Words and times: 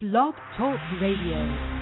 Blog 0.00 0.32
Talk 0.56 0.80
Radio. 0.98 1.79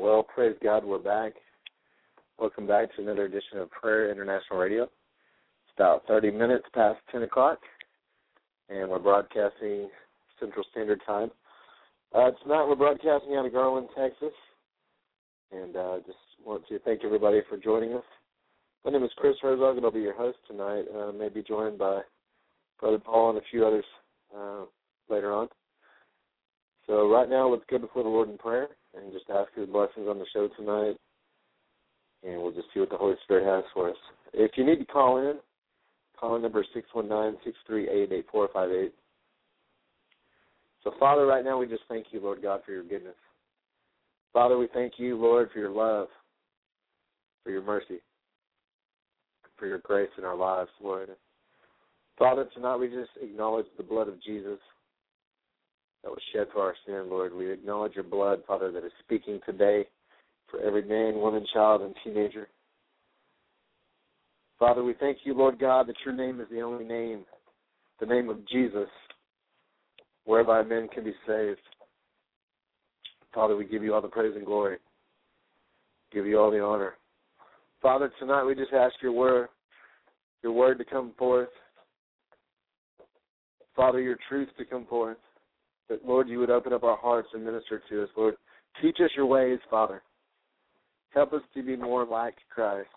Well, 0.00 0.22
praise 0.22 0.54
God, 0.62 0.84
we're 0.84 1.00
back. 1.00 1.32
Welcome 2.38 2.68
back 2.68 2.94
to 2.94 3.02
another 3.02 3.24
edition 3.24 3.58
of 3.58 3.68
Prayer 3.72 4.12
International 4.12 4.60
Radio. 4.60 4.84
It's 4.84 5.72
about 5.76 6.06
30 6.06 6.30
minutes 6.30 6.66
past 6.72 7.00
10 7.10 7.24
o'clock, 7.24 7.58
and 8.68 8.88
we're 8.88 9.00
broadcasting 9.00 9.88
Central 10.38 10.64
Standard 10.70 11.02
Time. 11.04 11.32
Uh, 12.14 12.30
tonight 12.44 12.64
we're 12.68 12.76
broadcasting 12.76 13.34
out 13.34 13.44
of 13.44 13.52
Garland, 13.52 13.88
Texas, 13.98 14.32
and 15.50 15.74
uh, 15.74 15.96
just 16.06 16.18
want 16.46 16.62
to 16.68 16.78
thank 16.78 17.00
everybody 17.04 17.40
for 17.48 17.56
joining 17.56 17.94
us. 17.94 18.04
My 18.84 18.92
name 18.92 19.02
is 19.02 19.10
Chris 19.16 19.34
Herzog, 19.42 19.78
and 19.78 19.84
I'll 19.84 19.90
be 19.90 19.98
your 19.98 20.16
host 20.16 20.38
tonight. 20.46 20.84
Uh, 20.96 21.10
may 21.10 21.28
be 21.28 21.42
joined 21.42 21.76
by 21.76 22.02
Brother 22.78 23.00
Paul 23.00 23.30
and 23.30 23.38
a 23.38 23.42
few 23.50 23.66
others 23.66 23.84
uh, 24.32 24.60
later 25.10 25.32
on. 25.32 25.48
So 26.86 27.10
right 27.10 27.28
now, 27.28 27.48
let's 27.48 27.64
go 27.68 27.78
before 27.78 28.04
the 28.04 28.08
Lord 28.08 28.30
in 28.30 28.38
prayer 28.38 28.68
and 29.02 29.12
just 29.12 29.26
ask 29.30 29.52
His 29.54 29.68
blessings 29.68 30.06
on 30.08 30.18
the 30.18 30.26
show 30.32 30.48
tonight, 30.56 30.96
and 32.24 32.40
we'll 32.42 32.52
just 32.52 32.68
see 32.74 32.80
what 32.80 32.90
the 32.90 32.96
Holy 32.96 33.14
Spirit 33.24 33.44
has 33.44 33.64
for 33.72 33.90
us. 33.90 33.96
If 34.32 34.52
you 34.56 34.64
need 34.64 34.78
to 34.78 34.84
call 34.84 35.18
in, 35.18 35.36
call 36.18 36.36
in 36.36 36.42
number 36.42 36.64
six 36.74 36.88
one 36.92 37.08
nine 37.08 37.36
six 37.44 37.56
three 37.66 37.88
eight 37.88 38.12
eight 38.12 38.26
four 38.30 38.48
five 38.52 38.70
eight. 38.70 38.94
So, 40.84 40.92
Father, 40.98 41.26
right 41.26 41.44
now 41.44 41.58
we 41.58 41.66
just 41.66 41.82
thank 41.88 42.06
you, 42.10 42.20
Lord 42.20 42.42
God, 42.42 42.60
for 42.64 42.72
your 42.72 42.84
goodness. 42.84 43.14
Father, 44.32 44.58
we 44.58 44.68
thank 44.72 44.94
you, 44.96 45.16
Lord, 45.16 45.50
for 45.52 45.58
your 45.58 45.70
love, 45.70 46.08
for 47.42 47.50
your 47.50 47.62
mercy, 47.62 47.98
for 49.56 49.66
your 49.66 49.78
grace 49.78 50.10
in 50.18 50.24
our 50.24 50.36
lives, 50.36 50.70
Lord. 50.82 51.10
Father, 52.18 52.48
tonight 52.54 52.76
we 52.76 52.88
just 52.88 53.10
acknowledge 53.22 53.66
the 53.76 53.82
blood 53.82 54.08
of 54.08 54.22
Jesus 54.22 54.58
that 56.02 56.10
was 56.10 56.20
shed 56.32 56.46
for 56.52 56.62
our 56.62 56.74
sin, 56.86 57.10
Lord. 57.10 57.34
We 57.34 57.50
acknowledge 57.50 57.94
your 57.94 58.04
blood, 58.04 58.42
Father, 58.46 58.70
that 58.72 58.84
is 58.84 58.92
speaking 59.04 59.40
today 59.44 59.86
for 60.50 60.60
every 60.60 60.82
man, 60.82 61.20
woman, 61.20 61.46
child, 61.52 61.82
and 61.82 61.94
teenager. 62.04 62.48
Father, 64.58 64.82
we 64.82 64.94
thank 64.98 65.18
you, 65.24 65.34
Lord 65.34 65.58
God, 65.58 65.86
that 65.88 65.96
your 66.04 66.14
name 66.14 66.40
is 66.40 66.48
the 66.50 66.62
only 66.62 66.84
name, 66.84 67.24
the 68.00 68.06
name 68.06 68.28
of 68.28 68.46
Jesus, 68.48 68.88
whereby 70.24 70.62
men 70.62 70.88
can 70.92 71.04
be 71.04 71.14
saved. 71.26 71.60
Father, 73.34 73.56
we 73.56 73.64
give 73.64 73.82
you 73.82 73.94
all 73.94 74.02
the 74.02 74.08
praise 74.08 74.34
and 74.34 74.46
glory. 74.46 74.78
Give 76.12 76.26
you 76.26 76.38
all 76.40 76.50
the 76.50 76.60
honor. 76.60 76.94
Father, 77.80 78.10
tonight 78.18 78.44
we 78.44 78.54
just 78.54 78.72
ask 78.72 78.94
your 79.00 79.12
word, 79.12 79.48
your 80.42 80.52
word 80.52 80.78
to 80.78 80.84
come 80.84 81.12
forth. 81.18 81.48
Father, 83.76 84.00
your 84.00 84.16
truth 84.28 84.48
to 84.58 84.64
come 84.64 84.86
forth. 84.86 85.18
That 85.88 86.04
Lord, 86.06 86.28
you 86.28 86.38
would 86.38 86.50
open 86.50 86.72
up 86.72 86.84
our 86.84 86.96
hearts 86.96 87.28
and 87.32 87.44
minister 87.44 87.82
to 87.88 88.02
us. 88.02 88.08
Lord, 88.16 88.34
teach 88.82 88.98
us 89.02 89.10
your 89.16 89.26
ways, 89.26 89.58
Father. 89.70 90.02
Help 91.14 91.32
us 91.32 91.42
to 91.54 91.62
be 91.62 91.76
more 91.76 92.04
like 92.04 92.36
Christ. 92.50 92.88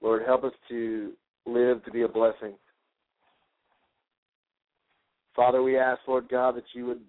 Lord, 0.00 0.22
help 0.26 0.44
us 0.44 0.52
to 0.68 1.12
live 1.46 1.84
to 1.84 1.90
be 1.90 2.02
a 2.02 2.08
blessing. 2.08 2.54
Father, 5.36 5.62
we 5.62 5.78
ask, 5.78 6.00
Lord 6.06 6.28
God, 6.28 6.56
that 6.56 6.64
you 6.74 6.86
would 6.86 7.00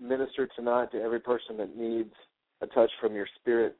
minister 0.00 0.48
tonight 0.56 0.90
to 0.92 1.00
every 1.00 1.20
person 1.20 1.56
that 1.58 1.76
needs 1.76 2.12
a 2.60 2.66
touch 2.66 2.90
from 3.00 3.14
your 3.14 3.26
spirit. 3.40 3.76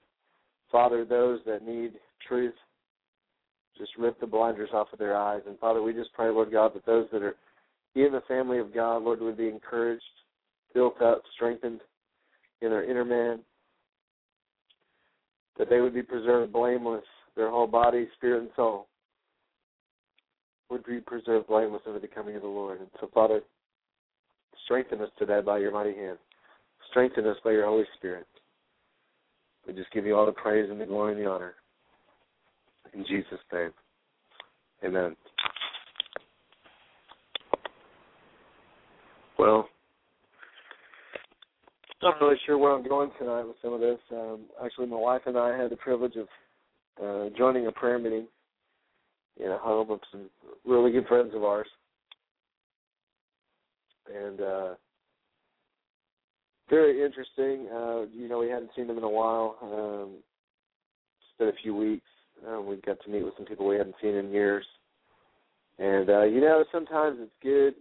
Father, 0.70 1.04
those 1.04 1.40
that 1.46 1.66
need 1.66 1.92
truth, 2.26 2.54
just 3.76 3.90
rip 3.98 4.18
the 4.20 4.26
blinders 4.26 4.70
off 4.72 4.88
of 4.92 4.98
their 4.98 5.16
eyes. 5.16 5.42
And 5.46 5.58
Father, 5.58 5.82
we 5.82 5.92
just 5.92 6.12
pray, 6.14 6.30
Lord 6.30 6.50
God, 6.50 6.72
that 6.74 6.86
those 6.86 7.06
that 7.12 7.22
are 7.22 7.36
in 7.94 8.12
the 8.12 8.22
family 8.26 8.58
of 8.58 8.74
God, 8.74 9.02
Lord, 9.02 9.20
would 9.20 9.36
be 9.36 9.48
encouraged, 9.48 10.02
built 10.74 11.00
up, 11.02 11.22
strengthened 11.34 11.80
in 12.60 12.70
their 12.70 12.88
inner 12.88 13.04
man, 13.04 13.40
that 15.58 15.68
they 15.68 15.80
would 15.80 15.94
be 15.94 16.02
preserved 16.02 16.52
blameless, 16.52 17.04
their 17.36 17.50
whole 17.50 17.66
body, 17.66 18.08
spirit, 18.16 18.42
and 18.42 18.50
soul 18.56 18.88
would 20.70 20.84
be 20.86 21.00
preserved 21.00 21.48
blameless 21.48 21.82
in 21.86 21.92
the 22.00 22.08
coming 22.08 22.34
of 22.34 22.42
the 22.42 22.48
Lord. 22.48 22.80
And 22.80 22.88
so, 22.98 23.10
Father, 23.12 23.42
strengthen 24.64 25.02
us 25.02 25.10
today 25.18 25.40
by 25.44 25.58
your 25.58 25.72
mighty 25.72 25.94
hand. 25.94 26.18
Strengthen 26.90 27.26
us 27.26 27.36
by 27.44 27.50
your 27.50 27.66
Holy 27.66 27.84
Spirit. 27.98 28.26
We 29.66 29.74
just 29.74 29.92
give 29.92 30.06
you 30.06 30.16
all 30.16 30.26
the 30.26 30.32
praise 30.32 30.68
and 30.70 30.80
the 30.80 30.86
glory 30.86 31.12
and 31.12 31.22
the 31.22 31.30
honor. 31.30 31.54
In 32.94 33.04
Jesus' 33.04 33.38
name. 33.52 33.70
Amen. 34.84 35.16
Well, 39.42 39.68
not 42.00 42.20
really 42.20 42.36
sure 42.46 42.56
where 42.56 42.70
I'm 42.70 42.86
going 42.86 43.10
tonight 43.18 43.42
with 43.42 43.56
some 43.60 43.72
of 43.72 43.80
this. 43.80 43.98
Um, 44.12 44.42
actually, 44.64 44.86
my 44.86 44.96
wife 44.96 45.22
and 45.26 45.36
I 45.36 45.58
had 45.58 45.68
the 45.68 45.76
privilege 45.76 46.14
of 46.14 46.28
uh, 47.02 47.36
joining 47.36 47.66
a 47.66 47.72
prayer 47.72 47.98
meeting 47.98 48.28
in 49.44 49.50
a 49.50 49.58
home 49.58 49.90
of 49.90 49.98
some 50.12 50.30
really 50.64 50.92
good 50.92 51.08
friends 51.08 51.32
of 51.34 51.42
ours. 51.42 51.66
And 54.14 54.40
uh, 54.40 54.74
very 56.70 57.04
interesting. 57.04 57.66
Uh, 57.66 58.02
you 58.14 58.28
know, 58.28 58.38
we 58.38 58.48
hadn't 58.48 58.70
seen 58.76 58.86
them 58.86 58.98
in 58.98 59.02
a 59.02 59.10
while. 59.10 59.56
Um, 59.60 60.10
it's 61.18 61.38
been 61.40 61.48
a 61.48 61.62
few 61.64 61.74
weeks. 61.74 62.06
Uh, 62.48 62.60
we 62.60 62.76
got 62.76 63.02
to 63.02 63.10
meet 63.10 63.24
with 63.24 63.34
some 63.36 63.46
people 63.46 63.66
we 63.66 63.74
hadn't 63.74 63.96
seen 64.00 64.14
in 64.14 64.30
years. 64.30 64.64
And 65.80 66.08
uh, 66.08 66.22
you 66.22 66.40
know, 66.40 66.64
sometimes 66.70 67.18
it's 67.20 67.32
good. 67.42 67.74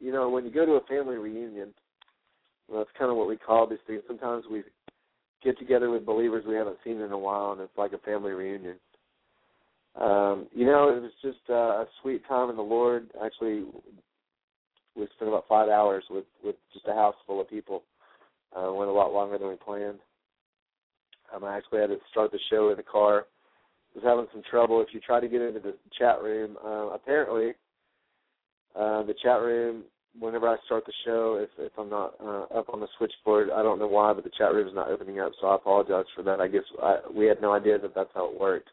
You 0.00 0.12
know, 0.12 0.28
when 0.28 0.44
you 0.44 0.50
go 0.50 0.66
to 0.66 0.72
a 0.72 0.84
family 0.86 1.16
reunion, 1.16 1.72
well, 2.68 2.78
that's 2.78 2.98
kind 2.98 3.10
of 3.10 3.16
what 3.16 3.28
we 3.28 3.36
call 3.36 3.66
these 3.66 3.78
things. 3.86 4.02
Sometimes 4.06 4.44
we 4.50 4.62
get 5.42 5.58
together 5.58 5.90
with 5.90 6.04
believers 6.04 6.44
we 6.46 6.54
haven't 6.54 6.78
seen 6.84 7.00
in 7.00 7.12
a 7.12 7.18
while, 7.18 7.52
and 7.52 7.60
it's 7.60 7.78
like 7.78 7.92
a 7.92 7.98
family 7.98 8.32
reunion. 8.32 8.76
Um, 10.00 10.48
you 10.52 10.66
know, 10.66 10.88
it 10.88 11.00
was 11.00 11.12
just 11.22 11.38
uh, 11.48 11.52
a 11.52 11.86
sweet 12.02 12.26
time 12.28 12.50
in 12.50 12.56
the 12.56 12.62
Lord. 12.62 13.08
Actually, 13.24 13.64
we 14.94 15.06
spent 15.14 15.28
about 15.28 15.46
five 15.48 15.68
hours 15.68 16.04
with 16.10 16.24
with 16.44 16.56
just 16.72 16.86
a 16.86 16.94
house 16.94 17.14
full 17.26 17.40
of 17.40 17.48
people. 17.48 17.82
Uh, 18.56 18.72
went 18.72 18.90
a 18.90 18.92
lot 18.92 19.12
longer 19.12 19.38
than 19.38 19.48
we 19.48 19.56
planned. 19.56 19.98
Um, 21.34 21.44
I 21.44 21.56
actually 21.56 21.80
had 21.80 21.88
to 21.90 21.98
start 22.10 22.30
the 22.30 22.38
show 22.50 22.70
in 22.70 22.76
the 22.76 22.82
car. 22.82 23.26
Was 23.94 24.04
having 24.04 24.26
some 24.32 24.42
trouble. 24.50 24.82
If 24.82 24.88
you 24.92 25.00
try 25.00 25.20
to 25.20 25.28
get 25.28 25.40
into 25.40 25.60
the 25.60 25.74
chat 25.98 26.22
room, 26.22 26.56
uh, 26.62 26.88
apparently 26.88 27.52
uh, 28.78 29.02
the 29.02 29.14
chat 29.22 29.40
room 29.40 29.84
whenever 30.18 30.48
I 30.48 30.56
start 30.64 30.84
the 30.86 30.92
show, 31.04 31.38
if 31.42 31.50
if 31.58 31.72
I'm 31.78 31.90
not 31.90 32.14
uh, 32.22 32.44
up 32.58 32.68
on 32.72 32.80
the 32.80 32.88
switchboard, 32.96 33.50
I 33.50 33.62
don't 33.62 33.78
know 33.78 33.86
why, 33.86 34.12
but 34.12 34.24
the 34.24 34.30
chat 34.36 34.52
room 34.54 34.68
is 34.68 34.74
not 34.74 34.88
opening 34.88 35.20
up, 35.20 35.32
so 35.40 35.48
I 35.48 35.56
apologize 35.56 36.06
for 36.14 36.22
that. 36.22 36.40
I 36.40 36.48
guess 36.48 36.62
I, 36.82 36.98
we 37.14 37.26
had 37.26 37.40
no 37.40 37.52
idea 37.52 37.78
that 37.78 37.94
that's 37.94 38.10
how 38.14 38.30
it 38.30 38.40
worked. 38.40 38.70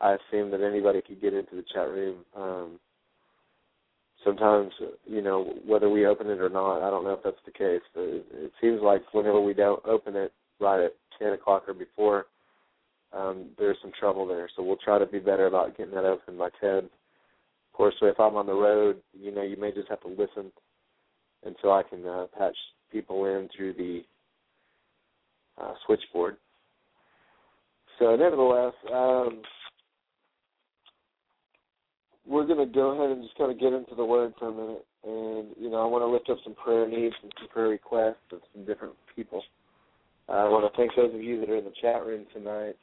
I 0.00 0.14
assumed 0.14 0.52
that 0.52 0.62
anybody 0.62 1.02
could 1.02 1.20
get 1.20 1.34
into 1.34 1.56
the 1.56 1.64
chat 1.72 1.88
room. 1.88 2.18
Um, 2.36 2.78
sometimes, 4.24 4.72
you 5.06 5.22
know, 5.22 5.54
whether 5.66 5.88
we 5.88 6.06
open 6.06 6.28
it 6.28 6.40
or 6.40 6.48
not, 6.48 6.86
I 6.86 6.90
don't 6.90 7.04
know 7.04 7.14
if 7.14 7.22
that's 7.24 7.36
the 7.44 7.52
case. 7.52 7.82
But 7.94 8.02
it, 8.02 8.26
it 8.32 8.52
seems 8.60 8.80
like 8.80 9.02
whenever 9.12 9.40
we 9.40 9.54
don't 9.54 9.84
open 9.84 10.14
it 10.14 10.32
right 10.60 10.84
at 10.84 10.94
10 11.18 11.32
o'clock 11.32 11.64
or 11.68 11.74
before, 11.74 12.26
um, 13.12 13.46
there's 13.58 13.76
some 13.82 13.92
trouble 13.98 14.26
there. 14.26 14.48
So 14.54 14.62
we'll 14.62 14.76
try 14.76 14.98
to 14.98 15.06
be 15.06 15.18
better 15.18 15.46
about 15.46 15.76
getting 15.76 15.94
that 15.94 16.04
open 16.04 16.38
by 16.38 16.50
10 16.60 16.88
course, 17.78 17.94
so 18.00 18.06
if 18.06 18.18
I'm 18.18 18.34
on 18.34 18.46
the 18.46 18.52
road, 18.52 18.96
you 19.18 19.32
know, 19.32 19.42
you 19.42 19.56
may 19.56 19.70
just 19.70 19.88
have 19.88 20.00
to 20.00 20.08
listen 20.08 20.50
until 21.46 21.72
I 21.72 21.84
can 21.84 22.04
uh, 22.04 22.26
patch 22.36 22.56
people 22.90 23.24
in 23.24 23.48
through 23.56 23.74
the 23.74 24.02
uh, 25.62 25.74
switchboard. 25.86 26.36
So, 28.00 28.16
nevertheless, 28.16 28.74
um, 28.92 29.42
we're 32.26 32.46
going 32.46 32.58
to 32.58 32.72
go 32.72 32.90
ahead 32.90 33.16
and 33.16 33.22
just 33.22 33.38
kind 33.38 33.52
of 33.52 33.60
get 33.60 33.72
into 33.72 33.94
the 33.94 34.04
word 34.04 34.34
for 34.38 34.48
a 34.48 34.52
minute. 34.52 34.84
And, 35.04 35.54
you 35.56 35.70
know, 35.70 35.80
I 35.80 35.86
want 35.86 36.02
to 36.02 36.08
lift 36.08 36.28
up 36.30 36.38
some 36.42 36.54
prayer 36.54 36.86
needs 36.88 37.14
and 37.22 37.32
some 37.38 37.48
prayer 37.48 37.68
requests 37.68 38.16
of 38.32 38.40
some 38.52 38.64
different 38.64 38.94
people. 39.14 39.42
Uh, 40.28 40.32
I 40.32 40.48
want 40.48 40.70
to 40.70 40.76
thank 40.76 40.96
those 40.96 41.14
of 41.14 41.22
you 41.22 41.40
that 41.40 41.48
are 41.48 41.56
in 41.56 41.64
the 41.64 41.72
chat 41.80 42.04
room 42.04 42.26
tonight. 42.34 42.74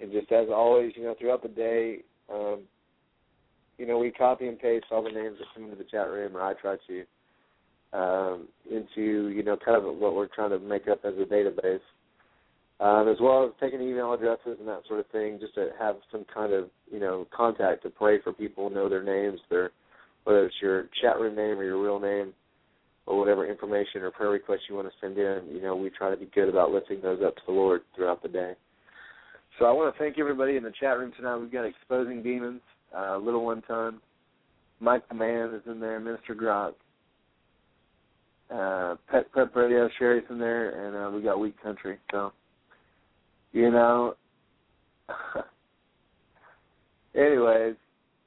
And 0.00 0.12
just 0.12 0.30
as 0.30 0.46
always, 0.50 0.92
you 0.94 1.02
know, 1.02 1.16
throughout 1.18 1.42
the 1.42 1.48
day, 1.48 1.98
um, 2.32 2.60
you 3.80 3.86
know, 3.86 3.98
we 3.98 4.10
copy 4.10 4.46
and 4.46 4.58
paste 4.58 4.86
all 4.90 5.02
the 5.02 5.10
names 5.10 5.38
that 5.38 5.48
come 5.54 5.64
into 5.64 5.76
the 5.76 5.84
chat 5.90 6.08
room, 6.08 6.36
or 6.36 6.42
I 6.42 6.54
try 6.54 6.76
to, 6.86 7.98
um, 7.98 8.48
into, 8.70 9.28
you 9.28 9.42
know, 9.42 9.56
kind 9.56 9.76
of 9.76 9.96
what 9.96 10.14
we're 10.14 10.28
trying 10.28 10.50
to 10.50 10.58
make 10.58 10.86
up 10.86 11.00
as 11.04 11.14
a 11.14 11.24
database 11.24 11.80
um, 12.80 13.08
as 13.08 13.16
well 13.20 13.44
as 13.44 13.52
taking 13.60 13.82
email 13.82 14.12
addresses 14.14 14.56
and 14.58 14.66
that 14.66 14.82
sort 14.88 15.00
of 15.00 15.06
thing, 15.08 15.38
just 15.38 15.54
to 15.54 15.68
have 15.78 15.96
some 16.10 16.24
kind 16.32 16.52
of 16.52 16.70
you 16.90 16.98
know 16.98 17.26
contact 17.34 17.82
to 17.82 17.90
pray 17.90 18.20
for 18.22 18.32
people, 18.32 18.70
know 18.70 18.88
their 18.88 19.02
names, 19.02 19.38
their 19.50 19.70
whether 20.24 20.46
it's 20.46 20.54
your 20.62 20.88
chat 21.02 21.20
room 21.20 21.36
name 21.36 21.58
or 21.58 21.64
your 21.64 21.82
real 21.82 22.00
name, 22.00 22.32
or 23.06 23.18
whatever 23.18 23.46
information 23.46 24.02
or 24.02 24.10
prayer 24.10 24.30
request 24.30 24.62
you 24.68 24.74
want 24.74 24.88
to 24.88 24.94
send 25.00 25.18
in. 25.18 25.54
You 25.54 25.60
know, 25.60 25.76
we 25.76 25.90
try 25.90 26.10
to 26.10 26.16
be 26.16 26.30
good 26.34 26.48
about 26.48 26.70
lifting 26.70 27.02
those 27.02 27.20
up 27.24 27.36
to 27.36 27.42
the 27.46 27.52
Lord 27.52 27.82
throughout 27.94 28.22
the 28.22 28.28
day. 28.28 28.54
So 29.58 29.66
I 29.66 29.72
want 29.72 29.94
to 29.94 29.98
thank 29.98 30.18
everybody 30.18 30.56
in 30.56 30.62
the 30.62 30.72
chat 30.80 30.98
room 30.98 31.12
tonight. 31.16 31.36
We've 31.36 31.52
got 31.52 31.66
exposing 31.66 32.22
demons, 32.22 32.62
uh, 32.96 33.16
little 33.18 33.44
one 33.44 33.62
ton. 33.62 34.00
Mike 34.80 35.08
the 35.08 35.14
Man 35.14 35.54
is 35.54 35.62
in 35.66 35.78
there, 35.78 36.00
Minister 36.00 36.34
Grot, 36.34 36.74
uh, 38.50 38.96
Pet 39.10 39.30
Prep 39.30 39.54
Radio, 39.54 39.88
Sherry's 39.98 40.24
in 40.30 40.38
there, 40.38 40.86
and 40.86 40.96
uh, 40.96 41.10
we 41.14 41.22
got 41.22 41.38
Weak 41.38 41.60
Country. 41.62 41.98
So 42.10 42.32
you 43.52 43.70
know. 43.70 44.14
Anyways, 47.14 47.74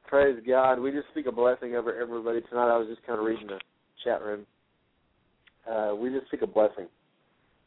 praise 0.07 0.37
God. 0.45 0.79
We 0.79 0.91
just 0.91 1.07
speak 1.11 1.25
a 1.25 1.31
blessing 1.31 1.75
over 1.75 1.99
everybody 1.99 2.41
tonight. 2.49 2.73
I 2.73 2.77
was 2.77 2.87
just 2.89 3.05
kind 3.07 3.17
of 3.17 3.25
reading 3.25 3.47
the 3.47 3.59
chat 4.03 4.21
room. 4.21 4.45
Uh, 5.69 5.95
we 5.95 6.09
just 6.09 6.27
speak 6.27 6.41
a 6.41 6.47
blessing. 6.47 6.87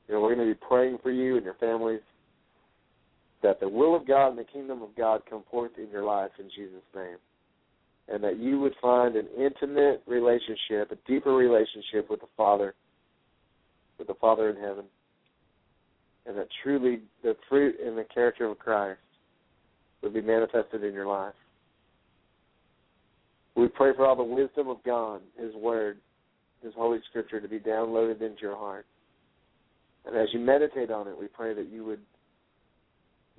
You 0.06 0.14
know, 0.14 0.20
we're 0.20 0.34
going 0.34 0.46
to 0.46 0.54
be 0.54 0.60
praying 0.68 0.98
for 1.02 1.10
you 1.10 1.36
and 1.36 1.44
your 1.44 1.54
families 1.54 2.02
that 3.46 3.60
the 3.60 3.68
will 3.68 3.94
of 3.94 4.06
God 4.06 4.30
and 4.30 4.38
the 4.38 4.44
kingdom 4.44 4.82
of 4.82 4.88
God 4.96 5.22
come 5.30 5.44
forth 5.50 5.72
in 5.78 5.88
your 5.90 6.04
life 6.04 6.30
in 6.38 6.50
Jesus' 6.50 6.82
name. 6.94 7.16
And 8.08 8.22
that 8.22 8.38
you 8.38 8.58
would 8.60 8.74
find 8.82 9.16
an 9.16 9.26
intimate 9.38 10.02
relationship, 10.06 10.90
a 10.90 11.10
deeper 11.10 11.34
relationship 11.34 12.10
with 12.10 12.20
the 12.20 12.28
Father, 12.36 12.74
with 13.98 14.08
the 14.08 14.14
Father 14.14 14.50
in 14.50 14.56
heaven 14.56 14.84
and 16.26 16.36
that 16.36 16.48
truly 16.62 17.00
the 17.22 17.36
fruit 17.48 17.76
and 17.84 17.96
the 17.96 18.04
character 18.12 18.46
of 18.46 18.58
Christ 18.58 18.98
would 20.02 20.12
be 20.12 20.20
manifested 20.20 20.82
in 20.82 20.92
your 20.92 21.06
life. 21.06 21.34
We 23.54 23.68
pray 23.68 23.92
for 23.96 24.06
all 24.06 24.16
the 24.16 24.24
wisdom 24.24 24.68
of 24.68 24.78
God, 24.84 25.20
His 25.40 25.54
Word, 25.54 25.98
His 26.62 26.74
Holy 26.74 26.98
Scripture 27.08 27.40
to 27.40 27.48
be 27.48 27.58
downloaded 27.58 28.20
into 28.20 28.42
your 28.42 28.56
heart. 28.56 28.86
And 30.04 30.16
as 30.16 30.28
you 30.32 30.40
meditate 30.40 30.90
on 30.90 31.08
it, 31.08 31.18
we 31.18 31.26
pray 31.26 31.54
that 31.54 31.68
you 31.72 31.84
would 31.84 32.00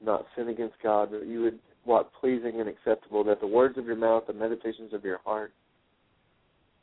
not 0.04 0.26
sin 0.36 0.50
against 0.50 0.76
God, 0.84 1.10
but 1.12 1.26
you 1.26 1.42
would 1.42 1.60
walk 1.86 2.12
pleasing 2.20 2.60
and 2.60 2.70
acceptable, 2.70 3.24
that 3.24 3.40
the 3.40 3.48
words 3.48 3.78
of 3.78 3.86
your 3.86 3.96
mouth, 3.96 4.24
the 4.28 4.34
meditations 4.34 4.94
of 4.94 5.04
your 5.04 5.20
heart 5.26 5.54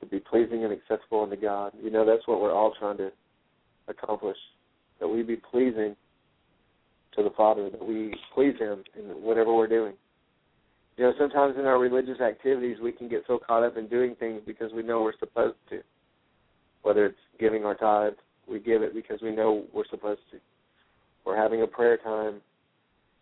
would 0.01 0.11
be 0.11 0.21
pleasing 0.21 0.65
and 0.65 0.73
acceptable 0.73 1.23
unto 1.23 1.37
God. 1.37 1.73
You 1.83 1.91
know, 1.91 2.05
that's 2.05 2.27
what 2.27 2.41
we're 2.41 2.55
all 2.55 2.75
trying 2.79 2.97
to 2.99 3.11
accomplish 3.89 4.39
that 5.01 5.09
we 5.09 5.23
be 5.23 5.37
pleasing 5.37 5.95
to 7.17 7.23
the 7.23 7.31
Father, 7.37 7.71
that 7.71 7.87
we 7.87 8.15
please 8.35 8.55
Him 8.59 8.83
in 8.99 9.05
whatever 9.23 9.55
we're 9.55 9.69
doing. 9.69 9.95
You 10.97 11.05
know, 11.05 11.13
sometimes 11.19 11.57
in 11.59 11.67
our 11.67 11.79
religious 11.79 12.21
activities, 12.21 12.79
we 12.83 12.93
can 12.93 13.09
get 13.09 13.25
so 13.27 13.39
caught 13.39 13.65
up 13.65 13.77
in 13.77 13.89
doing 13.89 14.15
things 14.15 14.43
because 14.47 14.73
we 14.73 14.83
know 14.83 15.03
we're 15.03 15.19
supposed 15.19 15.57
to. 15.71 15.81
Whether 16.83 17.07
it's 17.07 17.17
giving 17.39 17.65
our 17.65 17.75
tithes. 17.75 18.17
We 18.47 18.59
give 18.61 18.83
it 18.83 18.95
because 18.95 19.21
we 19.23 19.35
know 19.35 19.65
we're 19.73 19.89
supposed 19.91 20.21
to. 20.31 20.39
We're 21.25 21.37
having 21.37 21.63
a 21.63 21.67
prayer 21.67 21.97
time. 21.97 22.43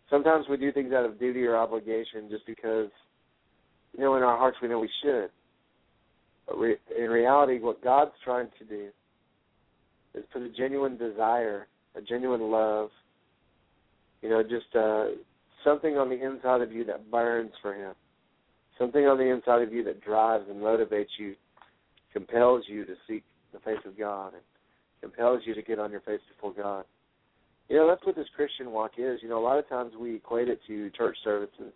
Sometimes 0.09 0.45
we 0.49 0.57
do 0.57 0.71
things 0.71 0.93
out 0.93 1.05
of 1.05 1.19
duty 1.19 1.43
or 1.43 1.57
obligation 1.57 2.29
just 2.29 2.45
because, 2.45 2.89
you 3.97 4.03
know, 4.03 4.15
in 4.15 4.23
our 4.23 4.37
hearts 4.37 4.57
we 4.61 4.67
know 4.67 4.79
we 4.79 4.89
should. 5.03 5.29
But 6.47 6.59
re- 6.59 6.77
in 6.97 7.09
reality, 7.09 7.59
what 7.59 7.83
God's 7.83 8.11
trying 8.23 8.47
to 8.59 8.65
do 8.65 8.89
is 10.13 10.23
put 10.31 10.41
a 10.41 10.49
genuine 10.49 10.97
desire, 10.97 11.67
a 11.95 12.01
genuine 12.01 12.51
love, 12.51 12.89
you 14.21 14.29
know, 14.29 14.43
just 14.43 14.75
uh, 14.75 15.05
something 15.63 15.97
on 15.97 16.09
the 16.09 16.23
inside 16.23 16.61
of 16.61 16.71
you 16.71 16.83
that 16.85 17.09
burns 17.09 17.51
for 17.61 17.73
Him, 17.73 17.93
something 18.77 19.05
on 19.05 19.17
the 19.17 19.31
inside 19.31 19.61
of 19.61 19.73
you 19.73 19.83
that 19.85 20.01
drives 20.01 20.45
and 20.49 20.59
motivates 20.61 21.17
you, 21.17 21.35
compels 22.11 22.63
you 22.67 22.85
to 22.85 22.93
seek 23.07 23.23
the 23.53 23.59
face 23.59 23.79
of 23.85 23.97
God, 23.97 24.33
and 24.33 24.41
compels 25.01 25.41
you 25.45 25.53
to 25.53 25.61
get 25.61 25.79
on 25.79 25.91
your 25.91 26.01
face 26.01 26.21
before 26.35 26.53
God. 26.53 26.85
You 27.69 27.77
know, 27.77 27.87
that's 27.87 28.05
what 28.05 28.15
this 28.15 28.27
Christian 28.35 28.71
walk 28.71 28.91
is. 28.97 29.19
You 29.21 29.29
know, 29.29 29.39
a 29.39 29.45
lot 29.45 29.57
of 29.57 29.67
times 29.69 29.93
we 29.99 30.15
equate 30.15 30.49
it 30.49 30.59
to 30.67 30.89
church 30.91 31.17
services, 31.23 31.73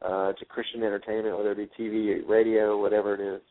uh, 0.00 0.32
to 0.32 0.44
Christian 0.46 0.82
entertainment, 0.82 1.36
whether 1.36 1.52
it 1.52 1.58
be 1.58 1.82
TV, 1.82 2.26
radio, 2.26 2.80
whatever 2.80 3.14
it 3.14 3.20
is. 3.20 3.42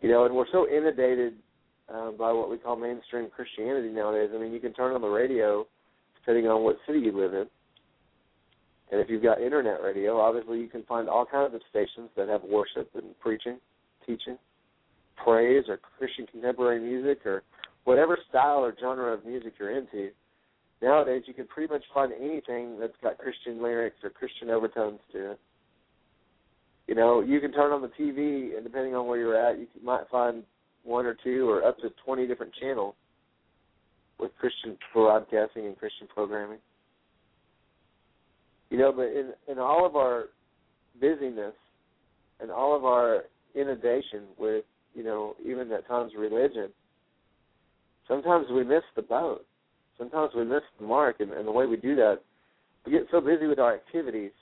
You 0.00 0.10
know, 0.10 0.24
and 0.24 0.34
we're 0.34 0.50
so 0.52 0.68
inundated 0.68 1.34
uh, 1.92 2.12
by 2.12 2.32
what 2.32 2.50
we 2.50 2.58
call 2.58 2.76
mainstream 2.76 3.28
Christianity 3.34 3.88
nowadays. 3.88 4.30
I 4.34 4.38
mean, 4.38 4.52
you 4.52 4.60
can 4.60 4.72
turn 4.72 4.94
on 4.94 5.00
the 5.00 5.08
radio 5.08 5.66
depending 6.20 6.50
on 6.50 6.62
what 6.62 6.76
city 6.86 7.00
you 7.00 7.12
live 7.12 7.34
in. 7.34 7.46
And 8.92 9.00
if 9.00 9.10
you've 9.10 9.22
got 9.22 9.40
internet 9.40 9.82
radio, 9.82 10.20
obviously 10.20 10.60
you 10.60 10.68
can 10.68 10.84
find 10.84 11.08
all 11.08 11.26
kinds 11.26 11.54
of 11.54 11.60
stations 11.68 12.10
that 12.16 12.28
have 12.28 12.42
worship 12.42 12.90
and 12.94 13.18
preaching, 13.20 13.58
teaching, 14.06 14.38
praise, 15.22 15.64
or 15.68 15.78
Christian 15.98 16.26
contemporary 16.26 16.80
music, 16.80 17.26
or 17.26 17.42
whatever 17.84 18.18
style 18.28 18.64
or 18.64 18.74
genre 18.78 19.12
of 19.12 19.24
music 19.24 19.54
you're 19.58 19.76
into. 19.76 20.10
Nowadays, 20.82 21.22
you 21.26 21.34
can 21.34 21.46
pretty 21.46 21.72
much 21.72 21.82
find 21.94 22.12
anything 22.12 22.78
that's 22.78 22.96
got 23.02 23.18
Christian 23.18 23.62
lyrics 23.62 23.96
or 24.02 24.10
Christian 24.10 24.50
overtones 24.50 25.00
to 25.12 25.32
it. 25.32 25.40
You 26.86 26.94
know, 26.94 27.20
you 27.22 27.40
can 27.40 27.52
turn 27.52 27.72
on 27.72 27.80
the 27.80 27.88
TV, 27.88 28.54
and 28.54 28.64
depending 28.64 28.94
on 28.94 29.06
where 29.06 29.18
you're 29.18 29.36
at, 29.36 29.58
you 29.58 29.66
might 29.82 30.08
find 30.10 30.42
one 30.82 31.06
or 31.06 31.16
two 31.24 31.48
or 31.48 31.64
up 31.64 31.78
to 31.78 31.88
20 32.04 32.26
different 32.26 32.52
channels 32.60 32.94
with 34.18 34.32
Christian 34.38 34.76
broadcasting 34.92 35.66
and 35.66 35.78
Christian 35.78 36.06
programming. 36.12 36.58
You 38.70 38.78
know, 38.78 38.92
but 38.92 39.06
in 39.06 39.32
in 39.48 39.58
all 39.58 39.86
of 39.86 39.96
our 39.96 40.26
busyness 41.00 41.54
and 42.40 42.50
all 42.50 42.76
of 42.76 42.84
our 42.84 43.24
inundation 43.54 44.24
with, 44.38 44.64
you 44.94 45.04
know, 45.04 45.34
even 45.44 45.70
at 45.72 45.86
times 45.86 46.12
religion, 46.18 46.70
sometimes 48.08 48.46
we 48.52 48.64
miss 48.64 48.82
the 48.96 49.02
boat. 49.02 49.44
Sometimes 49.98 50.32
we 50.36 50.44
miss 50.44 50.62
the 50.80 50.86
mark, 50.86 51.20
and, 51.20 51.32
and 51.32 51.46
the 51.46 51.52
way 51.52 51.66
we 51.66 51.76
do 51.76 51.94
that, 51.96 52.20
we 52.84 52.92
get 52.92 53.06
so 53.10 53.20
busy 53.20 53.46
with 53.46 53.58
our 53.58 53.74
activities 53.74 54.32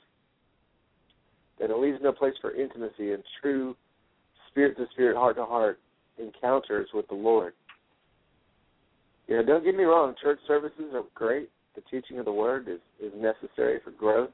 that 1.60 1.70
it 1.70 1.78
leaves 1.78 1.98
no 2.02 2.12
place 2.12 2.34
for 2.40 2.54
intimacy 2.54 3.12
and 3.12 3.22
true 3.40 3.76
spirit 4.50 4.76
to 4.76 4.86
spirit, 4.92 5.16
heart 5.16 5.36
to 5.36 5.44
heart 5.44 5.78
encounters 6.18 6.88
with 6.92 7.06
the 7.08 7.14
Lord. 7.14 7.52
You 9.28 9.36
know, 9.36 9.44
don't 9.44 9.64
get 9.64 9.76
me 9.76 9.84
wrong, 9.84 10.14
church 10.20 10.40
services 10.46 10.92
are 10.94 11.04
great. 11.14 11.50
The 11.74 11.82
teaching 11.90 12.18
of 12.18 12.24
the 12.24 12.32
word 12.32 12.68
is, 12.68 12.80
is 13.00 13.12
necessary 13.16 13.80
for 13.82 13.92
growth. 13.92 14.30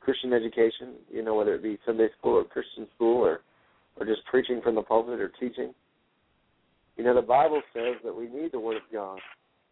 Christian 0.00 0.32
education, 0.32 0.94
you 1.10 1.24
know, 1.24 1.34
whether 1.34 1.54
it 1.54 1.62
be 1.62 1.78
Sunday 1.86 2.08
school 2.18 2.34
or 2.34 2.44
Christian 2.44 2.86
school 2.94 3.22
or 3.24 3.40
or 3.96 4.04
just 4.04 4.24
preaching 4.26 4.60
from 4.62 4.74
the 4.74 4.82
pulpit 4.82 5.20
or 5.20 5.30
teaching. 5.40 5.72
You 6.96 7.04
know, 7.04 7.14
the 7.14 7.22
Bible 7.22 7.60
says 7.72 7.96
that 8.04 8.14
we 8.14 8.28
need 8.28 8.52
the 8.52 8.60
Word 8.60 8.76
of 8.76 8.82
God. 8.92 9.18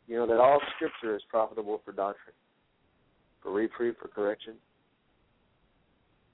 You 0.09 0.17
know, 0.17 0.27
that 0.27 0.39
all 0.39 0.61
Scripture 0.77 1.15
is 1.15 1.23
profitable 1.29 1.81
for 1.85 1.93
doctrine, 1.93 2.35
for 3.43 3.53
reproof, 3.53 3.97
for 4.01 4.09
correction. 4.09 4.55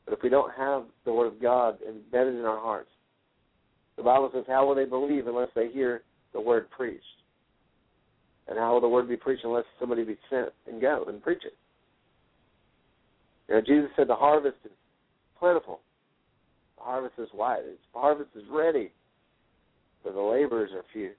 But 0.04 0.14
if 0.14 0.22
we 0.22 0.30
don't 0.30 0.52
have 0.54 0.84
the 1.04 1.12
Word 1.12 1.26
of 1.26 1.42
God 1.42 1.78
embedded 1.86 2.34
in 2.36 2.44
our 2.44 2.58
hearts, 2.58 2.88
the 3.96 4.02
Bible 4.02 4.30
says, 4.32 4.44
how 4.46 4.66
will 4.66 4.74
they 4.74 4.86
believe 4.86 5.26
unless 5.26 5.48
they 5.54 5.68
hear 5.68 6.02
the 6.32 6.40
Word 6.40 6.70
preached? 6.70 7.04
And 8.46 8.58
how 8.58 8.72
will 8.72 8.80
the 8.80 8.88
Word 8.88 9.08
be 9.08 9.16
preached 9.16 9.44
unless 9.44 9.64
somebody 9.78 10.04
be 10.04 10.16
sent 10.30 10.48
and 10.66 10.80
go 10.80 11.04
and 11.08 11.22
preach 11.22 11.42
it? 11.44 11.54
You 13.48 13.56
know, 13.56 13.60
Jesus 13.60 13.90
said 13.96 14.08
the 14.08 14.14
harvest 14.14 14.56
is 14.64 14.70
plentiful. 15.38 15.80
The 16.78 16.84
harvest 16.84 17.14
is 17.18 17.28
wide. 17.34 17.60
The 17.92 17.98
harvest 17.98 18.30
is 18.34 18.44
ready, 18.50 18.90
but 20.04 20.14
the 20.14 20.20
laborers 20.20 20.70
are 20.74 20.84
few. 20.92 21.10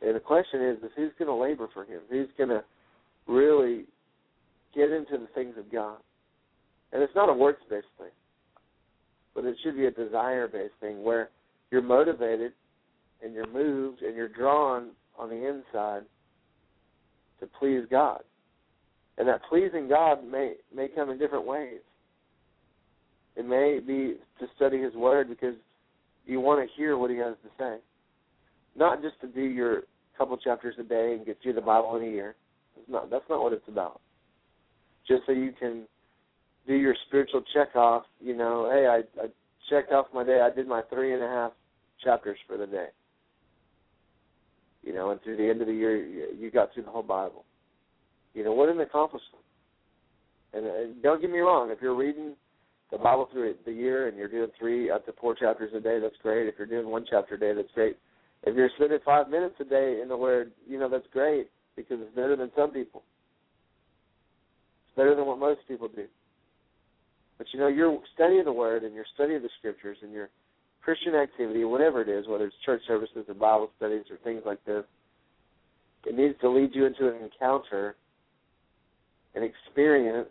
And 0.00 0.16
the 0.16 0.20
question 0.20 0.62
is, 0.62 0.78
is 0.78 0.90
who's 0.96 1.12
going 1.18 1.28
to 1.28 1.34
labor 1.34 1.68
for 1.72 1.84
him? 1.84 2.00
Who's 2.10 2.28
going 2.36 2.50
to 2.50 2.64
really 3.26 3.84
get 4.74 4.90
into 4.90 5.18
the 5.18 5.28
things 5.34 5.54
of 5.56 5.70
God? 5.70 5.98
And 6.92 7.02
it's 7.02 7.14
not 7.14 7.28
a 7.28 7.32
works-based 7.32 7.86
thing, 7.98 8.10
but 9.34 9.44
it 9.44 9.56
should 9.62 9.76
be 9.76 9.86
a 9.86 9.90
desire-based 9.90 10.74
thing 10.80 11.02
where 11.02 11.30
you're 11.70 11.82
motivated 11.82 12.52
and 13.22 13.32
you're 13.32 13.50
moved 13.50 14.02
and 14.02 14.16
you're 14.16 14.28
drawn 14.28 14.90
on 15.18 15.28
the 15.30 15.48
inside 15.48 16.02
to 17.40 17.48
please 17.58 17.84
God. 17.90 18.20
And 19.18 19.28
that 19.28 19.42
pleasing 19.48 19.88
God 19.88 20.24
may 20.26 20.54
may 20.74 20.88
come 20.88 21.10
in 21.10 21.18
different 21.18 21.46
ways. 21.46 21.80
It 23.36 23.46
may 23.46 23.78
be 23.78 24.16
to 24.40 24.46
study 24.56 24.80
His 24.80 24.94
Word 24.94 25.28
because 25.28 25.54
you 26.26 26.40
want 26.40 26.66
to 26.66 26.74
hear 26.76 26.96
what 26.96 27.10
He 27.10 27.16
has 27.18 27.34
to 27.42 27.50
say, 27.58 27.76
not 28.76 29.02
just 29.02 29.20
to 29.20 29.26
do 29.26 29.42
your 29.42 29.82
couple 30.16 30.36
chapters 30.36 30.74
a 30.78 30.82
day 30.82 31.14
and 31.16 31.26
get 31.26 31.38
through 31.42 31.54
the 31.54 31.60
Bible 31.60 31.96
in 31.96 32.04
a 32.04 32.10
year. 32.10 32.34
It's 32.78 32.88
not. 32.88 33.10
That's 33.10 33.24
not 33.28 33.42
what 33.42 33.52
it's 33.52 33.68
about. 33.68 34.00
Just 35.06 35.22
so 35.26 35.32
you 35.32 35.52
can 35.58 35.84
do 36.66 36.74
your 36.74 36.94
spiritual 37.08 37.42
check 37.54 37.74
off. 37.74 38.04
You 38.20 38.36
know, 38.36 38.70
hey, 38.70 38.86
I, 38.86 39.22
I 39.22 39.26
checked 39.68 39.92
off 39.92 40.06
my 40.14 40.24
day. 40.24 40.40
I 40.40 40.54
did 40.54 40.66
my 40.66 40.82
three 40.90 41.14
and 41.14 41.22
a 41.22 41.28
half 41.28 41.52
chapters 42.02 42.38
for 42.46 42.56
the 42.56 42.66
day. 42.66 42.86
You 44.82 44.92
know, 44.92 45.10
and 45.10 45.22
through 45.22 45.36
the 45.36 45.48
end 45.48 45.60
of 45.60 45.68
the 45.68 45.74
year, 45.74 45.96
you 45.96 46.50
got 46.50 46.72
through 46.74 46.84
the 46.84 46.90
whole 46.90 47.02
Bible. 47.02 47.44
You 48.34 48.44
know, 48.44 48.52
what 48.52 48.68
an 48.68 48.80
accomplishment. 48.80 49.44
And, 50.54 50.66
and 50.66 51.02
don't 51.02 51.20
get 51.20 51.30
me 51.30 51.38
wrong, 51.38 51.70
if 51.70 51.78
you're 51.80 51.94
reading 51.96 52.34
the 52.92 52.98
Bible 52.98 53.26
through 53.32 53.54
the 53.64 53.72
year 53.72 54.06
and 54.06 54.16
you're 54.16 54.28
doing 54.28 54.50
three 54.58 54.90
up 54.90 55.06
to 55.06 55.12
four 55.18 55.34
chapters 55.34 55.72
a 55.74 55.80
day, 55.80 55.98
that's 55.98 56.14
great. 56.22 56.46
If 56.46 56.54
you're 56.58 56.66
doing 56.66 56.88
one 56.88 57.06
chapter 57.08 57.34
a 57.34 57.40
day, 57.40 57.54
that's 57.54 57.72
great. 57.74 57.96
If 58.44 58.54
you're 58.54 58.70
spending 58.76 58.98
five 59.04 59.30
minutes 59.30 59.54
a 59.60 59.64
day 59.64 60.00
in 60.02 60.08
the 60.08 60.16
Word, 60.16 60.52
you 60.68 60.78
know, 60.78 60.90
that's 60.90 61.06
great 61.10 61.48
because 61.74 61.98
it's 62.00 62.14
better 62.14 62.36
than 62.36 62.52
some 62.54 62.70
people. 62.70 63.02
It's 64.86 64.96
better 64.96 65.16
than 65.16 65.26
what 65.26 65.38
most 65.38 65.60
people 65.66 65.88
do. 65.88 66.04
But 67.38 67.46
you 67.54 67.60
know, 67.60 67.68
your 67.68 67.98
study 68.14 68.38
of 68.38 68.44
the 68.44 68.52
Word 68.52 68.84
and 68.84 68.94
your 68.94 69.06
study 69.14 69.34
of 69.36 69.42
the 69.42 69.48
Scriptures 69.58 69.96
and 70.02 70.12
your 70.12 70.28
Christian 70.84 71.14
activity, 71.14 71.64
whatever 71.64 72.02
it 72.02 72.10
is, 72.10 72.26
whether 72.28 72.46
it's 72.46 72.56
church 72.66 72.82
services 72.86 73.24
or 73.26 73.34
Bible 73.34 73.70
studies 73.78 74.04
or 74.10 74.18
things 74.18 74.42
like 74.44 74.62
this, 74.66 74.84
it 76.04 76.14
needs 76.14 76.34
to 76.42 76.50
lead 76.50 76.74
you 76.74 76.84
into 76.84 77.08
an 77.08 77.22
encounter 77.22 77.96
and 79.34 79.44
experience 79.44 80.28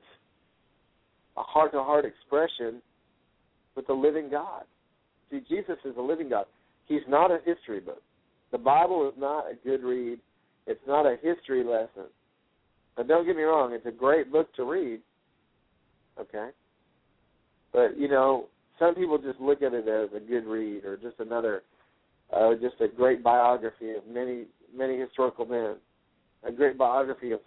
a 1.38 1.44
heart 1.44 1.72
to 1.74 1.84
heart 1.84 2.06
expression 2.06 2.82
with 3.76 3.88
the 3.88 3.94
living 3.94 4.30
God. 4.30 4.64
See, 5.30 5.42
Jesus 5.48 5.78
is 5.86 5.96
a 5.98 6.02
living 6.02 6.30
God. 6.30 6.46
He's 6.88 7.02
not 7.08 7.32
a 7.32 7.40
history 7.46 7.80
book. 7.80 8.02
The 8.52 8.58
Bible 8.58 9.08
is 9.08 9.20
not 9.20 9.46
a 9.50 9.56
good 9.64 9.84
read. 9.84 10.20
It's 10.68 10.82
not 10.88 11.06
a 11.06 11.16
history 11.22 11.64
lesson. 11.64 12.10
But 12.98 13.08
don't 13.08 13.26
get 13.26 13.36
me 13.36 13.44
wrong, 13.44 13.74
it's 13.74 13.86
a 13.86 13.92
great 13.92 14.32
book 14.32 14.54
to 14.56 14.64
read. 14.64 15.00
Okay? 16.20 16.50
But, 17.72 17.98
you 17.98 18.10
know, 18.10 18.48
some 18.78 18.96
people 18.96 19.18
just 19.18 19.40
look 19.40 19.62
at 19.62 19.74
it 19.74 19.88
as 19.88 20.10
a 20.16 20.20
good 20.20 20.46
read 20.46 20.84
or 20.84 20.98
just 20.98 21.20
another 21.20 21.64
uh, 22.34 22.54
just 22.56 22.80
a 22.80 22.88
great 22.88 23.24
biography 23.24 23.92
of 23.92 24.08
many 24.08 24.46
many 24.76 24.98
historical 24.98 25.46
men. 25.46 25.76
A 26.44 26.52
great 26.52 26.78
biography 26.78 27.32
of 27.32 27.40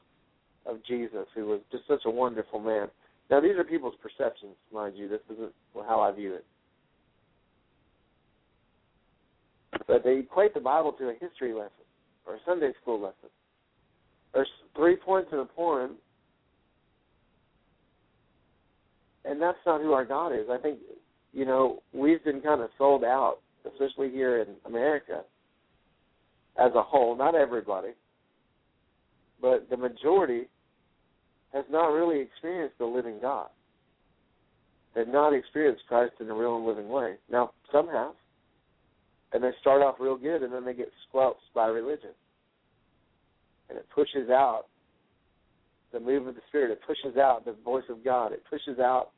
of 0.66 0.76
Jesus, 0.86 1.26
who 1.34 1.46
was 1.46 1.60
just 1.70 1.86
such 1.86 2.02
a 2.06 2.10
wonderful 2.10 2.58
man. 2.58 2.88
Now, 3.30 3.40
these 3.40 3.56
are 3.56 3.64
people's 3.64 3.94
perceptions, 4.02 4.54
mind 4.72 4.96
you. 4.96 5.08
This 5.08 5.20
isn't 5.32 5.52
how 5.74 6.00
I 6.00 6.12
view 6.12 6.34
it. 6.34 6.44
But 9.87 10.04
they 10.04 10.18
equate 10.18 10.54
the 10.54 10.60
Bible 10.60 10.92
to 10.92 11.08
a 11.08 11.14
history 11.20 11.52
lesson 11.52 11.70
or 12.26 12.34
a 12.34 12.38
Sunday 12.46 12.72
school 12.80 13.00
lesson. 13.00 13.30
There's 14.32 14.48
three 14.76 14.96
points 14.96 15.30
in 15.32 15.38
a 15.38 15.44
poem, 15.44 15.92
and 19.24 19.40
that's 19.40 19.58
not 19.64 19.80
who 19.80 19.92
our 19.92 20.04
God 20.04 20.28
is. 20.32 20.46
I 20.50 20.58
think, 20.58 20.78
you 21.32 21.44
know, 21.44 21.82
we've 21.92 22.22
been 22.24 22.40
kind 22.40 22.60
of 22.60 22.70
sold 22.78 23.04
out, 23.04 23.38
especially 23.66 24.10
here 24.10 24.40
in 24.42 24.48
America 24.66 25.22
as 26.58 26.72
a 26.74 26.82
whole, 26.82 27.16
not 27.16 27.34
everybody, 27.34 27.90
but 29.40 29.68
the 29.70 29.76
majority 29.76 30.48
has 31.54 31.64
not 31.70 31.86
really 31.92 32.20
experienced 32.20 32.76
the 32.78 32.84
living 32.84 33.18
God. 33.22 33.48
They've 34.94 35.08
not 35.08 35.32
experienced 35.32 35.82
Christ 35.88 36.14
in 36.20 36.28
a 36.28 36.34
real 36.34 36.56
and 36.56 36.66
living 36.66 36.88
way. 36.88 37.14
Now, 37.30 37.52
some 37.72 37.88
have. 37.88 38.14
And 39.32 39.42
they 39.42 39.50
start 39.60 39.82
off 39.82 39.96
real 39.98 40.16
good 40.16 40.42
and 40.42 40.52
then 40.52 40.64
they 40.64 40.74
get 40.74 40.90
squelched 41.08 41.52
by 41.54 41.66
religion. 41.66 42.10
And 43.68 43.78
it 43.78 43.86
pushes 43.94 44.30
out 44.30 44.64
the 45.92 46.00
move 46.00 46.26
of 46.26 46.34
the 46.34 46.40
Spirit. 46.48 46.70
It 46.70 46.80
pushes 46.86 47.16
out 47.16 47.44
the 47.44 47.56
voice 47.64 47.84
of 47.88 48.04
God. 48.04 48.32
It 48.32 48.42
pushes 48.50 48.78
out 48.78 49.10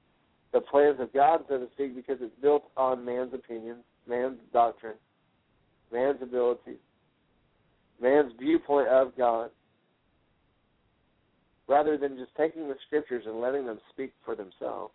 the 0.53 0.61
plans 0.61 1.01
of 1.01 1.13
God, 1.13 1.41
so 1.49 1.59
to 1.59 1.67
speak, 1.75 1.95
because 1.95 2.19
it's 2.21 2.35
built 2.41 2.65
on 2.77 3.05
man's 3.05 3.35
opinions, 3.35 3.83
man's 4.09 4.39
doctrine, 4.53 4.95
man's 5.93 6.23
abilities, 6.23 6.79
man's 8.01 8.33
viewpoint 8.39 8.89
of 8.89 9.17
God, 9.17 9.51
rather 11.69 11.97
than 11.97 12.17
just 12.17 12.35
taking 12.37 12.69
the 12.69 12.77
scriptures 12.87 13.25
and 13.27 13.41
letting 13.41 13.67
them 13.67 13.79
speak 13.93 14.13
for 14.25 14.35
themselves. 14.35 14.93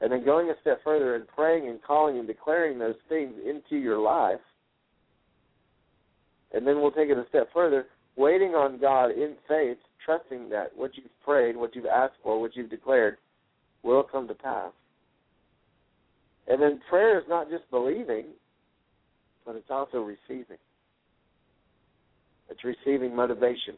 And 0.00 0.12
then 0.12 0.24
going 0.24 0.50
a 0.50 0.54
step 0.60 0.80
further 0.84 1.14
and 1.14 1.26
praying 1.26 1.68
and 1.68 1.82
calling 1.82 2.18
and 2.18 2.26
declaring 2.26 2.78
those 2.78 2.96
things 3.08 3.34
into 3.46 3.76
your 3.76 3.98
life. 3.98 4.40
And 6.52 6.66
then 6.66 6.80
we'll 6.80 6.90
take 6.90 7.08
it 7.08 7.16
a 7.16 7.24
step 7.28 7.48
further, 7.52 7.86
waiting 8.16 8.50
on 8.50 8.78
God 8.78 9.10
in 9.10 9.36
faith, 9.48 9.78
trusting 10.04 10.50
that 10.50 10.76
what 10.76 10.92
you've 10.96 11.06
prayed, 11.24 11.56
what 11.56 11.74
you've 11.74 11.86
asked 11.86 12.16
for, 12.22 12.40
what 12.40 12.54
you've 12.54 12.70
declared 12.70 13.16
will 13.82 14.02
come 14.02 14.28
to 14.28 14.34
pass. 14.34 14.72
And 16.46 16.60
then 16.60 16.80
prayer 16.88 17.18
is 17.18 17.24
not 17.28 17.50
just 17.50 17.68
believing, 17.70 18.26
but 19.46 19.56
it's 19.56 19.70
also 19.70 19.98
receiving. 19.98 20.58
It's 22.50 22.62
receiving 22.64 23.16
motivation 23.16 23.76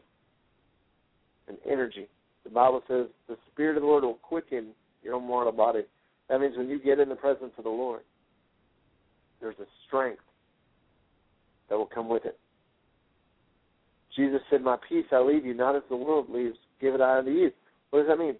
and 1.49 1.57
energy. 1.69 2.07
The 2.43 2.49
Bible 2.49 2.81
says 2.87 3.07
the 3.27 3.37
Spirit 3.51 3.75
of 3.75 3.83
the 3.83 3.87
Lord 3.87 4.03
will 4.03 4.13
quicken 4.15 4.69
your 5.03 5.19
mortal 5.19 5.51
body. 5.51 5.81
That 6.29 6.39
means 6.39 6.55
when 6.55 6.69
you 6.69 6.79
get 6.79 6.99
in 6.99 7.09
the 7.09 7.15
presence 7.15 7.51
of 7.57 7.63
the 7.63 7.69
Lord, 7.69 8.01
there's 9.41 9.59
a 9.59 9.65
strength 9.87 10.21
that 11.69 11.77
will 11.77 11.85
come 11.85 12.07
with 12.07 12.25
it. 12.25 12.37
Jesus 14.15 14.41
said, 14.49 14.61
My 14.61 14.77
peace 14.87 15.05
I 15.11 15.21
leave 15.21 15.45
you, 15.45 15.53
not 15.53 15.75
as 15.75 15.83
the 15.89 15.95
world 15.95 16.29
leaves, 16.29 16.57
give 16.81 16.93
it 16.93 17.01
I 17.01 17.19
unto 17.19 17.31
you. 17.31 17.51
What 17.89 17.99
does 17.99 18.07
that 18.09 18.19
mean? 18.19 18.35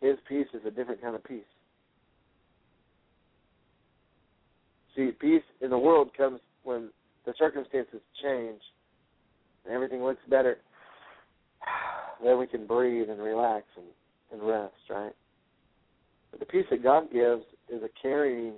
His 0.00 0.16
peace 0.28 0.48
is 0.52 0.60
a 0.66 0.70
different 0.70 1.00
kind 1.00 1.14
of 1.14 1.24
peace. 1.24 1.42
See, 4.94 5.10
peace 5.18 5.42
in 5.60 5.70
the 5.70 5.78
world 5.78 6.10
comes 6.16 6.40
when 6.62 6.90
the 7.26 7.34
circumstances 7.38 8.00
change 8.22 8.60
and 9.64 9.74
everything 9.74 10.04
looks 10.04 10.20
better. 10.28 10.58
Then 12.24 12.38
we 12.38 12.46
can 12.46 12.66
breathe 12.66 13.10
and 13.10 13.20
relax 13.20 13.66
and, 13.76 13.86
and 14.32 14.48
rest, 14.48 14.72
right? 14.88 15.12
But 16.30 16.40
the 16.40 16.46
peace 16.46 16.64
that 16.70 16.82
God 16.82 17.12
gives 17.12 17.42
is 17.68 17.82
a 17.82 17.90
carrying, 18.00 18.54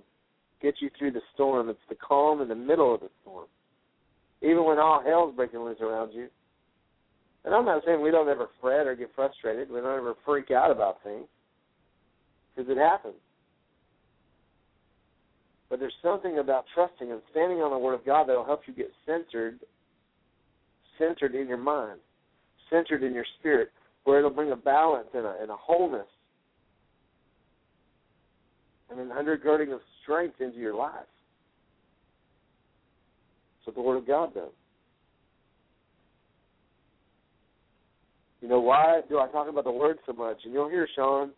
get 0.63 0.77
you 0.79 0.89
through 0.97 1.11
the 1.11 1.21
storm. 1.35 1.69
It's 1.69 1.79
the 1.89 1.97
calm 1.97 2.41
in 2.41 2.49
the 2.49 2.55
middle 2.55 2.95
of 2.95 3.01
the 3.01 3.11
storm. 3.23 3.47
Even 4.41 4.65
when 4.65 4.79
all 4.79 5.03
hell's 5.05 5.35
breaking 5.35 5.61
loose 5.61 5.81
around 5.81 6.13
you. 6.13 6.29
And 7.45 7.55
I'm 7.55 7.65
not 7.65 7.83
saying 7.85 8.01
we 8.01 8.13
don't 8.13 8.29
ever 8.29 8.49
fret 8.61 8.87
or 8.87 8.95
get 8.95 9.11
frustrated. 9.17 9.69
We 9.69 9.81
don't 9.81 9.99
ever 9.99 10.15
freak 10.25 10.53
out 10.53 10.71
about 10.71 11.03
things. 11.03 11.27
Because 12.55 12.71
it 12.71 12.79
happens. 12.79 13.15
But 15.69 15.81
there's 15.81 15.93
something 16.03 16.39
about 16.39 16.67
trusting 16.73 17.11
and 17.11 17.21
standing 17.33 17.59
on 17.59 17.73
the 17.73 17.79
Word 17.79 17.95
of 17.95 18.07
God 18.07 18.29
that 18.29 18.37
will 18.37 18.45
help 18.45 18.63
you 18.67 18.75
get 18.75 18.93
centered, 19.05 19.59
centered 20.99 21.35
in 21.35 21.49
your 21.49 21.59
mind, 21.59 21.99
centered 22.71 23.03
in 23.03 23.15
your 23.15 23.27
spirit, 23.39 23.71
where 24.05 24.19
it'll 24.19 24.31
bring 24.31 24.53
a 24.53 24.57
balance 24.57 25.09
and 25.15 25.27
a, 25.27 25.35
and 25.41 25.51
a 25.51 25.57
wholeness 25.57 26.07
and 28.91 29.01
an 29.01 29.09
undergirding 29.09 29.73
of 29.75 29.81
strength 30.03 30.41
into 30.41 30.59
your 30.59 30.75
life. 30.75 30.93
That's 33.59 33.67
what 33.67 33.75
the 33.75 33.83
Word 33.83 33.99
of 33.99 34.07
God 34.07 34.35
does. 34.35 34.53
You 38.41 38.49
know, 38.49 38.61
why 38.61 39.01
do 39.09 39.19
I 39.19 39.29
talk 39.29 39.49
about 39.49 39.65
the 39.65 39.73
Word 39.73 39.99
so 40.07 40.13
much? 40.13 40.39
And 40.45 40.53
you'll 40.53 40.69
hear 40.69 40.87
Shaun 40.95 41.31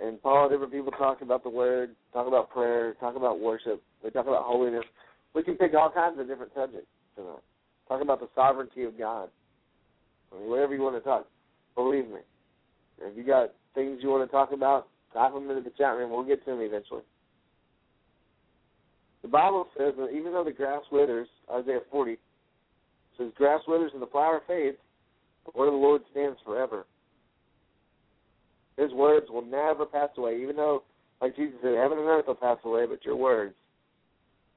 and 0.00 0.22
Paul, 0.22 0.48
different 0.48 0.72
people 0.72 0.92
talk 0.92 1.20
about 1.22 1.42
the 1.42 1.50
Word, 1.50 1.90
talk 2.12 2.28
about 2.28 2.50
prayer, 2.50 2.94
talk 3.00 3.16
about 3.16 3.40
worship, 3.40 3.82
they 4.02 4.10
talk 4.10 4.26
about 4.26 4.44
holiness. 4.44 4.84
We 5.34 5.42
can 5.42 5.56
pick 5.56 5.74
all 5.74 5.90
kinds 5.90 6.18
of 6.20 6.28
different 6.28 6.52
subjects 6.54 6.86
tonight. 7.16 7.42
Talk 7.88 8.02
about 8.02 8.20
the 8.20 8.28
sovereignty 8.34 8.84
of 8.84 8.96
God. 8.96 9.28
Whatever 10.30 10.74
you 10.74 10.82
want 10.82 10.96
to 10.96 11.00
talk, 11.00 11.26
believe 11.74 12.08
me. 12.08 12.20
If 13.00 13.16
you 13.16 13.24
got 13.24 13.52
things 13.74 14.00
you 14.02 14.08
want 14.08 14.28
to 14.28 14.32
talk 14.32 14.52
about, 14.52 14.88
type 15.12 15.32
them 15.32 15.48
into 15.48 15.62
the 15.62 15.74
chat 15.76 15.96
room. 15.96 16.10
We'll 16.10 16.24
get 16.24 16.44
to 16.44 16.50
them 16.50 16.60
eventually. 16.60 17.02
The 19.22 19.28
Bible 19.28 19.66
says 19.76 19.94
that 19.98 20.10
even 20.10 20.32
though 20.32 20.44
the 20.44 20.52
grass 20.52 20.82
withers, 20.90 21.28
Isaiah 21.52 21.80
40 21.90 22.18
says, 23.16 23.28
grass 23.36 23.60
withers 23.66 23.90
and 23.92 24.02
the 24.02 24.06
flower 24.06 24.42
fades, 24.46 24.76
the 25.44 25.58
word 25.58 25.68
of 25.68 25.74
the 25.74 25.78
Lord 25.78 26.02
stands 26.10 26.38
forever. 26.44 26.86
His 28.76 28.92
words 28.92 29.26
will 29.28 29.44
never 29.44 29.84
pass 29.86 30.10
away, 30.16 30.40
even 30.40 30.54
though, 30.54 30.84
like 31.20 31.34
Jesus 31.34 31.56
said, 31.62 31.74
heaven 31.74 31.98
and 31.98 32.06
earth 32.06 32.26
will 32.28 32.36
pass 32.36 32.58
away, 32.64 32.86
but 32.86 33.04
your 33.04 33.16
words 33.16 33.54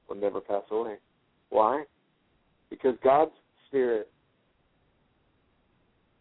will 0.08 0.16
never 0.16 0.40
pass 0.40 0.62
away. 0.70 0.96
Why? 1.50 1.84
Because 2.70 2.94
God's 3.02 3.32
Spirit 3.66 4.08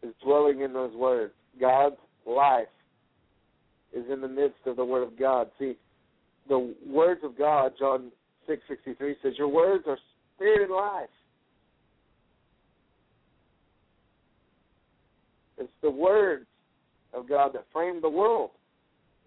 is 0.03 0.13
dwelling 0.23 0.61
in 0.61 0.73
those 0.73 0.93
words. 0.95 1.33
God's 1.59 1.97
life 2.25 2.67
is 3.93 4.05
in 4.11 4.21
the 4.21 4.27
midst 4.27 4.59
of 4.65 4.75
the 4.75 4.85
Word 4.85 5.03
of 5.03 5.17
God. 5.17 5.49
See, 5.59 5.75
the 6.47 6.73
words 6.87 7.21
of 7.23 7.37
God, 7.37 7.73
John 7.77 8.11
six 8.47 8.61
sixty 8.67 8.93
three 8.93 9.15
says, 9.21 9.33
Your 9.37 9.47
words 9.47 9.83
are 9.87 9.97
spirit 10.35 10.63
and 10.63 10.71
life. 10.71 11.09
It's 15.57 15.69
the 15.81 15.91
words 15.91 16.45
of 17.13 17.29
God 17.29 17.53
that 17.53 17.65
framed 17.71 18.03
the 18.03 18.09
world. 18.09 18.51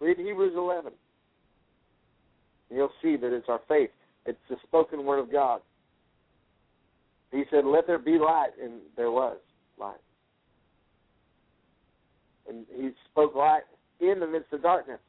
Read 0.01 0.19
Hebrews 0.19 0.55
11. 0.57 0.93
And 2.69 2.79
you'll 2.79 2.91
see 3.03 3.17
that 3.17 3.33
it's 3.33 3.49
our 3.49 3.61
faith. 3.69 3.91
It's 4.27 4.39
the 4.51 4.57
spoken 4.67 5.05
word 5.05 5.21
of 5.21 5.31
God. 5.31 5.61
He 7.31 7.45
said, 7.51 7.65
Let 7.65 7.87
there 7.87 7.99
be 7.99 8.19
light, 8.19 8.51
and 8.63 8.81
there 8.97 9.11
was 9.11 9.37
light. 9.79 10.01
And 12.49 12.67
he 12.75 12.91
spoke 13.11 13.35
light 13.35 13.63
in 14.01 14.21
the 14.21 14.27
midst 14.27 14.53
of 14.53 14.63
darkness. 14.63 15.01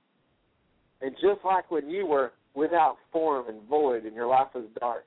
And 1.01 1.13
just 1.15 1.43
like 1.43 1.69
when 1.69 1.89
you 1.89 2.05
were 2.05 2.31
without 2.55 2.97
form 3.11 3.49
and 3.49 3.61
void, 3.67 4.05
and 4.05 4.15
your 4.15 4.27
life 4.27 4.47
was 4.55 4.65
dark, 4.79 5.05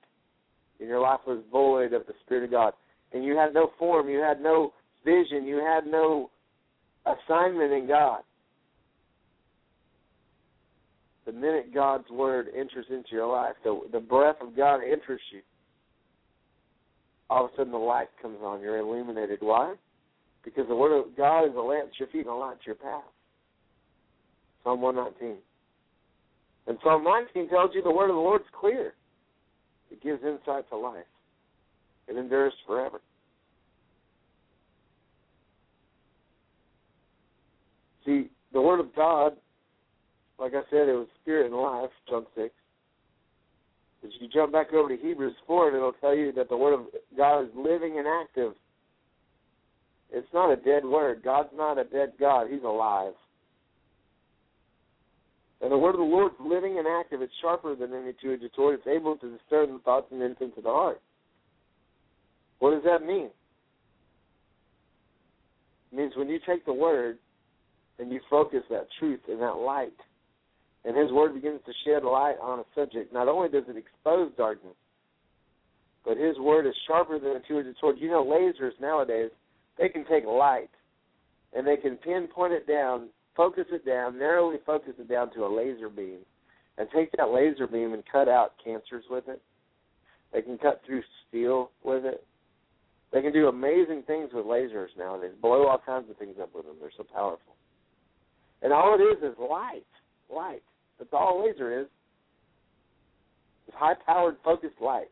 and 0.80 0.88
your 0.88 1.00
life 1.00 1.20
was 1.26 1.42
void 1.50 1.92
of 1.92 2.06
the 2.06 2.12
Spirit 2.24 2.44
of 2.44 2.50
God, 2.50 2.74
and 3.12 3.24
you 3.24 3.36
had 3.36 3.54
no 3.54 3.70
form, 3.78 4.08
you 4.08 4.18
had 4.18 4.40
no 4.40 4.72
vision, 5.04 5.46
you 5.46 5.56
had 5.56 5.86
no 5.86 6.30
assignment 7.06 7.72
in 7.72 7.88
God. 7.88 8.20
The 11.24 11.32
minute 11.32 11.74
God's 11.74 12.08
word 12.10 12.48
enters 12.56 12.86
into 12.90 13.10
your 13.12 13.26
life, 13.26 13.54
the 13.62 13.80
the 13.92 14.00
breath 14.00 14.36
of 14.40 14.56
God 14.56 14.76
enters 14.76 15.20
you. 15.32 15.40
All 17.30 17.44
of 17.44 17.50
a 17.52 17.56
sudden, 17.56 17.72
the 17.72 17.78
light 17.78 18.08
comes 18.22 18.38
on. 18.42 18.62
You're 18.62 18.78
illuminated. 18.78 19.38
Why? 19.40 19.74
Because 20.44 20.66
the 20.68 20.74
word 20.74 20.98
of 20.98 21.16
God 21.16 21.44
is 21.44 21.56
a 21.56 21.60
lamp 21.60 21.90
to 21.92 21.98
your 21.98 22.08
feet 22.08 22.20
and 22.20 22.28
a 22.28 22.34
light 22.34 22.60
to 22.60 22.66
your 22.66 22.74
path. 22.74 23.02
Psalm 24.64 24.80
119. 24.80 25.38
And 26.66 26.78
Psalm 26.82 27.04
19 27.04 27.48
tells 27.48 27.70
you 27.74 27.82
the 27.82 27.90
word 27.90 28.10
of 28.10 28.16
the 28.16 28.20
Lord 28.20 28.42
is 28.42 28.46
clear. 28.58 28.94
It 29.90 30.02
gives 30.02 30.22
insight 30.22 30.68
to 30.70 30.76
life. 30.76 31.04
It 32.08 32.16
endures 32.16 32.52
forever. 32.66 33.00
See, 38.04 38.30
the 38.54 38.60
Word 38.60 38.80
of 38.80 38.94
God, 38.96 39.34
like 40.38 40.54
I 40.54 40.62
said, 40.70 40.88
it 40.88 40.94
was 40.94 41.08
spirit 41.20 41.46
and 41.46 41.54
life, 41.54 41.90
John 42.08 42.24
6. 42.34 42.48
If 44.02 44.10
you 44.20 44.28
jump 44.28 44.52
back 44.52 44.72
over 44.72 44.88
to 44.88 45.02
Hebrews 45.02 45.34
4, 45.46 45.76
it'll 45.76 45.92
tell 45.92 46.16
you 46.16 46.32
that 46.32 46.48
the 46.48 46.56
Word 46.56 46.72
of 46.72 46.86
God 47.16 47.42
is 47.42 47.50
living 47.54 47.98
and 47.98 48.06
active. 48.06 48.54
It's 50.12 50.32
not 50.32 50.50
a 50.50 50.56
dead 50.56 50.84
Word. 50.84 51.22
God's 51.22 51.50
not 51.54 51.78
a 51.78 51.84
dead 51.84 52.12
God. 52.18 52.48
He's 52.50 52.62
alive. 52.62 53.12
And 55.60 55.72
the 55.72 55.78
Word 55.78 55.90
of 55.90 55.98
the 55.98 56.04
Lord 56.04 56.32
is 56.32 56.38
living 56.40 56.78
and 56.78 56.86
active. 56.86 57.20
It's 57.20 57.32
sharper 57.42 57.74
than 57.74 57.92
any 57.92 58.12
two-edged 58.22 58.54
sword. 58.54 58.78
It's 58.78 58.86
able 58.86 59.16
to 59.16 59.26
discern 59.30 59.72
the 59.72 59.80
thoughts 59.84 60.06
and 60.10 60.22
intents 60.22 60.56
of 60.56 60.64
the 60.64 60.70
heart. 60.70 61.00
What 62.60 62.70
does 62.70 62.84
that 62.84 63.04
mean? 63.06 63.30
It 65.90 65.96
means 65.96 66.12
when 66.16 66.28
you 66.28 66.38
take 66.46 66.64
the 66.64 66.72
Word 66.72 67.18
and 67.98 68.12
you 68.12 68.20
focus 68.30 68.62
that 68.70 68.86
truth 68.98 69.20
and 69.28 69.40
that 69.42 69.56
light, 69.56 69.92
and 70.84 70.96
His 70.96 71.10
Word 71.10 71.34
begins 71.34 71.60
to 71.66 71.72
shed 71.84 72.04
light 72.04 72.36
on 72.40 72.60
a 72.60 72.64
subject, 72.74 73.12
not 73.12 73.28
only 73.28 73.48
does 73.48 73.64
it 73.68 73.76
expose 73.76 74.30
darkness, 74.36 74.76
but 76.04 76.16
His 76.16 76.38
Word 76.38 76.66
is 76.66 76.74
sharper 76.86 77.18
than 77.18 77.32
a 77.32 77.40
two-edged 77.46 77.76
sword. 77.80 77.96
You 77.98 78.10
know, 78.10 78.24
lasers 78.24 78.80
nowadays, 78.80 79.30
they 79.78 79.88
can 79.88 80.04
take 80.06 80.24
light 80.24 80.70
and 81.54 81.66
they 81.66 81.76
can 81.76 81.96
pinpoint 81.96 82.52
it 82.52 82.66
down, 82.66 83.08
focus 83.36 83.64
it 83.72 83.86
down, 83.86 84.18
narrowly 84.18 84.56
focus 84.66 84.94
it 84.98 85.08
down 85.08 85.32
to 85.34 85.46
a 85.46 85.48
laser 85.54 85.88
beam, 85.88 86.18
and 86.76 86.88
take 86.94 87.10
that 87.16 87.30
laser 87.30 87.66
beam 87.66 87.94
and 87.94 88.02
cut 88.10 88.28
out 88.28 88.52
cancers 88.62 89.04
with 89.10 89.28
it, 89.28 89.40
They 90.32 90.42
can 90.42 90.58
cut 90.58 90.82
through 90.84 91.02
steel 91.28 91.70
with 91.82 92.04
it. 92.04 92.24
They 93.12 93.22
can 93.22 93.32
do 93.32 93.48
amazing 93.48 94.02
things 94.06 94.30
with 94.34 94.44
lasers 94.44 94.88
nowadays. 94.98 95.32
Blow 95.40 95.66
all 95.66 95.80
kinds 95.84 96.10
of 96.10 96.18
things 96.18 96.36
up 96.40 96.54
with 96.54 96.66
them. 96.66 96.76
They're 96.80 96.90
so 96.96 97.04
powerful. 97.04 97.56
And 98.60 98.72
all 98.72 98.94
it 98.94 99.02
is 99.02 99.32
is 99.32 99.38
light. 99.38 99.86
Light. 100.30 100.62
That's 100.98 101.10
all 101.12 101.42
a 101.42 101.46
laser 101.46 101.80
is. 101.80 101.86
It's 103.66 103.76
high 103.76 103.94
powered 104.06 104.36
focused 104.44 104.80
light. 104.80 105.10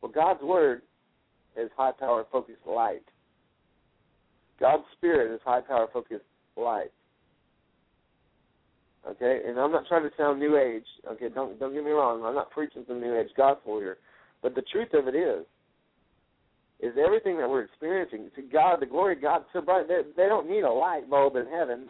Well, 0.00 0.12
God's 0.12 0.42
word 0.42 0.82
is 1.58 1.70
high 1.76 1.92
power 1.92 2.24
focused 2.30 2.66
light. 2.66 3.04
God's 4.60 4.84
spirit 4.96 5.34
is 5.34 5.40
high 5.44 5.60
power 5.60 5.88
focused 5.92 6.24
light. 6.56 6.92
Okay, 9.08 9.40
and 9.46 9.58
I'm 9.58 9.70
not 9.70 9.86
trying 9.86 10.02
to 10.02 10.10
sound 10.16 10.40
new 10.40 10.56
age. 10.56 10.86
Okay, 11.12 11.28
don't 11.28 11.58
don't 11.60 11.72
get 11.72 11.84
me 11.84 11.90
wrong. 11.90 12.24
I'm 12.24 12.34
not 12.34 12.50
preaching 12.50 12.84
some 12.88 13.00
new 13.00 13.16
age 13.16 13.30
gospel 13.36 13.78
here, 13.78 13.98
but 14.42 14.54
the 14.54 14.62
truth 14.72 14.88
of 14.94 15.06
it 15.06 15.14
is, 15.14 15.46
is 16.80 16.92
everything 17.02 17.38
that 17.38 17.48
we're 17.48 17.62
experiencing. 17.62 18.30
To 18.34 18.42
God, 18.42 18.80
the 18.80 18.86
glory 18.86 19.14
of 19.14 19.22
God 19.22 19.42
so 19.52 19.60
bright. 19.60 19.86
They, 19.86 20.02
they 20.16 20.28
don't 20.28 20.50
need 20.50 20.62
a 20.62 20.70
light 20.70 21.08
bulb 21.08 21.36
in 21.36 21.46
heaven 21.46 21.86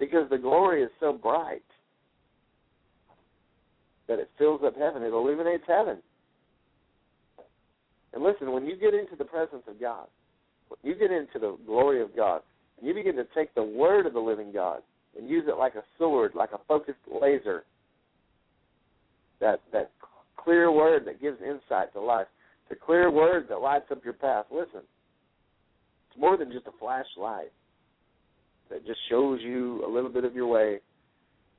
because 0.00 0.28
the 0.28 0.38
glory 0.38 0.82
is 0.82 0.90
so 0.98 1.12
bright 1.12 1.62
that 4.08 4.18
it 4.18 4.30
fills 4.36 4.60
up 4.64 4.76
heaven. 4.76 5.02
It 5.02 5.12
illuminates 5.12 5.64
heaven. 5.66 5.98
And 8.16 8.24
listen, 8.24 8.50
when 8.50 8.64
you 8.64 8.76
get 8.76 8.94
into 8.94 9.14
the 9.14 9.26
presence 9.26 9.62
of 9.68 9.78
God, 9.78 10.06
when 10.68 10.78
you 10.82 10.98
get 10.98 11.10
into 11.10 11.38
the 11.38 11.54
glory 11.66 12.00
of 12.00 12.16
God, 12.16 12.40
and 12.78 12.88
you 12.88 12.94
begin 12.94 13.14
to 13.16 13.26
take 13.34 13.54
the 13.54 13.62
word 13.62 14.06
of 14.06 14.14
the 14.14 14.20
living 14.20 14.52
God 14.52 14.80
and 15.18 15.28
use 15.28 15.44
it 15.46 15.58
like 15.58 15.74
a 15.74 15.82
sword, 15.98 16.32
like 16.34 16.52
a 16.52 16.60
focused 16.66 16.98
laser. 17.20 17.64
That 19.40 19.60
that 19.74 19.90
clear 20.34 20.72
word 20.72 21.04
that 21.04 21.20
gives 21.20 21.36
insight 21.42 21.92
to 21.92 22.00
life, 22.00 22.26
the 22.70 22.74
clear 22.74 23.10
word 23.10 23.48
that 23.50 23.58
lights 23.58 23.90
up 23.90 24.02
your 24.02 24.14
path. 24.14 24.46
Listen, 24.50 24.80
it's 26.08 26.18
more 26.18 26.38
than 26.38 26.50
just 26.50 26.66
a 26.66 26.72
flashlight 26.80 27.52
that 28.70 28.86
just 28.86 29.00
shows 29.10 29.40
you 29.42 29.84
a 29.86 29.90
little 29.92 30.10
bit 30.10 30.24
of 30.24 30.34
your 30.34 30.46
way, 30.46 30.80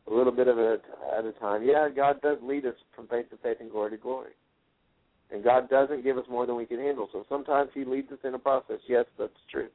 a 0.09 0.13
little 0.13 0.33
bit 0.33 0.47
of 0.47 0.57
it 0.57 0.81
at 1.15 1.23
a 1.23 1.33
time. 1.33 1.61
Yeah, 1.63 1.87
God 1.95 2.19
does 2.23 2.39
lead 2.41 2.65
us 2.65 2.75
from 2.95 3.05
faith 3.05 3.29
to 3.29 3.37
faith 3.37 3.57
and 3.59 3.69
glory 3.69 3.91
to 3.91 3.97
glory. 3.97 4.31
And 5.31 5.43
God 5.43 5.69
doesn't 5.69 6.03
give 6.03 6.17
us 6.17 6.25
more 6.29 6.45
than 6.45 6.55
we 6.55 6.65
can 6.65 6.79
handle. 6.79 7.09
So 7.11 7.25
sometimes 7.27 7.69
He 7.73 7.83
leads 7.83 8.11
us 8.11 8.19
in 8.23 8.33
a 8.33 8.39
process. 8.39 8.79
Yes, 8.87 9.05
that's 9.19 9.31
true. 9.51 9.67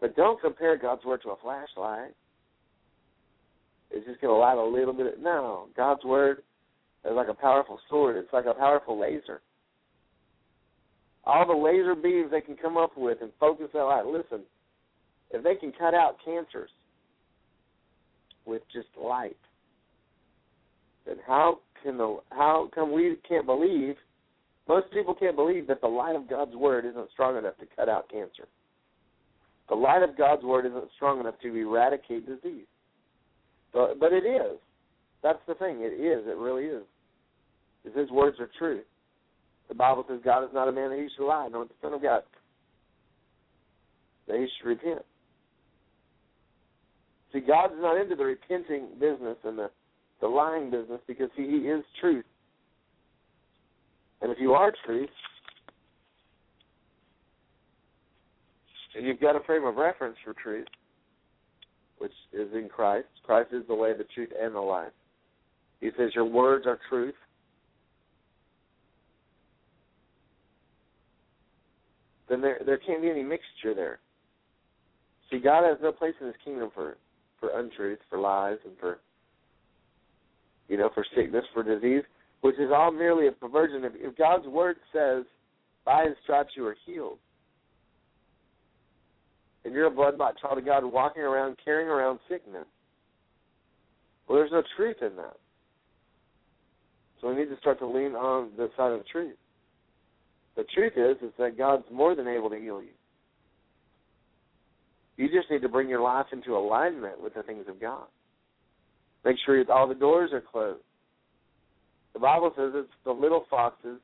But 0.00 0.16
don't 0.16 0.40
compare 0.40 0.76
God's 0.76 1.04
word 1.04 1.22
to 1.22 1.30
a 1.30 1.36
flashlight. 1.40 2.14
It's 3.90 4.06
just 4.06 4.20
going 4.20 4.34
to 4.34 4.38
light 4.38 4.58
a 4.58 4.64
little 4.64 4.92
bit. 4.92 5.20
No, 5.20 5.68
God's 5.76 6.04
word 6.04 6.42
is 7.04 7.12
like 7.14 7.28
a 7.28 7.34
powerful 7.34 7.78
sword. 7.88 8.16
It's 8.16 8.32
like 8.32 8.46
a 8.46 8.54
powerful 8.54 8.98
laser. 9.00 9.40
All 11.24 11.46
the 11.46 11.54
laser 11.54 11.94
beams 11.94 12.30
they 12.30 12.40
can 12.40 12.56
come 12.56 12.76
up 12.76 12.96
with 12.96 13.18
and 13.20 13.30
focus 13.38 13.68
that 13.72 13.82
light. 13.82 14.06
Listen, 14.06 14.42
if 15.30 15.42
they 15.42 15.54
can 15.54 15.72
cut 15.72 15.94
out 15.94 16.16
cancers 16.24 16.70
with 18.44 18.62
just 18.72 18.88
light, 19.00 19.36
then 21.06 21.16
how 21.26 21.60
can 21.86 21.96
the 21.96 22.18
how 22.30 22.68
come 22.74 22.92
we 22.92 23.16
can't 23.28 23.46
believe? 23.46 23.94
Most 24.68 24.90
people 24.92 25.14
can't 25.14 25.36
believe 25.36 25.68
that 25.68 25.80
the 25.80 25.86
light 25.86 26.16
of 26.16 26.28
God's 26.28 26.56
word 26.56 26.84
isn't 26.84 27.10
strong 27.12 27.38
enough 27.38 27.56
to 27.58 27.66
cut 27.76 27.88
out 27.88 28.10
cancer. 28.10 28.48
The 29.68 29.76
light 29.76 30.02
of 30.02 30.18
God's 30.18 30.42
word 30.42 30.66
isn't 30.66 30.88
strong 30.96 31.20
enough 31.20 31.36
to 31.42 31.54
eradicate 31.54 32.26
disease. 32.26 32.66
But 33.72 34.00
but 34.00 34.12
it 34.12 34.24
is. 34.24 34.58
That's 35.22 35.38
the 35.46 35.54
thing. 35.54 35.78
It 35.80 35.94
is. 35.94 36.26
It 36.26 36.36
really 36.36 36.64
is. 36.64 36.82
Because 37.84 38.00
his 38.00 38.10
words 38.10 38.38
are 38.40 38.50
true. 38.58 38.82
The 39.68 39.74
Bible 39.74 40.04
says 40.08 40.20
God 40.24 40.42
is 40.42 40.50
not 40.52 40.68
a 40.68 40.72
man 40.72 40.90
that 40.90 40.98
he 40.98 41.08
should 41.16 41.26
lie, 41.26 41.48
nor 41.50 41.64
the 41.64 41.74
Son 41.80 41.94
of 41.94 42.02
God 42.02 42.22
that 44.26 44.36
he 44.36 44.46
should 44.58 44.68
repent. 44.68 45.04
See, 47.32 47.40
God 47.40 47.66
is 47.66 47.78
not 47.80 48.00
into 48.00 48.16
the 48.16 48.24
repenting 48.24 48.86
business 48.98 49.36
and 49.44 49.58
the, 49.58 49.70
the 50.20 50.26
lying 50.26 50.70
business 50.70 51.00
because 51.06 51.30
he, 51.36 51.42
is 51.42 51.84
truth. 52.00 52.24
And 54.22 54.30
if 54.32 54.38
you 54.40 54.52
are 54.52 54.72
truth, 54.84 55.10
and 58.96 59.06
you've 59.06 59.20
got 59.20 59.36
a 59.36 59.40
frame 59.40 59.64
of 59.64 59.76
reference 59.76 60.16
for 60.24 60.32
truth, 60.32 60.66
which 61.98 62.12
is 62.32 62.48
in 62.54 62.68
Christ. 62.68 63.08
Christ 63.24 63.50
is 63.52 63.62
the 63.68 63.74
way, 63.74 63.92
the 63.96 64.06
truth, 64.14 64.30
and 64.40 64.54
the 64.54 64.60
life. 64.60 64.92
He 65.80 65.90
says, 65.98 66.10
Your 66.14 66.24
words 66.24 66.66
are 66.66 66.78
truth. 66.88 67.14
Then 72.28 72.40
there 72.40 72.60
there 72.64 72.78
can't 72.78 73.02
be 73.02 73.10
any 73.10 73.22
mixture 73.22 73.74
there. 73.74 74.00
See, 75.30 75.38
God 75.38 75.64
has 75.64 75.78
no 75.82 75.92
place 75.92 76.14
in 76.20 76.26
his 76.26 76.36
kingdom 76.44 76.70
for 76.74 76.96
for 77.38 77.58
untruth, 77.58 77.98
for 78.08 78.18
lies, 78.18 78.58
and 78.64 78.76
for 78.78 78.98
you 80.68 80.76
know, 80.76 80.90
for 80.94 81.04
sickness, 81.14 81.44
for 81.54 81.62
disease, 81.62 82.02
which 82.40 82.56
is 82.58 82.70
all 82.74 82.90
merely 82.90 83.28
a 83.28 83.32
perversion. 83.32 83.84
If, 83.84 83.92
if 83.96 84.16
God's 84.16 84.46
word 84.46 84.76
says, 84.92 85.24
by 85.84 86.04
his 86.04 86.16
stripes 86.22 86.50
you 86.56 86.66
are 86.66 86.76
healed, 86.84 87.18
and 89.64 89.74
you're 89.74 89.86
a 89.86 89.90
blood-bought 89.90 90.38
child 90.38 90.58
of 90.58 90.64
God 90.64 90.84
walking 90.84 91.22
around 91.22 91.56
carrying 91.64 91.88
around 91.88 92.20
sickness. 92.28 92.66
Well, 94.28 94.38
there's 94.38 94.52
no 94.52 94.62
truth 94.76 94.96
in 95.02 95.16
that. 95.16 95.36
So 97.20 97.28
we 97.28 97.36
need 97.36 97.48
to 97.48 97.56
start 97.58 97.78
to 97.80 97.86
lean 97.86 98.14
on 98.14 98.50
the 98.56 98.70
side 98.76 98.92
of 98.92 98.98
the 98.98 99.04
truth. 99.10 99.36
The 100.56 100.64
truth 100.74 100.92
is, 100.96 101.16
is 101.22 101.32
that 101.38 101.58
God's 101.58 101.84
more 101.92 102.14
than 102.14 102.28
able 102.28 102.50
to 102.50 102.56
heal 102.56 102.80
you. 102.80 102.90
You 105.16 105.28
just 105.28 105.50
need 105.50 105.62
to 105.62 105.68
bring 105.68 105.88
your 105.88 106.00
life 106.00 106.26
into 106.32 106.56
alignment 106.56 107.20
with 107.20 107.34
the 107.34 107.42
things 107.42 107.64
of 107.68 107.80
God. 107.80 108.04
Make 109.26 109.38
sure 109.44 109.60
all 109.72 109.88
the 109.88 109.94
doors 109.94 110.30
are 110.32 110.40
closed. 110.40 110.84
The 112.12 112.20
Bible 112.20 112.52
says 112.56 112.70
it's 112.76 112.88
the 113.04 113.10
little 113.10 113.44
foxes 113.50 113.98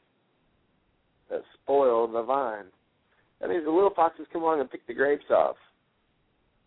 that 1.31 1.43
spoil 1.63 2.09
the 2.09 2.25
vine. 2.25 2.65
That 3.41 3.49
means 3.49 3.65
the 3.65 3.71
little 3.71 3.93
foxes 3.95 4.27
come 4.33 4.43
along 4.43 4.59
and 4.59 4.69
pick 4.69 4.85
the 4.89 4.95
grapes 4.95 5.31
off. 5.31 5.55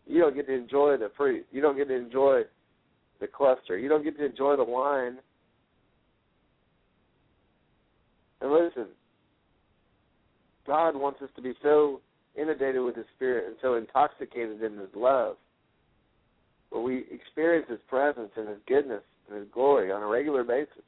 You 0.08 0.22
don't 0.22 0.36
get 0.36 0.48
to 0.48 0.54
enjoy 0.54 0.96
the 0.96 1.12
fruit. 1.18 1.46
You 1.52 1.60
don't 1.60 1.76
get 1.76 1.90
to 1.90 1.96
enjoy 1.96 2.44
the 3.20 3.28
cluster. 3.28 3.78
You 3.78 3.90
don't 3.90 4.06
get 4.06 4.18
to 4.20 4.26
enjoy 4.26 4.56
the 4.56 4.64
wine. 4.64 5.18
And 8.40 8.52
listen, 8.54 8.88
God 10.66 10.96
wants 10.96 11.22
us 11.22 11.30
to 11.36 11.42
be 11.42 11.54
so 11.62 12.00
inundated 12.40 12.82
with 12.84 12.96
His 12.96 13.06
Spirit 13.18 13.48
and 13.48 13.58
so 13.62 13.76
intoxicated 13.76 14.64
in 14.64 14.78
His 14.78 14.90
love, 14.96 15.36
where 16.76 16.84
we 16.84 17.06
experience 17.10 17.68
His 17.70 17.80
presence 17.88 18.32
and 18.36 18.50
His 18.50 18.58
goodness 18.68 19.02
and 19.30 19.40
His 19.40 19.48
glory 19.54 19.94
on 19.94 20.04
a 20.04 20.08
regular 20.08 20.44
basis. 20.44 20.84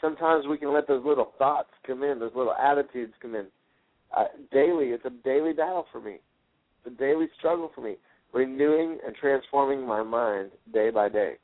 Sometimes 0.00 0.46
we 0.48 0.58
can 0.58 0.74
let 0.74 0.88
those 0.88 1.04
little 1.04 1.32
thoughts 1.38 1.70
come 1.86 2.02
in, 2.02 2.18
those 2.18 2.32
little 2.34 2.54
attitudes 2.54 3.12
come 3.22 3.36
in 3.36 3.46
uh, 4.16 4.24
daily. 4.50 4.86
It's 4.86 5.04
a 5.04 5.10
daily 5.24 5.52
battle 5.52 5.86
for 5.92 6.00
me. 6.00 6.16
It's 6.84 6.94
a 6.94 6.98
daily 6.98 7.26
struggle 7.38 7.70
for 7.74 7.80
me, 7.80 7.94
renewing 8.32 8.98
and 9.06 9.14
transforming 9.14 9.86
my 9.86 10.02
mind 10.02 10.50
day 10.72 10.90
by 10.90 11.08
day. 11.08 11.34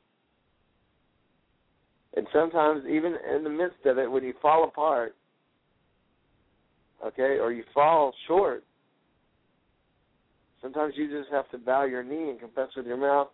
And 2.17 2.27
sometimes, 2.33 2.83
even 2.89 3.15
in 3.33 3.43
the 3.45 3.49
midst 3.49 3.85
of 3.85 3.99
it, 3.99 4.11
when 4.11 4.23
you 4.23 4.33
fall 4.41 4.65
apart, 4.65 5.15
okay, 7.05 7.37
or 7.39 7.53
you 7.53 7.63
fall 7.73 8.11
short, 8.27 8.65
sometimes 10.67 10.95
you 10.97 11.07
just 11.07 11.31
have 11.31 11.49
to 11.51 11.57
bow 11.57 11.85
your 11.85 12.03
knee 12.03 12.29
and 12.29 12.39
confess 12.39 12.67
with 12.75 12.85
your 12.85 12.97
mouth, 12.97 13.29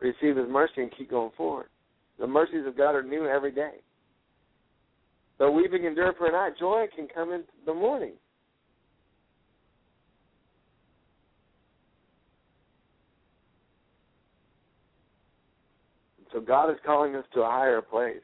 receive 0.00 0.36
His 0.36 0.48
mercy, 0.48 0.82
and 0.82 0.90
keep 0.96 1.10
going 1.10 1.30
forward. 1.36 1.66
The 2.18 2.26
mercies 2.26 2.66
of 2.66 2.78
God 2.78 2.94
are 2.94 3.02
new 3.02 3.26
every 3.26 3.52
day. 3.52 3.74
Though 5.38 5.52
weeping 5.52 5.84
endure 5.84 6.14
for 6.16 6.28
a 6.28 6.32
night, 6.32 6.58
joy 6.58 6.86
can 6.96 7.06
come 7.14 7.32
in 7.32 7.44
the 7.66 7.74
morning. 7.74 8.14
So 16.32 16.40
God 16.40 16.70
is 16.70 16.76
calling 16.84 17.14
us 17.14 17.24
to 17.34 17.40
a 17.40 17.50
higher 17.50 17.82
place. 17.82 18.16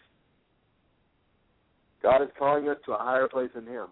God 2.03 2.23
is 2.23 2.29
calling 2.39 2.69
us 2.69 2.77
to 2.87 2.93
a 2.93 2.99
higher 2.99 3.29
place 3.29 3.51
in 3.57 3.67
Him. 3.67 3.89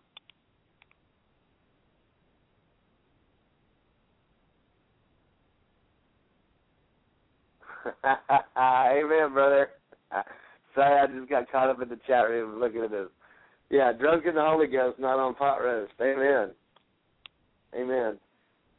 Amen, 8.56 9.32
brother. 9.32 9.68
Sorry, 10.74 11.00
I 11.00 11.06
just 11.18 11.28
got 11.30 11.50
caught 11.50 11.70
up 11.70 11.82
in 11.82 11.88
the 11.88 11.98
chat 12.06 12.28
room 12.28 12.60
looking 12.60 12.82
at 12.82 12.90
this. 12.90 13.08
Yeah, 13.70 13.92
drunk 13.92 14.24
in 14.26 14.34
the 14.34 14.42
Holy 14.42 14.66
Ghost, 14.66 14.98
not 14.98 15.18
on 15.18 15.34
pot 15.34 15.58
roast. 15.58 15.92
Amen. 16.00 16.50
Amen. 17.74 18.18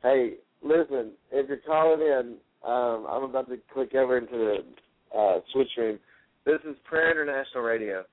Hey, 0.03 0.33
listen, 0.61 1.11
if 1.31 1.47
you're 1.47 1.57
calling 1.57 2.01
in, 2.01 2.35
um, 2.67 3.07
I'm 3.09 3.23
about 3.23 3.49
to 3.49 3.57
click 3.73 3.95
over 3.95 4.17
into 4.17 4.31
the 4.37 5.17
uh, 5.17 5.39
switch 5.51 5.69
room. 5.77 5.99
This 6.45 6.59
is 6.69 6.75
Prayer 6.83 7.11
International 7.11 7.63
Radio. 7.63 8.03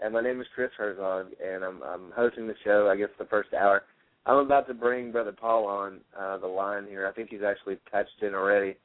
and 0.00 0.14
my 0.14 0.22
name 0.22 0.40
is 0.40 0.46
Chris 0.54 0.70
Herzog, 0.76 1.26
and 1.44 1.64
I'm 1.64 1.82
I'm 1.82 2.12
hosting 2.14 2.46
the 2.46 2.54
show. 2.64 2.88
I 2.90 2.96
guess 2.96 3.08
the 3.18 3.24
first 3.26 3.52
hour. 3.52 3.82
I'm 4.26 4.36
about 4.38 4.66
to 4.68 4.74
bring 4.74 5.10
Brother 5.12 5.32
Paul 5.32 5.66
on 5.66 6.00
uh, 6.18 6.38
the 6.38 6.46
line 6.46 6.86
here. 6.88 7.06
I 7.06 7.12
think 7.12 7.30
he's 7.30 7.42
actually 7.46 7.78
touched 7.90 8.22
in 8.22 8.34
already. 8.34 8.76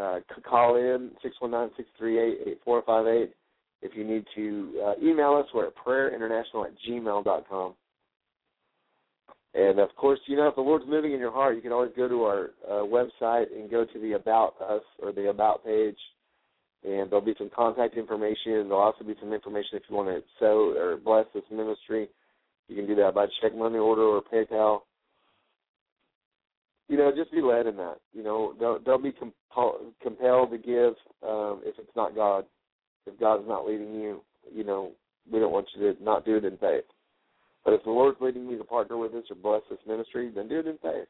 uh, 0.00 0.20
call 0.48 0.76
in 0.76 1.10
619-638-8458. 1.42 3.28
If 3.80 3.92
you 3.94 4.04
need 4.04 4.24
to 4.34 4.82
uh, 4.84 4.92
email 5.02 5.34
us, 5.34 5.46
we're 5.54 5.66
at 5.66 5.74
prayerinternational 5.76 6.66
at 6.66 6.72
gmail.com. 6.88 7.74
And 9.54 9.78
of 9.78 9.94
course, 9.96 10.20
you 10.26 10.36
know, 10.36 10.48
if 10.48 10.56
the 10.56 10.60
Lord's 10.60 10.84
moving 10.86 11.12
in 11.12 11.20
your 11.20 11.32
heart, 11.32 11.56
you 11.56 11.62
can 11.62 11.72
always 11.72 11.92
go 11.96 12.08
to 12.08 12.24
our 12.24 12.50
uh, 12.68 12.84
website 12.84 13.46
and 13.56 13.70
go 13.70 13.84
to 13.84 13.98
the 13.98 14.12
About 14.12 14.54
Us 14.60 14.82
or 15.02 15.12
the 15.12 15.30
About 15.30 15.64
page, 15.64 15.96
and 16.84 17.10
there'll 17.10 17.24
be 17.24 17.34
some 17.38 17.50
contact 17.54 17.96
information. 17.96 18.68
There'll 18.68 18.78
also 18.78 19.04
be 19.04 19.14
some 19.20 19.32
information 19.32 19.70
if 19.74 19.82
you 19.88 19.96
want 19.96 20.08
to 20.08 20.22
sow 20.38 20.74
or 20.76 20.96
bless 20.96 21.26
this 21.34 21.44
ministry. 21.50 22.08
You 22.68 22.76
can 22.76 22.86
do 22.86 22.94
that 22.96 23.14
by 23.14 23.26
check 23.40 23.56
money 23.56 23.78
order 23.78 24.02
or 24.02 24.22
PayPal. 24.22 24.80
You 26.88 26.96
know, 26.96 27.12
just 27.14 27.32
be 27.32 27.42
led 27.42 27.66
in 27.66 27.76
that. 27.76 27.96
You 28.12 28.22
know, 28.22 28.54
don't 28.58 28.84
don't 28.84 29.02
be 29.02 29.12
compel, 29.12 29.80
compelled 30.02 30.50
to 30.50 30.58
give 30.58 30.94
um, 31.26 31.60
if 31.64 31.78
it's 31.78 31.96
not 31.96 32.14
God. 32.14 32.44
If 33.06 33.18
God's 33.18 33.48
not 33.48 33.66
leading 33.66 33.94
you, 33.94 34.22
you 34.52 34.64
know, 34.64 34.92
we 35.30 35.38
don't 35.38 35.52
want 35.52 35.68
you 35.74 35.94
to 35.94 36.02
not 36.02 36.24
do 36.24 36.36
it 36.36 36.44
in 36.44 36.56
faith. 36.58 36.84
But 37.64 37.74
if 37.74 37.84
the 37.84 37.90
Lord's 37.90 38.20
leading 38.20 38.48
you 38.48 38.58
to 38.58 38.64
partner 38.64 38.96
with 38.96 39.14
us 39.14 39.24
or 39.30 39.36
bless 39.36 39.62
this 39.68 39.78
ministry, 39.86 40.30
then 40.34 40.48
do 40.48 40.60
it 40.60 40.66
in 40.66 40.78
faith. 40.78 41.08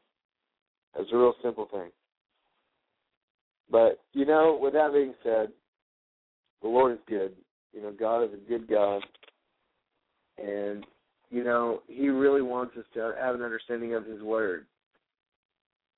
It's 0.97 1.11
a 1.11 1.17
real 1.17 1.33
simple 1.43 1.67
thing. 1.71 1.89
But, 3.71 3.99
you 4.13 4.25
know, 4.25 4.57
with 4.59 4.73
that 4.73 4.93
being 4.93 5.13
said, 5.23 5.49
the 6.61 6.67
Lord 6.67 6.93
is 6.93 6.99
good. 7.07 7.33
You 7.73 7.83
know, 7.83 7.93
God 7.97 8.23
is 8.23 8.31
a 8.33 8.49
good 8.49 8.67
God. 8.67 9.01
And, 10.37 10.85
you 11.29 11.43
know, 11.43 11.81
He 11.87 12.09
really 12.09 12.41
wants 12.41 12.75
us 12.77 12.85
to 12.93 13.13
have 13.19 13.35
an 13.35 13.41
understanding 13.41 13.93
of 13.95 14.05
His 14.05 14.21
Word. 14.21 14.65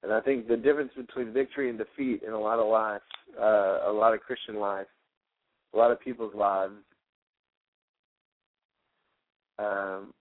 And 0.04 0.12
I 0.12 0.20
think 0.20 0.48
the 0.48 0.58
difference 0.58 0.92
between 0.96 1.32
victory 1.32 1.70
and 1.70 1.78
defeat 1.78 2.24
in 2.26 2.34
a 2.34 2.40
lot 2.40 2.60
of 2.60 2.68
lives, 2.68 3.04
uh, 3.40 3.90
a 3.90 3.94
lot 3.94 4.14
of 4.14 4.20
Christian 4.22 4.56
lives, 4.56 4.90
a 5.74 5.78
lot 5.78 5.92
of 5.92 6.00
people's 6.00 6.34
lives, 6.34 6.74
um, 9.60 10.14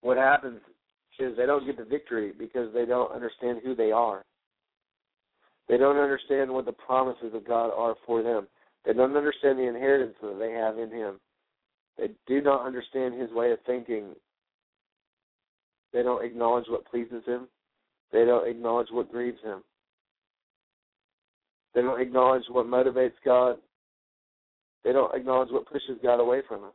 what 0.00 0.16
happens 0.16 0.60
is 1.18 1.36
they 1.36 1.46
don't 1.46 1.66
get 1.66 1.76
the 1.76 1.84
victory 1.84 2.32
because 2.36 2.72
they 2.72 2.86
don't 2.86 3.12
understand 3.12 3.60
who 3.62 3.74
they 3.74 3.92
are. 3.92 4.24
They 5.68 5.76
don't 5.76 5.98
understand 5.98 6.50
what 6.50 6.64
the 6.64 6.72
promises 6.72 7.32
of 7.34 7.46
God 7.46 7.70
are 7.76 7.94
for 8.06 8.22
them. 8.22 8.48
They 8.84 8.92
don't 8.92 9.16
understand 9.16 9.58
the 9.58 9.68
inheritance 9.68 10.16
that 10.22 10.38
they 10.38 10.52
have 10.52 10.78
in 10.78 10.90
Him. 10.90 11.20
They 12.00 12.10
do 12.26 12.40
not 12.40 12.66
understand 12.66 13.20
His 13.20 13.30
way 13.30 13.52
of 13.52 13.58
thinking. 13.66 14.14
They 15.92 16.02
don't 16.02 16.24
acknowledge 16.24 16.64
what 16.68 16.86
pleases 16.86 17.22
Him. 17.26 17.46
They 18.12 18.24
don't 18.24 18.48
acknowledge 18.48 18.88
what 18.90 19.12
grieves 19.12 19.40
Him. 19.44 19.62
They 21.74 21.82
don't 21.82 22.00
acknowledge 22.00 22.44
what 22.50 22.66
motivates 22.66 23.12
God. 23.24 23.56
They 24.82 24.92
don't 24.92 25.14
acknowledge 25.14 25.50
what 25.52 25.66
pushes 25.66 25.98
God 26.02 26.18
away 26.20 26.40
from 26.48 26.64
us. 26.64 26.72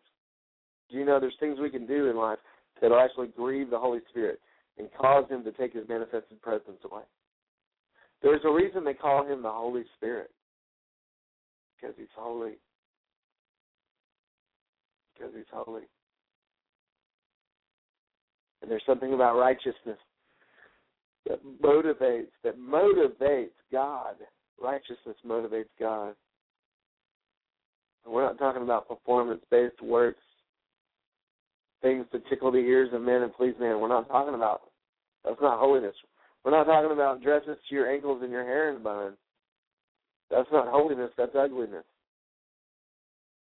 Do 0.89 0.97
you 0.97 1.05
know 1.05 1.19
there's 1.19 1.35
things 1.39 1.57
we 1.59 1.71
can 1.71 1.87
do 1.87 2.09
in 2.09 2.15
life 2.15 2.37
that'll 2.79 2.99
actually 2.99 3.27
grieve 3.35 3.71
the 3.71 3.79
Holy 3.79 3.99
Spirit 4.11 4.39
and 4.77 4.89
cause 4.99 5.25
him 5.29 5.43
to 5.43 5.51
take 5.51 5.73
his 5.73 5.87
manifested 5.87 6.41
presence 6.41 6.79
away. 6.89 7.03
There's 8.21 8.41
a 8.45 8.51
reason 8.51 8.83
they 8.83 8.93
call 8.93 9.25
him 9.25 9.41
the 9.41 9.51
Holy 9.51 9.83
Spirit. 9.97 10.31
Because 11.75 11.95
he's 11.97 12.07
holy. 12.15 12.53
Because 15.15 15.33
he's 15.35 15.45
holy. 15.51 15.83
And 18.61 18.69
there's 18.71 18.83
something 18.85 19.13
about 19.13 19.37
righteousness 19.37 19.99
that 21.27 21.39
motivates 21.63 22.31
that 22.43 22.59
motivates 22.59 23.49
God. 23.71 24.15
Righteousness 24.61 25.17
motivates 25.25 25.69
God. 25.79 26.15
And 28.05 28.13
we're 28.13 28.23
not 28.23 28.37
talking 28.37 28.63
about 28.63 28.87
performance 28.87 29.41
based 29.49 29.81
works 29.81 30.19
things 31.81 32.05
to 32.11 32.19
tickle 32.29 32.51
the 32.51 32.57
ears 32.57 32.89
of 32.93 33.01
men 33.01 33.21
and 33.21 33.33
please 33.33 33.53
men. 33.59 33.79
We're 33.79 33.87
not 33.87 34.07
talking 34.07 34.33
about 34.33 34.61
that's 35.23 35.41
not 35.41 35.59
holiness. 35.59 35.95
We're 36.43 36.51
not 36.51 36.65
talking 36.65 36.91
about 36.91 37.21
dresses 37.21 37.57
to 37.69 37.75
your 37.75 37.91
ankles 37.91 38.21
and 38.23 38.31
your 38.31 38.43
hair 38.43 38.75
in 38.75 38.81
bun. 38.81 39.13
That's 40.29 40.47
not 40.51 40.67
holiness, 40.67 41.11
that's 41.17 41.35
ugliness. 41.37 41.83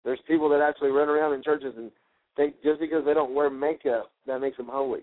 There's 0.06 0.20
people 0.28 0.47
that 0.49 0.62
actually 0.62 0.91
run 0.91 1.10
around 1.10 1.34
in 1.34 1.43
churches 1.43 1.74
and 1.76 1.91
think 2.38 2.56
just 2.64 2.80
because 2.80 3.03
they 3.03 3.14
don't 3.14 3.36
wear 3.36 3.49
makeup, 3.49 4.12
that 4.28 4.39
makes 4.39 4.56
them 4.58 4.70
holy. 4.72 5.01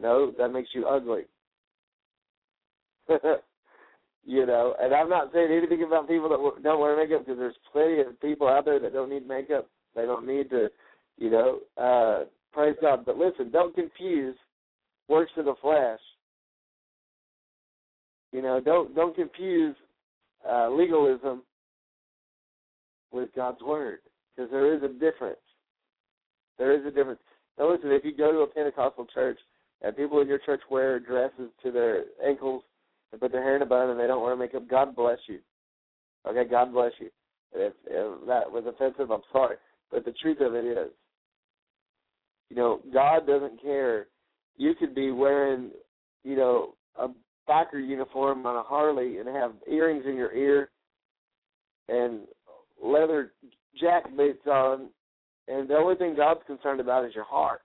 No, 0.00 0.32
that 0.38 0.48
makes 0.50 0.68
you 0.72 0.86
ugly. 0.86 1.22
you 4.24 4.46
know, 4.46 4.74
and 4.80 4.94
I'm 4.94 5.10
not 5.10 5.32
saying 5.34 5.50
anything 5.50 5.82
about 5.82 6.08
people 6.08 6.28
that 6.28 6.62
don't 6.62 6.80
wear 6.80 6.96
makeup 6.96 7.26
because 7.26 7.38
there's 7.38 7.56
plenty 7.72 8.00
of 8.00 8.20
people 8.20 8.48
out 8.48 8.64
there 8.64 8.78
that 8.78 8.92
don't 8.92 9.10
need 9.10 9.26
makeup. 9.26 9.68
They 9.96 10.02
don't 10.02 10.26
need 10.26 10.48
to 10.50 10.68
you 11.18 11.30
know, 11.30 11.58
uh, 11.76 12.24
praise 12.52 12.76
God. 12.80 13.04
But 13.04 13.18
listen, 13.18 13.50
don't 13.50 13.74
confuse 13.74 14.36
works 15.08 15.32
of 15.36 15.44
the 15.44 15.54
flesh. 15.60 15.98
You 18.32 18.42
know, 18.42 18.60
don't 18.60 18.94
don't 18.94 19.14
confuse 19.14 19.74
uh, 20.48 20.70
legalism 20.70 21.42
with 23.12 23.28
God's 23.34 23.60
word 23.62 23.98
because 24.34 24.50
there 24.50 24.74
is 24.74 24.82
a 24.82 24.88
difference. 24.88 25.40
There 26.58 26.78
is 26.78 26.84
a 26.86 26.90
difference. 26.90 27.20
Now, 27.58 27.72
listen, 27.72 27.90
if 27.90 28.04
you 28.04 28.16
go 28.16 28.32
to 28.32 28.38
a 28.38 28.46
Pentecostal 28.46 29.06
church 29.12 29.38
and 29.82 29.96
people 29.96 30.20
in 30.20 30.28
your 30.28 30.38
church 30.38 30.60
wear 30.70 30.98
dresses 31.00 31.50
to 31.62 31.70
their 31.70 32.04
ankles 32.24 32.62
and 33.12 33.20
put 33.20 33.32
their 33.32 33.42
hair 33.42 33.56
in 33.56 33.62
a 33.62 33.66
bun 33.66 33.90
and 33.90 33.98
they 33.98 34.06
don't 34.06 34.22
wear 34.22 34.36
makeup, 34.36 34.68
God 34.68 34.94
bless 34.94 35.18
you. 35.26 35.38
Okay, 36.26 36.48
God 36.48 36.72
bless 36.72 36.92
you. 36.98 37.08
If, 37.52 37.72
if 37.86 38.26
that 38.26 38.50
was 38.50 38.64
offensive, 38.66 39.10
I'm 39.10 39.22
sorry. 39.32 39.56
But 39.90 40.04
the 40.04 40.12
truth 40.20 40.38
of 40.40 40.54
it 40.54 40.64
is, 40.64 40.90
you 42.50 42.56
know, 42.56 42.80
God 42.92 43.26
doesn't 43.26 43.62
care. 43.62 44.06
You 44.56 44.74
could 44.74 44.94
be 44.94 45.10
wearing, 45.10 45.70
you 46.24 46.36
know, 46.36 46.74
a 46.96 47.08
biker 47.48 47.74
uniform 47.74 48.44
on 48.46 48.56
a 48.56 48.62
Harley 48.62 49.18
and 49.18 49.28
have 49.28 49.52
earrings 49.70 50.04
in 50.06 50.16
your 50.16 50.32
ear 50.32 50.70
and 51.88 52.20
leather 52.82 53.32
jack 53.78 54.04
on, 54.46 54.88
and 55.46 55.68
the 55.68 55.74
only 55.74 55.96
thing 55.96 56.14
God's 56.16 56.40
concerned 56.46 56.80
about 56.80 57.04
is 57.04 57.14
your 57.14 57.24
heart. 57.24 57.62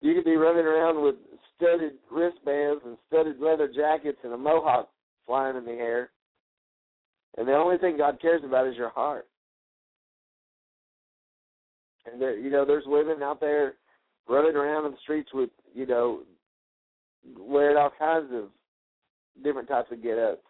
You 0.00 0.14
could 0.14 0.24
be 0.24 0.36
running 0.36 0.66
around 0.66 1.02
with 1.02 1.14
studded 1.56 1.92
wristbands 2.10 2.82
and 2.84 2.96
studded 3.06 3.38
leather 3.40 3.68
jackets 3.72 4.18
and 4.24 4.32
a 4.32 4.38
mohawk 4.38 4.88
flying 5.26 5.56
in 5.56 5.64
the 5.64 5.72
air, 5.72 6.10
and 7.38 7.46
the 7.46 7.54
only 7.54 7.78
thing 7.78 7.96
God 7.96 8.20
cares 8.20 8.42
about 8.44 8.66
is 8.66 8.76
your 8.76 8.90
heart. 8.90 9.26
And 12.10 12.20
there, 12.20 12.36
you 12.36 12.50
know, 12.50 12.64
there's 12.64 12.84
women 12.86 13.22
out 13.22 13.40
there 13.40 13.74
running 14.28 14.56
around 14.56 14.86
in 14.86 14.92
the 14.92 14.98
streets 15.02 15.30
with, 15.32 15.50
you 15.72 15.86
know, 15.86 16.22
wearing 17.38 17.76
all 17.76 17.92
kinds 17.96 18.32
of 18.32 18.48
different 19.44 19.68
types 19.68 19.92
of 19.92 20.02
get-ups. 20.02 20.42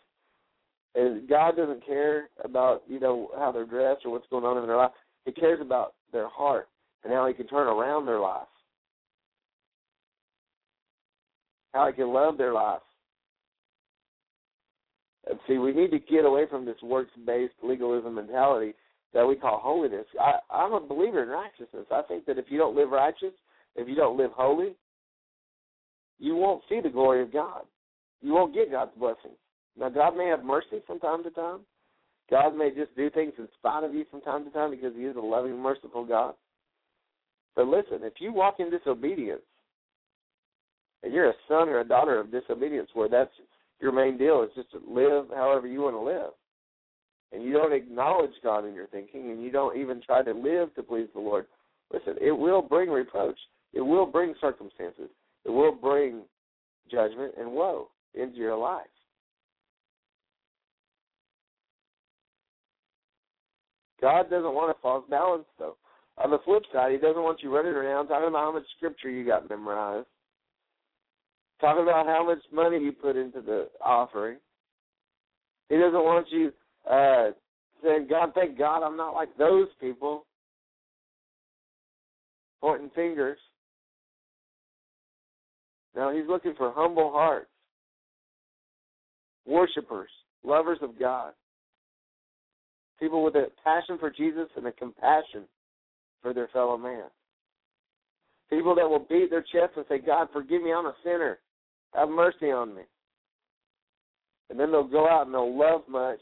And 0.94 1.28
God 1.28 1.56
doesn't 1.56 1.86
care 1.86 2.28
about, 2.44 2.82
you 2.86 3.00
know, 3.00 3.30
how 3.38 3.50
they're 3.50 3.64
dressed 3.64 4.04
or 4.04 4.12
what's 4.12 4.26
going 4.28 4.44
on 4.44 4.58
in 4.58 4.66
their 4.66 4.76
life. 4.76 4.90
He 5.24 5.32
cares 5.32 5.60
about 5.60 5.94
their 6.12 6.28
heart 6.28 6.68
and 7.04 7.12
how 7.12 7.26
He 7.26 7.34
can 7.34 7.46
turn 7.46 7.66
around 7.66 8.06
their 8.06 8.20
life, 8.20 8.46
how 11.72 11.86
He 11.86 11.94
can 11.94 12.12
love 12.12 12.36
their 12.36 12.52
life. 12.52 12.80
And 15.28 15.38
see, 15.46 15.58
we 15.58 15.72
need 15.72 15.92
to 15.92 15.98
get 15.98 16.24
away 16.24 16.46
from 16.50 16.66
this 16.66 16.76
works-based 16.82 17.54
legalism 17.62 18.16
mentality 18.16 18.74
that 19.14 19.26
we 19.26 19.36
call 19.36 19.60
holiness. 19.62 20.06
I, 20.20 20.32
I'm 20.50 20.72
a 20.72 20.80
believer 20.80 21.22
in 21.22 21.28
righteousness. 21.28 21.86
I 21.90 22.02
think 22.02 22.26
that 22.26 22.38
if 22.38 22.46
you 22.48 22.58
don't 22.58 22.76
live 22.76 22.90
righteous, 22.90 23.32
if 23.76 23.88
you 23.88 23.94
don't 23.94 24.18
live 24.18 24.32
holy, 24.34 24.74
you 26.18 26.34
won't 26.34 26.62
see 26.68 26.80
the 26.80 26.88
glory 26.88 27.22
of 27.22 27.32
God. 27.32 27.62
You 28.20 28.32
won't 28.32 28.54
get 28.54 28.70
God's 28.70 28.92
blessings. 28.98 29.38
Now, 29.78 29.88
God 29.88 30.16
may 30.16 30.26
have 30.26 30.44
mercy 30.44 30.82
from 30.86 31.00
time 31.00 31.22
to 31.24 31.30
time. 31.30 31.60
God 32.30 32.56
may 32.56 32.70
just 32.70 32.94
do 32.96 33.10
things 33.10 33.32
in 33.38 33.48
spite 33.58 33.84
of 33.84 33.94
you 33.94 34.04
from 34.10 34.20
time 34.20 34.44
to 34.44 34.50
time 34.50 34.70
because 34.70 34.94
He 34.96 35.02
is 35.02 35.16
a 35.16 35.20
loving, 35.20 35.58
merciful 35.58 36.04
God. 36.04 36.34
But 37.54 37.66
listen, 37.66 38.00
if 38.02 38.14
you 38.18 38.32
walk 38.32 38.56
in 38.58 38.70
disobedience, 38.70 39.42
and 41.02 41.12
you're 41.12 41.30
a 41.30 41.34
son 41.48 41.68
or 41.68 41.80
a 41.80 41.84
daughter 41.84 42.18
of 42.18 42.30
disobedience, 42.30 42.88
where 42.94 43.08
that's 43.08 43.32
your 43.80 43.92
main 43.92 44.16
deal 44.16 44.42
is 44.42 44.50
just 44.54 44.70
to 44.70 44.80
live 44.88 45.26
however 45.34 45.66
you 45.66 45.80
want 45.80 45.96
to 45.96 46.00
live, 46.00 46.32
and 47.32 47.42
you 47.42 47.52
don't 47.52 47.72
acknowledge 47.72 48.30
God 48.42 48.66
in 48.66 48.74
your 48.74 48.86
thinking, 48.86 49.30
and 49.30 49.42
you 49.42 49.50
don't 49.50 49.76
even 49.76 50.00
try 50.00 50.22
to 50.22 50.32
live 50.32 50.74
to 50.74 50.82
please 50.82 51.08
the 51.14 51.20
Lord, 51.20 51.46
listen, 51.92 52.14
it 52.20 52.32
will 52.32 52.62
bring 52.62 52.88
reproach. 52.88 53.38
It 53.72 53.80
will 53.80 54.06
bring 54.06 54.34
circumstances. 54.40 55.08
It 55.44 55.50
will 55.50 55.74
bring 55.74 56.22
judgment 56.90 57.32
and 57.38 57.52
woe 57.52 57.88
into 58.14 58.36
your 58.36 58.56
life. 58.56 58.86
God 64.02 64.28
doesn't 64.28 64.52
want 64.52 64.76
a 64.76 64.82
false 64.82 65.04
balance, 65.08 65.44
though. 65.58 65.76
On 66.18 66.30
the 66.30 66.38
flip 66.44 66.64
side, 66.72 66.92
He 66.92 66.98
doesn't 66.98 67.22
want 67.22 67.40
you 67.40 67.54
running 67.54 67.72
around 67.72 68.08
talking 68.08 68.28
about 68.28 68.44
how 68.44 68.52
much 68.52 68.64
scripture 68.76 69.08
you 69.08 69.24
got 69.24 69.48
memorized, 69.48 70.08
talking 71.60 71.84
about 71.84 72.06
how 72.06 72.26
much 72.26 72.40
money 72.52 72.78
you 72.78 72.92
put 72.92 73.16
into 73.16 73.40
the 73.40 73.68
offering. 73.82 74.38
He 75.70 75.76
doesn't 75.76 75.94
want 75.94 76.26
you 76.30 76.52
uh, 76.90 77.30
saying, 77.82 78.08
God, 78.10 78.32
thank 78.34 78.58
God 78.58 78.84
I'm 78.84 78.96
not 78.96 79.14
like 79.14 79.34
those 79.38 79.68
people, 79.80 80.26
pointing 82.60 82.90
fingers. 82.94 83.38
No, 85.94 86.14
He's 86.14 86.28
looking 86.28 86.54
for 86.58 86.72
humble 86.74 87.12
hearts, 87.12 87.48
worshipers, 89.46 90.10
lovers 90.44 90.78
of 90.82 90.98
God 90.98 91.32
people 93.02 93.24
with 93.24 93.34
a 93.34 93.48
passion 93.64 93.98
for 93.98 94.10
Jesus 94.10 94.46
and 94.56 94.64
a 94.64 94.72
compassion 94.72 95.42
for 96.22 96.32
their 96.32 96.48
fellow 96.52 96.78
man. 96.78 97.06
People 98.48 98.76
that 98.76 98.88
will 98.88 99.04
beat 99.10 99.28
their 99.28 99.42
chest 99.42 99.76
and 99.76 99.84
say, 99.88 99.98
God, 99.98 100.28
forgive 100.32 100.62
me, 100.62 100.72
I'm 100.72 100.86
a 100.86 100.94
sinner. 101.02 101.38
Have 101.94 102.08
mercy 102.08 102.52
on 102.52 102.74
me. 102.76 102.82
And 104.50 104.60
then 104.60 104.70
they'll 104.70 104.86
go 104.86 105.08
out 105.08 105.26
and 105.26 105.34
they'll 105.34 105.58
love 105.58 105.80
much 105.88 106.20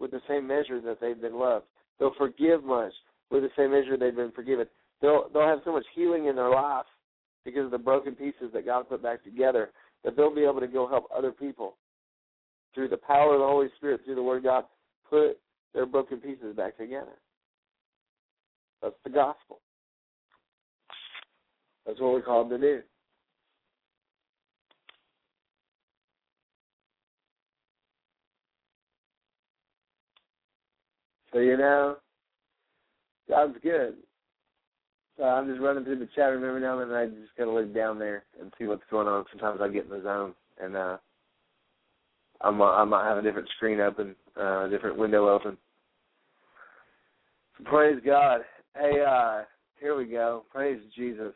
with 0.00 0.10
the 0.10 0.20
same 0.28 0.48
measure 0.48 0.80
that 0.80 1.00
they've 1.00 1.20
been 1.20 1.38
loved. 1.38 1.66
They'll 2.00 2.14
forgive 2.18 2.64
much 2.64 2.92
with 3.30 3.42
the 3.42 3.50
same 3.56 3.70
measure 3.70 3.96
they've 3.96 4.16
been 4.16 4.32
forgiven. 4.32 4.66
They'll 5.00 5.28
they'll 5.32 5.46
have 5.46 5.60
so 5.64 5.72
much 5.72 5.84
healing 5.94 6.26
in 6.26 6.36
their 6.36 6.50
life 6.50 6.86
because 7.44 7.66
of 7.66 7.70
the 7.70 7.78
broken 7.78 8.14
pieces 8.14 8.50
that 8.52 8.64
God 8.64 8.88
put 8.88 9.02
back 9.02 9.22
together 9.22 9.70
that 10.04 10.16
they'll 10.16 10.34
be 10.34 10.44
able 10.44 10.60
to 10.60 10.66
go 10.66 10.88
help 10.88 11.04
other 11.16 11.30
people 11.30 11.76
through 12.74 12.88
the 12.88 12.96
power 12.96 13.34
of 13.34 13.40
the 13.40 13.46
Holy 13.46 13.68
Spirit, 13.76 14.00
through 14.04 14.16
the 14.16 14.22
Word 14.22 14.38
of 14.38 14.44
God, 14.44 14.64
put 15.08 15.38
their 15.76 15.86
broken 15.86 16.18
pieces 16.18 16.56
back 16.56 16.78
together. 16.78 17.12
That's 18.82 18.94
the 19.04 19.10
gospel. 19.10 19.60
That's 21.86 22.00
what 22.00 22.12
we're 22.12 22.22
called 22.22 22.48
to 22.48 22.58
do. 22.58 22.80
So 31.32 31.40
you 31.40 31.58
know, 31.58 31.96
God's 33.28 33.58
good. 33.62 33.96
So 35.18 35.24
I'm 35.24 35.46
just 35.46 35.60
running 35.60 35.84
through 35.84 35.98
the 35.98 36.08
chat 36.14 36.30
room 36.30 36.44
every 36.44 36.62
now 36.62 36.78
and 36.78 36.90
then. 36.90 36.96
I 36.96 37.06
just 37.06 37.36
gotta 37.36 37.50
look 37.50 37.74
down 37.74 37.98
there 37.98 38.24
and 38.40 38.50
see 38.58 38.64
what's 38.64 38.82
going 38.90 39.08
on. 39.08 39.26
Sometimes 39.30 39.60
I 39.60 39.68
get 39.68 39.84
in 39.84 39.90
the 39.90 40.02
zone, 40.02 40.34
and 40.62 40.74
uh, 40.74 40.96
I'm 42.40 42.60
I 42.62 42.84
might 42.84 43.06
have 43.06 43.18
a 43.18 43.22
different 43.22 43.48
screen 43.56 43.80
open, 43.80 44.16
uh, 44.40 44.64
a 44.64 44.70
different 44.70 44.96
window 44.96 45.28
open. 45.28 45.58
Praise 47.64 48.00
God. 48.04 48.42
Hey, 48.74 49.02
uh, 49.06 49.42
here 49.80 49.96
we 49.96 50.04
go. 50.04 50.44
Praise 50.52 50.80
Jesus. 50.94 51.32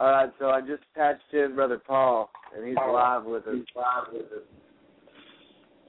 All 0.00 0.10
right, 0.10 0.30
so 0.38 0.50
I 0.50 0.60
just 0.60 0.82
patched 0.94 1.32
in 1.32 1.54
Brother 1.54 1.80
Paul, 1.84 2.30
and 2.56 2.66
he's 2.66 2.76
live 2.76 3.24
with 3.24 3.46
us. 3.46 3.54
Live 3.76 4.12
with 4.12 4.22
us. 4.22 4.44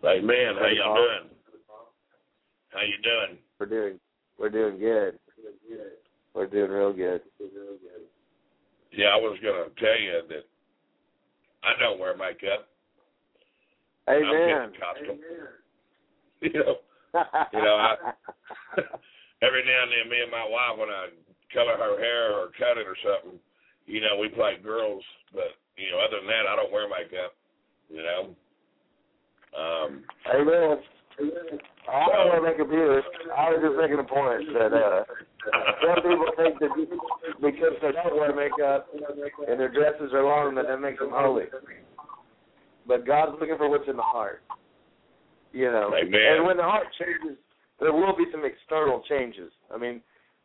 Amen. 0.03 0.55
How 0.59 0.67
y'all 0.67 0.85
Paul. 0.85 0.95
doing? 0.95 1.29
How 2.69 2.81
you 2.81 3.01
doing? 3.01 3.39
We're 3.59 3.65
doing, 3.65 3.99
we're 4.37 4.49
doing 4.49 4.79
good. 4.79 5.17
We're 6.33 6.47
doing 6.47 6.69
real 6.69 6.93
good. 6.93 7.21
Yeah, 8.91 9.07
I 9.07 9.15
was 9.15 9.37
gonna 9.41 9.69
tell 9.79 9.99
you 9.99 10.21
that 10.29 10.45
I 11.63 11.79
don't 11.79 11.99
wear 11.99 12.15
makeup. 12.15 12.67
Amen. 14.07 14.23
I'm 14.23 14.69
getting 14.69 14.81
costume. 14.81 15.19
You 16.41 16.51
know, 16.53 16.75
You 17.53 17.61
know, 17.63 17.75
I- 17.75 18.15
every 19.45 19.63
now 19.63 19.79
and 19.83 19.91
then, 19.91 20.09
me 20.11 20.21
and 20.21 20.31
my 20.31 20.43
wife, 20.43 20.75
when 20.77 20.89
I 20.89 21.09
color 21.53 21.77
her 21.79 21.99
hair 21.99 22.33
or 22.33 22.51
cut 22.57 22.77
it 22.77 22.87
or 22.87 22.97
something, 22.99 23.39
you 23.85 24.01
know, 24.01 24.17
we 24.19 24.29
play 24.29 24.57
girls. 24.61 25.03
But 25.33 25.55
you 25.77 25.91
know, 25.91 25.99
other 25.99 26.19
than 26.19 26.27
that, 26.27 26.47
I 26.49 26.55
don't 26.55 26.71
wear 26.71 26.87
makeup. 26.89 27.35
You 27.89 28.03
know. 28.03 28.35
Um, 29.55 30.03
Amen. 30.35 30.77
I 31.87 32.07
don't 32.11 32.27
want 32.27 32.43
to 32.43 32.47
make 32.51 32.59
a 32.59 32.67
view. 32.67 32.99
I 33.31 33.55
was 33.55 33.63
just 33.63 33.79
making 33.79 33.99
a 33.99 34.03
point 34.03 34.51
that 34.51 34.75
uh, 34.75 35.07
some 35.79 36.03
people 36.03 36.27
think 36.35 36.59
that 36.59 36.75
because 37.39 37.75
they 37.79 37.91
don't 37.95 38.19
wear 38.19 38.35
makeup 38.35 38.89
and 39.47 39.59
their 39.59 39.71
dresses 39.71 40.11
are 40.11 40.23
long 40.25 40.55
that 40.55 40.67
that 40.67 40.81
makes 40.81 40.99
them 40.99 41.11
holy. 41.13 41.45
But 42.87 43.07
God's 43.07 43.37
looking 43.39 43.57
for 43.57 43.69
what's 43.69 43.87
in 43.87 43.95
the 43.95 44.03
heart. 44.03 44.43
You 45.55 45.71
know. 45.71 45.95
Amen. 45.95 46.35
And 46.35 46.45
when 46.45 46.57
the 46.57 46.63
heart 46.63 46.87
changes, 46.99 47.39
there 47.79 47.93
will 47.93 48.15
be 48.15 48.25
some 48.29 48.43
external 48.43 49.01
changes. 49.07 49.51
I 49.73 49.77
mean, 49.77 50.01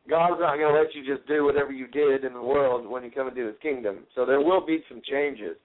God's 0.09 0.41
not 0.41 0.57
going 0.57 0.73
to 0.73 0.81
let 0.81 0.95
you 0.95 1.03
just 1.05 1.27
do 1.27 1.45
whatever 1.45 1.73
you 1.73 1.89
did 1.89 2.25
in 2.25 2.33
the 2.33 2.41
world 2.41 2.89
when 2.89 3.03
you 3.03 3.11
come 3.11 3.27
into 3.27 3.45
His 3.45 3.57
kingdom. 3.61 4.07
So 4.15 4.25
there 4.25 4.41
will 4.41 4.65
be 4.65 4.85
some 4.89 5.03
changes 5.05 5.57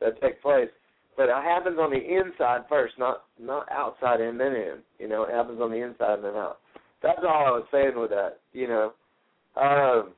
that 0.00 0.20
take 0.22 0.40
place. 0.40 0.70
But 1.16 1.24
it 1.24 1.42
happens 1.42 1.78
on 1.78 1.90
the 1.90 1.98
inside 1.98 2.62
first, 2.68 2.94
not 2.98 3.24
not 3.40 3.66
outside 3.70 4.20
and 4.20 4.38
then 4.38 4.54
in. 4.54 4.78
You 5.00 5.08
know, 5.08 5.24
it 5.24 5.34
happens 5.34 5.60
on 5.60 5.70
the 5.70 5.82
inside 5.82 6.14
and 6.14 6.24
then 6.24 6.34
out. 6.34 6.58
That's 7.02 7.20
all 7.22 7.46
I 7.46 7.50
was 7.50 7.66
saying 7.72 7.92
with 7.96 8.10
that. 8.10 8.38
You 8.52 8.68
know. 8.68 8.92
Um, 9.56 10.14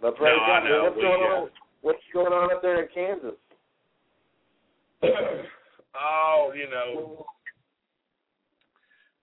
but 0.00 0.16
praise 0.16 0.36
No, 0.36 0.46
God. 0.46 0.82
What's 0.82 0.96
We, 0.96 1.02
going 1.02 1.22
on? 1.22 1.48
What's 1.82 1.98
going 2.12 2.32
on 2.32 2.52
up 2.52 2.62
there 2.62 2.82
in 2.82 2.88
Kansas? 2.94 3.38
oh, 5.94 6.52
you 6.54 6.68
know, 6.68 7.24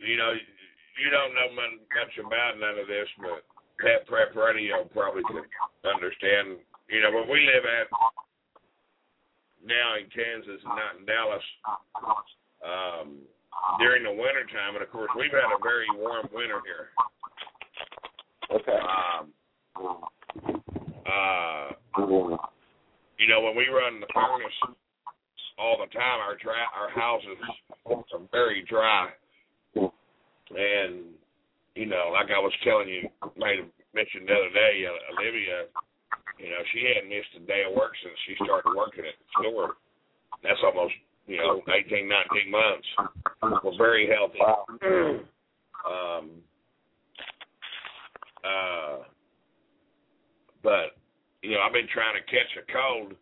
you 0.06 0.18
know, 0.18 0.32
you 0.34 1.10
don't 1.12 1.36
know 1.36 1.50
much, 1.52 2.14
about 2.22 2.60
none 2.60 2.80
of 2.80 2.88
this, 2.88 3.10
but 3.20 3.44
Pet 3.82 4.08
Prep 4.08 4.36
Radio 4.36 4.86
probably 4.94 5.24
could 5.28 5.44
understand. 5.84 6.62
You 6.88 7.02
know, 7.02 7.12
where 7.12 7.28
we 7.28 7.42
live 7.44 7.66
at 7.66 7.90
now 9.66 9.98
in 9.98 10.06
Kansas 10.14 10.62
and 10.62 10.78
not 10.78 11.02
in 11.02 11.06
Dallas. 11.06 11.44
Um, 12.62 13.26
during 13.80 14.04
the 14.04 14.12
winter 14.12 14.46
time, 14.54 14.76
and 14.76 14.84
of 14.84 14.92
course, 14.92 15.10
we've 15.18 15.32
had 15.32 15.50
a 15.50 15.60
very 15.64 15.88
warm 15.96 16.28
winter 16.32 16.62
here. 16.66 16.90
Okay. 18.52 18.78
Um, 18.78 19.34
uh, 21.06 21.72
you 23.18 23.28
know, 23.28 23.42
when 23.42 23.56
we 23.56 23.68
run 23.68 24.00
the 24.00 24.08
furnace 24.14 24.78
all 25.58 25.78
the 25.80 25.92
time, 25.92 26.20
our 26.20 26.36
dry, 26.38 26.64
our 26.76 26.90
houses 26.92 27.38
are 27.86 28.22
very 28.32 28.64
dry, 28.70 29.10
and 30.56 31.04
you 31.76 31.86
know, 31.86 32.10
like 32.14 32.32
I 32.32 32.40
was 32.40 32.54
telling 32.64 32.88
you, 32.88 33.10
made 33.36 33.60
a 33.60 33.68
mention 33.96 34.26
the 34.28 34.34
other 34.34 34.52
day, 34.52 34.84
uh, 34.88 35.16
Olivia, 35.16 35.68
you 36.40 36.50
know, 36.52 36.62
she 36.72 36.84
hadn't 36.88 37.10
missed 37.10 37.32
a 37.38 37.44
day 37.48 37.64
of 37.68 37.76
work 37.76 37.92
since 38.04 38.16
she 38.28 38.36
started 38.44 38.76
working 38.76 39.08
at 39.08 39.16
the 39.16 39.28
store. 39.40 39.76
That's 40.44 40.60
almost, 40.64 40.94
you 41.28 41.38
know, 41.38 41.64
eighteen, 41.72 42.08
nineteen 42.08 42.52
months. 42.52 42.88
We're 43.64 43.78
very 43.78 44.10
healthy. 44.12 45.24
Um, 45.86 46.42
uh, 48.42 49.06
but 50.64 50.98
you 51.44 51.54
know, 51.54 51.62
I've 51.62 51.78
been 51.78 51.86
trying 51.94 52.18
to 52.18 52.26
catch 52.26 52.50
a 52.58 52.66
cold. 52.66 53.14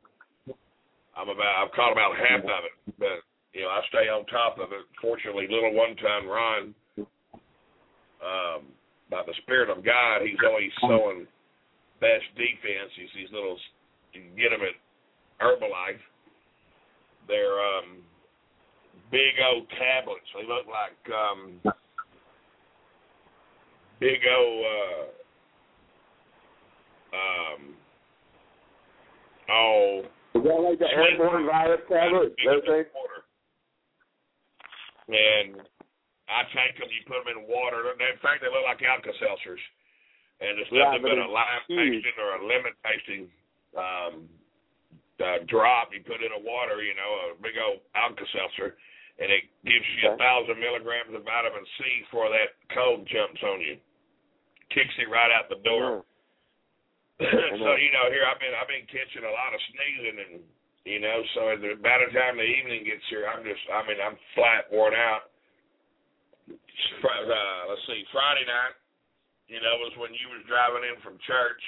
I'm 1.12 1.28
about 1.28 1.60
I've 1.60 1.76
caught 1.76 1.92
about 1.92 2.16
half 2.16 2.40
of 2.40 2.64
it, 2.64 2.96
but 2.98 3.20
you 3.52 3.68
know, 3.68 3.68
I 3.68 3.82
stay 3.90 4.08
on 4.08 4.26
top 4.28 4.60
of 4.64 4.72
it. 4.72 4.88
Fortunately, 5.02 5.48
little 5.52 5.76
one 5.76 5.96
ton 5.98 6.24
Ron, 6.26 6.74
um, 8.24 8.64
by 9.12 9.22
the 9.28 9.34
Spirit 9.44 9.70
of 9.70 9.84
God, 9.86 10.22
he's 10.24 10.40
always 10.46 10.72
sowing 10.82 11.28
best 12.00 12.26
defense. 12.36 12.92
He's 12.96 13.14
these 13.16 13.32
little 13.32 13.58
you 14.14 14.22
can 14.22 14.36
get 14.36 14.50
them 14.50 14.62
at 14.62 14.76
Herbalife. 15.44 16.02
They're 17.28 17.60
um 17.60 18.04
big 19.12 19.40
old 19.44 19.68
tablets. 19.70 20.26
They 20.34 20.48
look 20.48 20.66
like 20.68 21.00
um 21.14 21.62
big 24.00 24.20
old 24.28 24.66
uh 24.66 25.06
um 27.16 27.62
oh 29.50 30.02
Is 30.36 30.44
that 30.44 30.60
like 30.60 30.80
the 30.80 30.90
airborne 30.90 31.46
virus 31.46 31.82
tablet? 31.90 32.36
And 35.08 35.56
I 36.32 36.48
take 36.56 36.80
them, 36.80 36.88
you 36.88 37.04
put 37.06 37.20
them 37.24 37.36
in 37.36 37.48
water. 37.52 37.84
In 37.92 38.20
fact, 38.24 38.40
they 38.42 38.48
look 38.52 38.64
like 38.64 38.80
Alka 38.82 39.12
Seltzers, 39.20 39.62
and 40.40 40.56
it's 40.60 40.72
Right, 40.72 40.98
nothing 40.98 41.04
but 41.04 41.20
but 41.20 41.28
a 41.28 41.30
lime 41.30 41.64
tasting 41.68 42.18
or 42.20 42.30
a 42.40 42.42
lemon 42.48 42.74
tasting 42.84 43.24
um, 43.76 44.14
uh, 45.20 45.44
drop. 45.52 45.92
You 45.92 46.00
put 46.04 46.24
in 46.24 46.32
a 46.32 46.42
water, 46.42 46.80
you 46.82 46.96
know, 46.96 47.12
a 47.32 47.42
big 47.44 47.60
old 47.60 47.84
Alka 47.94 48.24
Seltzer, 48.32 48.80
and 49.20 49.30
it 49.30 49.44
gives 49.68 49.86
you 50.00 50.10
a 50.10 50.16
Okay. 50.16 50.24
thousand 50.24 50.58
milligrams 50.64 51.12
of 51.14 51.24
vitamin 51.28 51.66
C 51.78 52.08
before 52.08 52.32
that 52.32 52.56
cold 52.74 53.04
jumps 53.12 53.42
on 53.44 53.60
you. 53.62 53.76
Kicks 54.72 54.96
it 54.98 55.12
right 55.12 55.30
out 55.30 55.50
the 55.52 55.62
door. 55.62 56.02
so 57.20 57.70
you 57.78 57.92
know, 57.94 58.10
here 58.10 58.26
I've 58.26 58.40
been 58.42 58.56
I've 58.58 58.68
been 58.72 58.88
catching 58.90 59.22
a 59.28 59.32
lot 59.32 59.54
of 59.54 59.62
sneezing 59.70 60.18
and 60.18 60.34
you 60.84 61.00
know, 61.00 61.24
so 61.36 61.56
by 61.80 61.96
the 62.04 62.12
time 62.12 62.36
the 62.36 62.44
evening 62.44 62.84
gets 62.84 63.06
here, 63.08 63.30
I'm 63.30 63.44
just 63.46 63.62
I 63.70 63.86
mean 63.88 64.00
I'm 64.02 64.18
flat 64.36 64.68
worn 64.72 64.96
out. 64.98 65.33
Uh, 66.50 67.62
let's 67.70 67.84
see, 67.88 68.04
Friday 68.12 68.44
night, 68.48 68.76
you 69.48 69.60
know, 69.60 69.76
was 69.80 69.94
when 70.00 70.12
you 70.16 70.28
was 70.32 70.44
driving 70.48 70.84
in 70.88 71.00
from 71.04 71.20
church, 71.28 71.62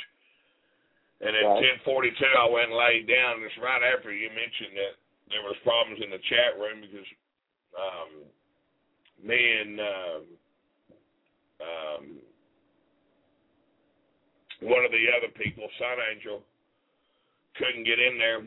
and 1.21 1.36
at 1.36 1.43
Right. 1.43 1.61
ten 1.63 1.80
forty 1.84 2.11
two 2.11 2.28
I 2.28 2.47
went 2.49 2.71
and 2.71 2.78
laid 2.80 3.07
down. 3.07 3.39
Just 3.43 3.57
right 3.59 3.84
after 3.84 4.11
you 4.11 4.30
mentioned 4.32 4.76
that 4.76 4.93
there 5.32 5.43
was 5.43 5.55
problems 5.63 6.01
in 6.03 6.09
the 6.11 6.19
chat 6.28 6.59
room 6.59 6.82
because 6.82 7.07
um, 7.76 8.11
me 9.23 9.39
and 9.39 9.80
um, 9.80 10.21
um, 11.61 12.03
one 14.61 14.84
of 14.86 14.91
the 14.91 15.05
other 15.15 15.32
people, 15.36 15.67
Sun 15.80 15.97
Angel, 16.15 16.43
couldn't 17.55 17.84
get 17.84 17.99
in 17.99 18.17
there. 18.17 18.41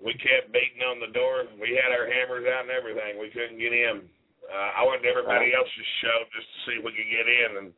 We 0.00 0.12
kept 0.20 0.52
beating 0.52 0.84
on 0.84 1.00
the 1.00 1.12
door. 1.16 1.48
We 1.60 1.72
had 1.80 1.92
our 1.92 2.04
hammers 2.04 2.44
out 2.44 2.68
and 2.68 2.72
everything. 2.72 3.16
We 3.20 3.30
couldn't 3.32 3.56
get 3.58 3.72
in. 3.72 4.04
Uh, 4.46 4.70
I 4.78 4.82
went 4.86 5.02
to 5.02 5.08
everybody 5.10 5.50
Right. 5.50 5.58
else's 5.58 5.90
show 6.00 6.18
just 6.32 6.46
to 6.46 6.58
see 6.66 6.74
if 6.78 6.84
we 6.84 6.92
could 6.94 7.10
get 7.10 7.26
in. 7.26 7.50
And 7.58 7.68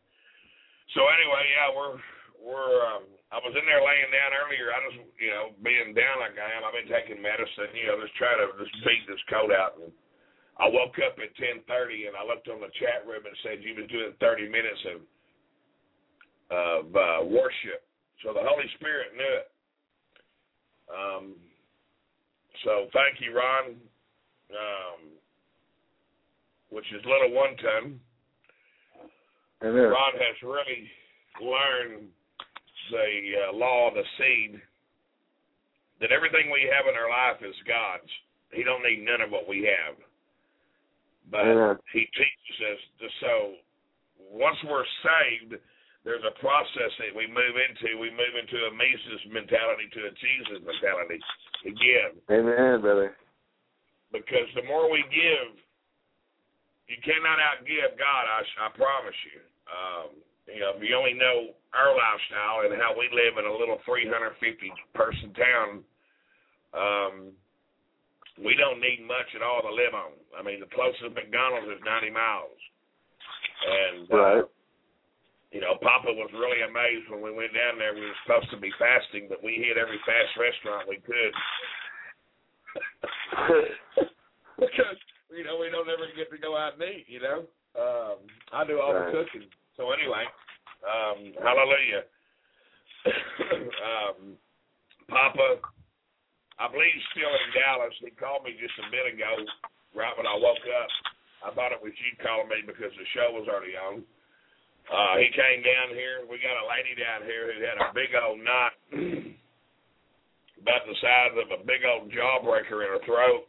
so 0.94 1.00
anyway, 1.08 1.44
yeah, 1.56 1.68
we're 1.74 1.96
we're. 2.38 2.76
Um, 2.92 3.04
I 3.28 3.36
was 3.44 3.52
in 3.52 3.64
there 3.68 3.84
laying 3.84 4.08
down 4.08 4.32
earlier. 4.32 4.72
I 4.72 4.78
just, 4.88 5.00
you 5.20 5.28
know, 5.28 5.52
being 5.60 5.92
down 5.92 6.20
like 6.24 6.32
I 6.40 6.48
am, 6.56 6.64
I've 6.64 6.72
been 6.72 6.88
taking 6.88 7.20
medicine. 7.20 7.72
You 7.76 7.92
know, 7.92 8.00
just 8.00 8.16
try 8.16 8.32
to 8.36 8.48
just 8.56 8.72
beat 8.88 9.04
this 9.04 9.20
cold 9.28 9.52
out. 9.52 9.76
And 9.76 9.92
I 10.56 10.68
woke 10.68 10.96
up 11.04 11.20
at 11.20 11.36
ten 11.36 11.60
thirty, 11.68 12.08
and 12.08 12.16
I 12.16 12.24
looked 12.24 12.48
on 12.48 12.60
the 12.60 12.72
chat 12.80 13.04
room 13.04 13.24
and 13.28 13.36
said 13.44 13.60
you 13.60 13.76
was 13.76 13.88
doing 13.92 14.16
thirty 14.20 14.48
minutes 14.48 14.80
of 14.92 14.98
of 16.48 16.84
uh, 16.96 17.20
worship. 17.28 17.84
So 18.24 18.32
the 18.32 18.40
Holy 18.40 18.64
Spirit 18.80 19.12
knew 19.12 19.34
it. 19.44 19.48
Um, 20.88 21.24
so 22.64 22.88
thank 22.96 23.20
you, 23.20 23.36
Ron, 23.36 23.76
um, 24.56 25.00
which 26.70 26.86
is 26.92 27.04
little 27.04 27.32
one 27.34 27.56
ton. 27.56 28.00
Amen. 29.62 29.90
Ron 29.90 30.14
has 30.14 30.36
really 30.42 30.86
learned 31.42 32.08
the 32.90 33.10
uh, 33.48 33.52
law 33.56 33.88
of 33.88 33.94
the 33.94 34.06
seed 34.16 34.60
that 36.00 36.12
everything 36.12 36.50
we 36.50 36.70
have 36.70 36.86
in 36.86 36.94
our 36.94 37.10
life 37.10 37.42
is 37.42 37.54
God's. 37.66 38.10
He 38.54 38.62
don't 38.62 38.82
need 38.82 39.04
none 39.04 39.20
of 39.20 39.30
what 39.30 39.48
we 39.48 39.66
have. 39.66 39.98
But 41.30 41.44
Amen. 41.44 41.76
he 41.92 42.06
teaches 42.16 42.56
us 42.72 42.80
to 43.02 43.06
so 43.20 43.32
once 44.30 44.56
we're 44.64 44.88
saved, 45.04 45.60
there's 46.04 46.24
a 46.24 46.32
process 46.40 46.92
that 47.02 47.12
we 47.12 47.28
move 47.28 47.56
into. 47.58 48.00
We 48.00 48.08
move 48.08 48.34
into 48.38 48.56
a 48.64 48.72
Moses 48.72 49.20
mentality 49.28 49.90
to 49.92 50.00
a 50.08 50.12
Jesus 50.16 50.64
mentality 50.64 51.20
to 51.20 51.70
give. 51.74 52.10
Amen, 52.32 52.80
brother. 52.80 53.16
Because 54.08 54.48
the 54.56 54.64
more 54.64 54.88
we 54.88 55.04
give, 55.12 55.52
you 56.88 56.96
cannot 57.04 57.36
outgive 57.38 57.94
God. 58.00 58.24
I, 58.26 58.40
I 58.64 58.68
promise 58.72 59.20
you. 59.28 59.40
Um, 59.68 60.08
you 60.48 60.60
know, 60.64 60.72
you 60.80 60.96
only 60.96 61.12
know 61.12 61.52
our 61.76 61.92
lifestyle 61.92 62.64
and 62.64 62.72
how 62.80 62.96
we 62.96 63.12
live 63.12 63.36
in 63.36 63.44
a 63.44 63.52
little 63.52 63.76
350 63.84 64.32
person 64.96 65.28
town, 65.36 65.84
um, 66.72 67.14
we 68.40 68.56
don't 68.56 68.80
need 68.80 69.04
much 69.04 69.28
at 69.36 69.44
all 69.44 69.60
to 69.60 69.72
live 69.72 69.92
on. 69.92 70.16
I 70.32 70.40
mean, 70.40 70.64
the 70.64 70.72
closest 70.72 71.12
McDonald's 71.12 71.68
is 71.68 71.84
90 71.84 72.08
miles, 72.08 72.60
and 73.68 74.06
uh, 74.08 74.38
you 75.52 75.60
know, 75.60 75.76
Papa 75.80 76.12
was 76.12 76.30
really 76.32 76.64
amazed 76.64 77.10
when 77.12 77.20
we 77.20 77.32
went 77.34 77.52
down 77.52 77.76
there. 77.76 77.92
We 77.92 78.06
were 78.06 78.20
supposed 78.24 78.48
to 78.52 78.60
be 78.60 78.72
fasting, 78.78 79.28
but 79.28 79.42
we 79.44 79.60
hit 79.60 79.76
every 79.76 80.00
fast 80.06 80.32
restaurant 80.38 80.88
we 80.88 81.02
could 81.04 81.32
because 84.60 84.98
you 85.34 85.44
know 85.44 85.58
we 85.58 85.68
don't 85.70 85.88
ever 85.88 86.08
get 86.16 86.30
to 86.30 86.38
go 86.38 86.56
out 86.56 86.74
and 86.74 86.82
eat. 86.84 87.06
You 87.08 87.20
know, 87.20 87.38
um, 87.76 88.18
I 88.52 88.64
do 88.64 88.80
all 88.80 88.94
Right. 88.94 89.12
the 89.12 89.24
cooking. 89.24 89.48
So 89.76 89.90
anyway, 89.92 90.24
um, 90.84 91.32
hallelujah. 91.42 92.02
um, 93.08 94.36
Papa, 95.08 95.62
I 96.58 96.66
believe 96.68 96.92
he's 96.92 97.08
still 97.16 97.30
in 97.32 97.48
Dallas. 97.56 97.94
He 98.02 98.10
called 98.12 98.44
me 98.44 98.52
just 98.60 98.76
a 98.82 98.90
bit 98.92 99.06
ago, 99.14 99.32
right 99.96 100.12
when 100.16 100.26
I 100.28 100.36
woke 100.36 100.66
up. 100.68 100.90
I 101.46 101.54
thought 101.54 101.72
it 101.72 101.80
was 101.80 101.94
you 101.96 102.12
calling 102.20 102.50
me 102.50 102.66
because 102.66 102.92
the 102.98 103.06
show 103.16 103.32
was 103.32 103.48
already 103.48 103.78
on. 103.78 104.04
Uh, 104.90 105.16
he 105.20 105.28
came 105.32 105.62
down 105.64 105.96
here. 105.96 106.24
We 106.28 106.36
got 106.42 106.60
a 106.60 106.66
lady 106.68 106.92
down 106.98 107.24
here 107.24 107.48
who 107.52 107.60
had 107.64 107.78
a 107.80 107.92
big 107.94 108.12
old 108.16 108.40
knot 108.44 108.72
about 110.60 110.82
the 110.84 110.96
size 111.00 111.32
of 111.40 111.48
a 111.54 111.64
big 111.64 111.84
old 111.88 112.12
jawbreaker 112.12 112.84
in 112.84 112.90
her 112.92 113.04
throat. 113.08 113.47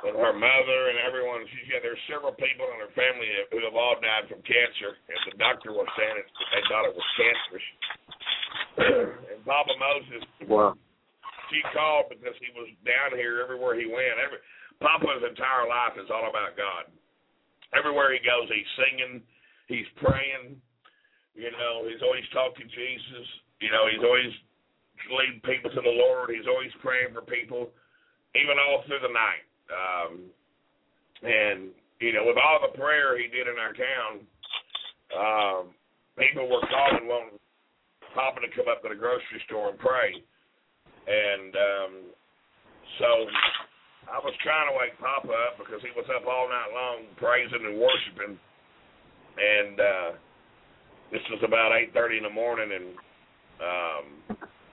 And 0.00 0.16
her 0.16 0.32
mother 0.32 0.80
and 0.88 0.98
everyone, 1.04 1.44
she's 1.52 1.68
there's 1.84 2.00
several 2.08 2.32
people 2.32 2.64
in 2.72 2.80
her 2.80 2.92
family 2.96 3.28
who 3.52 3.60
have 3.68 3.76
all 3.76 4.00
died 4.00 4.32
from 4.32 4.40
cancer. 4.48 4.96
And 4.96 5.20
the 5.28 5.36
doctor 5.36 5.76
was 5.76 5.88
saying 5.92 6.16
it, 6.16 6.28
they 6.56 6.62
thought 6.72 6.88
it 6.88 6.96
was 6.96 7.10
cancerous. 7.20 7.68
and 9.36 9.40
Papa 9.44 9.76
Moses, 9.76 10.24
Wow. 10.48 10.72
she 11.52 11.60
called 11.76 12.08
because 12.08 12.32
he 12.40 12.48
was 12.56 12.72
down 12.88 13.12
here 13.12 13.44
everywhere 13.44 13.76
he 13.76 13.84
went. 13.84 14.16
Every 14.16 14.40
Papa's 14.80 15.20
entire 15.20 15.68
life 15.68 16.00
is 16.00 16.08
all 16.08 16.32
about 16.32 16.56
God. 16.56 16.88
Everywhere 17.76 18.16
he 18.16 18.24
goes, 18.24 18.48
he's 18.48 18.72
singing, 18.80 19.20
he's 19.68 19.86
praying. 20.00 20.56
You 21.36 21.52
know, 21.52 21.84
he's 21.84 22.00
always 22.00 22.24
talking 22.32 22.66
Jesus. 22.72 23.26
You 23.60 23.68
know, 23.68 23.84
he's 23.92 24.00
always 24.00 24.32
leading 25.12 25.44
people 25.44 25.68
to 25.70 25.82
the 25.84 25.96
Lord. 25.96 26.32
He's 26.32 26.48
always 26.48 26.72
praying 26.80 27.12
for 27.12 27.20
people, 27.20 27.68
even 28.32 28.56
all 28.56 28.80
through 28.88 29.04
the 29.04 29.12
night. 29.12 29.44
Um, 29.70 30.12
and 31.22 31.70
you 32.00 32.12
know, 32.12 32.24
with 32.24 32.36
all 32.40 32.58
the 32.64 32.76
prayer 32.78 33.18
he 33.18 33.28
did 33.28 33.46
in 33.46 33.56
our 33.60 33.74
town, 33.76 34.12
um, 35.12 35.62
people 36.16 36.48
were 36.48 36.64
calling, 36.66 37.06
wanting 37.06 37.38
Papa 38.14 38.40
to 38.40 38.50
come 38.56 38.66
up 38.72 38.82
to 38.82 38.88
the 38.88 38.98
grocery 38.98 39.40
store 39.46 39.70
and 39.70 39.78
pray. 39.78 40.16
And 41.06 41.52
um, 41.54 41.92
so 42.98 43.08
I 44.10 44.18
was 44.24 44.34
trying 44.42 44.72
to 44.72 44.74
wake 44.80 44.96
Papa 44.98 45.28
up 45.28 45.60
because 45.60 45.84
he 45.84 45.92
was 45.94 46.08
up 46.10 46.26
all 46.26 46.48
night 46.48 46.72
long 46.72 46.98
praising 47.20 47.62
and 47.62 47.76
worshiping. 47.76 48.34
And 49.40 49.76
uh, 49.78 50.10
this 51.12 51.22
was 51.30 51.40
about 51.44 51.72
eight 51.76 51.94
thirty 51.94 52.18
in 52.18 52.26
the 52.26 52.32
morning, 52.32 52.70
and 52.70 52.88
um, 53.60 54.04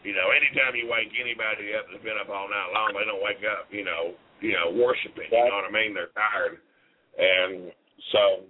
you 0.03 0.15
know, 0.15 0.31
anytime 0.31 0.73
you 0.79 0.87
wake 0.87 1.11
anybody 1.19 1.75
up 1.75 1.85
that's 1.91 2.03
been 2.03 2.17
up 2.17 2.31
all 2.31 2.47
night 2.47 2.71
long, 2.71 2.95
they 2.95 3.05
don't 3.05 3.23
wake 3.23 3.43
up, 3.43 3.67
you 3.69 3.83
know, 3.83 4.15
you 4.41 4.53
know, 4.53 4.71
worshiping. 4.71 5.29
You 5.31 5.49
know 5.49 5.61
what 5.61 5.69
I 5.69 5.73
mean? 5.73 5.93
They're 5.93 6.13
tired, 6.13 6.57
and 7.17 7.71
so. 8.11 8.45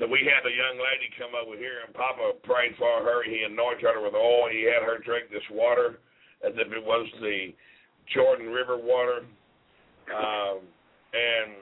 That 0.00 0.08
we 0.08 0.24
had 0.24 0.40
a 0.48 0.54
young 0.56 0.80
lady 0.80 1.12
come 1.20 1.36
over 1.36 1.60
here, 1.60 1.84
and 1.84 1.92
Papa 1.92 2.40
prayed 2.40 2.72
for 2.80 3.04
her. 3.04 3.20
He 3.20 3.44
anointed 3.44 3.84
her 3.84 4.00
with 4.00 4.16
oil. 4.16 4.48
He 4.48 4.64
had 4.64 4.80
her 4.80 4.96
drink 4.96 5.28
this 5.28 5.44
water 5.52 6.00
as 6.40 6.56
if 6.56 6.72
it 6.72 6.80
was 6.80 7.04
the 7.20 7.52
Jordan 8.08 8.48
River 8.48 8.80
water. 8.80 9.28
Um, 10.08 10.64
and 11.12 11.60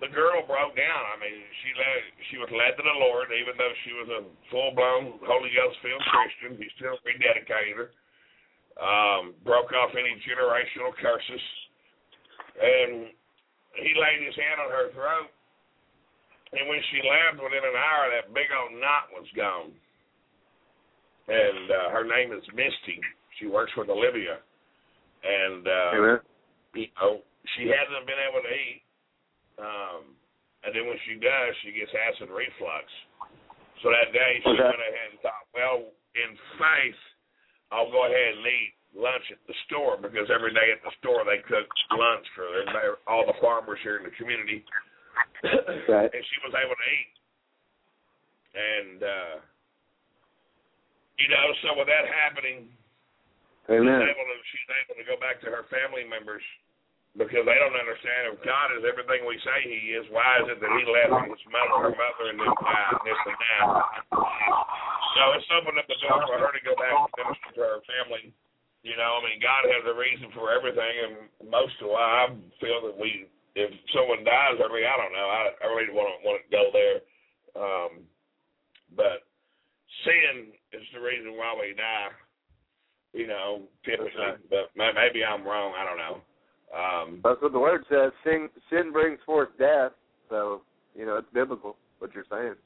the 0.00 0.10
girl 0.14 0.46
broke 0.46 0.78
down. 0.78 1.02
I 1.10 1.16
mean, 1.18 1.34
she 1.34 1.70
led, 1.74 2.00
she 2.30 2.36
was 2.38 2.50
led 2.54 2.78
to 2.78 2.84
the 2.84 2.98
Lord, 3.02 3.34
even 3.34 3.58
though 3.58 3.74
she 3.84 3.92
was 3.98 4.08
a 4.14 4.22
full 4.54 4.72
blown 4.76 5.18
Holy 5.26 5.50
Ghost 5.50 5.80
filled 5.82 6.04
Christian. 6.14 6.62
He 6.62 6.68
still 6.78 6.94
rededicated 7.02 7.74
her. 7.74 7.90
Um, 8.74 9.38
broke 9.46 9.70
off 9.70 9.94
any 9.94 10.18
generational 10.26 10.90
curses, 10.98 11.44
and 12.60 13.10
he 13.74 13.90
laid 13.98 14.22
his 14.22 14.36
hand 14.38 14.62
on 14.62 14.70
her 14.70 14.92
throat. 14.94 15.30
And 16.54 16.70
when 16.70 16.78
she 16.94 17.02
left, 17.02 17.42
within 17.42 17.66
an 17.66 17.74
hour, 17.74 18.14
that 18.14 18.30
big 18.30 18.46
old 18.54 18.78
knot 18.78 19.10
was 19.10 19.26
gone. 19.34 19.74
And 21.26 21.66
uh, 21.72 21.88
her 21.90 22.06
name 22.06 22.30
is 22.30 22.44
Misty. 22.54 23.00
She 23.40 23.50
works 23.50 23.72
with 23.74 23.90
Olivia, 23.90 24.38
and 25.24 25.66
uh, 25.66 25.90
Amen. 25.98 26.18
you 26.78 26.86
know, 27.00 27.18
she 27.56 27.66
hasn't 27.66 28.06
been 28.06 28.22
able 28.22 28.44
to 28.44 28.52
eat. 28.54 28.82
Um, 29.58 30.02
and 30.62 30.70
then 30.70 30.86
when 30.86 31.00
she 31.08 31.18
does, 31.18 31.50
she 31.66 31.74
gets 31.74 31.90
acid 31.90 32.30
reflux. 32.30 32.86
So 33.82 33.90
that 33.90 34.14
day 34.14 34.32
she 34.46 34.54
Okay. 34.54 34.62
went 34.62 34.78
ahead 34.78 35.08
and 35.10 35.20
thought, 35.20 35.44
well, 35.50 35.90
in 36.14 36.30
faith, 36.60 37.00
I'll 37.74 37.90
go 37.90 38.06
ahead 38.06 38.38
and 38.38 38.46
eat 38.46 38.73
lunch 38.94 39.26
at 39.34 39.42
the 39.50 39.56
store 39.66 39.98
because 39.98 40.30
every 40.30 40.54
day 40.54 40.70
at 40.70 40.80
the 40.86 40.94
store 41.02 41.26
they 41.26 41.42
cook 41.44 41.66
lunch 41.94 42.26
for 42.38 42.46
their, 42.70 43.02
all 43.10 43.26
the 43.26 43.36
farmers 43.42 43.82
here 43.82 43.98
in 43.98 44.06
the 44.06 44.14
community. 44.14 44.64
Right. 45.86 46.10
and 46.10 46.24
she 46.26 46.38
was 46.42 46.50
able 46.56 46.74
to 46.74 46.88
eat. 46.90 47.12
And 48.54 48.98
uh 49.02 49.34
you 51.14 51.30
know, 51.30 51.46
so 51.62 51.78
with 51.78 51.86
that 51.86 52.10
happening, 52.10 52.66
Amen. 53.70 53.86
she's 53.86 54.10
able 54.10 54.26
to 54.26 54.36
she's 54.50 54.70
able 54.82 54.96
to 54.98 55.06
go 55.06 55.16
back 55.22 55.38
to 55.46 55.48
her 55.52 55.68
family 55.70 56.02
members 56.02 56.42
because 57.14 57.46
they 57.46 57.58
don't 57.62 57.78
understand 57.78 58.34
if 58.34 58.42
God 58.42 58.74
is 58.74 58.82
everything 58.82 59.22
we 59.22 59.38
say 59.46 59.58
He 59.62 59.94
is. 59.94 60.02
Why 60.10 60.42
is 60.42 60.50
it 60.50 60.58
that 60.58 60.72
He 60.74 60.82
left 60.82 61.30
His 61.30 61.44
mother, 61.46 61.86
her 61.86 61.94
mother, 61.94 62.24
and 62.34 62.38
this 62.42 62.54
guy, 62.58 62.82
and 62.90 63.02
this 63.06 63.20
and 63.22 63.38
that? 63.38 63.66
So 65.14 65.22
it's 65.38 65.46
opened 65.54 65.78
up 65.78 65.86
the 65.86 65.98
door 66.02 66.18
for 66.26 66.36
her 66.42 66.50
to 66.50 66.62
go 66.66 66.74
back 66.74 66.90
and 66.90 67.14
minister 67.22 67.50
to 67.54 67.62
her 67.62 67.80
family. 67.86 68.34
You 68.84 69.00
know, 69.00 69.16
I 69.16 69.20
mean, 69.24 69.40
God 69.40 69.64
has 69.64 69.80
a 69.88 69.96
reason 69.96 70.28
for 70.36 70.52
everything, 70.52 70.92
and 71.08 71.14
most 71.48 71.72
of 71.80 71.88
why 71.88 72.28
I 72.28 72.36
feel 72.60 72.84
that 72.84 72.92
we, 72.92 73.24
if 73.56 73.72
someone 73.96 74.28
dies 74.28 74.60
early, 74.60 74.84
I 74.84 74.92
don't 75.00 75.16
know. 75.16 75.24
I, 75.24 75.56
I 75.64 75.66
really 75.72 75.88
don't 75.88 75.96
want 75.96 76.12
to 76.12 76.20
want 76.20 76.36
to 76.44 76.52
go 76.52 76.64
there. 76.68 76.98
Um, 77.56 77.92
but 78.92 79.24
sin 80.04 80.52
is 80.76 80.84
the 80.92 81.00
reason 81.00 81.32
why 81.32 81.56
we 81.56 81.72
die. 81.72 82.12
You 83.16 83.26
know, 83.26 83.62
typically, 83.88 84.36
but 84.50 84.68
maybe 84.76 85.24
I'm 85.24 85.46
wrong. 85.48 85.72
I 85.72 85.88
don't 85.88 86.02
know. 86.02 86.20
Um, 86.74 87.20
That's 87.24 87.40
what 87.40 87.52
the 87.52 87.58
word 87.58 87.84
says. 87.88 88.12
Sin 88.20 88.50
sin 88.68 88.92
brings 88.92 89.20
forth 89.24 89.48
death. 89.58 89.92
So 90.28 90.60
you 90.94 91.06
know 91.06 91.16
it's 91.16 91.32
biblical. 91.32 91.76
What 92.00 92.12
you're 92.12 92.28
saying. 92.28 92.58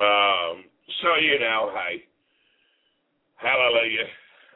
Um, 0.00 0.64
so 1.02 1.20
you 1.20 1.38
know, 1.40 1.72
hey, 1.74 2.04
hallelujah. 3.36 4.08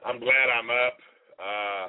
I'm 0.06 0.18
glad 0.20 0.46
I'm 0.48 0.70
up. 0.70 0.96
Uh, 1.40 1.86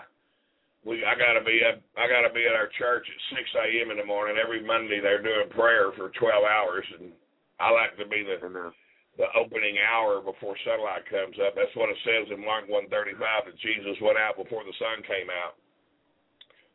we 0.85 1.05
I 1.05 1.13
gotta 1.13 1.43
be 1.45 1.61
up. 1.61 1.81
I 1.97 2.09
gotta 2.09 2.33
be 2.33 2.45
at 2.45 2.57
our 2.57 2.69
church 2.77 3.05
at 3.05 3.37
6 3.37 3.49
a.m. 3.55 3.91
in 3.91 3.97
the 3.97 4.05
morning. 4.05 4.37
Every 4.41 4.63
Monday 4.65 4.99
they're 4.99 5.21
doing 5.21 5.49
prayer 5.53 5.91
for 5.95 6.09
12 6.17 6.43
hours, 6.43 6.85
and 6.99 7.11
I 7.59 7.69
like 7.69 7.95
to 7.97 8.07
be 8.09 8.25
the 8.25 8.41
Amen. 8.41 8.73
the 9.17 9.27
opening 9.37 9.77
hour 9.77 10.21
before 10.21 10.55
sunlight 10.65 11.05
comes 11.05 11.37
up. 11.45 11.53
That's 11.53 11.75
what 11.75 11.93
it 11.93 11.99
says 12.01 12.33
in 12.33 12.41
Mark 12.41 12.65
135 12.65 13.19
that 13.45 13.59
Jesus 13.59 13.99
went 14.01 14.17
out 14.17 14.39
before 14.39 14.63
the 14.63 14.73
sun 14.81 15.05
came 15.05 15.29
out. 15.29 15.59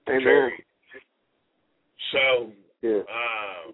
Amen. 0.08 0.52
So 2.12 2.52
Yeah. 2.82 3.02
uh, 3.02 3.72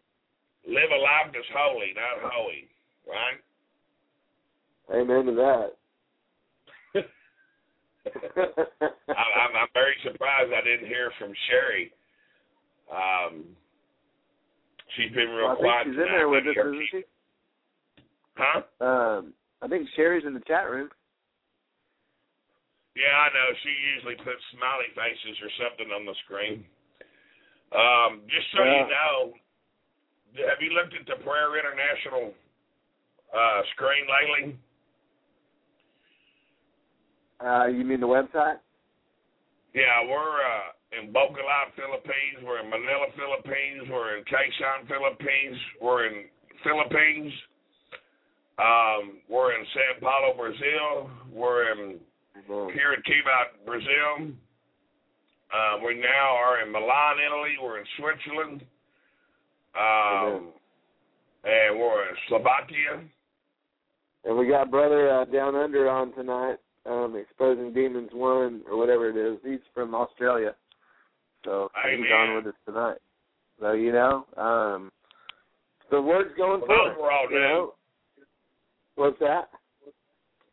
live 0.64 0.90
a 0.90 1.00
life 1.02 1.28
that's 1.34 1.52
holy, 1.52 1.92
not 1.92 2.32
holy, 2.32 2.68
right? 3.04 3.38
Amen 4.94 5.26
to 5.26 5.34
that. 5.36 5.76
I, 8.06 9.24
I'm, 9.46 9.52
I'm 9.54 9.72
very 9.74 9.94
surprised 10.02 10.50
I 10.52 10.62
didn't 10.64 10.88
hear 10.88 11.10
from 11.18 11.32
Sherry. 11.48 11.92
Um, 12.90 13.44
she's 14.96 15.12
been 15.14 15.30
real 15.30 15.54
Well, 15.54 15.56
quiet. 15.56 15.86
she's 15.86 15.96
in 15.96 16.10
there 16.10 16.28
with 16.28 16.44
us, 16.46 16.56
isn't 16.58 16.88
she? 16.90 17.02
Huh? 18.36 18.62
Um, 18.84 19.32
I 19.62 19.68
think 19.68 19.88
Sherry's 19.94 20.26
in 20.26 20.34
the 20.34 20.42
chat 20.48 20.68
room. 20.70 20.90
Yeah, 22.96 23.14
I 23.16 23.28
know. 23.32 23.48
She 23.62 23.72
usually 23.96 24.16
puts 24.20 24.42
smiley 24.52 24.90
faces 24.92 25.36
or 25.40 25.50
something 25.56 25.88
on 25.94 26.04
the 26.04 26.16
screen. 26.26 26.64
Um, 27.72 28.20
just 28.28 28.44
so 28.52 28.60
you 28.64 28.84
know, 28.84 29.32
have 30.44 30.60
you 30.60 30.76
looked 30.76 30.92
at 30.92 31.08
the 31.08 31.16
Prayer 31.24 31.56
International 31.56 32.36
uh, 33.32 33.60
screen 33.72 34.04
lately? 34.04 34.58
Uh, 37.44 37.66
you 37.66 37.84
mean 37.84 38.00
the 38.00 38.06
website? 38.06 38.56
Yeah, 39.74 40.06
we're 40.08 40.16
uh, 40.18 41.00
in 41.00 41.12
Bacolod, 41.12 41.74
Philippines. 41.76 42.44
We're 42.44 42.60
in 42.60 42.70
Manila, 42.70 43.06
Philippines. 43.16 43.88
We're 43.90 44.18
in 44.18 44.24
Quezon, 44.24 44.86
Philippines. 44.86 45.58
We're 45.80 46.06
in 46.06 46.24
Philippines. 46.62 47.32
Um, 48.58 49.18
we're 49.28 49.58
in 49.58 49.64
Sao 49.74 50.00
Paulo, 50.00 50.36
Brazil. 50.36 51.10
We're 51.32 51.72
in. 51.72 51.98
Curitiba, 52.48 53.64
Brazil. 53.64 54.34
Uh, 55.52 55.78
we 55.86 55.94
now 55.94 56.34
are 56.34 56.62
in 56.64 56.72
Milan, 56.72 57.16
Italy. 57.24 57.56
We're 57.62 57.78
in 57.78 57.86
Switzerland. 57.98 58.62
Um, 59.74 60.48
and 61.44 61.78
we're 61.78 62.08
in 62.08 62.16
Slovakia. 62.28 63.04
And 64.24 64.38
we 64.38 64.48
got 64.48 64.70
brother 64.70 65.10
uh, 65.10 65.24
down 65.26 65.54
under 65.54 65.88
on 65.88 66.12
tonight, 66.14 66.56
um, 66.86 67.16
exposing 67.16 67.72
demons 67.72 68.10
one 68.12 68.62
or 68.70 68.76
whatever 68.76 69.08
it 69.10 69.16
is. 69.16 69.38
He's 69.44 69.60
from 69.74 69.94
Australia, 69.94 70.54
so 71.44 71.68
he's 71.88 71.98
Amen. 72.00 72.12
on 72.12 72.36
with 72.36 72.46
us 72.48 72.60
tonight. 72.66 72.98
So 73.60 73.72
you 73.72 73.92
know, 73.92 74.26
um, 74.36 74.90
the 75.90 76.00
word's 76.00 76.34
going 76.36 76.60
Well, 76.60 76.66
forth. 76.66 76.94
those 76.94 77.02
were 77.02 77.12
all 77.12 77.28
new. 77.30 77.38
know, 77.38 77.74
what's 78.96 79.18
that? 79.20 79.48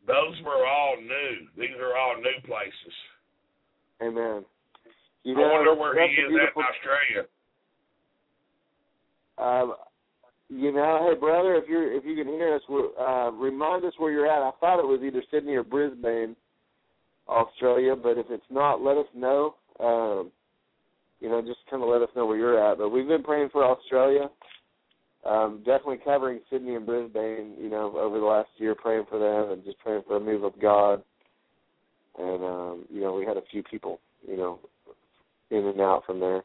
Those 0.06 0.40
were 0.44 0.66
all 0.66 0.96
new. 1.00 1.46
These 1.56 1.76
are 1.80 1.96
all 1.96 2.16
new 2.16 2.40
places. 2.46 2.94
Amen. 4.02 4.44
You 5.24 5.34
I 5.36 5.40
know, 5.40 5.48
wonder 5.52 5.74
where 5.74 6.08
he 6.08 6.14
is 6.14 6.30
at 6.40 6.56
in 6.56 6.62
Australia. 6.62 7.28
Um, 9.38 9.74
you 10.50 10.72
know, 10.72 11.08
hey 11.08 11.18
brother, 11.18 11.54
if 11.54 11.68
you're 11.68 11.92
if 11.92 12.04
you 12.04 12.16
can 12.16 12.26
hear 12.26 12.56
us, 12.56 12.62
uh, 13.00 13.30
remind 13.32 13.84
us 13.84 13.92
where 13.98 14.10
you're 14.10 14.26
at. 14.26 14.42
I 14.42 14.50
thought 14.58 14.80
it 14.80 14.86
was 14.86 15.00
either 15.02 15.22
Sydney 15.30 15.54
or 15.54 15.62
Brisbane, 15.62 16.34
Australia, 17.28 17.94
but 17.94 18.18
if 18.18 18.26
it's 18.30 18.42
not, 18.50 18.82
let 18.82 18.96
us 18.96 19.06
know. 19.14 19.54
Um, 19.78 20.32
you 21.20 21.28
know, 21.28 21.40
just 21.40 21.60
kind 21.70 21.82
of 21.82 21.88
let 21.88 22.02
us 22.02 22.08
know 22.16 22.26
where 22.26 22.36
you're 22.36 22.70
at. 22.70 22.78
But 22.78 22.88
we've 22.88 23.06
been 23.06 23.22
praying 23.22 23.50
for 23.52 23.64
Australia. 23.64 24.28
Um, 25.24 25.58
definitely 25.58 25.98
covering 26.04 26.40
Sydney 26.50 26.74
and 26.74 26.84
Brisbane. 26.84 27.54
You 27.60 27.70
know, 27.70 27.96
over 27.96 28.18
the 28.18 28.26
last 28.26 28.48
year, 28.56 28.74
praying 28.74 29.04
for 29.08 29.20
them 29.20 29.52
and 29.52 29.64
just 29.64 29.78
praying 29.78 30.02
for 30.06 30.16
a 30.16 30.20
move 30.20 30.42
of 30.42 30.60
God. 30.60 31.02
And 32.18 32.42
um, 32.42 32.84
you 32.90 33.00
know, 33.00 33.14
we 33.14 33.24
had 33.24 33.36
a 33.36 33.42
few 33.52 33.62
people, 33.62 34.00
you 34.26 34.36
know, 34.36 34.58
in 35.50 35.64
and 35.64 35.80
out 35.80 36.02
from 36.06 36.18
there. 36.18 36.42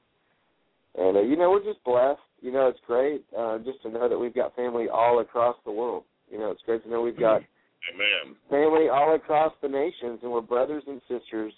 And 0.95 1.17
uh, 1.17 1.21
you 1.21 1.35
know, 1.37 1.49
we're 1.49 1.63
just 1.63 1.83
blessed. 1.83 2.19
You 2.45 2.51
know, 2.51 2.67
it's 2.67 2.79
great 2.85 3.25
uh, 3.35 3.57
just 3.57 3.81
to 3.81 3.89
know 3.89 4.07
that 4.07 4.19
we've 4.19 4.35
got 4.35 4.55
family 4.55 4.85
all 4.87 5.19
across 5.19 5.55
the 5.65 5.71
world. 5.71 6.03
You 6.31 6.37
know, 6.37 6.51
it's 6.51 6.61
great 6.63 6.83
to 6.83 6.89
know 6.91 7.01
we've 7.01 7.19
got 7.19 7.41
Amen. 7.93 8.35
family 8.51 8.87
all 8.87 9.15
across 9.15 9.51
the 9.63 9.67
nations, 9.67 10.19
and 10.21 10.31
we're 10.31 10.41
brothers 10.41 10.83
and 10.85 11.01
sisters, 11.09 11.51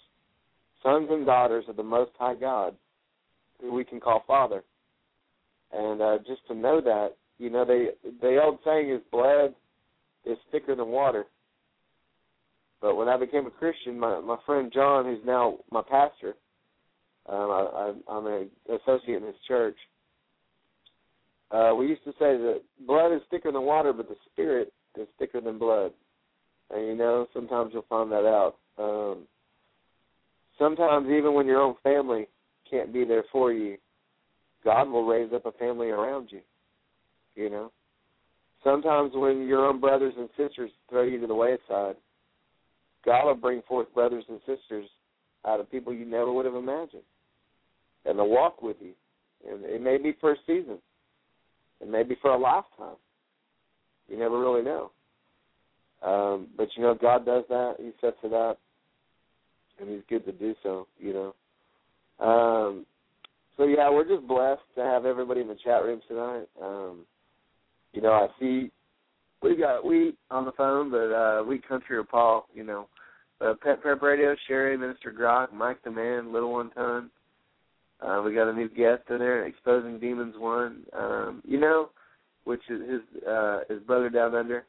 sons 0.82 1.08
and 1.10 1.26
daughters 1.26 1.66
of 1.68 1.76
the 1.76 1.82
Most 1.82 2.12
High 2.18 2.36
God, 2.36 2.74
who 3.60 3.74
we 3.74 3.84
can 3.84 4.00
call 4.00 4.24
Father. 4.26 4.64
And 5.74 6.00
uh, 6.00 6.18
just 6.26 6.40
to 6.48 6.54
know 6.54 6.80
that, 6.80 7.16
you 7.36 7.50
know, 7.50 7.66
they 7.66 7.88
the 8.22 8.40
old 8.42 8.58
saying 8.64 8.90
is 8.90 9.02
blood 9.12 9.54
is 10.24 10.38
thicker 10.50 10.74
than 10.74 10.88
water. 10.88 11.26
But 12.80 12.96
when 12.96 13.08
I 13.08 13.18
became 13.18 13.46
a 13.46 13.50
Christian, 13.50 14.00
my 14.00 14.20
my 14.20 14.38
friend 14.46 14.72
John, 14.72 15.04
who's 15.04 15.20
now 15.26 15.58
my 15.70 15.82
pastor, 15.82 16.32
um, 17.28 17.50
I, 17.50 17.66
I, 17.74 17.92
I'm 18.10 18.26
an 18.26 18.48
associate 18.70 19.18
in 19.18 19.26
his 19.26 19.36
church. 19.46 19.76
Uh, 21.50 21.72
we 21.74 21.86
used 21.86 22.04
to 22.04 22.12
say 22.12 22.36
that 22.36 22.60
blood 22.86 23.12
is 23.12 23.22
thicker 23.30 23.50
than 23.50 23.62
water, 23.62 23.92
but 23.92 24.08
the 24.08 24.16
spirit 24.32 24.72
is 24.98 25.08
thicker 25.18 25.40
than 25.40 25.58
blood. 25.58 25.92
And 26.70 26.86
you 26.86 26.94
know, 26.94 27.26
sometimes 27.32 27.70
you'll 27.72 27.86
find 27.88 28.10
that 28.12 28.26
out. 28.26 28.56
Um, 28.78 29.26
sometimes 30.58 31.08
even 31.08 31.34
when 31.34 31.46
your 31.46 31.60
own 31.60 31.74
family 31.82 32.26
can't 32.70 32.92
be 32.92 33.04
there 33.04 33.24
for 33.32 33.52
you, 33.52 33.78
God 34.64 34.88
will 34.88 35.06
raise 35.06 35.32
up 35.32 35.46
a 35.46 35.52
family 35.52 35.88
around 35.88 36.28
you. 36.30 36.40
You 37.34 37.50
know. 37.50 37.72
Sometimes 38.64 39.12
when 39.14 39.46
your 39.46 39.66
own 39.66 39.80
brothers 39.80 40.14
and 40.18 40.28
sisters 40.36 40.70
throw 40.90 41.04
you 41.04 41.20
to 41.20 41.26
the 41.26 41.34
wayside, 41.34 41.96
God 43.04 43.26
will 43.26 43.34
bring 43.36 43.62
forth 43.62 43.92
brothers 43.94 44.24
and 44.28 44.40
sisters 44.40 44.88
out 45.46 45.60
of 45.60 45.70
people 45.70 45.92
you 45.92 46.04
never 46.04 46.32
would 46.32 46.44
have 46.44 46.56
imagined. 46.56 47.04
And 48.04 48.18
they'll 48.18 48.28
walk 48.28 48.60
with 48.60 48.76
you. 48.80 48.92
And 49.48 49.64
it 49.64 49.80
may 49.80 49.96
be 49.96 50.16
for 50.20 50.32
a 50.32 50.36
season. 50.46 50.78
It 51.80 51.88
may 51.88 52.02
be 52.02 52.16
for 52.20 52.32
a 52.32 52.38
lifetime. 52.38 52.96
You 54.08 54.18
never 54.18 54.38
really 54.38 54.62
know. 54.62 54.90
Um, 56.02 56.48
but 56.56 56.68
you 56.76 56.82
know, 56.82 56.94
God 56.94 57.26
does 57.26 57.44
that. 57.48 57.76
He 57.78 57.90
sets 58.00 58.16
it 58.22 58.32
up, 58.32 58.58
and 59.80 59.88
He's 59.88 60.02
good 60.08 60.24
to 60.26 60.32
do 60.32 60.54
so. 60.62 60.86
You 60.98 61.12
know. 62.20 62.24
Um, 62.24 62.86
so 63.56 63.64
yeah, 63.64 63.90
we're 63.90 64.08
just 64.08 64.26
blessed 64.26 64.62
to 64.76 64.82
have 64.82 65.04
everybody 65.04 65.40
in 65.40 65.48
the 65.48 65.56
chat 65.64 65.82
room 65.82 66.00
tonight. 66.08 66.46
Um, 66.62 67.00
you 67.92 68.00
know, 68.00 68.12
I 68.12 68.28
see 68.38 68.70
we 69.42 69.56
got 69.56 69.84
Wheat 69.84 70.16
on 70.30 70.44
the 70.44 70.52
phone, 70.52 70.90
but 70.90 71.12
uh, 71.12 71.42
Wheat 71.42 71.66
Country 71.66 71.96
or 71.96 72.04
Paul, 72.04 72.48
you 72.54 72.64
know, 72.64 72.88
uh, 73.40 73.54
Pet 73.62 73.80
Prep 73.80 74.02
Radio, 74.02 74.34
Sherry, 74.46 74.76
Minister 74.76 75.12
Grock, 75.12 75.52
Mike 75.52 75.82
the 75.84 75.90
Man, 75.90 76.32
Little 76.32 76.52
One 76.52 76.70
Ton. 76.70 77.10
Uh, 78.00 78.22
we 78.24 78.34
got 78.34 78.48
a 78.48 78.52
new 78.52 78.68
guest 78.68 79.02
in 79.10 79.18
there, 79.18 79.46
Exposing 79.46 79.98
Demons 79.98 80.34
One. 80.38 80.84
Um, 80.96 81.42
you 81.44 81.58
know, 81.58 81.90
which 82.44 82.62
is 82.70 82.80
his 82.88 83.22
uh, 83.28 83.60
his 83.68 83.80
brother 83.80 84.08
down 84.08 84.34
under. 84.34 84.64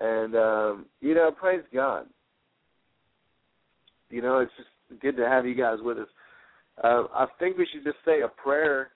And 0.00 0.34
um, 0.34 0.86
you 1.00 1.14
know, 1.14 1.30
praise 1.30 1.62
God. 1.72 2.06
you 4.10 4.22
know, 4.22 4.38
it's 4.38 4.52
just 4.56 5.00
good 5.00 5.16
to 5.16 5.28
have 5.28 5.46
you 5.46 5.54
guys 5.54 5.78
with 5.82 5.98
us. 5.98 6.08
Uh, 6.82 7.04
I 7.14 7.26
think 7.38 7.56
we 7.56 7.66
should 7.72 7.84
just 7.84 7.98
say 8.04 8.20
a 8.20 8.28
prayer. 8.28 8.90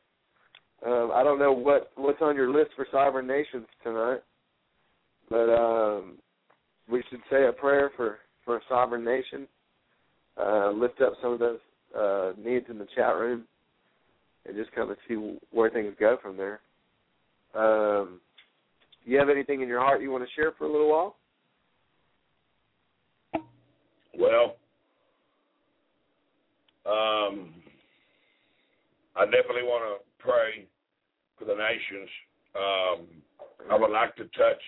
Um, 0.86 1.10
I 1.14 1.22
don't 1.22 1.38
know 1.38 1.52
what 1.52 1.92
what's 1.96 2.20
on 2.20 2.36
your 2.36 2.52
list 2.52 2.70
for 2.76 2.86
sovereign 2.90 3.26
nations 3.26 3.66
tonight, 3.82 4.20
but 5.30 5.50
um, 5.50 6.18
we 6.90 7.02
should 7.08 7.20
say 7.30 7.46
a 7.46 7.52
prayer 7.52 7.90
for 7.96 8.18
for 8.44 8.56
a 8.56 8.60
sovereign 8.68 9.04
nation. 9.04 9.46
Uh, 10.36 10.70
lift 10.72 11.00
up 11.00 11.12
some 11.22 11.32
of 11.32 11.38
those 11.38 11.60
uh, 11.98 12.32
needs 12.38 12.66
in 12.68 12.78
the 12.78 12.86
chat 12.94 13.16
room, 13.16 13.44
and 14.46 14.56
just 14.56 14.72
kind 14.72 14.90
of 14.90 14.96
see 15.08 15.36
where 15.50 15.70
things 15.70 15.94
go 15.98 16.18
from 16.20 16.36
there. 16.36 16.60
Um, 17.54 18.20
you 19.04 19.18
have 19.18 19.28
anything 19.28 19.60
in 19.60 19.68
your 19.68 19.80
heart 19.80 20.02
you 20.02 20.10
want 20.10 20.24
to 20.24 20.34
share 20.34 20.52
for 20.56 20.64
a 20.64 20.72
little 20.72 20.90
while? 20.90 21.16
Well, 24.18 24.56
um, 26.86 27.54
I 29.16 29.24
definitely 29.24 29.62
want 29.62 30.00
to 30.00 30.22
pray 30.22 30.66
for 31.38 31.44
the 31.44 31.54
nations. 31.54 32.08
Um, 32.54 33.06
I 33.70 33.78
would 33.78 33.90
like 33.90 34.14
to 34.16 34.24
touch 34.24 34.62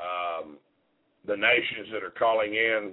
um, 0.00 0.56
the 1.26 1.36
nations 1.36 1.88
that 1.92 2.02
are 2.02 2.10
calling 2.10 2.54
in. 2.54 2.92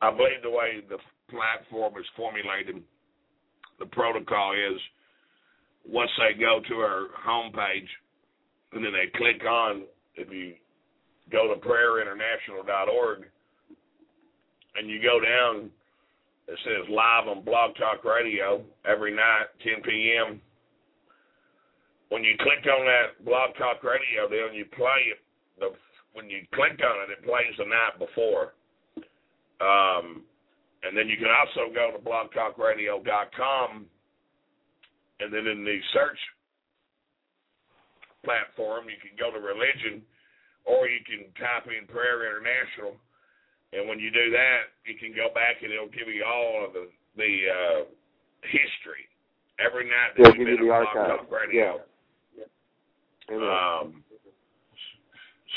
I 0.00 0.10
believe 0.10 0.42
the 0.42 0.50
way 0.50 0.82
the 0.88 0.98
platform 1.30 1.94
is 1.98 2.06
formulated, 2.16 2.82
the 3.78 3.86
protocol 3.86 4.52
is 4.52 4.80
once 5.88 6.10
they 6.18 6.38
go 6.38 6.60
to 6.68 6.74
our 6.76 7.06
homepage 7.26 7.88
and 8.72 8.84
then 8.84 8.92
they 8.92 9.10
click 9.18 9.44
on, 9.44 9.82
if 10.14 10.30
you 10.32 10.54
go 11.30 11.52
to 11.52 11.60
prayerinternational.org 11.60 13.24
and 14.76 14.88
you 14.88 15.02
go 15.02 15.20
down, 15.20 15.70
it 16.48 16.58
says 16.64 16.88
live 16.90 17.28
on 17.28 17.44
Blog 17.44 17.74
Talk 17.76 18.04
Radio 18.04 18.62
every 18.84 19.14
night, 19.14 19.46
10 19.62 19.82
p.m. 19.82 20.40
When 22.08 22.24
you 22.24 22.34
click 22.38 22.66
on 22.66 22.84
that 22.84 23.24
Blog 23.24 23.54
Talk 23.56 23.82
Radio 23.82 24.26
and 24.48 24.56
you 24.56 24.64
play 24.76 25.12
it, 25.12 25.18
the 25.58 25.70
when 26.12 26.28
you 26.28 26.44
click 26.52 26.78
on 26.84 27.08
it, 27.08 27.18
it 27.18 27.24
plays 27.24 27.54
the 27.56 27.64
night 27.64 27.98
before. 27.98 28.52
Um, 29.60 30.22
and 30.82 30.96
then 30.96 31.08
you 31.08 31.16
can 31.16 31.30
also 31.30 31.72
go 31.72 31.90
to 31.94 31.98
blogtalkradio.com 32.02 33.86
and 35.22 35.32
then 35.32 35.46
in 35.46 35.64
the 35.64 35.78
search 35.94 36.18
platform, 38.24 38.90
you 38.90 38.98
can 38.98 39.14
go 39.14 39.30
to 39.30 39.38
religion 39.38 40.02
or 40.66 40.90
you 40.90 40.98
can 41.06 41.30
type 41.38 41.70
in 41.70 41.86
Prayer 41.86 42.26
International. 42.26 42.98
And 43.72 43.88
when 43.88 43.98
you 43.98 44.10
do 44.10 44.30
that, 44.34 44.74
you 44.86 44.98
can 44.98 45.14
go 45.14 45.30
back 45.34 45.62
and 45.62 45.70
it'll 45.70 45.94
give 45.94 46.10
you 46.10 46.26
all 46.26 46.66
of 46.66 46.72
the 46.74 46.90
the 47.14 47.32
uh, 47.44 47.80
history 48.42 49.04
every 49.60 49.84
night 49.84 50.16
that 50.16 50.32
It'll 50.32 50.36
you've 50.40 50.48
give 50.48 50.58
been 50.58 50.66
you 50.66 50.72
the 50.72 50.82
on. 50.82 51.18
Talk 51.18 51.30
Radio. 51.30 51.84
Yeah. 52.34 52.48
Amen. 53.30 53.46
Um, 53.46 54.04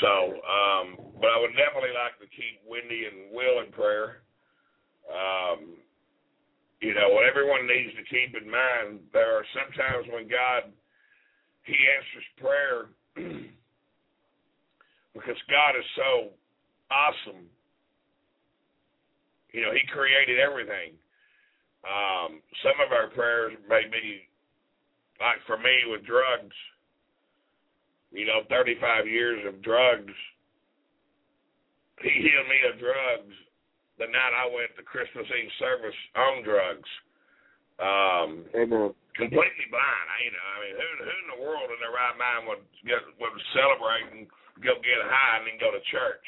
so, 0.00 0.36
um, 0.44 0.86
but 1.16 1.32
I 1.32 1.40
would 1.40 1.56
definitely 1.56 1.96
like 1.96 2.20
to 2.20 2.28
keep 2.28 2.60
Wendy 2.68 3.08
and 3.08 3.32
Will 3.32 3.64
in 3.64 3.72
prayer. 3.72 4.20
Um, 5.06 5.78
you 6.80 6.92
know, 6.94 7.08
what 7.10 7.24
everyone 7.24 7.66
needs 7.66 7.94
to 7.96 8.04
keep 8.04 8.36
in 8.36 8.50
mind, 8.50 9.00
there 9.12 9.38
are 9.38 9.46
sometimes 9.54 10.06
when 10.12 10.28
God, 10.28 10.70
He 11.64 11.74
answers 11.74 12.26
prayer 12.36 12.78
because 15.14 15.40
God 15.48 15.72
is 15.78 15.88
so 15.96 16.30
awesome. 16.90 17.48
You 19.52 19.62
know, 19.62 19.72
He 19.72 19.80
created 19.88 20.38
everything. 20.38 20.92
Um, 21.86 22.42
some 22.62 22.76
of 22.84 22.92
our 22.92 23.08
prayers 23.14 23.56
may 23.68 23.86
be, 23.90 24.28
like 25.20 25.38
for 25.46 25.56
me 25.56 25.86
with 25.88 26.04
drugs, 26.04 26.54
you 28.10 28.26
know, 28.26 28.42
35 28.50 29.06
years 29.06 29.40
of 29.46 29.62
drugs. 29.62 30.12
He 32.02 32.10
healed 32.10 32.48
me 32.50 32.58
of 32.68 32.78
drugs 32.78 33.32
the 33.98 34.08
night 34.08 34.32
I 34.36 34.46
went 34.52 34.72
to 34.76 34.84
Christmas 34.84 35.26
Eve 35.32 35.52
service 35.58 35.98
on 36.16 36.44
drugs. 36.44 36.90
Um, 37.76 38.48
Amen. 38.56 38.92
completely 39.16 39.66
blind. 39.68 40.06
I, 40.08 40.16
you 40.24 40.32
know, 40.32 40.46
I 40.48 40.56
mean, 40.64 40.74
who, 40.80 40.88
who 41.04 41.12
in 41.12 41.28
the 41.36 41.40
world 41.44 41.68
in 41.68 41.78
their 41.80 41.92
right 41.92 42.16
mind 42.16 42.48
would 42.48 42.64
get 42.84 43.04
would 43.20 43.36
celebrate 43.52 44.08
and 44.16 44.24
go 44.64 44.80
get 44.80 45.00
high 45.04 45.40
and 45.40 45.44
then 45.44 45.60
go 45.60 45.72
to 45.72 45.82
church? 45.92 46.26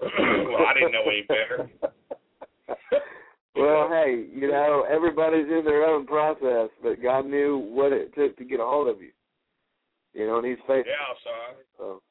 well, 0.46 0.66
I 0.66 0.72
didn't 0.74 0.94
know 0.94 1.06
any 1.10 1.26
better. 1.26 1.66
well, 3.58 3.90
hey, 3.90 4.30
you 4.30 4.46
know, 4.46 4.86
everybody's 4.86 5.50
in 5.50 5.66
their 5.66 5.82
own 5.84 6.06
process, 6.06 6.70
but 6.82 7.02
God 7.02 7.26
knew 7.26 7.58
what 7.58 7.92
it 7.92 8.14
took 8.14 8.38
to 8.38 8.44
get 8.46 8.60
a 8.60 8.64
hold 8.64 8.88
of 8.88 9.02
you. 9.02 9.10
You 10.14 10.26
know, 10.26 10.38
and 10.38 10.46
He's 10.46 10.62
faithful. 10.66 10.90
Yeah, 10.90 11.14
son. 11.22 11.52
So, 11.78 12.02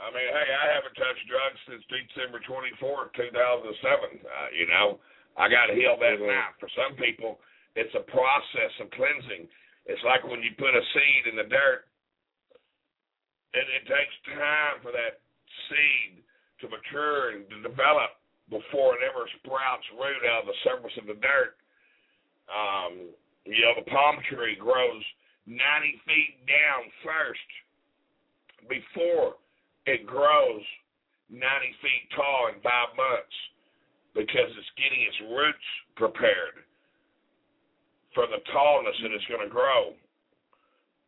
I 0.00 0.08
mean, 0.16 0.28
hey, 0.32 0.48
I 0.48 0.66
haven't 0.72 0.96
touched 0.96 1.28
drugs 1.28 1.60
since 1.68 1.84
December 1.92 2.40
24, 2.48 3.12
2007. 3.12 3.20
Uh, 3.20 4.48
you 4.56 4.64
know, 4.66 4.96
I 5.36 5.52
got 5.52 5.76
healed 5.76 6.00
that 6.00 6.16
Amen. 6.16 6.32
night. 6.32 6.56
For 6.56 6.72
some 6.72 6.96
people, 6.96 7.36
it's 7.76 7.92
a 7.92 8.04
process 8.08 8.72
of 8.80 8.88
cleansing. 8.96 9.44
It's 9.84 10.02
like 10.04 10.24
when 10.24 10.40
you 10.40 10.56
put 10.56 10.72
a 10.72 10.84
seed 10.96 11.28
in 11.28 11.36
the 11.36 11.48
dirt, 11.48 11.84
and 13.52 13.66
it 13.76 13.84
takes 13.84 14.14
time 14.32 14.80
for 14.80 14.94
that 14.94 15.20
seed 15.68 16.22
to 16.62 16.70
mature 16.70 17.34
and 17.34 17.44
to 17.50 17.58
develop 17.66 18.20
before 18.48 18.98
it 18.98 19.02
ever 19.06 19.26
sprouts 19.42 19.86
root 19.94 20.22
out 20.26 20.46
of 20.46 20.50
the 20.50 20.58
surface 20.64 20.94
of 20.98 21.06
the 21.06 21.18
dirt. 21.18 21.58
Um, 22.50 23.10
you 23.46 23.62
know, 23.62 23.74
the 23.78 23.88
palm 23.90 24.18
tree 24.30 24.58
grows 24.58 25.02
90 25.46 25.58
feet 26.06 26.34
down 26.46 26.90
first 27.02 27.48
before 28.68 29.38
it 29.90 30.06
grows 30.06 30.62
90 31.30 31.42
feet 31.82 32.04
tall 32.14 32.54
in 32.54 32.62
five 32.62 32.94
months 32.94 33.36
because 34.14 34.50
it's 34.54 34.74
getting 34.78 35.02
its 35.02 35.20
roots 35.30 35.68
prepared 35.98 36.62
for 38.14 38.26
the 38.26 38.42
tallness 38.50 38.94
that 39.02 39.14
it's 39.14 39.26
going 39.30 39.42
to 39.42 39.50
grow 39.50 39.94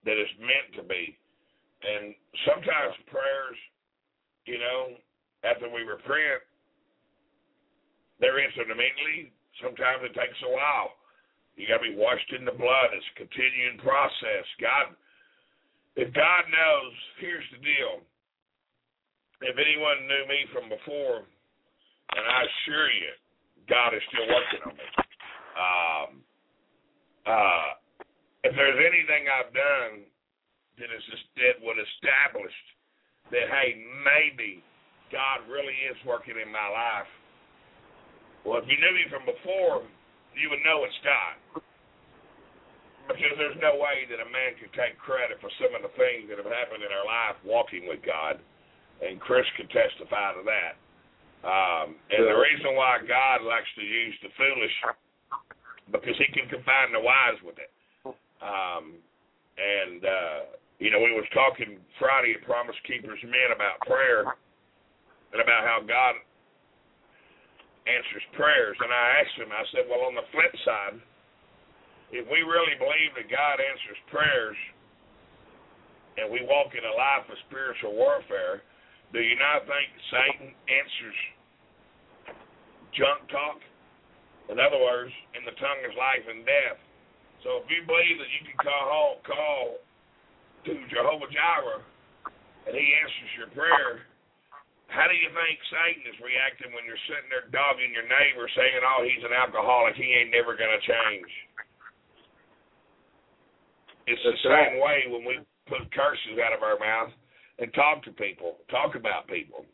that 0.03 0.19
it's 0.19 0.35
meant 0.39 0.71
to 0.79 0.83
be. 0.83 1.15
And 1.83 2.15
sometimes 2.47 2.95
prayers, 3.11 3.59
you 4.47 4.59
know, 4.59 4.99
after 5.43 5.67
we 5.71 5.83
repent, 5.83 6.43
they're 8.23 8.39
answered 8.39 8.71
immediately. 8.71 9.35
Sometimes 9.59 10.07
it 10.07 10.15
takes 10.15 10.39
a 10.47 10.51
while. 10.51 10.95
You 11.59 11.67
got 11.67 11.83
to 11.83 11.91
be 11.91 11.99
washed 11.99 12.31
in 12.35 12.47
the 12.47 12.55
blood. 12.55 12.95
It's 12.95 13.07
a 13.15 13.27
continuing 13.27 13.79
process. 13.83 14.47
God, 14.63 14.95
if 15.99 16.15
God 16.15 16.43
knows, 16.51 16.95
here's 17.19 17.47
the 17.51 17.63
deal. 17.63 18.07
If 19.43 19.59
anyone 19.59 20.07
knew 20.07 20.25
me 20.31 20.41
from 20.55 20.71
before, 20.71 21.27
and 22.15 22.25
I 22.25 22.41
assure 22.47 22.91
you, 22.91 23.13
God 23.67 23.95
is 23.95 24.03
still 24.11 24.27
working 24.31 24.63
on 24.67 24.75
me. 24.79 24.89
Um, 25.53 26.11
uh, 27.27 27.69
if 28.43 28.53
there's 28.55 28.81
anything 28.81 29.31
I've 29.31 29.53
done 29.55 30.07
that 30.79 30.91
is 30.91 31.05
that 31.39 31.63
would 31.63 31.79
establish 31.79 32.55
that 33.31 33.47
hey, 33.49 33.79
maybe 34.03 34.65
God 35.13 35.47
really 35.47 35.77
is 35.89 35.99
working 36.09 36.35
in 36.41 36.51
my 36.51 36.69
life. 36.69 37.11
Well, 38.43 38.59
if 38.59 38.67
you 38.67 38.75
knew 38.81 38.95
me 38.97 39.07
from 39.07 39.23
before, 39.23 39.87
you 40.35 40.51
would 40.51 40.65
know 40.67 40.83
it's 40.83 41.01
God. 41.07 41.63
Because 43.07 43.35
there's 43.39 43.59
no 43.61 43.77
way 43.79 44.09
that 44.09 44.19
a 44.23 44.29
man 44.31 44.57
can 44.59 44.71
take 44.75 44.99
credit 44.99 45.39
for 45.39 45.51
some 45.59 45.75
of 45.75 45.83
the 45.83 45.93
things 45.95 46.31
that 46.31 46.39
have 46.39 46.49
happened 46.49 46.83
in 46.83 46.91
our 46.91 47.07
life 47.07 47.37
walking 47.45 47.87
with 47.87 48.01
God, 48.03 48.41
and 49.03 49.19
Chris 49.21 49.47
can 49.59 49.67
testify 49.69 50.33
to 50.39 50.43
that. 50.47 50.75
Um, 51.43 51.99
and 52.11 52.23
the 52.23 52.39
reason 52.39 52.79
why 52.79 53.03
God 53.03 53.43
likes 53.43 53.67
to 53.75 53.83
use 53.83 54.15
the 54.23 54.31
foolish, 54.39 54.77
because 55.91 56.17
He 56.19 56.31
can 56.31 56.47
combine 56.47 56.95
the 56.95 57.03
wise 57.03 57.39
with 57.43 57.59
it. 57.59 57.73
Um, 58.43 58.99
and 59.59 60.01
uh, 60.03 60.39
you 60.83 60.91
know, 60.91 60.99
we 60.99 61.15
was 61.15 61.27
talking 61.31 61.79
Friday 62.03 62.35
at 62.35 62.43
Promise 62.43 62.75
Keepers 62.83 63.23
Men 63.23 63.55
about 63.55 63.79
prayer 63.87 64.27
and 65.31 65.39
about 65.39 65.63
how 65.63 65.79
God 65.79 66.19
answers 67.87 68.27
prayers. 68.35 68.75
And 68.83 68.91
I 68.91 69.23
asked 69.23 69.39
him, 69.39 69.51
I 69.51 69.63
said, 69.71 69.87
well, 69.87 70.07
on 70.11 70.19
the 70.19 70.27
flip 70.35 70.51
side, 70.67 70.99
if 72.11 72.27
we 72.27 72.43
really 72.43 72.75
believe 72.83 73.15
that 73.15 73.31
God 73.31 73.63
answers 73.63 73.99
prayers 74.11 74.59
and 76.19 76.27
we 76.27 76.43
walk 76.51 76.75
in 76.75 76.83
a 76.83 76.95
life 76.99 77.31
of 77.31 77.39
spiritual 77.47 77.95
warfare, 77.95 78.67
do 79.13 79.21
you 79.21 79.37
not 79.37 79.69
think 79.69 79.89
Satan 80.09 80.49
answers 80.73 81.19
junk 82.97 83.29
talk? 83.29 83.61
In 84.49 84.57
other 84.57 84.81
words, 84.81 85.13
in 85.37 85.45
the 85.45 85.53
tongue 85.61 85.81
is 85.85 85.93
life 85.97 86.25
and 86.25 86.45
death. 86.49 86.81
So 87.45 87.61
if 87.61 87.69
you 87.69 87.85
believe 87.85 88.17
that 88.17 88.33
you 88.33 88.43
can 88.49 88.57
call 88.57 89.21
call 89.21 89.85
to 90.65 90.73
Jehovah 90.89 91.29
Jireh 91.29 91.85
and 92.65 92.73
he 92.73 92.87
answers 93.05 93.33
your 93.37 93.51
prayer, 93.53 94.09
How 94.89 95.09
do 95.09 95.17
you 95.17 95.29
think 95.33 95.57
Satan 95.69 96.05
is 96.09 96.19
reacting 96.21 96.73
when 96.73 96.85
you're 96.89 97.01
sitting 97.09 97.29
there 97.29 97.49
dogging 97.53 97.93
your 97.93 98.09
neighbor, 98.09 98.49
saying, 98.53 98.81
"Oh, 98.81 99.05
he's 99.05 99.25
an 99.25 99.33
alcoholic. 99.33 99.97
He 99.97 100.09
ain't 100.13 100.33
never 100.33 100.57
gonna 100.57 100.81
change." 100.81 101.33
It's 104.07 104.21
That's 104.25 104.41
the 104.43 104.49
same 104.49 104.81
way 104.81 105.05
when 105.09 105.25
we 105.25 105.41
put 105.67 105.91
curses 105.93 106.39
out 106.41 106.53
of 106.53 106.63
our 106.63 106.79
mouth 106.79 107.13
and 107.59 107.73
talk 107.75 108.03
to 108.05 108.13
people, 108.13 108.57
talk 108.71 108.95
about 108.95 109.29
people, 109.29 109.65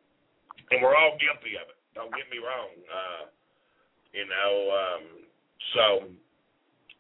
and 0.71 0.83
we're 0.83 0.97
all 0.97 1.15
guilty 1.21 1.55
of 1.57 1.69
it. 1.71 1.79
Don't 1.95 2.11
get 2.15 2.27
me 2.31 2.39
wrong. 2.39 2.71
Uh, 2.87 3.23
you 4.13 4.25
know, 4.27 4.53
um, 4.73 5.05
so 5.75 5.85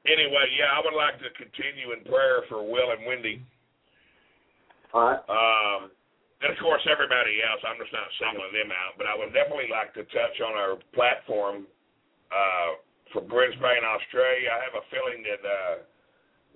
anyway, 0.06 0.46
yeah, 0.54 0.74
I 0.74 0.82
would 0.84 0.96
like 0.96 1.18
to 1.20 1.30
continue 1.36 1.92
in 1.96 2.04
prayer 2.04 2.44
for 2.48 2.62
Will 2.62 2.92
and 2.92 3.06
Wendy. 3.06 3.42
All 4.92 5.04
right. 5.04 5.22
Um, 5.28 5.90
and 6.40 6.54
of 6.54 6.58
course, 6.62 6.82
everybody 6.86 7.42
else. 7.42 7.58
I'm 7.66 7.80
just 7.82 7.90
not 7.90 8.06
singling 8.22 8.54
them 8.54 8.70
out, 8.70 8.94
but 8.94 9.10
I 9.10 9.14
would 9.18 9.34
definitely 9.34 9.68
like 9.68 9.90
to 9.98 10.06
touch 10.06 10.36
on 10.38 10.54
our 10.54 10.78
platform 10.94 11.66
uh, 12.30 12.78
for 13.10 13.26
Brisbane, 13.26 13.82
Australia. 13.82 14.48
I 14.54 14.60
have 14.62 14.76
a 14.78 14.84
feeling 14.88 15.20
that 15.26 15.42
uh, 15.42 15.76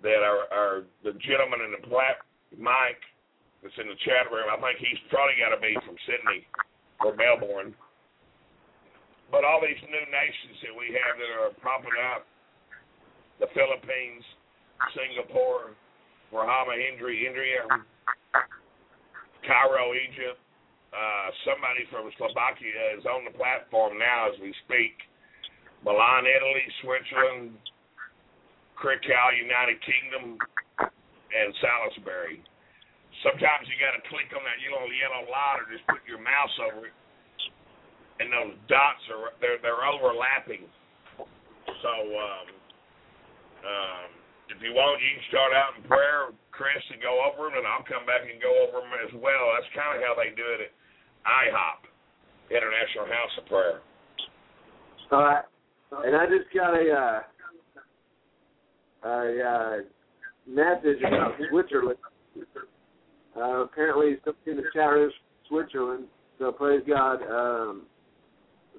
that 0.07 0.21
our, 0.23 0.41
our 0.55 0.75
the 1.03 1.19
gentleman 1.19 1.67
in 1.67 1.75
the 1.75 1.83
plat 1.91 2.23
Mike 2.55 3.03
that's 3.63 3.79
in 3.79 3.87
the 3.87 3.99
chat 4.03 4.27
room. 4.35 4.51
I 4.51 4.59
think 4.59 4.83
he's 4.83 4.99
probably 5.07 5.39
got 5.39 5.55
to 5.55 5.61
be 5.63 5.79
from 5.87 5.95
Sydney 6.05 6.43
or 7.07 7.15
Melbourne. 7.15 7.73
But 9.31 9.47
all 9.47 9.63
these 9.63 9.81
new 9.89 10.07
nations 10.13 10.61
that 10.67 10.75
we 10.75 10.93
have 10.93 11.15
that 11.17 11.31
are 11.31 11.55
popping 11.65 11.97
up, 12.13 12.29
the 13.41 13.49
Philippines, 13.57 14.27
Singapore, 14.93 15.73
Rahama 16.35 16.77
Indri, 16.77 17.25
Indria, 17.25 17.65
Cairo, 19.47 19.95
Egypt. 19.95 20.39
Uh, 20.93 21.33
somebody 21.49 21.89
from 21.89 22.13
Slovakia 22.21 23.01
is 23.01 23.05
on 23.09 23.25
the 23.25 23.33
platform 23.33 23.97
now 23.97 24.29
as 24.29 24.37
we 24.45 24.53
speak. 24.69 24.93
Milan, 25.81 26.29
Italy, 26.29 26.67
Switzerland, 26.85 27.57
Krakow, 28.77 29.33
United 29.33 29.81
Kingdom, 29.81 30.37
and 31.33 31.49
Salisbury. 31.65 32.45
Sometimes 33.23 33.71
you 33.71 33.79
got 33.79 33.95
to 33.95 34.03
click 34.11 34.27
on 34.35 34.43
that 34.43 34.59
yellow 34.59 34.87
yellow 34.91 35.23
light 35.31 35.63
or 35.63 35.67
just 35.71 35.87
put 35.87 36.03
your 36.11 36.19
mouse 36.19 36.55
over 36.67 36.91
it, 36.91 36.97
and 38.19 38.27
those 38.35 38.59
dots 38.67 39.03
are 39.15 39.31
they're 39.39 39.63
they're 39.63 39.87
overlapping. 39.87 40.67
So 41.23 41.93
um, 42.19 42.47
um, 43.63 44.09
if 44.51 44.59
you 44.59 44.75
want, 44.75 44.99
you 44.99 45.11
can 45.15 45.27
start 45.31 45.55
out 45.55 45.79
in 45.79 45.87
prayer, 45.87 46.35
Chris, 46.51 46.83
and 46.91 46.99
go 46.99 47.23
over 47.23 47.47
them, 47.47 47.63
and 47.63 47.67
I'll 47.67 47.87
come 47.87 48.03
back 48.05 48.27
and 48.27 48.43
go 48.43 48.51
over 48.67 48.83
them 48.83 48.95
as 49.07 49.15
well. 49.15 49.55
That's 49.55 49.71
kind 49.71 49.95
of 49.95 50.03
how 50.03 50.19
they 50.19 50.35
do 50.35 50.47
it 50.59 50.67
at 50.67 50.73
IHOP, 51.23 51.87
International 52.51 53.07
House 53.07 53.35
of 53.39 53.47
Prayer. 53.47 53.79
All 55.15 55.23
right. 55.23 55.47
And 55.93 56.17
I 56.17 56.27
just 56.27 56.51
got 56.51 56.75
a 56.75 56.85
uh, 56.91 57.21
a 59.07 59.19
uh, 59.39 59.77
message 60.47 60.99
about 61.07 61.39
Switzerland. 61.51 61.99
Uh, 63.37 63.65
apparently, 63.65 64.17
something 64.25 64.53
in 64.53 64.57
the 64.57 64.65
chat 64.75 64.91
Switzerland. 65.49 66.05
So 66.39 66.53
praise 66.53 66.83
God. 66.87 67.23
Um, 67.23 67.83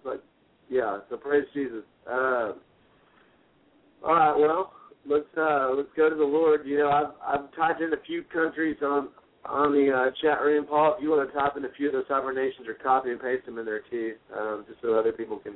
but 0.04 0.24
yeah, 0.70 1.00
so 1.10 1.18
praise 1.18 1.46
Jesus. 1.54 1.84
Uh, 2.10 2.54
all 4.04 4.14
right. 4.16 4.36
Well, 4.38 4.74
let's 5.08 5.26
uh, 5.38 5.72
let's 5.76 5.90
go 5.96 6.10
to 6.10 6.16
the 6.16 6.24
Lord. 6.24 6.66
You 6.66 6.80
know, 6.80 6.90
I've 6.90 7.40
I've 7.40 7.56
typed 7.56 7.82
in 7.82 7.94
a 7.94 8.02
few 8.06 8.24
countries 8.24 8.78
on 8.82 9.10
on 9.46 9.72
the 9.72 9.92
uh, 9.92 10.12
chat 10.22 10.42
room, 10.42 10.66
Paul. 10.66 10.96
If 10.98 11.04
you 11.04 11.10
want 11.12 11.30
to 11.30 11.38
type 11.38 11.58
in 11.58 11.66
a 11.66 11.72
few 11.78 11.88
of 11.88 11.94
those 11.94 12.06
sovereign 12.08 12.36
nations 12.36 12.68
or 12.68 12.74
copy 12.76 13.12
and 13.12 13.22
paste 13.22 13.46
them 13.46 13.58
in 13.60 13.66
there 13.66 13.82
too, 13.90 14.14
um, 14.38 14.66
just 14.68 14.82
so 14.82 14.98
other 14.98 15.12
people 15.12 15.38
can 15.38 15.54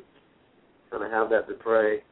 kind 0.91 1.03
of 1.03 1.11
have 1.11 1.29
that 1.29 1.47
to 1.47 1.55
pray. 1.55 2.03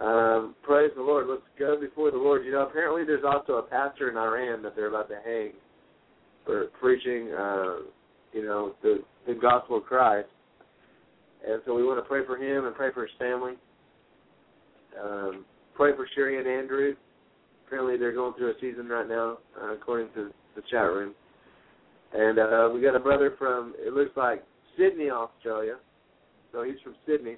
Um, 0.00 0.54
praise 0.62 0.90
the 0.96 1.02
Lord. 1.02 1.26
Let's 1.28 1.42
go 1.58 1.78
before 1.78 2.10
the 2.10 2.16
Lord. 2.16 2.44
You 2.44 2.52
know, 2.52 2.62
apparently 2.62 3.04
there's 3.04 3.24
also 3.24 3.54
a 3.54 3.62
pastor 3.62 4.10
in 4.10 4.16
Iran 4.16 4.62
that 4.62 4.74
they're 4.74 4.88
about 4.88 5.08
to 5.08 5.18
hang 5.24 5.52
for 6.50 6.66
preaching, 6.80 7.32
uh, 7.32 7.76
you 8.32 8.44
know, 8.44 8.74
the 8.82 9.02
the 9.26 9.34
gospel 9.34 9.78
of 9.78 9.84
Christ. 9.84 10.28
And 11.46 11.62
so 11.64 11.74
we 11.74 11.84
want 11.84 12.02
to 12.02 12.08
pray 12.08 12.24
for 12.26 12.36
him 12.36 12.66
and 12.66 12.74
pray 12.74 12.88
for 12.92 13.02
his 13.02 13.10
family. 13.18 13.52
Um, 15.00 15.44
pray 15.74 15.92
for 15.94 16.06
Sherry 16.14 16.38
and 16.38 16.46
Andrew. 16.46 16.94
Apparently 17.66 17.96
they're 17.96 18.12
going 18.12 18.34
through 18.34 18.50
a 18.50 18.54
season 18.60 18.88
right 18.88 19.08
now, 19.08 19.38
uh, 19.62 19.72
according 19.74 20.08
to 20.14 20.30
the 20.56 20.62
chat 20.70 20.82
room. 20.82 21.14
And 22.12 22.38
uh, 22.38 22.68
we 22.74 22.82
got 22.82 22.96
a 22.96 23.00
brother 23.00 23.34
from 23.38 23.74
it 23.78 23.92
looks 23.92 24.16
like 24.16 24.42
Sydney, 24.76 25.10
Australia. 25.10 25.76
So 26.52 26.64
he's 26.64 26.80
from 26.82 26.96
Sydney. 27.06 27.36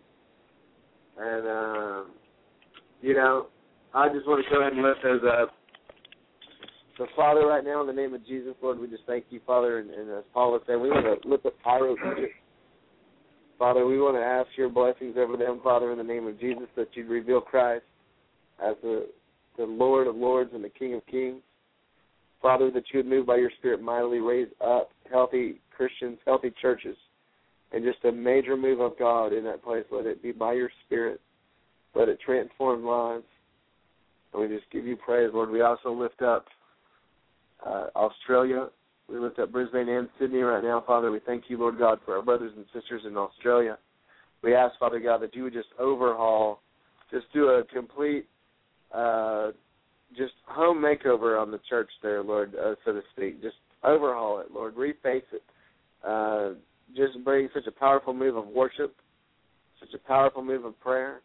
And 1.19 1.47
um, 1.47 2.11
you 3.03 3.15
know, 3.15 3.49
I 3.95 4.09
just 4.09 4.27
want 4.27 4.43
to 4.43 4.51
go 4.51 4.63
ahead 4.63 4.73
and 4.73 4.83
lift 4.83 5.01
those 5.05 5.21
up. 5.29 5.51
So, 6.99 7.07
Father, 7.17 7.47
right 7.47 7.65
now, 7.65 7.81
in 7.81 7.87
the 7.87 7.93
name 7.93 8.13
of 8.13 8.27
Jesus, 8.27 8.55
Lord, 8.63 8.79
we 8.79 8.87
just 8.87 9.05
thank 9.07 9.25
you, 9.31 9.41
Father, 9.47 9.79
and, 9.79 9.91
and 9.91 10.11
as 10.11 10.25
Paul 10.35 10.53
was 10.53 10.63
saying, 10.67 10.81
we 10.81 10.91
want 10.91 11.23
to 11.23 11.29
lift 11.29 11.47
up 11.47 11.55
Cairo 11.65 11.95
Egypt. 11.95 12.35
Father, 13.59 13.87
we 13.87 13.99
want 13.99 14.17
to 14.17 14.23
ask 14.23 14.49
your 14.57 14.69
blessings 14.69 15.15
over 15.17 15.37
them, 15.37 15.61
Father, 15.63 15.93
in 15.93 15.99
the 15.99 16.05
name 16.05 16.27
of 16.27 16.39
Jesus, 16.39 16.67
that 16.77 16.89
you'd 16.95 17.09
reveal 17.09 17.41
Christ 17.41 17.85
as 18.63 18.75
the, 18.83 19.09
the 19.57 19.65
Lord 19.65 20.07
of 20.07 20.17
Lords 20.17 20.51
and 20.53 20.63
the 20.63 20.69
King 20.69 20.95
of 20.95 21.07
Kings. 21.07 21.41
Father, 22.43 22.71
that 22.73 22.85
you 22.93 22.99
would 22.99 23.07
move 23.07 23.27
by 23.27 23.37
your 23.37 23.53
Spirit 23.59 23.81
mightily, 23.81 24.19
raise 24.19 24.49
up 24.61 24.91
healthy 25.11 25.61
Christians, 25.75 26.19
healthy 26.27 26.53
churches, 26.61 26.97
and 27.73 27.85
just 27.85 28.05
a 28.05 28.13
major 28.13 28.57
move 28.57 28.81
of 28.81 28.99
God 28.99 29.33
in 29.33 29.45
that 29.45 29.63
place. 29.63 29.85
Let 29.91 30.07
it 30.07 30.23
be 30.23 30.33
by 30.33 30.55
your 30.55 30.71
Spirit. 30.87 31.21
Let 31.95 32.09
it 32.09 32.19
transform 32.25 32.85
lives. 32.85 33.25
And 34.33 34.43
we 34.43 34.49
just 34.49 34.71
give 34.71 34.87
you 34.87 34.97
praise, 34.97 35.31
Lord. 35.33 35.51
We 35.51 35.63
also 35.63 35.93
lift 35.93 36.21
up 36.21 36.47
uh, 37.67 37.87
Australia. 37.97 38.69
We 39.09 39.19
lift 39.19 39.39
up 39.39 39.53
Brisbane 39.53 39.89
and 39.89 40.09
Sydney 40.19 40.41
right 40.41 40.63
now, 40.63 40.83
Father. 40.87 41.11
We 41.11 41.21
thank 41.25 41.45
you, 41.49 41.59
Lord 41.59 41.79
God, 41.79 41.99
for 42.05 42.17
our 42.17 42.23
brothers 42.23 42.53
and 42.57 42.65
sisters 42.73 43.03
in 43.07 43.17
Australia. 43.17 43.79
We 44.43 44.55
ask, 44.55 44.79
Father 44.79 45.01
God, 45.01 45.23
that 45.23 45.35
you 45.35 45.45
would 45.45 45.53
just 45.53 45.69
overhaul, 45.79 46.61
just 47.11 47.27
do 47.33 47.49
a 47.49 47.65
complete, 47.73 48.27
uh, 48.93 49.51
just 50.17 50.33
home 50.47 50.79
makeover 50.79 51.41
on 51.41 51.51
the 51.51 51.61
church 51.69 51.91
there, 52.03 52.23
Lord, 52.23 52.55
uh, 52.55 52.75
so 52.85 52.93
to 52.93 53.03
speak. 53.15 53.43
Just 53.43 53.57
overhaul 53.85 54.41
it, 54.41 54.51
Lord. 54.53 54.75
Reface 54.77 55.23
it. 55.33 55.43
Uh, 56.07 56.55
just 56.97 57.23
bring 57.25 57.49
such 57.55 57.67
a 57.67 57.73
powerful 57.73 58.13
move 58.13 58.37
of 58.37 58.47
worship, 58.47 58.95
such 59.81 59.95
a 59.95 60.09
powerful 60.09 60.45
move 60.45 60.65
of 60.65 60.79
prayer. 60.81 61.21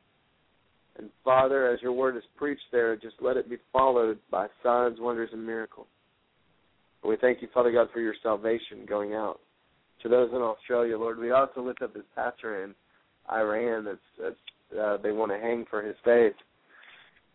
And 0.98 1.10
Father, 1.24 1.72
as 1.72 1.82
your 1.82 1.92
word 1.92 2.18
is 2.18 2.24
preached 2.36 2.62
there, 2.72 2.96
just 2.96 3.16
let 3.22 3.38
it 3.38 3.50
be 3.50 3.58
followed 3.72 4.18
by 4.32 4.48
signs, 4.64 5.00
wonders, 5.00 5.30
and 5.32 5.46
miracles. 5.46 5.88
We 7.04 7.16
thank 7.18 7.42
you, 7.42 7.48
Father 7.54 7.72
God, 7.72 7.88
for 7.94 8.00
your 8.00 8.16
salvation 8.22 8.86
going 8.88 9.14
out 9.14 9.40
to 10.04 10.10
those 10.10 10.30
in 10.32 10.38
Australia, 10.38 10.98
Lord. 10.98 11.20
We 11.20 11.32
also 11.32 11.62
lift 11.62 11.82
up 11.82 11.94
this 11.94 12.04
pastor 12.16 12.64
in 12.64 12.76
Iran 13.32 13.86
that's, 13.86 13.98
that's 14.22 14.80
uh, 14.80 14.98
they 15.02 15.12
want 15.12 15.32
to 15.32 15.38
hang 15.38 15.66
for 15.70 15.82
his 15.82 15.96
faith. 16.04 16.34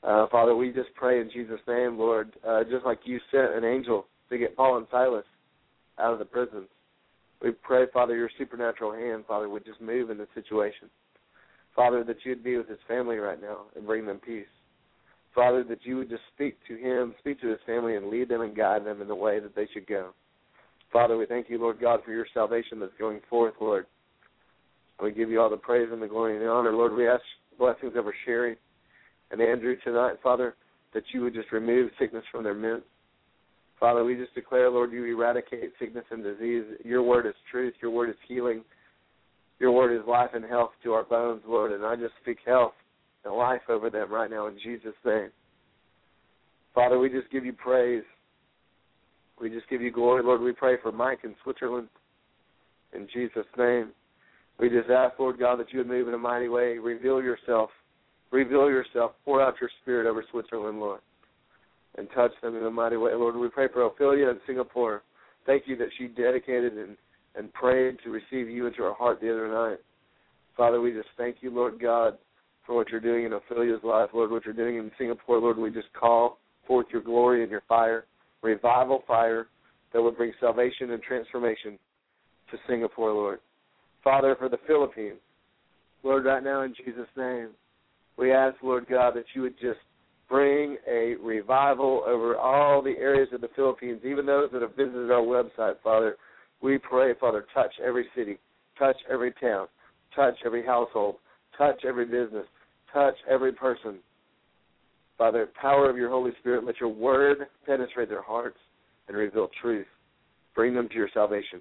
Uh, 0.03 0.27
Father, 0.31 0.55
we 0.55 0.73
just 0.73 0.93
pray 0.95 1.21
in 1.21 1.31
Jesus' 1.33 1.61
name, 1.67 1.99
Lord, 1.99 2.33
uh, 2.47 2.65
just 2.65 2.85
like 2.85 3.01
you 3.05 3.21
sent 3.31 3.55
an 3.55 3.65
angel 3.65 4.07
to 4.31 4.39
get 4.39 4.57
Paul 4.57 4.79
and 4.79 4.87
Silas 4.91 5.25
out 5.99 6.13
of 6.13 6.19
the 6.19 6.25
prisons. 6.25 6.69
We 7.41 7.53
pray, 7.53 7.87
Father, 7.93 8.17
your 8.17 8.31
supernatural 8.39 8.93
hand, 8.93 9.25
Father, 9.27 9.49
would 9.49 9.65
just 9.65 9.81
move 9.81 10.11
in 10.11 10.19
the 10.19 10.29
situation. 10.35 10.91
Father, 11.75 12.05
that 12.05 12.17
you'd 12.25 12.45
be 12.45 12.57
with 12.57 12.69
his 12.69 12.79
family 12.87 13.17
right 13.17 13.41
now 13.41 13.63
and 13.77 13.87
bring 13.87 14.07
them 14.07 14.21
peace. 14.25 14.45
Father, 15.35 15.65
that 15.65 15.85
you 15.85 15.97
would 15.97 16.11
just 16.11 16.23
speak 16.35 16.57
to 16.69 16.77
him, 16.77 17.15
speak 17.19 17.41
to 17.41 17.49
his 17.49 17.59
family, 17.67 17.97
and 17.97 18.09
lead 18.09 18.29
them 18.29 18.43
and 18.43 18.55
guide 18.55 18.85
them 18.85 19.01
in 19.01 19.09
the 19.09 19.15
way 19.15 19.41
that 19.41 19.55
they 19.55 19.67
should 19.73 19.87
go. 19.87 20.11
Father, 20.93 21.17
we 21.17 21.25
thank 21.25 21.49
you, 21.49 21.59
Lord 21.59 21.81
God, 21.81 22.01
for 22.05 22.13
your 22.13 22.27
salvation 22.35 22.79
that's 22.79 22.93
going 22.99 23.21
forth, 23.31 23.55
Lord. 23.61 23.87
We 25.03 25.11
give 25.11 25.31
you 25.31 25.41
all 25.41 25.51
the 25.51 25.57
praise 25.57 25.89
and 25.91 26.03
the 26.03 26.07
glory 26.07 26.37
and 26.37 26.45
the 26.45 26.49
honor. 26.51 26.73
Lord, 26.73 26.95
we 26.95 27.09
ask 27.09 27.23
blessings 27.59 27.95
over 27.97 28.15
Sherry 28.25 28.57
and 29.31 29.41
Andrew 29.41 29.75
tonight, 29.83 30.17
Father, 30.23 30.55
that 30.93 31.03
you 31.13 31.23
would 31.23 31.35
just 31.35 31.51
remove 31.51 31.91
sickness 31.99 32.25
from 32.31 32.45
their 32.45 32.55
midst. 32.55 32.87
Father, 33.81 34.05
we 34.05 34.15
just 34.15 34.35
declare, 34.35 34.71
Lord, 34.71 34.93
you 34.93 35.05
eradicate 35.05 35.73
sickness 35.81 36.05
and 36.11 36.23
disease. 36.23 36.65
Your 36.85 37.03
word 37.03 37.27
is 37.27 37.35
truth. 37.51 37.75
Your 37.81 37.91
word 37.91 38.11
is 38.11 38.17
healing. 38.29 38.63
Your 39.59 39.73
word 39.73 39.99
is 39.99 40.07
life 40.07 40.31
and 40.35 40.45
health 40.45 40.71
to 40.85 40.93
our 40.93 41.05
bones, 41.05 41.43
Lord. 41.49 41.73
And 41.73 41.85
I 41.85 41.97
just 41.97 42.13
speak 42.23 42.39
health 42.47 42.75
and 43.25 43.35
life 43.35 43.63
over 43.69 43.91
them 43.91 44.13
right 44.13 44.31
now 44.31 44.47
in 44.47 44.59
Jesus' 44.63 44.95
name. 45.05 45.31
Father, 46.75 46.99
we 46.99 47.09
just 47.09 47.31
give 47.31 47.45
you 47.45 47.53
praise. 47.53 48.03
We 49.41 49.51
just 49.51 49.69
give 49.69 49.83
you 49.83 49.91
glory, 49.91 50.23
Lord. 50.23 50.41
We 50.41 50.53
pray 50.53 50.77
for 50.83 50.93
Mike 50.93 51.21
in 51.25 51.35
Switzerland 51.43 51.89
in 52.95 53.09
Jesus' 53.13 53.47
name. 53.59 53.91
We 54.59 54.69
just 54.69 54.91
ask, 54.91 55.19
Lord 55.19 55.39
God, 55.39 55.59
that 55.59 55.73
you 55.73 55.79
would 55.79 55.89
move 55.89 56.09
in 56.09 56.15
a 56.15 56.19
mighty 56.19 56.49
way. 56.49 56.79
Reveal 56.79 57.23
yourself. 57.23 57.71
Reveal 58.31 58.69
yourself. 58.69 59.13
Pour 59.25 59.43
out 59.43 59.55
your 59.61 59.71
spirit 59.83 60.09
over 60.09 60.25
Switzerland, 60.31 60.81
Lord, 60.81 61.01
and 61.97 62.09
touch 62.15 62.33
them 62.43 62.57
in 62.57 62.65
a 62.65 62.71
mighty 62.71 62.97
way. 62.97 63.13
Lord, 63.15 63.37
we 63.37 63.49
pray 63.49 63.69
for 63.73 63.83
Ophelia 63.83 64.29
in 64.29 64.39
Singapore. 64.47 65.03
Thank 65.47 65.65
you 65.67 65.77
that 65.77 65.89
she 65.99 66.07
dedicated 66.07 66.75
and 66.79 66.97
and 67.35 67.53
prayed 67.53 67.97
to 68.05 68.11
receive 68.11 68.51
you 68.51 68.67
into 68.67 68.83
her 68.83 68.93
heart 68.93 69.21
the 69.21 69.31
other 69.31 69.49
night. 69.49 69.79
Father, 70.57 70.81
we 70.81 70.93
just 70.93 71.09
thank 71.17 71.37
you, 71.41 71.51
Lord 71.51 71.81
God, 71.81 72.19
for 72.73 72.77
what 72.77 72.89
you're 72.89 73.01
doing 73.01 73.27
in 73.27 73.35
Ophelia's 73.35 73.85
life, 73.85 74.09
Lord, 74.15 74.31
what 74.31 74.47
you're 74.47 74.55
doing 74.55 74.77
in 74.77 74.91
Singapore, 74.97 75.39
Lord. 75.39 75.59
We 75.59 75.71
just 75.71 75.93
call 75.93 76.39
forth 76.67 76.87
your 76.91 77.03
glory 77.03 77.43
and 77.43 77.51
your 77.51 77.63
fire, 77.69 78.07
revival 78.41 79.03
fire 79.07 79.49
that 79.93 80.01
will 80.01 80.11
bring 80.11 80.33
salvation 80.41 80.93
and 80.93 81.03
transformation 81.03 81.79
to 82.51 82.57
Singapore, 82.67 83.13
Lord. 83.13 83.41
Father, 84.03 84.37
for 84.39 84.49
the 84.49 84.57
Philippines, 84.67 85.19
Lord, 86.03 86.25
right 86.25 86.43
now 86.43 86.63
in 86.63 86.75
Jesus' 86.75 87.09
name, 87.15 87.49
we 88.17 88.33
ask, 88.33 88.57
Lord 88.63 88.87
God, 88.89 89.17
that 89.17 89.27
you 89.35 89.43
would 89.43 89.59
just 89.61 89.81
bring 90.31 90.79
a 90.91 91.17
revival 91.23 92.05
over 92.07 92.39
all 92.39 92.81
the 92.81 92.97
areas 92.99 93.29
of 93.35 93.43
the 93.43 93.51
Philippines, 93.55 94.01
even 94.03 94.25
those 94.25 94.49
that 94.51 94.63
have 94.63 94.77
visited 94.77 95.11
our 95.11 95.21
website, 95.21 95.75
Father. 95.85 96.17
We 96.63 96.79
pray, 96.79 97.13
Father, 97.21 97.45
touch 97.53 97.73
every 97.87 98.07
city, 98.17 98.39
touch 98.79 98.97
every 99.13 99.33
town, 99.33 99.67
touch 100.17 100.37
every 100.47 100.65
household, 100.65 101.17
touch 101.59 101.85
every 101.87 102.07
business, 102.07 102.47
touch 102.93 103.15
every 103.31 103.53
person. 103.53 103.99
By 105.19 105.31
the 105.31 105.49
power 105.61 105.89
of 105.89 105.97
your 105.97 106.11
Holy 106.11 106.33
Spirit, 106.41 106.65
let 106.65 106.81
your 106.81 106.89
word 106.89 107.47
penetrate 107.67 108.09
their 108.09 108.23
hearts 108.23 108.59
and 109.09 109.17
reveal 109.17 109.49
truth. 109.61 109.87
Bring 110.55 110.75
them 110.75 110.89
to 110.89 110.95
your 110.95 111.11
salvation. 111.15 111.61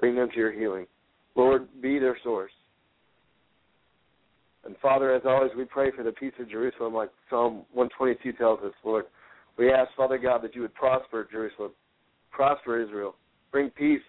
Bring 0.00 0.14
them 0.14 0.28
to 0.30 0.36
your 0.36 0.52
healing. 0.52 0.86
Lord, 1.34 1.68
be 1.80 1.98
their 1.98 2.18
source. 2.22 2.52
And 4.64 4.76
Father, 4.80 5.14
as 5.14 5.22
always, 5.24 5.50
we 5.56 5.64
pray 5.64 5.90
for 5.90 6.02
the 6.02 6.12
peace 6.12 6.32
of 6.38 6.48
Jerusalem, 6.48 6.94
like 6.94 7.10
Psalm 7.28 7.64
122 7.72 8.32
tells 8.32 8.60
us, 8.60 8.72
Lord. 8.84 9.06
We 9.58 9.70
ask, 9.70 9.90
Father 9.96 10.18
God, 10.18 10.42
that 10.42 10.54
you 10.54 10.62
would 10.62 10.74
prosper 10.74 11.28
Jerusalem, 11.30 11.72
prosper 12.30 12.80
Israel, 12.80 13.16
bring 13.50 13.70
peace 13.70 14.00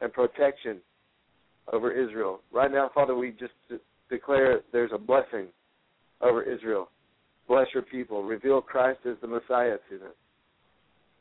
and 0.00 0.12
protection 0.12 0.78
over 1.72 1.92
Israel. 1.92 2.40
Right 2.52 2.70
now, 2.70 2.90
Father, 2.94 3.14
we 3.14 3.32
just 3.32 3.52
declare 4.08 4.60
there's 4.72 4.92
a 4.94 4.98
blessing 4.98 5.48
over 6.20 6.42
Israel. 6.42 6.88
Bless 7.48 7.66
your 7.74 7.82
people. 7.82 8.22
Reveal 8.22 8.60
Christ 8.60 9.00
as 9.08 9.16
the 9.20 9.26
Messiah 9.26 9.76
to 9.90 9.98
them. 9.98 10.12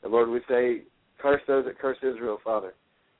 And 0.03 0.11
Lord, 0.11 0.29
we 0.29 0.41
say, 0.47 0.83
curse 1.19 1.41
those 1.47 1.65
that 1.65 1.79
curse 1.79 1.97
Israel, 2.01 2.37
Father, 2.43 2.73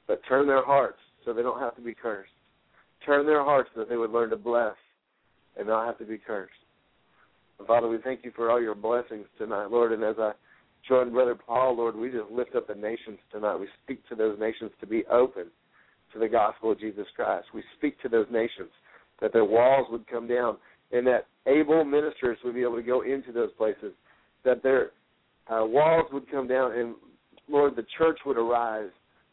but 0.07 0.21
turn 0.27 0.47
their 0.47 0.63
hearts 0.63 0.99
so 1.25 1.33
they 1.33 1.41
don't 1.41 1.59
have 1.59 1.75
to 1.75 1.81
be 1.81 1.93
cursed. 1.93 2.31
Turn 3.05 3.25
their 3.25 3.43
hearts 3.43 3.69
so 3.73 3.81
that 3.81 3.89
they 3.89 3.97
would 3.97 4.11
learn 4.11 4.29
to 4.29 4.37
bless 4.37 4.75
and 5.57 5.67
not 5.67 5.85
have 5.85 5.97
to 5.99 6.05
be 6.05 6.17
cursed. 6.17 6.51
And 7.57 7.67
Father, 7.67 7.87
we 7.87 7.97
thank 8.03 8.23
you 8.23 8.31
for 8.35 8.49
all 8.49 8.61
your 8.61 8.75
blessings 8.75 9.25
tonight, 9.37 9.67
Lord. 9.71 9.91
And 9.91 10.03
as 10.03 10.15
I 10.19 10.31
join 10.87 11.11
Brother 11.11 11.35
Paul, 11.35 11.75
Lord, 11.77 11.95
we 11.95 12.09
just 12.09 12.31
lift 12.31 12.55
up 12.55 12.67
the 12.67 12.75
nations 12.75 13.19
tonight. 13.31 13.55
We 13.55 13.67
speak 13.83 14.07
to 14.09 14.15
those 14.15 14.39
nations 14.39 14.71
to 14.79 14.87
be 14.87 15.03
open 15.11 15.45
to 16.13 16.19
the 16.19 16.27
gospel 16.27 16.71
of 16.71 16.79
Jesus 16.79 17.05
Christ. 17.15 17.47
We 17.53 17.63
speak 17.77 18.01
to 18.01 18.09
those 18.09 18.27
nations 18.31 18.69
that 19.21 19.33
their 19.33 19.45
walls 19.45 19.87
would 19.91 20.07
come 20.07 20.27
down 20.27 20.57
and 20.91 21.05
that 21.07 21.27
able 21.49 21.83
ministers 21.83 22.37
would 22.43 22.55
be 22.55 22.61
able 22.61 22.75
to 22.75 22.83
go 22.83 23.01
into 23.01 23.31
those 23.31 23.51
places, 23.57 23.93
that 24.45 24.63
their 24.63 24.91
uh, 25.47 25.65
walls 25.65 26.05
would 26.13 26.29
come 26.29 26.47
down, 26.47 26.73
and 26.73 26.95
Lord, 27.47 27.75
the 27.75 27.85
church 27.97 28.19
would 28.25 28.37
arise. 28.37 28.89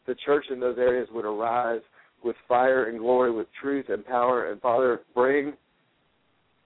The 0.07 0.15
church 0.25 0.45
in 0.49 0.59
those 0.59 0.77
areas 0.77 1.07
would 1.11 1.25
arise 1.25 1.81
with 2.23 2.35
fire 2.47 2.85
and 2.89 2.99
glory, 2.99 3.31
with 3.31 3.47
truth 3.61 3.85
and 3.89 4.05
power. 4.05 4.51
And 4.51 4.59
Father, 4.61 5.01
bring 5.13 5.53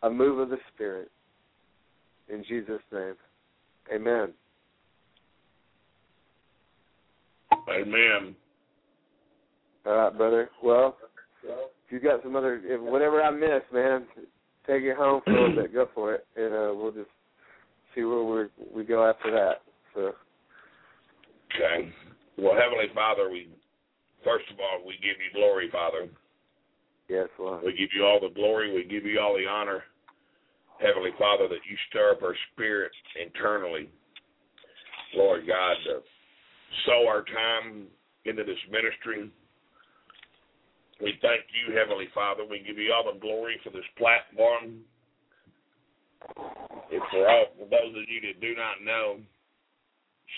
a 0.04 0.10
move 0.10 0.40
of 0.40 0.50
the 0.50 0.58
Spirit. 0.74 1.12
In 2.30 2.44
Jesus' 2.48 2.82
name. 2.92 3.16
Amen. 3.94 4.30
Amen. 7.70 8.36
All 9.86 9.94
right, 9.94 10.18
brother. 10.18 10.50
Well, 10.64 10.98
if 11.44 11.92
you've 11.92 12.04
got 12.04 12.24
some 12.24 12.36
other, 12.36 12.62
if 12.64 12.80
whatever 12.80 13.22
I 13.22 13.32
missed, 13.32 13.72
man, 13.74 14.06
take 14.68 14.84
it 14.84 14.98
home 14.98 15.22
for 15.26 15.32
a 15.32 15.50
little 15.50 15.56
bit. 15.64 15.74
Go 15.74 15.88
for 15.94 16.14
it, 16.16 16.26
and 16.36 16.54
uh, 16.54 16.74
we'll 16.74 16.92
just 16.92 17.10
see 17.96 18.04
where 18.04 18.24
we 18.24 18.66
we 18.76 18.84
go 18.84 19.08
after 19.08 19.32
that. 19.32 19.62
So. 19.94 20.14
Okay. 21.54 21.92
Well, 22.38 22.56
Heavenly 22.56 22.94
Father, 22.94 23.30
we 23.30 23.50
first 24.24 24.46
of 24.52 24.60
all 24.60 24.86
we 24.86 24.94
give 24.96 25.18
you 25.20 25.32
glory, 25.34 25.70
Father. 25.72 26.10
Yes, 27.10 27.28
Lord. 27.38 27.64
We 27.64 27.74
give 27.74 27.90
you 27.94 28.06
all 28.06 28.20
the 28.22 28.34
glory. 28.34 28.74
We 28.74 28.84
give 28.84 29.06
you 29.06 29.20
all 29.20 29.36
the 29.36 29.46
honor, 29.46 29.84
Heavenly 30.80 31.12
Father, 31.20 31.50
that 31.50 31.60
you 31.70 31.76
stir 31.90 32.12
up 32.12 32.24
our 32.24 32.36
spirit 32.54 32.92
internally, 33.22 33.90
Lord 35.16 35.46
God, 35.46 35.76
to 35.86 36.00
sow 36.86 37.06
our 37.08 37.24
time 37.24 37.88
into 38.24 38.44
this 38.46 38.58
ministry. 38.72 39.30
We 41.02 41.18
thank 41.22 41.46
you, 41.50 41.74
Heavenly 41.74 42.10
Father. 42.14 42.46
We 42.46 42.60
give 42.62 42.78
you 42.78 42.94
all 42.94 43.12
the 43.12 43.18
glory 43.20 43.60
for 43.64 43.72
this 43.72 43.88
platform. 43.98 44.82
For 47.10 47.28
all 47.28 47.46
for 47.58 47.66
those 47.66 47.98
of 47.98 48.06
you 48.06 48.22
that 48.22 48.38
do 48.40 48.54
not 48.54 48.84
know, 48.86 49.18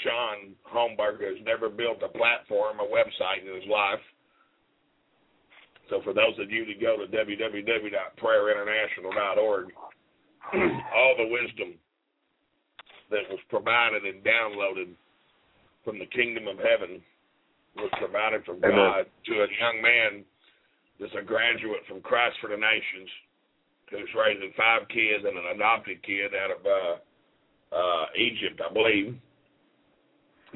Shaun 0.01 0.55
Holmberg 0.63 1.19
has 1.19 1.35
never 1.43 1.67
built 1.67 2.01
a 2.01 2.07
platform, 2.07 2.79
a 2.79 2.87
website 2.87 3.43
in 3.43 3.51
his 3.53 3.67
life. 3.69 3.99
So 5.89 5.99
for 6.03 6.13
those 6.13 6.39
of 6.39 6.49
you 6.49 6.65
that 6.65 6.79
go 6.79 6.95
to 6.95 7.07
www.prayerinternational.org, 7.11 9.67
all 10.95 11.15
the 11.17 11.27
wisdom 11.27 11.75
that 13.11 13.29
was 13.29 13.39
provided 13.49 14.05
and 14.05 14.23
downloaded 14.23 14.95
from 15.83 15.99
the 15.99 16.05
kingdom 16.07 16.47
of 16.47 16.57
heaven 16.57 17.03
was 17.75 17.91
provided 17.99 18.45
from 18.45 18.63
Amen. 18.63 18.71
God 18.71 19.05
to 19.25 19.43
a 19.43 19.47
young 19.59 19.81
man 19.81 20.23
that's 20.99 21.13
a 21.17 21.23
graduate 21.25 21.81
from 21.87 22.01
Christ 22.01 22.37
for 22.41 22.49
the 22.49 22.57
Nations 22.57 23.09
who's 23.89 24.09
raising 24.17 24.53
five 24.57 24.87
kids 24.89 25.21
and 25.25 25.37
an 25.37 25.53
adopted 25.55 26.01
kid 26.01 26.33
out 26.33 26.51
of 26.51 26.61
uh, 26.65 26.95
uh, 27.75 28.05
Egypt, 28.17 28.61
I 28.61 28.73
believe. 28.73 29.17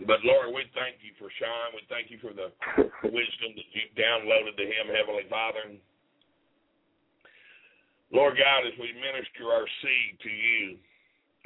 But 0.05 0.22
Lord, 0.22 0.53
we 0.53 0.65
thank 0.77 1.01
you 1.01 1.14
for 1.18 1.30
Shaun. 1.41 1.73
We 1.73 1.81
thank 1.89 2.14
you 2.14 2.22
for 2.22 2.34
the 2.34 2.53
wisdom 3.09 3.49
that 3.57 3.69
you've 3.73 3.97
downloaded 3.97 4.53
to 4.57 4.65
him, 4.65 4.93
Heavenly 4.93 5.26
Father. 5.30 5.73
Lord 8.14 8.38
God, 8.38 8.65
as 8.65 8.77
we 8.80 8.93
minister 8.93 9.49
our 9.51 9.65
seed 9.81 10.14
to 10.22 10.30
you, 10.30 10.77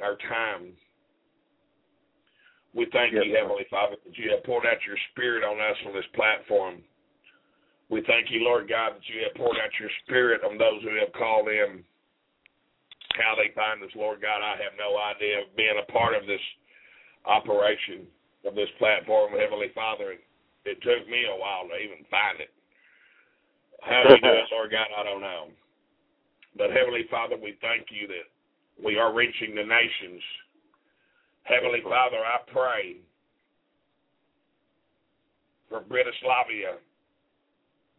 our 0.04 0.16
time, 0.28 0.76
we 2.74 2.86
thank 2.92 3.12
Yes, 3.12 3.24
you. 3.26 3.36
Heavenly 3.36 3.66
Father, 3.68 3.96
that 4.04 4.16
you 4.16 4.30
have 4.32 4.44
poured 4.44 4.64
out 4.64 4.80
your 4.86 4.96
Spirit 5.12 5.44
on 5.44 5.56
us 5.60 5.76
on 5.86 5.92
this 5.92 6.08
platform. 6.14 6.80
We 7.92 8.00
thank 8.08 8.32
you, 8.32 8.40
Lord 8.40 8.72
God, 8.72 8.96
that 8.96 9.04
you 9.04 9.20
have 9.28 9.36
poured 9.36 9.60
out 9.60 9.68
your 9.76 9.92
Spirit 10.08 10.40
on 10.48 10.56
those 10.56 10.80
who 10.80 10.96
have 10.96 11.12
called 11.12 11.52
in. 11.52 11.84
How 13.20 13.36
they 13.36 13.52
find 13.52 13.84
us, 13.84 13.92
Lord 13.92 14.24
God, 14.24 14.40
I 14.40 14.56
have 14.56 14.72
no 14.80 14.96
idea 14.96 15.44
of 15.44 15.52
being 15.60 15.76
a 15.76 15.84
part 15.92 16.16
of 16.16 16.24
this 16.24 16.40
operation 17.28 18.08
of 18.48 18.56
this 18.56 18.72
platform, 18.80 19.36
Heavenly 19.36 19.68
Father. 19.76 20.16
It 20.64 20.80
took 20.80 21.04
me 21.04 21.28
a 21.28 21.36
while 21.36 21.68
to 21.68 21.76
even 21.76 22.00
find 22.08 22.40
it. 22.40 22.48
How 23.84 24.08
we 24.08 24.16
do 24.24 24.40
it, 24.40 24.48
Lord 24.56 24.72
God, 24.72 24.88
I 24.88 25.04
don't 25.04 25.20
know. 25.20 25.52
But 26.56 26.72
Heavenly 26.72 27.04
Father, 27.12 27.36
we 27.36 27.60
thank 27.60 27.92
you 27.92 28.08
that 28.08 28.24
we 28.80 28.96
are 28.96 29.12
reaching 29.12 29.52
the 29.52 29.68
nations. 29.68 30.24
Heavenly 31.44 31.84
Father, 31.84 32.24
I 32.24 32.40
pray 32.48 33.04
for 35.68 35.84
Britislavia, 35.84 36.80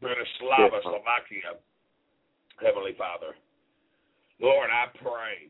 Britislava, 0.03 0.75
Yes, 0.75 0.83
Slovakia, 0.83 1.55
Heavenly 2.59 2.93
Father. 2.97 3.35
Lord, 4.41 4.69
I 4.69 4.91
pray, 4.97 5.47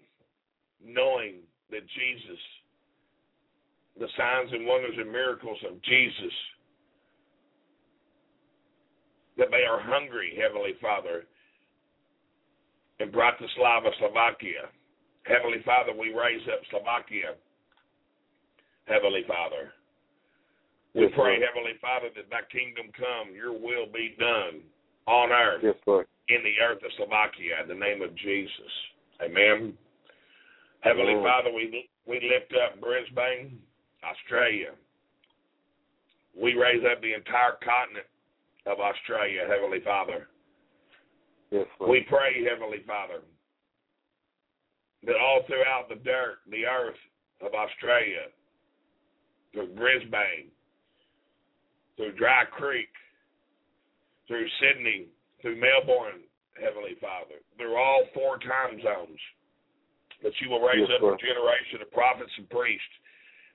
knowing 0.83 1.41
that 1.71 1.81
Jesus, 1.81 2.39
the 3.99 4.07
signs 4.15 4.51
and 4.53 4.67
wonders 4.67 4.95
and 4.97 5.11
miracles 5.11 5.57
of 5.67 5.81
Jesus, 5.81 6.33
that 9.37 9.49
they 9.49 9.65
are 9.65 9.81
hungry, 9.81 10.37
Heavenly 10.39 10.73
Father, 10.79 11.25
in 12.99 13.09
Bratislava, 13.11 13.89
Slovakia. 13.97 14.69
Heavenly 15.25 15.63
Father, 15.65 15.91
we 15.97 16.13
raise 16.13 16.45
up 16.51 16.59
Slovakia, 16.69 17.33
Heavenly 18.85 19.23
Father. 19.27 19.73
We 20.93 21.03
Yes, 21.09 21.11
pray, 21.15 21.37
Lord. 21.37 21.41
Heavenly 21.41 21.77
Father, 21.81 22.09
that 22.15 22.29
thy 22.29 22.41
kingdom 22.51 22.91
come, 22.93 23.33
your 23.35 23.51
will 23.53 23.87
be 23.91 24.15
done 24.19 24.61
on 25.07 25.31
earth 25.31 25.61
Yes, 25.63 25.75
Lord. 25.87 26.07
in 26.29 26.43
the 26.43 26.53
earth 26.63 26.83
of 26.83 26.91
Slovakia 26.97 27.61
in 27.61 27.67
the 27.67 27.75
name 27.75 28.01
of 28.01 28.13
Jesus. 28.15 28.71
Amen. 29.21 29.73
Heavenly 30.81 31.13
Amen. 31.13 31.23
Father, 31.23 31.51
we 31.51 31.89
we 32.05 32.19
lift 32.21 32.53
up 32.61 32.79
Brisbane, 32.81 33.57
Australia. 34.03 34.71
We 36.35 36.53
raise 36.53 36.83
up 36.83 37.01
the 37.01 37.13
entire 37.13 37.57
continent 37.63 38.07
of 38.65 38.79
Australia, 38.79 39.45
Heavenly 39.47 39.79
Father. 39.81 40.27
Yes, 41.51 41.65
Lord. 41.79 41.91
We 41.91 42.01
pray, 42.09 42.43
Heavenly 42.43 42.83
Father, 42.85 43.21
that 45.05 45.15
all 45.15 45.43
throughout 45.47 45.87
the 45.89 45.95
dirt, 46.03 46.39
the 46.49 46.65
earth 46.65 46.99
of 47.41 47.53
Australia, 47.53 48.29
through 49.53 49.67
Brisbane, 49.75 50.49
through 51.97 52.13
Dry 52.13 52.45
Creek, 52.45 52.89
through 54.27 54.47
Sydney, 54.59 55.07
through 55.41 55.59
Melbourne, 55.59 56.23
Heavenly 56.59 56.95
Father, 57.01 57.41
through 57.57 57.75
all 57.75 58.05
four 58.13 58.37
time 58.39 58.79
zones, 58.81 59.19
that 60.23 60.33
you 60.41 60.49
will 60.49 60.61
raise 60.61 60.87
Yes, 60.87 60.97
up 60.97 61.03
a 61.03 61.17
generation 61.19 61.81
of 61.81 61.91
prophets 61.91 62.31
and 62.37 62.49
priests 62.49 62.95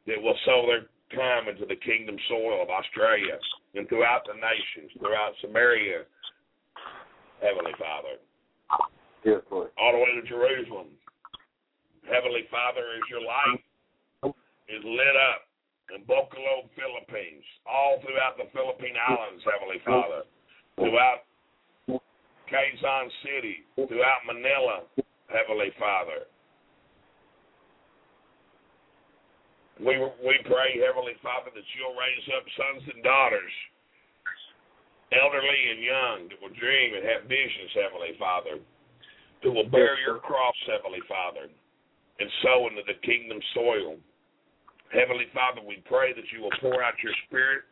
that 0.07 0.21
will 0.21 0.37
sow 0.45 0.67
their 0.69 0.87
time 1.17 1.49
into 1.49 1.65
the 1.65 1.77
kingdom 1.81 2.17
soil 2.29 2.61
of 2.61 2.69
Australia 2.69 3.39
and 3.75 3.89
throughout 3.89 4.23
the 4.29 4.35
nations, 4.37 4.93
throughout 5.01 5.33
Samaria, 5.41 6.05
Heavenly 7.41 7.73
Father, 7.79 8.21
Yes, 9.25 9.41
Lord. 9.51 9.71
all 9.81 9.93
the 9.93 9.99
way 9.99 10.13
to 10.21 10.29
Jerusalem. 10.29 10.89
Heavenly 12.05 12.45
Father, 12.51 12.83
as 12.97 13.05
your 13.09 13.23
light 13.25 13.61
is 14.69 14.83
lit 14.85 15.17
up 15.33 15.48
in 15.95 16.05
Bacolod, 16.05 16.69
Philippines, 16.77 17.45
all 17.65 18.01
throughout 18.05 18.37
the 18.37 18.49
Philippine 18.53 18.97
Islands, 18.97 19.45
Heavenly 19.45 19.81
Father, 19.85 20.23
throughout 20.77 21.25
Quezon 22.49 23.07
City, 23.25 23.65
throughout 23.77 24.25
Manila, 24.29 24.85
Heavenly 25.29 25.73
Father. 25.81 26.29
We 29.81 29.95
we 30.21 30.37
pray, 30.45 30.77
Heavenly 30.83 31.15
Father, 31.23 31.55
that 31.55 31.69
you'll 31.79 31.95
raise 31.95 32.27
up 32.35 32.45
sons 32.59 32.83
and 32.93 33.01
daughters, 33.05 33.55
elderly 35.15 35.63
and 35.71 35.81
young, 35.81 36.19
that 36.29 36.41
will 36.43 36.57
dream 36.59 36.99
and 36.99 37.05
have 37.07 37.31
visions, 37.31 37.73
Heavenly 37.79 38.19
Father, 38.19 38.59
that 38.59 39.53
will 39.53 39.71
bear 39.71 39.97
your 40.03 40.19
cross, 40.19 40.57
Heavenly 40.67 41.01
Father, 41.07 41.47
and 42.19 42.29
sow 42.43 42.67
into 42.67 42.83
the 42.85 42.99
kingdom 43.07 43.39
soil. 43.55 43.97
Heavenly 44.93 45.29
Father, 45.37 45.61
we 45.61 45.85
pray 45.85 46.17
that 46.17 46.29
you 46.33 46.41
will 46.41 46.55
pour 46.61 46.81
out 46.83 46.97
your 47.05 47.13
spirit 47.29 47.69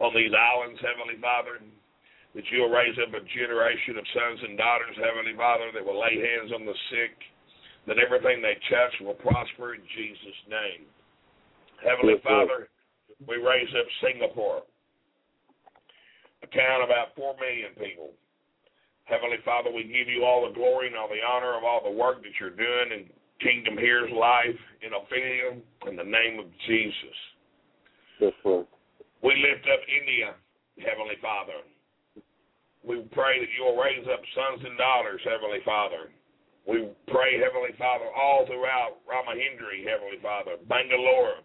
on 0.00 0.16
these 0.16 0.32
islands, 0.32 0.80
Heavenly 0.80 1.20
Father, 1.20 1.60
that 1.60 2.46
you 2.48 2.64
will 2.64 2.72
raise 2.72 2.96
up 2.96 3.12
a 3.12 3.20
generation 3.28 4.00
of 4.00 4.04
sons 4.16 4.40
and 4.48 4.56
daughters, 4.56 4.96
Heavenly 4.96 5.36
Father, 5.36 5.68
that 5.76 5.84
will 5.84 6.00
lay 6.00 6.16
hands 6.16 6.52
on 6.56 6.64
the 6.64 6.76
sick, 6.88 7.12
that 7.84 8.00
everything 8.00 8.40
they 8.40 8.56
touch 8.72 8.94
will 9.04 9.18
prosper 9.20 9.76
in 9.76 9.84
Jesus' 9.92 10.40
name. 10.48 10.88
Heavenly 11.84 12.16
Yes. 12.16 12.24
Father, 12.24 12.68
we 13.28 13.36
raise 13.36 13.68
up 13.76 13.88
Singapore, 14.00 14.64
a 16.42 16.48
town 16.48 16.80
of 16.80 16.88
about 16.88 17.12
four 17.16 17.36
million 17.36 17.76
people. 17.76 18.16
Heavenly 19.04 19.38
Father, 19.44 19.68
we 19.68 19.84
give 19.84 20.08
you 20.08 20.24
all 20.24 20.48
the 20.48 20.54
glory 20.54 20.86
and 20.86 20.96
all 20.96 21.08
the 21.08 21.20
honor 21.20 21.58
of 21.58 21.64
all 21.64 21.82
the 21.82 21.90
work 21.90 22.22
that 22.22 22.32
you're 22.38 22.54
doing 22.54 22.92
in 22.94 23.10
Kingdom 23.40 23.76
Here's 23.76 24.12
Life 24.12 24.60
in 24.84 24.92
Ophelia 24.92 25.60
in 25.88 25.96
the 25.96 26.04
name 26.04 26.38
of 26.38 26.46
Jesus. 26.68 27.18
Yes, 28.20 28.32
Lord. 28.44 28.66
We 29.22 29.32
lift 29.36 29.64
up 29.68 29.80
India, 29.88 30.36
Heavenly 30.80 31.16
Father. 31.20 31.60
We 32.84 33.04
pray 33.12 33.40
that 33.40 33.52
you'll 33.56 33.76
raise 33.76 34.04
up 34.08 34.20
sons 34.32 34.64
and 34.64 34.76
daughters, 34.76 35.20
Heavenly 35.24 35.60
Father. 35.64 36.08
We 36.68 36.88
pray, 37.08 37.40
Heavenly 37.40 37.76
Father, 37.76 38.08
all 38.12 38.44
throughout 38.46 39.00
Ramahindri, 39.08 39.84
Heavenly 39.84 40.20
Father, 40.20 40.56
Bangalore. 40.68 41.44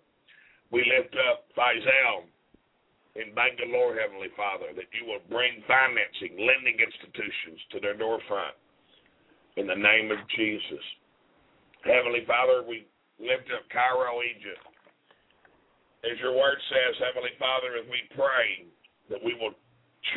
We 0.72 0.84
lift 0.84 1.16
up 1.32 1.48
Faisal 1.56 2.28
in 3.16 3.32
Bangalore, 3.36 3.96
Heavenly 3.96 4.32
Father, 4.36 4.76
that 4.76 4.92
you 4.92 5.08
will 5.08 5.24
bring 5.32 5.64
financing, 5.68 6.36
lending 6.40 6.76
institutions 6.80 7.60
to 7.72 7.80
their 7.80 7.96
doorfront 7.96 8.56
in 9.56 9.68
the 9.68 9.76
name 9.76 10.12
of 10.12 10.20
Jesus. 10.36 10.84
Heavenly 11.86 12.26
Father, 12.26 12.66
we 12.66 12.90
lift 13.22 13.46
up 13.54 13.70
Cairo, 13.70 14.26
Egypt. 14.26 14.62
As 16.02 16.18
your 16.18 16.34
word 16.34 16.58
says, 16.70 16.98
Heavenly 16.98 17.34
Father, 17.38 17.78
as 17.78 17.86
we 17.90 18.02
pray 18.18 18.66
that 19.10 19.22
we 19.22 19.38
will 19.38 19.54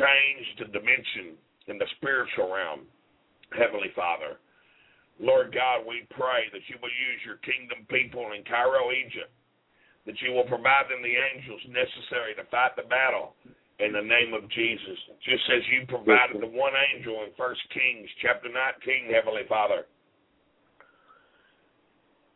change 0.01 0.45
the 0.61 0.69
dimension 0.73 1.37
in 1.69 1.77
the 1.77 1.89
spiritual 2.01 2.49
realm, 2.53 2.89
Heavenly 3.53 3.93
Father. 3.93 4.41
Lord 5.21 5.53
God, 5.53 5.85
we 5.85 6.09
pray 6.13 6.49
that 6.53 6.65
you 6.73 6.81
will 6.81 6.93
use 6.93 7.21
your 7.25 7.41
kingdom 7.45 7.85
people 7.93 8.33
in 8.33 8.45
Cairo, 8.49 8.89
Egypt, 8.93 9.33
that 10.09 10.17
you 10.25 10.33
will 10.33 10.49
provide 10.49 10.89
them 10.89 11.05
the 11.05 11.17
angels 11.21 11.61
necessary 11.69 12.33
to 12.37 12.49
fight 12.49 12.77
the 12.81 12.89
battle 12.89 13.37
in 13.81 13.93
the 13.93 14.05
name 14.05 14.33
of 14.33 14.49
Jesus. 14.57 14.99
Just 15.21 15.45
as 15.53 15.65
you 15.69 15.85
provided 15.85 16.41
the 16.41 16.49
one 16.49 16.73
angel 16.97 17.29
in 17.29 17.35
First 17.37 17.61
Kings 17.77 18.09
chapter 18.25 18.49
19, 18.49 19.13
Heavenly 19.13 19.45
Father. 19.49 19.85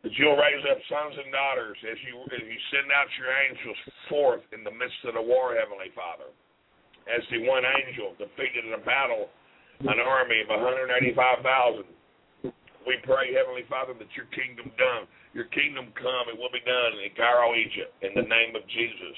That 0.03 0.11
you'll 0.19 0.35
raise 0.35 0.63
up 0.67 0.79
sons 0.91 1.15
and 1.15 1.31
daughters 1.31 1.79
as 1.87 1.95
you 2.03 2.19
as 2.27 2.43
you 2.43 2.59
send 2.75 2.91
out 2.91 3.07
your 3.15 3.31
angels 3.31 3.79
forth 4.11 4.43
in 4.51 4.67
the 4.67 4.75
midst 4.75 4.99
of 5.07 5.15
the 5.15 5.23
war, 5.23 5.55
Heavenly 5.55 5.95
Father. 5.95 6.27
As 7.07 7.23
the 7.31 7.47
one 7.47 7.63
angel 7.63 8.11
defeated 8.19 8.67
in 8.67 8.75
a 8.75 8.83
battle 8.83 9.31
an 9.81 9.99
army 9.99 10.39
of 10.39 10.49
185,000. 10.49 11.83
We 12.83 12.99
pray, 13.03 13.31
Heavenly 13.35 13.63
Father, 13.67 13.95
that 13.95 14.11
your 14.15 14.27
kingdom 14.35 14.71
done, 14.75 15.07
your 15.31 15.47
kingdom 15.51 15.91
come, 15.95 16.31
it 16.31 16.37
will 16.37 16.51
be 16.51 16.63
done 16.63 16.99
in 16.99 17.11
Cairo, 17.15 17.55
Egypt, 17.55 17.91
in 18.03 18.11
the 18.15 18.27
name 18.27 18.55
of 18.55 18.63
Jesus. 18.67 19.17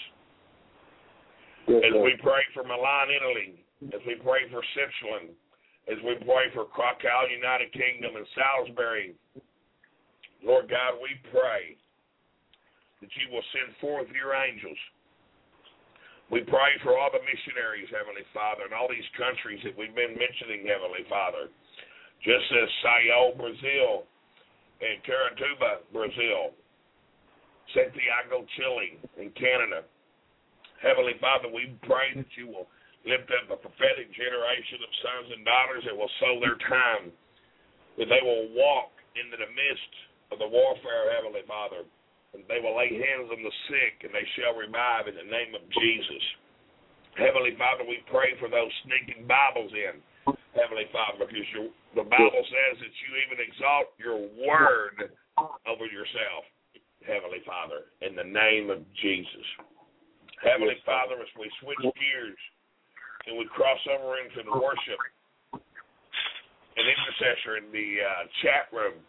As 1.65 1.93
we 1.97 2.13
pray 2.21 2.45
for 2.53 2.61
Milan, 2.61 3.09
Italy, 3.09 3.65
as 3.89 4.01
we 4.05 4.21
pray 4.21 4.45
for 4.53 4.61
Switzerland, 4.73 5.33
as 5.89 5.97
we 6.05 6.13
pray 6.21 6.53
for 6.53 6.69
Krakow, 6.69 7.25
United 7.29 7.73
Kingdom, 7.73 8.17
and 8.21 8.25
Salisbury, 8.37 9.17
Lord 10.45 10.69
God, 10.69 11.01
we 11.01 11.17
pray 11.33 11.73
that 13.01 13.09
you 13.17 13.33
will 13.33 13.43
send 13.49 13.73
forth 13.81 14.05
your 14.13 14.37
angels. 14.37 14.77
We 16.29 16.45
pray 16.45 16.77
for 16.85 16.93
all 16.97 17.09
the 17.09 17.21
missionaries, 17.21 17.89
Heavenly 17.89 18.25
Father, 18.29 18.69
in 18.69 18.73
all 18.73 18.89
these 18.89 19.05
countries 19.17 19.61
that 19.65 19.73
we've 19.73 19.93
been 19.97 20.13
mentioning, 20.13 20.69
Heavenly 20.69 21.05
Father. 21.09 21.49
Just 22.21 22.45
as 22.49 22.69
Sao, 22.81 23.33
Brazil, 23.37 24.09
and 24.81 25.01
Caratuba, 25.05 25.85
Brazil, 25.93 26.53
Santiago, 27.73 28.45
Chile, 28.57 29.01
and 29.17 29.33
Canada. 29.33 29.85
Heavenly 30.81 31.17
Father, 31.21 31.49
we 31.49 31.73
pray 31.85 32.13
that 32.17 32.29
you 32.37 32.49
will 32.49 32.69
lift 33.05 33.29
up 33.33 33.53
a 33.53 33.57
prophetic 33.61 34.09
generation 34.13 34.81
of 34.81 34.91
sons 35.01 35.27
and 35.33 35.41
daughters 35.45 35.85
that 35.85 35.93
will 35.93 36.11
sow 36.21 36.41
their 36.41 36.57
time, 36.65 37.13
that 37.97 38.09
they 38.09 38.21
will 38.25 38.49
walk 38.53 38.93
into 39.13 39.37
the 39.37 39.49
midst 39.53 39.93
of 40.31 40.39
the 40.39 40.47
warfare, 40.49 41.13
Heavenly 41.13 41.45
Father, 41.45 41.85
and 42.33 42.43
they 42.49 42.59
will 42.59 42.75
lay 42.75 42.91
hands 42.91 43.31
on 43.31 43.39
the 43.39 43.55
sick, 43.71 44.03
and 44.03 44.11
they 44.11 44.25
shall 44.35 44.57
revive 44.57 45.07
in 45.07 45.15
the 45.15 45.27
name 45.27 45.55
of 45.55 45.63
Jesus. 45.71 46.23
Heavenly 47.15 47.55
Father, 47.55 47.87
we 47.87 48.03
pray 48.11 48.35
for 48.43 48.51
those 48.51 48.71
sneaking 48.83 49.23
Bibles 49.23 49.71
in, 49.71 50.03
Heavenly 50.51 50.91
Father, 50.91 51.23
because 51.23 51.47
your, 51.55 51.71
the 51.95 52.03
Bible 52.03 52.43
says 52.43 52.75
that 52.83 52.93
you 53.07 53.09
even 53.23 53.39
exalt 53.39 53.95
your 53.95 54.19
word 54.35 55.15
over 55.63 55.87
yourself, 55.87 56.43
Heavenly 57.07 57.39
Father, 57.47 57.87
in 58.03 58.19
the 58.19 58.27
name 58.27 58.67
of 58.67 58.83
Jesus. 58.99 59.47
Heavenly 60.43 60.75
Father, 60.83 61.15
as 61.23 61.31
we 61.39 61.47
switch 61.63 61.79
gears 61.95 62.41
and 63.31 63.39
we 63.39 63.47
cross 63.47 63.79
over 63.87 64.19
into 64.19 64.43
the 64.43 64.55
worship 64.59 64.99
and 65.55 66.83
intercessor 66.83 67.63
in 67.63 67.71
the 67.71 68.03
uh, 68.03 68.23
chat 68.43 68.67
room, 68.75 68.99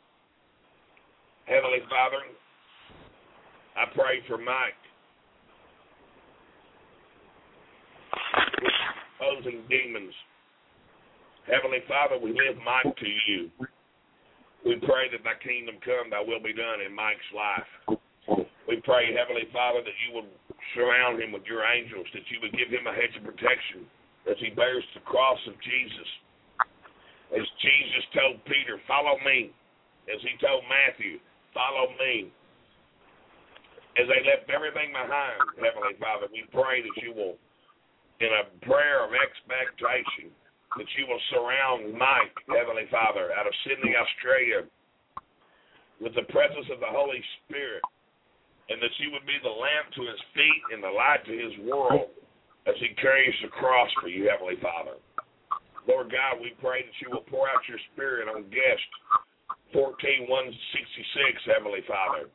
Heavenly 1.47 1.79
Father, 1.87 2.27
I 3.79 3.87
pray 3.95 4.19
for 4.27 4.37
Mike. 4.37 4.75
Exposing 9.15 9.63
demons. 9.71 10.15
Heavenly 11.47 11.87
Father, 11.87 12.19
we 12.19 12.35
lift 12.35 12.59
Mike 12.67 12.91
to 12.99 13.11
you. 13.31 13.51
We 14.67 14.75
pray 14.83 15.07
that 15.15 15.23
thy 15.23 15.39
kingdom 15.39 15.79
come, 15.87 16.11
thy 16.11 16.19
will 16.19 16.43
be 16.43 16.51
done 16.51 16.83
in 16.83 16.91
Mike's 16.91 17.31
life. 17.31 17.71
We 18.67 18.83
pray, 18.83 19.15
Heavenly 19.15 19.47
Father, 19.55 19.87
that 19.87 19.99
you 20.03 20.19
will 20.19 20.27
surround 20.75 21.23
him 21.23 21.31
with 21.31 21.47
your 21.47 21.63
angels, 21.63 22.11
that 22.11 22.27
you 22.27 22.43
would 22.43 22.59
give 22.59 22.75
him 22.75 22.91
a 22.91 22.95
hedge 22.95 23.15
of 23.15 23.23
protection 23.23 23.87
as 24.27 24.35
he 24.43 24.51
bears 24.51 24.83
the 24.99 25.07
cross 25.07 25.39
of 25.47 25.55
Jesus. 25.63 26.11
As 27.31 27.47
Jesus 27.63 28.05
told 28.11 28.43
Peter, 28.51 28.83
follow 28.91 29.15
me. 29.23 29.55
As 30.11 30.19
he 30.27 30.35
told 30.43 30.67
Matthew, 30.67 31.23
follow 31.57 31.89
me. 31.97 32.29
As 33.97 34.05
they 34.05 34.21
left 34.29 34.53
everything 34.53 34.93
behind, 34.93 35.41
Heavenly 35.57 35.97
Father, 35.97 36.29
we 36.29 36.45
pray 36.53 36.85
that 36.85 36.97
you 37.01 37.17
will, 37.17 37.41
in 38.21 38.29
a 38.29 38.45
prayer 38.69 39.01
of 39.01 39.17
expectation, 39.17 40.29
that 40.77 40.91
you 41.01 41.09
will 41.09 41.23
surround 41.33 41.97
Mike, 41.97 42.37
Heavenly 42.53 42.85
Father, 42.93 43.33
out 43.33 43.49
of 43.49 43.57
Sydney, 43.65 43.97
Australia, 43.97 44.69
with 45.97 46.13
the 46.13 46.29
presence 46.29 46.69
of 46.69 46.85
the 46.85 46.93
Holy 46.93 47.25
Spirit, 47.41 47.81
and 48.69 48.77
that 48.85 48.93
you 49.01 49.09
would 49.17 49.25
be 49.25 49.41
the 49.41 49.49
lamp 49.49 49.89
to 49.97 50.05
his 50.05 50.21
feet 50.37 50.63
and 50.77 50.85
the 50.85 50.93
light 50.93 51.25
to 51.25 51.33
his 51.33 51.57
world 51.65 52.13
as 52.69 52.77
he 52.85 52.93
carries 53.01 53.33
the 53.41 53.49
cross 53.49 53.89
for 53.97 54.13
you, 54.13 54.29
Heavenly 54.29 54.61
Father. 54.61 55.01
Lord 55.89 56.13
God, 56.13 56.37
we 56.43 56.53
pray 56.61 56.85
that 56.85 56.99
you 57.01 57.09
will 57.09 57.25
pour 57.25 57.49
out 57.49 57.65
your 57.65 57.81
spirit 57.95 58.29
on 58.29 58.45
guest 59.77 60.01
14166, 60.01 61.53
Heavenly 61.53 61.85
Father. 61.85 62.33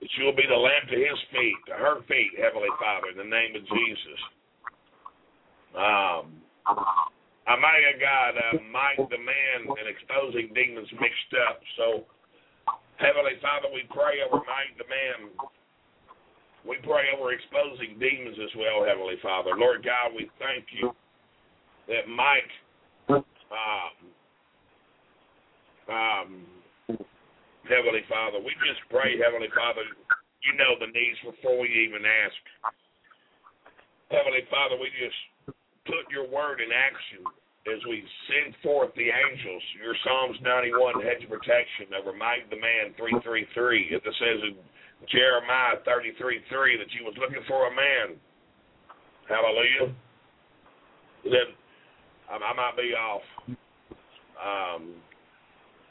That 0.00 0.10
you 0.16 0.24
will 0.24 0.36
be 0.38 0.46
the 0.48 0.56
lamp 0.56 0.88
to 0.88 0.96
his 0.96 1.18
feet, 1.28 1.58
to 1.68 1.74
her 1.74 2.00
feet, 2.06 2.32
Heavenly 2.38 2.72
Father, 2.80 3.12
in 3.12 3.18
the 3.18 3.28
name 3.28 3.52
of 3.52 3.62
Jesus. 3.66 4.20
Um, 5.74 6.24
have 7.44 8.00
got 8.00 8.38
uh, 8.38 8.56
the 9.10 9.20
man 9.20 9.58
and 9.66 9.86
exposing 9.90 10.54
demons 10.54 10.88
mixed 10.96 11.34
up. 11.50 11.60
So, 11.76 12.06
Heavenly 12.96 13.36
Father, 13.42 13.68
we 13.74 13.84
pray 13.92 14.22
over 14.24 14.40
Mike 14.40 14.72
the 14.78 14.88
man. 14.88 15.34
We 16.64 16.80
pray 16.80 17.12
over 17.12 17.32
exposing 17.32 17.98
demons 18.00 18.38
as 18.40 18.52
well, 18.56 18.86
Heavenly 18.86 19.20
Father. 19.20 19.52
Lord 19.56 19.84
God, 19.84 20.16
we 20.16 20.30
thank 20.38 20.64
you 20.72 20.94
that 21.88 22.08
Mike, 22.08 22.52
um, 23.08 23.99
um, 25.90 26.46
Heavenly 27.68 28.02
Father, 28.08 28.38
we 28.38 28.54
just 28.64 28.82
pray, 28.90 29.18
Heavenly 29.18 29.50
Father, 29.54 29.84
you 30.42 30.52
know 30.56 30.78
the 30.80 30.88
needs 30.90 31.20
before 31.22 31.60
we 31.60 31.68
even 31.68 32.02
ask. 32.06 32.40
Heavenly 34.10 34.42
Father, 34.50 34.74
we 34.80 34.90
just 34.96 35.20
put 35.86 36.08
your 36.10 36.26
word 36.26 36.58
in 36.58 36.72
action 36.72 37.22
as 37.68 37.78
we 37.84 38.02
send 38.26 38.56
forth 38.64 38.90
the 38.96 39.12
angels, 39.12 39.62
your 39.76 39.94
Psalms 40.02 40.40
91 40.40 41.04
hedge 41.04 41.22
of 41.22 41.30
protection 41.30 41.92
over 41.92 42.16
Mike 42.16 42.48
the 42.48 42.56
man 42.56 42.96
333. 42.96 43.92
It 43.92 44.02
says 44.02 44.38
in 44.48 44.56
Jeremiah 45.12 45.76
33 45.84 46.40
3 46.48 46.78
that 46.80 46.90
you 46.96 47.04
was 47.04 47.14
looking 47.20 47.44
for 47.44 47.68
a 47.68 47.74
man. 47.74 48.16
Hallelujah. 49.28 49.94
Then 51.24 51.52
I, 52.32 52.54
might 52.56 52.76
be 52.80 52.96
off. 52.96 53.26
Um, 54.40 54.96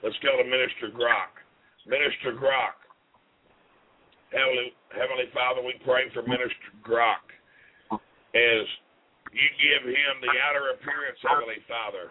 let's 0.03 0.17
go 0.23 0.37
to 0.37 0.43
Minister 0.43 0.89
Grock. 0.93 1.33
Minister 1.87 2.33
Grock. 2.35 2.77
Heavenly, 4.29 4.73
Heavenly 4.93 5.25
Father, 5.33 5.65
we 5.65 5.73
pray 5.81 6.05
for 6.13 6.21
Minister 6.21 6.69
Grock 6.85 7.25
as 8.37 8.65
you 9.33 9.49
give 9.57 9.89
him 9.89 10.13
the 10.21 10.33
outer 10.45 10.77
appearance, 10.77 11.17
Heavenly 11.25 11.61
Father, 11.65 12.05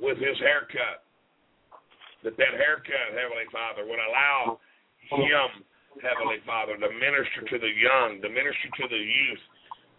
with 0.00 0.20
his 0.20 0.36
haircut. 0.40 1.04
That 2.20 2.36
that 2.36 2.52
haircut, 2.60 3.16
Heavenly 3.16 3.48
Father, 3.48 3.88
would 3.88 3.96
allow 3.96 4.60
him, 5.08 5.64
Heavenly 6.04 6.44
Father, 6.44 6.76
to 6.76 6.88
minister 6.92 7.48
to 7.48 7.56
the 7.56 7.72
young, 7.72 8.20
to 8.20 8.28
minister 8.28 8.68
to 8.76 8.86
the 8.88 9.00
youth, 9.00 9.44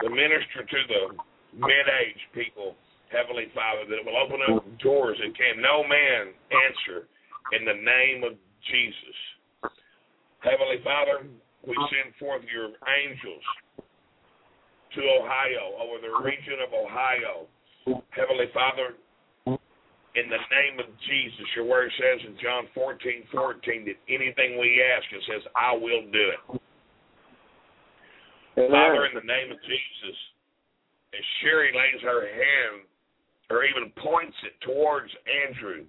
to 0.05 0.07
minister 0.09 0.61
to 0.61 0.79
the 0.85 1.03
mid-age 1.57 2.21
people, 2.33 2.77
Heavenly 3.11 3.51
Father, 3.51 3.83
that 3.91 3.99
it 3.99 4.05
will 4.07 4.15
open 4.15 4.39
up 4.47 4.63
doors 4.79 5.19
that 5.19 5.35
can 5.35 5.59
no 5.59 5.83
man 5.83 6.31
answer 6.47 7.11
in 7.51 7.67
the 7.67 7.75
name 7.75 8.23
of 8.23 8.39
Jesus. 8.71 9.17
Heavenly 10.39 10.79
Father, 10.83 11.27
we 11.67 11.75
send 11.91 12.15
forth 12.15 12.41
your 12.47 12.71
angels 12.71 13.45
to 14.95 15.01
Ohio, 15.21 15.75
over 15.79 15.99
the 15.99 16.11
region 16.23 16.63
of 16.63 16.71
Ohio. 16.71 17.47
Heavenly 18.11 18.49
Father, 18.55 18.95
in 20.15 20.27
the 20.27 20.43
name 20.51 20.79
of 20.79 20.87
Jesus, 21.07 21.47
your 21.55 21.65
word 21.67 21.91
says 21.95 22.19
in 22.27 22.35
John 22.41 22.67
14, 22.75 23.23
14 23.31 23.85
that 23.87 23.99
anything 24.11 24.59
we 24.59 24.83
ask, 24.83 25.05
it 25.11 25.23
says, 25.27 25.43
I 25.55 25.71
will 25.75 26.03
do 26.11 26.25
it. 26.35 26.41
Amen. 28.59 28.71
Father, 28.71 29.07
in 29.07 29.15
the 29.15 29.23
name 29.23 29.51
of 29.51 29.59
Jesus, 29.63 30.17
as 31.15 31.23
Sherry 31.39 31.71
lays 31.71 32.03
her 32.03 32.27
hand 32.27 32.83
or 33.51 33.67
even 33.67 33.91
points 33.99 34.35
it 34.47 34.55
towards 34.63 35.11
Andrew, 35.27 35.83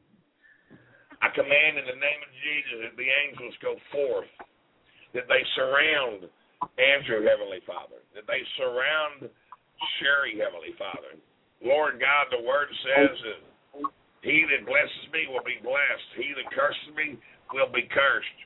I 1.23 1.31
command 1.31 1.79
in 1.79 1.87
the 1.87 1.99
name 2.03 2.21
of 2.27 2.33
Jesus 2.43 2.77
that 2.83 2.97
the 2.99 3.07
angels 3.07 3.55
go 3.63 3.79
forth, 3.95 4.33
that 5.15 5.31
they 5.31 5.43
surround 5.55 6.27
Andrew, 6.83 7.23
Heavenly 7.23 7.63
Father, 7.63 8.03
that 8.19 8.27
they 8.27 8.43
surround 8.59 9.31
Sherry, 9.99 10.43
Heavenly 10.43 10.75
Father. 10.75 11.15
Lord 11.63 12.03
God, 12.03 12.27
the 12.35 12.43
word 12.43 12.67
says 12.83 13.15
that 13.23 13.41
he 14.27 14.47
that 14.51 14.67
blesses 14.67 15.07
me 15.15 15.31
will 15.31 15.47
be 15.47 15.63
blessed. 15.63 16.09
He 16.19 16.35
that 16.35 16.51
curses 16.51 16.91
me 16.99 17.19
will 17.55 17.71
be 17.71 17.87
cursed. 17.87 18.39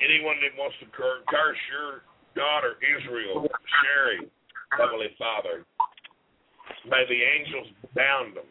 Anyone 0.00 0.40
that 0.40 0.56
wants 0.56 0.76
to 0.80 0.88
cur- 0.92 1.24
curse 1.28 1.60
your 1.68 2.04
daughter, 2.32 2.80
Israel, 2.80 3.44
Sherry, 3.44 4.28
Heavenly 4.72 5.12
Father, 5.20 5.64
may 6.88 7.04
the 7.08 7.20
angels 7.20 7.68
bound 7.94 8.36
them. 8.36 8.48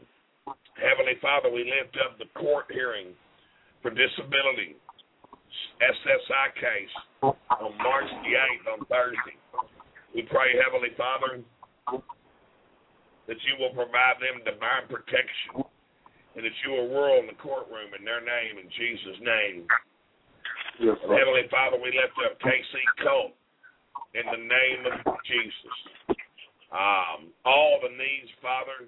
Heavenly 0.78 1.18
Father, 1.22 1.52
we 1.52 1.66
lift 1.66 1.98
up 2.04 2.18
the 2.18 2.30
court 2.40 2.66
hearing 2.72 3.14
for 3.82 3.92
disability, 3.92 4.76
SSI 5.82 6.48
case, 6.56 6.96
on 7.24 7.72
March 7.80 8.10
the 8.24 8.34
8th 8.34 8.66
on 8.74 8.80
Thursday. 8.88 9.38
We 10.16 10.24
pray, 10.24 10.56
Heavenly 10.58 10.96
Father, 10.98 11.44
that 13.28 13.40
you 13.46 13.54
will 13.62 13.74
provide 13.78 14.18
them 14.18 14.42
divine 14.42 14.90
protection 14.90 15.62
and 16.36 16.42
that 16.46 16.56
you 16.66 16.72
will 16.72 16.90
rule 16.90 17.20
in 17.20 17.28
the 17.28 17.38
courtroom 17.38 17.94
in 17.98 18.06
their 18.06 18.22
name, 18.22 18.58
in 18.58 18.70
Jesus' 18.74 19.20
name. 19.22 19.68
Yes, 20.80 20.98
Heavenly 21.04 21.46
Father, 21.52 21.78
we 21.78 21.92
lift 21.92 22.16
up 22.26 22.40
KC 22.40 22.74
Colt 23.04 23.36
in 24.16 24.26
the 24.26 24.42
name 24.42 24.82
of 24.88 25.14
Jesus. 25.28 26.18
Um, 26.70 27.34
all 27.46 27.82
the 27.82 27.90
needs, 27.90 28.30
Father, 28.46 28.86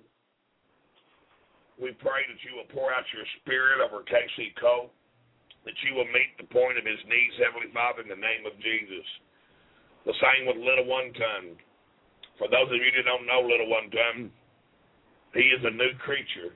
we 1.81 1.97
pray 1.97 2.21
that 2.29 2.41
you 2.45 2.53
will 2.53 2.69
pour 2.69 2.93
out 2.93 3.09
your 3.09 3.25
spirit 3.41 3.81
over 3.81 4.05
Casey 4.05 4.53
Colt, 4.61 4.93
that 5.65 5.73
you 5.81 5.97
will 5.97 6.09
meet 6.13 6.37
the 6.37 6.45
point 6.53 6.77
of 6.77 6.85
his 6.85 7.01
needs, 7.09 7.33
Heavenly 7.41 7.73
Father, 7.73 8.05
in 8.05 8.09
the 8.13 8.21
name 8.21 8.45
of 8.45 8.53
Jesus. 8.61 9.05
The 10.05 10.13
same 10.17 10.45
with 10.45 10.61
Little 10.61 10.85
One 10.85 11.09
Ton. 11.13 11.57
For 12.37 12.49
those 12.49 12.69
of 12.69 12.77
you 12.77 12.91
that 13.01 13.09
don't 13.09 13.25
know 13.25 13.41
Little 13.41 13.69
One 13.69 13.89
Ton, 13.89 14.29
he 15.33 15.49
is 15.49 15.61
a 15.65 15.73
new 15.73 15.93
creature. 16.05 16.53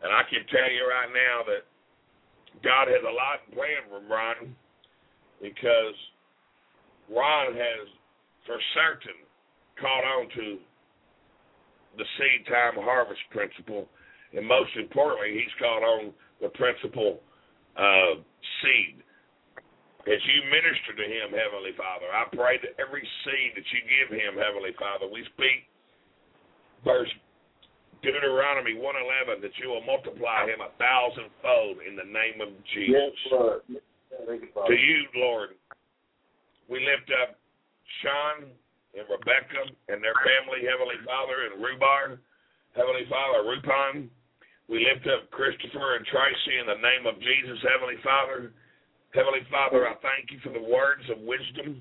And 0.00 0.12
I 0.12 0.24
can 0.32 0.48
tell 0.48 0.70
you 0.72 0.88
right 0.88 1.12
now 1.12 1.36
that 1.44 1.64
God 2.64 2.88
has 2.88 3.04
a 3.04 3.12
lot 3.12 3.44
planned 3.52 3.88
for 3.92 4.00
Ron 4.08 4.56
because 5.44 5.96
Ron 7.12 7.52
has, 7.52 7.84
for 8.48 8.56
certain, 8.72 9.27
caught 9.80 10.04
on 10.04 10.28
to 10.36 10.58
the 11.96 12.06
seed 12.18 12.46
time 12.46 12.78
harvest 12.78 13.22
principle. 13.30 13.88
And 14.34 14.46
most 14.46 14.70
importantly, 14.76 15.40
he's 15.40 15.54
caught 15.58 15.82
on 15.82 16.12
the 16.40 16.52
principle 16.54 17.20
of 17.76 18.22
seed. 18.62 19.02
As 20.06 20.20
you 20.24 20.40
minister 20.48 20.96
to 20.96 21.06
him, 21.06 21.36
Heavenly 21.36 21.76
Father, 21.76 22.08
I 22.08 22.24
pray 22.32 22.56
that 22.64 22.76
every 22.80 23.04
seed 23.24 23.52
that 23.56 23.66
you 23.68 23.80
give 23.84 24.08
him, 24.14 24.40
Heavenly 24.40 24.72
Father, 24.80 25.04
we 25.04 25.24
speak 25.36 25.68
verse 26.84 27.10
Deuteronomy 28.02 28.78
111 28.78 29.42
that 29.42 29.52
you 29.58 29.68
will 29.68 29.82
multiply 29.82 30.46
him 30.46 30.62
a 30.62 30.70
thousandfold 30.78 31.82
in 31.82 31.98
the 31.98 32.06
name 32.06 32.38
of 32.38 32.54
Jesus. 32.72 32.94
Yes, 32.94 33.14
Lord. 33.32 33.60
You, 33.66 33.80
To 34.54 34.74
you, 34.74 34.98
Lord, 35.16 35.58
we 36.70 36.78
lift 36.80 37.10
up 37.20 37.36
Shaun 38.00 38.48
and 38.96 39.04
Rebecca 39.08 39.68
and 39.92 40.00
their 40.00 40.16
family, 40.24 40.64
Heavenly 40.64 41.00
Father, 41.04 41.48
and 41.48 41.60
Rubar, 41.60 42.16
Heavenly 42.72 43.04
Father, 43.08 43.44
Rupon. 43.44 44.08
We 44.68 44.84
lift 44.84 45.08
up 45.08 45.32
Christopher 45.32 45.96
and 45.96 46.04
Tracy 46.08 46.60
in 46.60 46.68
the 46.68 46.80
name 46.80 47.08
of 47.08 47.16
Jesus, 47.20 47.56
Heavenly 47.64 47.96
Father. 48.04 48.52
Heavenly 49.16 49.44
Father, 49.48 49.88
I 49.88 49.96
thank 50.04 50.28
you 50.28 50.38
for 50.44 50.52
the 50.52 50.60
words 50.60 51.04
of 51.08 51.24
wisdom, 51.24 51.80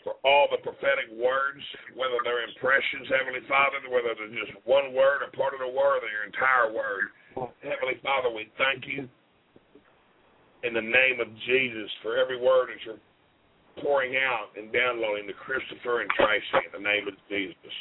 for 0.00 0.16
all 0.24 0.48
the 0.48 0.60
prophetic 0.64 1.12
words, 1.12 1.60
whether 1.92 2.16
they're 2.24 2.48
impressions, 2.48 3.08
Heavenly 3.12 3.44
Father, 3.44 3.84
whether 3.92 4.16
they're 4.16 4.32
just 4.32 4.56
one 4.64 4.96
word, 4.96 5.20
a 5.24 5.32
part 5.36 5.52
of 5.52 5.60
the 5.60 5.68
word, 5.68 6.00
or 6.00 6.08
your 6.08 6.24
entire 6.24 6.72
word. 6.72 7.12
Heavenly 7.60 8.00
Father, 8.00 8.32
we 8.32 8.48
thank 8.56 8.88
you 8.88 9.04
in 10.64 10.72
the 10.72 10.80
name 10.80 11.20
of 11.20 11.28
Jesus 11.44 11.92
for 12.00 12.16
every 12.16 12.40
word 12.40 12.72
that 12.72 12.80
you're 12.88 13.00
pouring 13.82 14.14
out 14.18 14.54
and 14.54 14.70
downloading 14.70 15.26
to 15.26 15.36
Christopher 15.36 16.02
and 16.02 16.10
Tracy 16.14 16.60
in 16.68 16.72
the 16.74 16.84
name 16.84 17.08
of 17.08 17.14
Jesus. 17.26 17.74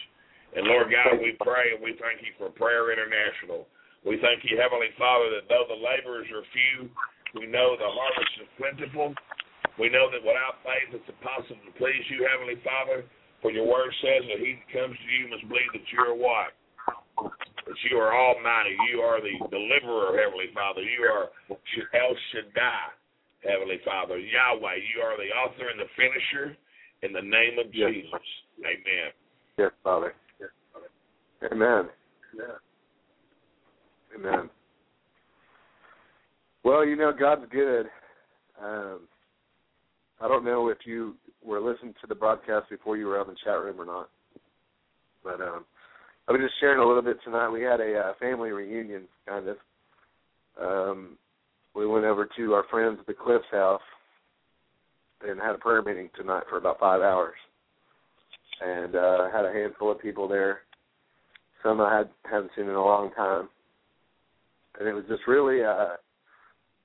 And 0.54 0.70
Lord 0.70 0.94
God, 0.94 1.18
we 1.18 1.34
pray 1.42 1.74
and 1.74 1.82
we 1.82 1.98
thank 1.98 2.22
you 2.22 2.34
for 2.38 2.54
Prayer 2.54 2.94
International. 2.94 3.66
We 4.06 4.22
thank 4.22 4.46
you, 4.46 4.60
Heavenly 4.60 4.94
Father, 5.00 5.32
that 5.34 5.50
though 5.50 5.66
the 5.66 5.80
laborers 5.80 6.30
are 6.30 6.46
few, 6.54 6.92
we 7.40 7.50
know 7.50 7.74
the 7.74 7.90
harvest 7.90 8.34
is 8.38 8.50
plentiful. 8.62 9.16
We 9.82 9.90
know 9.90 10.12
that 10.14 10.22
without 10.22 10.62
faith 10.62 10.94
it's 10.94 11.10
impossible 11.10 11.64
to 11.66 11.74
please 11.82 12.06
you, 12.14 12.28
Heavenly 12.30 12.62
Father. 12.62 13.02
For 13.42 13.50
your 13.50 13.66
word 13.66 13.90
says 14.00 14.24
that 14.30 14.40
he 14.40 14.56
that 14.56 14.70
comes 14.70 14.94
to 14.94 15.08
you 15.10 15.28
must 15.34 15.50
believe 15.50 15.74
that 15.74 15.88
you 15.90 16.00
are 16.06 16.16
what? 16.16 16.54
That 17.66 17.80
you 17.90 17.98
are 17.98 18.14
almighty. 18.14 18.78
You 18.94 19.02
are 19.02 19.20
the 19.20 19.36
deliverer, 19.50 20.14
Heavenly 20.16 20.54
Father. 20.54 20.86
You 20.86 21.02
are 21.10 21.34
El 21.50 22.14
Shaddai, 22.32 22.94
Heavenly 23.48 23.80
Father. 23.86 24.18
Yahweh, 24.18 24.76
you 24.96 25.02
are 25.02 25.18
the 25.18 25.32
author 25.34 25.70
and 25.70 25.80
the 25.80 25.90
finisher 25.96 26.58
in 27.02 27.14
the 27.14 27.22
name 27.22 27.60
of 27.60 27.74
Yes. 27.74 27.92
Jesus. 27.94 28.22
Amen. 28.60 29.12
Yes, 29.58 29.72
Father. 29.84 30.14
Amen. 31.52 31.90
Amen. 34.16 34.50
Well, 36.64 36.86
you 36.86 36.96
know, 36.96 37.12
God's 37.12 37.46
good. 37.52 37.88
Um, 38.62 39.02
I 40.22 40.28
don't 40.28 40.46
know 40.46 40.70
if 40.70 40.78
you 40.86 41.16
were 41.44 41.60
listening 41.60 41.94
to 42.00 42.08
the 42.08 42.16
broadcast 42.16 42.70
before 42.70 42.96
you 42.96 43.08
were 43.08 43.20
on 43.20 43.28
the 43.28 43.36
chat 43.44 43.60
room 43.62 43.82
or 43.82 43.86
not. 43.86 44.10
But 45.24 45.42
um, 45.42 45.66
I 46.28 46.32
was 46.32 46.42
just 46.42 46.54
sharing 46.62 46.80
a 46.80 46.88
little 46.88 47.02
bit 47.02 47.18
tonight. 47.24 47.50
We 47.50 47.62
had 47.62 47.82
a 47.82 48.00
uh, 48.00 48.14
family 48.20 48.52
reunion, 48.52 49.04
kind 49.28 49.48
of. 49.50 49.58
Um, 50.62 51.18
we 51.76 51.88
went 51.88 52.06
over 52.06 52.28
to 52.38 52.54
our 52.54 52.66
friends 52.70 52.98
at 53.00 53.08
the 53.08 53.14
Cliffs 53.14 53.46
house 53.52 53.82
and 55.28 55.40
had 55.40 55.56
a 55.56 55.60
prayer 55.60 55.82
meeting 55.82 56.10
tonight 56.16 56.44
for 56.50 56.58
about 56.58 56.80
five 56.80 57.02
hours, 57.02 57.36
and 58.62 58.96
uh, 58.96 59.30
had 59.32 59.46
a 59.46 59.54
handful 59.54 59.92
of 59.92 60.00
people 60.00 60.28
there. 60.28 60.62
Some 61.64 61.80
I 61.80 61.98
had 61.98 62.10
haven't 62.30 62.52
seen 62.56 62.66
in 62.66 62.76
a 62.76 62.84
long 62.84 63.12
time, 63.14 63.48
and 64.80 64.88
it 64.88 64.94
was 64.94 65.06
just 65.08 65.22
really, 65.28 65.64
uh, 65.64 65.96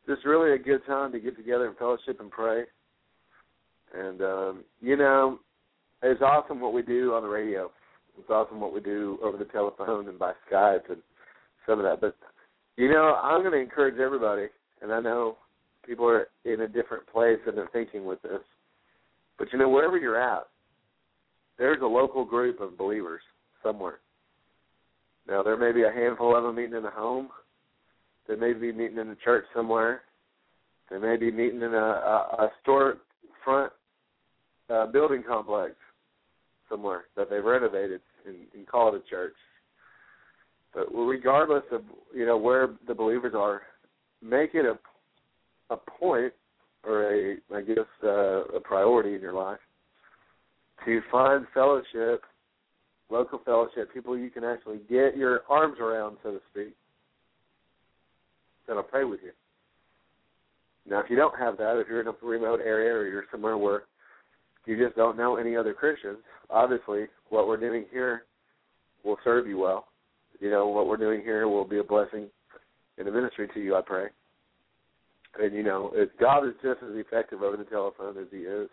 just 0.06 0.24
really 0.24 0.52
a 0.52 0.58
good 0.58 0.86
time 0.86 1.10
to 1.12 1.20
get 1.20 1.36
together 1.36 1.66
and 1.66 1.76
fellowship 1.76 2.20
and 2.20 2.30
pray. 2.30 2.62
And 3.94 4.22
um, 4.22 4.64
you 4.80 4.96
know, 4.96 5.40
it's 6.02 6.22
awesome 6.22 6.60
what 6.60 6.72
we 6.72 6.82
do 6.82 7.14
on 7.14 7.22
the 7.22 7.28
radio. 7.28 7.70
It's 8.18 8.30
awesome 8.30 8.60
what 8.60 8.72
we 8.72 8.80
do 8.80 9.18
over 9.22 9.36
the 9.36 9.44
telephone 9.46 10.08
and 10.08 10.18
by 10.18 10.32
Skype 10.50 10.90
and 10.90 10.98
some 11.66 11.78
of 11.78 11.84
that. 11.84 12.00
But 12.00 12.16
you 12.76 12.88
know, 12.88 13.18
I'm 13.22 13.40
going 13.40 13.52
to 13.52 13.60
encourage 13.60 13.98
everybody, 13.98 14.46
and 14.82 14.92
I 14.92 15.00
know 15.00 15.36
people 15.86 16.06
are 16.08 16.28
in 16.44 16.62
a 16.62 16.68
different 16.68 17.06
place 17.06 17.38
in 17.46 17.54
their 17.54 17.68
thinking 17.72 18.04
with 18.04 18.20
this. 18.22 18.40
But 19.38 19.48
you 19.52 19.58
know, 19.58 19.68
wherever 19.68 19.96
you're 19.96 20.20
at, 20.20 20.48
there's 21.58 21.82
a 21.82 21.86
local 21.86 22.24
group 22.24 22.60
of 22.60 22.78
believers 22.78 23.22
somewhere. 23.62 23.98
Now, 25.28 25.42
there 25.42 25.56
may 25.56 25.72
be 25.72 25.82
a 25.82 25.92
handful 25.92 26.36
of 26.36 26.44
them 26.44 26.56
meeting 26.56 26.76
in 26.76 26.84
a 26.84 26.90
home. 26.90 27.28
They 28.26 28.36
may 28.36 28.52
be 28.52 28.72
meeting 28.72 28.98
in 28.98 29.08
a 29.08 29.16
church 29.16 29.44
somewhere. 29.54 30.02
They 30.90 30.98
may 30.98 31.16
be 31.16 31.30
meeting 31.30 31.62
in 31.62 31.74
a, 31.74 31.76
a, 31.76 32.48
a 32.48 32.50
storefront 32.66 33.70
uh, 34.70 34.86
building 34.86 35.22
complex 35.26 35.74
somewhere 36.68 37.04
that 37.16 37.30
they've 37.30 37.44
renovated 37.44 38.00
and, 38.26 38.36
and 38.54 38.66
call 38.66 38.94
it 38.94 39.02
a 39.06 39.10
church. 39.10 39.34
But 40.74 40.86
regardless 40.94 41.64
of 41.72 41.82
you 42.14 42.26
know 42.26 42.36
where 42.36 42.68
the 42.86 42.94
believers 42.94 43.34
are, 43.34 43.62
make 44.22 44.54
it 44.54 44.64
a 44.64 44.78
a 45.72 45.76
point 45.76 46.32
or 46.84 47.12
a 47.12 47.36
I 47.54 47.60
guess 47.60 47.78
uh, 48.02 48.44
a 48.56 48.60
priority 48.60 49.14
in 49.14 49.20
your 49.20 49.34
life 49.34 49.58
to 50.84 51.00
find 51.10 51.46
fellowship, 51.52 52.22
local 53.10 53.40
fellowship, 53.44 53.92
people 53.92 54.16
you 54.16 54.30
can 54.30 54.44
actually 54.44 54.78
get 54.88 55.16
your 55.16 55.42
arms 55.48 55.78
around, 55.80 56.16
so 56.22 56.32
to 56.32 56.40
speak, 56.50 56.74
that'll 58.66 58.82
pray 58.82 59.04
with 59.04 59.20
you. 59.22 59.32
Now, 60.88 61.00
if 61.00 61.10
you 61.10 61.16
don't 61.16 61.38
have 61.38 61.58
that, 61.58 61.78
if 61.78 61.88
you're 61.88 62.00
in 62.00 62.06
a 62.06 62.14
remote 62.22 62.60
area 62.64 62.92
or 62.94 63.06
you're 63.06 63.24
somewhere 63.30 63.58
where 63.58 63.82
you 64.66 64.82
just 64.82 64.96
don't 64.96 65.16
know 65.16 65.36
any 65.36 65.56
other 65.56 65.74
Christians, 65.74 66.18
obviously 66.48 67.06
what 67.28 67.46
we're 67.46 67.56
doing 67.58 67.84
here 67.90 68.22
will 69.04 69.18
serve 69.24 69.46
you 69.46 69.58
well. 69.58 69.88
You 70.40 70.50
know, 70.50 70.68
what 70.68 70.86
we're 70.86 70.96
doing 70.96 71.20
here 71.22 71.48
will 71.48 71.64
be 71.64 71.78
a 71.78 71.84
blessing 71.84 72.28
in 72.98 73.06
the 73.06 73.12
ministry 73.12 73.48
to 73.54 73.60
you, 73.60 73.76
I 73.76 73.82
pray. 73.82 74.06
And, 75.40 75.54
you 75.54 75.62
know, 75.62 75.90
it, 75.94 76.18
God 76.18 76.46
is 76.46 76.54
just 76.62 76.82
as 76.82 76.94
effective 76.94 77.42
over 77.42 77.56
the 77.56 77.64
telephone 77.64 78.16
as 78.18 78.26
he 78.30 78.38
is, 78.38 78.68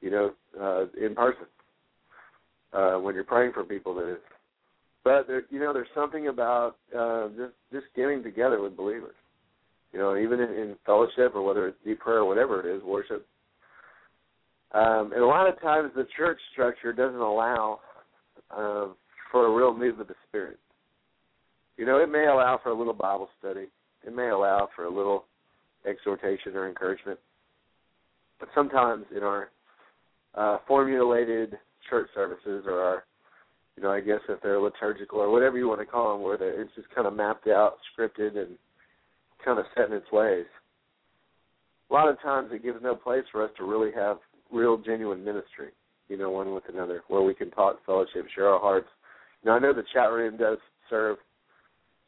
you 0.00 0.10
know, 0.10 0.32
uh, 0.60 0.84
in 1.04 1.14
person. 1.14 1.46
Uh, 2.72 2.98
when 2.98 3.14
you're 3.14 3.24
praying 3.24 3.52
for 3.52 3.64
people, 3.64 3.94
that 3.94 4.12
is. 4.12 4.18
But, 5.04 5.26
there, 5.26 5.42
you 5.50 5.60
know, 5.60 5.72
there's 5.72 5.86
something 5.94 6.28
about 6.28 6.76
uh, 6.96 7.28
just, 7.28 7.54
just 7.72 7.86
getting 7.94 8.22
together 8.22 8.60
with 8.60 8.76
believers. 8.76 9.14
You 9.92 10.00
know, 10.00 10.16
even 10.16 10.40
in, 10.40 10.50
in 10.50 10.76
fellowship 10.84 11.34
or 11.34 11.42
whether 11.42 11.68
it's 11.68 11.78
deep 11.84 12.00
prayer 12.00 12.18
or 12.18 12.24
whatever 12.24 12.60
it 12.60 12.76
is, 12.76 12.82
worship, 12.82 13.26
um, 14.74 15.12
and 15.14 15.22
a 15.22 15.26
lot 15.26 15.48
of 15.48 15.60
times 15.60 15.92
the 15.94 16.06
church 16.16 16.38
structure 16.52 16.92
doesn't 16.92 17.20
allow 17.20 17.78
um, 18.50 18.96
for 19.30 19.46
a 19.46 19.54
real 19.54 19.72
move 19.72 20.00
of 20.00 20.08
the 20.08 20.14
Spirit. 20.28 20.58
You 21.76 21.86
know, 21.86 21.98
it 21.98 22.10
may 22.10 22.26
allow 22.26 22.60
for 22.62 22.70
a 22.70 22.78
little 22.78 22.92
Bible 22.92 23.28
study. 23.38 23.66
It 24.06 24.14
may 24.14 24.28
allow 24.28 24.68
for 24.76 24.84
a 24.84 24.90
little 24.94 25.24
exhortation 25.86 26.54
or 26.54 26.68
encouragement. 26.68 27.18
But 28.38 28.48
sometimes 28.54 29.06
in 29.16 29.22
our 29.22 29.50
uh, 30.34 30.58
formulated 30.66 31.58
church 31.88 32.08
services 32.14 32.64
or 32.66 32.80
our, 32.80 33.04
you 33.76 33.82
know, 33.82 33.90
I 33.90 34.00
guess 34.00 34.20
if 34.28 34.40
they're 34.42 34.60
liturgical 34.60 35.18
or 35.18 35.30
whatever 35.30 35.58
you 35.58 35.68
want 35.68 35.80
to 35.80 35.86
call 35.86 36.12
them, 36.12 36.22
where 36.22 36.34
it's 36.34 36.74
just 36.76 36.92
kind 36.94 37.06
of 37.06 37.14
mapped 37.14 37.48
out, 37.48 37.76
scripted, 37.96 38.36
and 38.36 38.56
kind 39.44 39.58
of 39.58 39.64
set 39.76 39.88
in 39.88 39.94
its 39.94 40.10
ways. 40.12 40.46
A 41.90 41.92
lot 41.92 42.08
of 42.08 42.20
times 42.22 42.50
it 42.52 42.62
gives 42.62 42.78
no 42.82 42.94
place 42.94 43.24
for 43.30 43.44
us 43.44 43.50
to 43.58 43.64
really 43.64 43.90
have 43.94 44.18
real 44.52 44.78
genuine 44.78 45.24
ministry, 45.24 45.70
you 46.08 46.16
know, 46.16 46.30
one 46.30 46.54
with 46.54 46.64
another, 46.72 47.02
where 47.08 47.22
we 47.22 47.34
can 47.34 47.50
talk, 47.50 47.84
fellowship, 47.84 48.26
share 48.34 48.48
our 48.48 48.60
hearts. 48.60 48.88
Now 49.44 49.52
I 49.52 49.58
know 49.58 49.72
the 49.72 49.84
chat 49.92 50.10
room 50.10 50.36
does 50.36 50.58
serve 50.88 51.18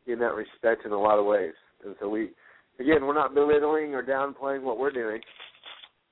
in 0.07 0.19
that 0.21 0.35
respect 0.35 0.85
in 0.85 0.93
a 0.93 1.01
lot 1.01 1.19
of 1.19 1.27
ways, 1.27 1.55
and 1.85 1.95
so 2.01 2.09
we, 2.09 2.31
again, 2.79 3.05
we're 3.07 3.15
not 3.15 3.35
belittling 3.35 3.95
or 3.95 4.03
downplaying 4.03 4.63
what 4.63 4.79
we're 4.79 4.93
doing, 4.93 5.21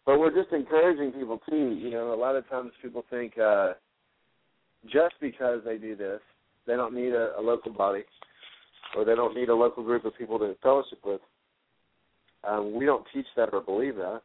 but 0.06 0.18
we're 0.18 0.34
just 0.34 0.52
encouraging 0.52 1.12
people 1.12 1.40
too. 1.48 1.78
You 1.80 1.90
know, 1.90 2.12
a 2.12 2.16
lot 2.16 2.36
of 2.36 2.48
times 2.48 2.72
people 2.82 3.04
think 3.10 3.38
uh, 3.38 3.74
just 4.84 5.14
because 5.20 5.60
they 5.64 5.78
do 5.78 5.96
this, 5.96 6.20
they 6.66 6.74
don't 6.74 6.94
need 6.94 7.12
a, 7.12 7.38
a 7.38 7.42
local 7.42 7.72
body, 7.72 8.02
or 8.96 9.04
they 9.04 9.14
don't 9.14 9.34
need 9.34 9.48
a 9.48 9.54
local 9.54 9.82
group 9.82 10.04
of 10.04 10.16
people 10.16 10.38
to 10.38 10.54
fellowship 10.62 10.98
with. 11.04 11.20
Um, 12.46 12.74
we 12.74 12.84
don't 12.84 13.06
teach 13.12 13.26
that 13.36 13.50
or 13.52 13.60
believe 13.60 13.96
that. 13.96 14.20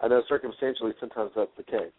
I 0.00 0.08
know 0.08 0.22
circumstantially 0.28 0.92
sometimes 0.98 1.30
that's 1.36 1.50
the 1.56 1.62
case. 1.62 1.92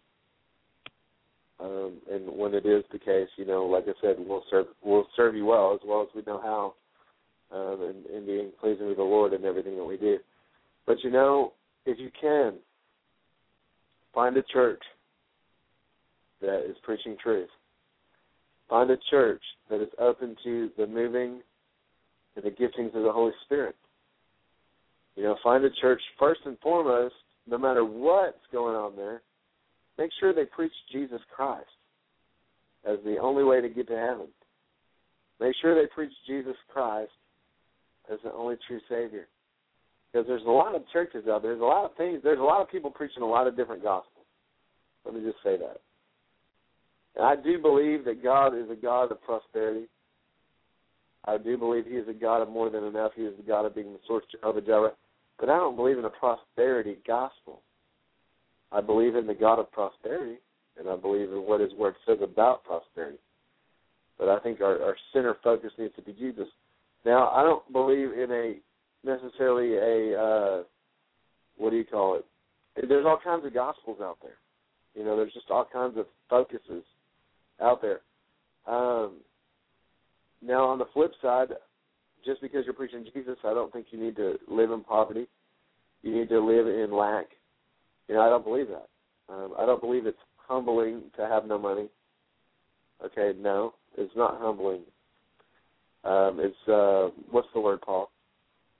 Um, 1.60 1.98
and 2.10 2.28
when 2.36 2.54
it 2.54 2.66
is 2.66 2.82
the 2.92 2.98
case, 2.98 3.28
you 3.36 3.44
know, 3.44 3.64
like 3.64 3.84
I 3.86 3.92
said, 4.00 4.16
we'll 4.18 4.42
serve 4.50 4.66
we'll 4.82 5.06
serve 5.16 5.36
you 5.36 5.44
well 5.44 5.72
as 5.74 5.80
well 5.86 6.02
as 6.02 6.08
we 6.14 6.22
know 6.26 6.40
how, 6.40 6.74
um, 7.54 7.82
and, 7.82 8.06
and 8.06 8.26
being 8.26 8.50
pleasing 8.60 8.88
to 8.88 8.94
the 8.94 9.02
Lord 9.02 9.32
in 9.32 9.44
everything 9.44 9.76
that 9.76 9.84
we 9.84 9.96
do. 9.96 10.18
But 10.86 11.02
you 11.02 11.10
know, 11.10 11.52
if 11.86 11.98
you 11.98 12.10
can, 12.20 12.54
find 14.14 14.36
a 14.36 14.42
church 14.42 14.82
that 16.40 16.68
is 16.68 16.76
preaching 16.82 17.16
truth. 17.22 17.48
Find 18.68 18.90
a 18.90 18.96
church 19.10 19.42
that 19.70 19.82
is 19.82 19.88
open 19.98 20.36
to 20.44 20.70
the 20.76 20.86
moving 20.86 21.40
and 22.36 22.44
the 22.44 22.50
giftings 22.50 22.94
of 22.94 23.02
the 23.02 23.12
Holy 23.12 23.32
Spirit. 23.44 23.76
You 25.16 25.24
know, 25.24 25.36
find 25.42 25.64
a 25.64 25.70
church 25.80 26.00
first 26.18 26.40
and 26.46 26.58
foremost 26.60 27.14
no 27.46 27.58
matter 27.58 27.84
what's 27.84 28.38
going 28.52 28.74
on 28.74 28.96
there, 28.96 29.20
make 29.98 30.10
sure 30.20 30.32
they 30.32 30.44
preach 30.44 30.72
Jesus 30.90 31.20
Christ 31.34 31.66
as 32.88 32.98
the 33.04 33.18
only 33.18 33.44
way 33.44 33.60
to 33.60 33.68
get 33.68 33.88
to 33.88 33.96
heaven. 33.96 34.28
Make 35.40 35.54
sure 35.60 35.74
they 35.74 35.88
preach 35.92 36.12
Jesus 36.26 36.56
Christ 36.72 37.10
as 38.10 38.18
the 38.24 38.32
only 38.32 38.56
true 38.66 38.80
Savior. 38.88 39.28
Because 40.12 40.26
there's 40.26 40.44
a 40.46 40.50
lot 40.50 40.74
of 40.74 40.82
churches 40.92 41.24
out 41.28 41.42
there, 41.42 41.52
there's 41.52 41.62
a 41.62 41.64
lot 41.64 41.84
of 41.84 41.96
things, 41.96 42.20
there's 42.22 42.38
a 42.38 42.42
lot 42.42 42.60
of 42.60 42.70
people 42.70 42.90
preaching 42.90 43.22
a 43.22 43.26
lot 43.26 43.46
of 43.46 43.56
different 43.56 43.82
gospels. 43.82 44.26
Let 45.04 45.14
me 45.14 45.20
just 45.20 45.42
say 45.42 45.56
that. 45.56 45.80
And 47.16 47.24
I 47.24 47.36
do 47.36 47.60
believe 47.60 48.04
that 48.04 48.22
God 48.22 48.56
is 48.56 48.70
a 48.70 48.74
God 48.74 49.10
of 49.10 49.22
prosperity. 49.22 49.86
I 51.24 51.38
do 51.38 51.56
believe 51.56 51.86
He 51.86 51.96
is 51.96 52.08
a 52.08 52.12
God 52.12 52.42
of 52.42 52.48
more 52.48 52.70
than 52.70 52.84
enough. 52.84 53.12
He 53.14 53.22
is 53.22 53.36
the 53.36 53.42
God 53.42 53.64
of 53.64 53.74
being 53.74 53.92
the 53.92 54.00
source 54.06 54.24
of 54.24 54.40
Jehovah 54.40 54.60
Jireh. 54.60 54.92
But 55.38 55.48
I 55.48 55.56
don't 55.56 55.76
believe 55.76 55.98
in 55.98 56.04
a 56.04 56.10
prosperity 56.10 56.98
gospel. 57.06 57.62
I 58.70 58.80
believe 58.80 59.16
in 59.16 59.26
the 59.26 59.34
God 59.34 59.58
of 59.58 59.70
prosperity, 59.70 60.38
and 60.78 60.88
I 60.88 60.96
believe 60.96 61.30
in 61.30 61.38
what 61.38 61.60
His 61.60 61.72
Word 61.74 61.94
says 62.06 62.18
about 62.22 62.64
prosperity. 62.64 63.18
But 64.18 64.28
I 64.28 64.38
think 64.40 64.60
our, 64.60 64.80
our 64.82 64.96
center 65.12 65.36
focus 65.42 65.72
needs 65.78 65.94
to 65.96 66.02
be 66.02 66.12
Jesus. 66.12 66.48
Now, 67.04 67.30
I 67.30 67.42
don't 67.42 67.72
believe 67.72 68.12
in 68.12 68.30
a 68.30 68.54
necessarily 69.04 69.74
a 69.76 70.20
uh, 70.20 70.62
what 71.56 71.70
do 71.70 71.76
you 71.76 71.84
call 71.84 72.16
it? 72.16 72.24
There's 72.88 73.06
all 73.06 73.18
kinds 73.22 73.44
of 73.44 73.52
gospels 73.52 73.98
out 74.00 74.18
there. 74.22 74.38
You 74.94 75.04
know, 75.04 75.16
there's 75.16 75.32
just 75.32 75.50
all 75.50 75.66
kinds 75.70 75.96
of 75.98 76.06
focuses 76.28 76.84
out 77.60 77.82
there. 77.82 78.00
Um, 78.66 79.16
now, 80.44 80.64
on 80.64 80.78
the 80.78 80.86
flip 80.92 81.12
side, 81.20 81.48
just 82.24 82.40
because 82.40 82.64
you're 82.64 82.74
preaching 82.74 83.04
Jesus, 83.14 83.36
I 83.44 83.54
don't 83.54 83.72
think 83.72 83.86
you 83.90 84.02
need 84.02 84.16
to 84.16 84.38
live 84.48 84.70
in 84.70 84.82
poverty. 84.82 85.26
You 86.02 86.14
need 86.14 86.28
to 86.30 86.40
live 86.40 86.66
in 86.66 86.94
lack. 86.96 87.26
You 88.08 88.14
know, 88.14 88.22
I 88.22 88.28
don't 88.28 88.44
believe 88.44 88.68
that. 88.68 88.88
Um, 89.32 89.54
I 89.58 89.66
don't 89.66 89.80
believe 89.80 90.06
it's 90.06 90.18
humbling 90.36 91.02
to 91.16 91.26
have 91.26 91.46
no 91.46 91.58
money. 91.58 91.88
Okay, 93.04 93.32
no, 93.38 93.74
it's 93.96 94.14
not 94.16 94.38
humbling. 94.40 94.82
Um, 96.04 96.38
it's 96.40 96.68
uh, 96.68 97.10
what's 97.30 97.48
the 97.54 97.60
word, 97.60 97.80
Paul? 97.80 98.10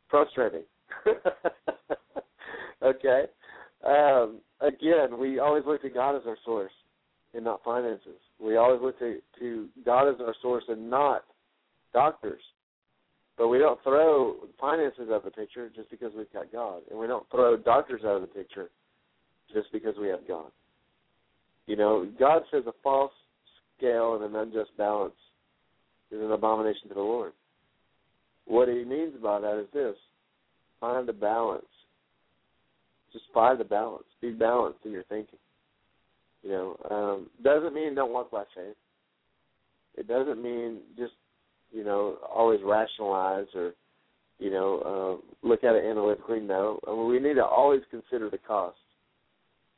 Frustrating. 0.09 0.63
okay. 2.83 3.25
Um, 3.87 4.39
again, 4.61 5.19
we 5.19 5.39
always 5.39 5.65
look 5.67 5.83
to 5.83 5.91
God 5.91 6.17
as 6.17 6.23
our 6.27 6.37
source, 6.45 6.73
and 7.35 7.45
not 7.45 7.63
finances. 7.65 8.19
We 8.41 8.57
always 8.57 8.81
look 8.83 8.99
to, 8.99 9.19
to 9.39 9.69
God 9.85 10.09
as 10.09 10.21
our 10.21 10.35
source, 10.43 10.65
and 10.69 10.91
not 10.91 11.25
doctors. 11.93 12.43
But 13.39 13.49
we 13.49 13.59
don't 13.59 13.83
throw 13.83 14.37
finances 14.61 15.09
out 15.09 15.17
of 15.17 15.25
the 15.25 15.31
picture 15.31 15.71
just 15.75 15.91
because 15.91 16.13
we've 16.17 16.33
got 16.33 16.53
God, 16.53 16.83
and 16.91 16.99
we 16.99 17.07
don't 17.07 17.29
throw 17.31 17.57
doctors 17.57 18.03
out 18.05 18.17
of 18.17 18.21
the 18.21 18.27
picture 18.27 18.71
just 19.53 19.71
because 19.73 19.95
we 20.01 20.09
have 20.09 20.27
God. 20.29 20.51
You 21.67 21.77
know, 21.77 22.09
God 22.19 22.43
says 22.51 22.65
a 22.67 22.73
false 22.83 23.13
scale 23.77 24.17
and 24.17 24.25
an 24.25 24.37
unjust 24.37 24.71
balance 24.77 25.15
is 26.13 26.21
an 26.21 26.31
abomination 26.31 26.89
to 26.89 26.95
the 26.95 27.01
Lord. 27.01 27.33
What 28.47 28.69
he 28.69 28.85
means 28.85 29.15
by 29.23 29.41
that 29.41 29.59
is 29.61 29.67
this 29.73 29.97
find 30.81 31.09
the 31.09 31.13
balance. 31.13 31.65
Just 33.13 33.25
find 33.33 33.59
the 33.59 33.65
balance. 33.65 34.05
Be 34.21 34.31
balanced 34.31 34.81
in 34.85 34.93
your 34.93 35.05
thinking. 35.05 35.39
You 36.43 36.51
know, 36.51 36.77
um, 36.91 37.31
doesn't 37.43 37.75
mean 37.75 37.95
don't 37.95 38.13
walk 38.13 38.31
by 38.31 38.45
faith. 38.55 38.75
It 39.97 40.09
doesn't 40.09 40.43
mean 40.43 40.79
just, 40.99 41.13
you 41.71 41.85
know, 41.85 42.17
always 42.35 42.61
rationalize 42.65 43.47
or, 43.55 43.73
you 44.39 44.51
know, 44.51 45.21
uh, 45.45 45.47
look 45.47 45.63
at 45.63 45.77
it 45.77 45.85
analytically. 45.85 46.41
No. 46.41 46.81
I 46.87 46.91
mean, 46.91 47.09
we 47.09 47.21
need 47.21 47.35
to 47.35 47.45
always 47.45 47.83
consider 47.91 48.29
the 48.29 48.39
cost. 48.39 48.77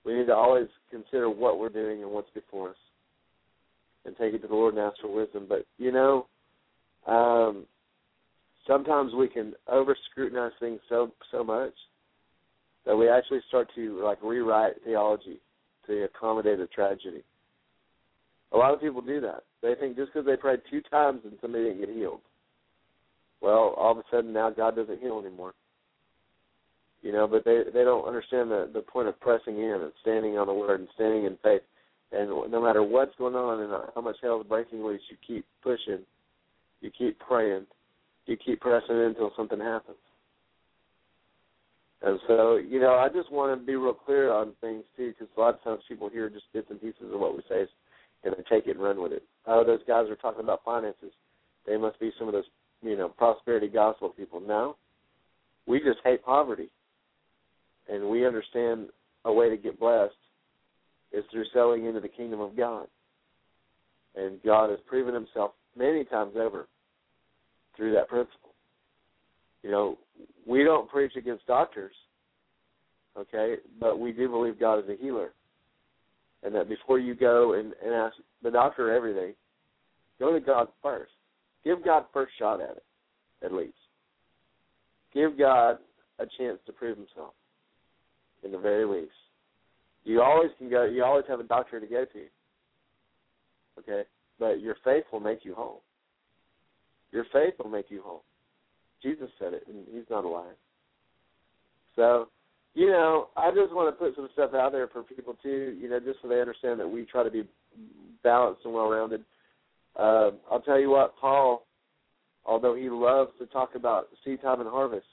We 0.04 0.14
need 0.14 0.26
to 0.26 0.34
always 0.34 0.68
consider 0.90 1.28
what 1.28 1.58
we're 1.58 1.68
doing 1.68 2.02
and 2.02 2.10
what's 2.10 2.30
before 2.30 2.70
us 2.70 2.76
and 4.04 4.16
take 4.16 4.34
it 4.34 4.42
to 4.42 4.48
the 4.48 4.54
Lord 4.54 4.74
and 4.74 4.82
ask 4.82 5.00
for 5.00 5.12
wisdom. 5.12 5.46
But, 5.48 5.66
you 5.78 5.92
know, 5.92 6.26
um, 7.06 7.66
sometimes 8.66 9.12
we 9.14 9.28
can 9.28 9.54
over 9.68 9.96
scrutinize 10.10 10.52
things 10.60 10.80
so 10.88 11.12
so 11.30 11.44
much 11.44 11.72
that 12.86 12.96
we 12.96 13.08
actually 13.08 13.40
start 13.48 13.68
to 13.74 14.02
like 14.02 14.18
rewrite 14.22 14.74
theology 14.84 15.40
to 15.86 16.04
accommodate 16.04 16.60
a 16.60 16.66
tragedy. 16.66 17.22
A 18.52 18.56
lot 18.56 18.74
of 18.74 18.80
people 18.80 19.00
do 19.00 19.20
that. 19.20 19.44
They 19.62 19.74
think 19.74 19.96
just 19.96 20.12
because 20.12 20.26
they 20.26 20.36
prayed 20.36 20.60
two 20.70 20.80
times 20.82 21.22
and 21.24 21.34
somebody 21.40 21.64
didn't 21.64 21.80
get 21.80 21.94
healed, 21.94 22.20
well, 23.40 23.74
all 23.76 23.92
of 23.92 23.98
a 23.98 24.02
sudden 24.10 24.32
now 24.32 24.50
God 24.50 24.76
doesn't 24.76 25.00
heal 25.00 25.22
anymore. 25.24 25.54
You 27.02 27.12
know, 27.12 27.26
but 27.26 27.44
they 27.44 27.62
they 27.72 27.84
don't 27.84 28.06
understand 28.06 28.50
the 28.50 28.70
the 28.72 28.80
point 28.80 29.08
of 29.08 29.20
pressing 29.20 29.58
in 29.58 29.80
and 29.82 29.92
standing 30.00 30.38
on 30.38 30.46
the 30.46 30.54
word 30.54 30.80
and 30.80 30.88
standing 30.94 31.24
in 31.24 31.36
faith. 31.42 31.62
And 32.14 32.30
no 32.50 32.62
matter 32.62 32.82
what's 32.82 33.14
going 33.16 33.34
on 33.34 33.60
and 33.60 33.72
uh, 33.72 33.80
how 33.94 34.00
much 34.00 34.16
hell 34.22 34.40
is 34.40 34.46
breaking 34.46 34.84
loose, 34.84 35.00
you 35.10 35.16
keep 35.26 35.44
pushing, 35.62 36.04
you 36.80 36.90
keep 36.96 37.18
praying, 37.18 37.66
you 38.26 38.36
keep 38.36 38.60
pressing 38.60 38.96
in 38.96 39.02
until 39.02 39.32
something 39.36 39.58
happens. 39.58 39.96
And 42.02 42.20
so, 42.28 42.56
you 42.56 42.80
know, 42.80 42.94
I 42.94 43.08
just 43.08 43.32
want 43.32 43.58
to 43.58 43.66
be 43.66 43.76
real 43.76 43.94
clear 43.94 44.30
on 44.30 44.52
things 44.60 44.84
too, 44.96 45.12
because 45.12 45.28
a 45.36 45.40
lot 45.40 45.54
of 45.54 45.62
times 45.64 45.80
people 45.88 46.08
hear 46.08 46.28
just 46.28 46.44
bits 46.52 46.66
and 46.70 46.80
pieces 46.80 47.12
of 47.12 47.18
what 47.18 47.34
we 47.34 47.42
say, 47.48 47.66
and 48.22 48.34
they 48.34 48.42
take 48.48 48.66
it 48.66 48.76
and 48.76 48.84
run 48.84 49.02
with 49.02 49.12
it. 49.12 49.22
Oh, 49.46 49.64
those 49.64 49.80
guys 49.88 50.08
are 50.10 50.16
talking 50.16 50.44
about 50.44 50.64
finances. 50.64 51.12
They 51.66 51.78
must 51.78 51.98
be 51.98 52.12
some 52.18 52.28
of 52.28 52.34
those, 52.34 52.44
you 52.82 52.96
know, 52.96 53.08
prosperity 53.08 53.68
gospel 53.68 54.10
people. 54.10 54.40
No, 54.40 54.76
we 55.66 55.78
just 55.78 55.98
hate 56.04 56.22
poverty, 56.22 56.68
and 57.88 58.08
we 58.08 58.26
understand 58.26 58.88
a 59.24 59.32
way 59.32 59.48
to 59.48 59.56
get 59.56 59.80
blessed 59.80 60.12
is 61.14 61.24
through 61.30 61.44
selling 61.52 61.86
into 61.86 62.00
the 62.00 62.08
kingdom 62.08 62.40
of 62.40 62.56
God. 62.56 62.86
And 64.16 64.42
God 64.44 64.70
has 64.70 64.78
proven 64.86 65.14
Himself 65.14 65.52
many 65.76 66.04
times 66.04 66.34
over 66.36 66.68
through 67.76 67.92
that 67.94 68.08
principle. 68.08 68.54
You 69.62 69.70
know, 69.70 69.98
we 70.46 70.62
don't 70.62 70.90
preach 70.90 71.12
against 71.16 71.46
doctors, 71.46 71.94
okay, 73.18 73.56
but 73.80 73.98
we 73.98 74.12
do 74.12 74.28
believe 74.28 74.60
God 74.60 74.78
is 74.78 74.88
a 74.88 75.02
healer. 75.02 75.30
And 76.42 76.54
that 76.54 76.68
before 76.68 76.98
you 76.98 77.14
go 77.14 77.54
and, 77.54 77.72
and 77.82 77.94
ask 77.94 78.14
the 78.42 78.50
doctor 78.50 78.94
everything, 78.94 79.32
go 80.20 80.32
to 80.32 80.40
God 80.40 80.68
first. 80.82 81.12
Give 81.64 81.82
God 81.82 82.04
first 82.12 82.32
shot 82.38 82.60
at 82.60 82.76
it, 82.76 82.84
at 83.42 83.52
least. 83.52 83.72
Give 85.14 85.38
God 85.38 85.78
a 86.18 86.26
chance 86.38 86.58
to 86.66 86.72
prove 86.72 86.98
himself, 86.98 87.32
in 88.44 88.52
the 88.52 88.58
very 88.58 88.84
least. 88.84 89.12
You 90.04 90.22
always 90.22 90.50
can 90.58 90.68
go 90.68 90.84
you 90.84 91.02
always 91.02 91.24
have 91.28 91.40
a 91.40 91.44
doctor 91.44 91.80
to 91.80 91.86
go 91.86 92.04
to. 92.04 92.24
Okay? 93.80 94.02
But 94.38 94.60
your 94.60 94.76
faith 94.84 95.04
will 95.12 95.20
make 95.20 95.44
you 95.44 95.54
whole. 95.54 95.82
Your 97.12 97.24
faith 97.32 97.54
will 97.58 97.70
make 97.70 97.86
you 97.90 98.02
whole. 98.02 98.24
Jesus 99.02 99.28
said 99.38 99.52
it, 99.52 99.64
and 99.68 99.84
he's 99.92 100.08
not 100.10 100.24
a 100.24 100.28
liar. 100.28 100.56
So, 101.94 102.28
you 102.74 102.86
know, 102.86 103.28
I 103.36 103.50
just 103.50 103.72
want 103.72 103.94
to 103.94 104.04
put 104.04 104.16
some 104.16 104.28
stuff 104.32 104.52
out 104.54 104.72
there 104.72 104.88
for 104.88 105.02
people 105.02 105.36
too, 105.42 105.76
you 105.80 105.88
know, 105.88 106.00
just 106.00 106.18
so 106.22 106.28
they 106.28 106.40
understand 106.40 106.80
that 106.80 106.88
we 106.88 107.04
try 107.04 107.22
to 107.22 107.30
be 107.30 107.44
balanced 108.22 108.62
and 108.64 108.74
well 108.74 108.88
rounded. 108.88 109.24
Uh, 109.96 110.30
I'll 110.50 110.62
tell 110.64 110.80
you 110.80 110.90
what, 110.90 111.14
Paul, 111.20 111.66
although 112.44 112.74
he 112.74 112.90
loves 112.90 113.30
to 113.38 113.46
talk 113.46 113.76
about 113.76 114.08
seed 114.24 114.42
time 114.42 114.60
and 114.60 114.68
harvest, 114.68 115.06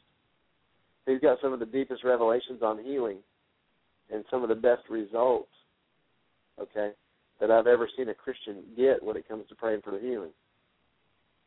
he's 1.06 1.20
got 1.20 1.38
some 1.42 1.54
of 1.54 1.60
the 1.60 1.66
deepest 1.66 2.04
revelations 2.04 2.64
on 2.64 2.84
healing 2.84 3.18
and 4.12 4.24
some 4.30 4.44
of 4.44 4.50
the 4.50 4.56
best 4.56 4.84
results, 4.90 5.52
okay, 6.60 6.92
that 7.40 7.52
I've 7.52 7.68
ever 7.68 7.90
seen 7.98 8.10
a 8.10 8.14
Christian 8.14 8.64
get 8.78 9.02
when 9.02 9.18
it 9.18 9.28
comes 9.28 9.48
to 9.50 9.56
praying 9.56 9.82
for 9.84 9.98
healing. 10.00 10.32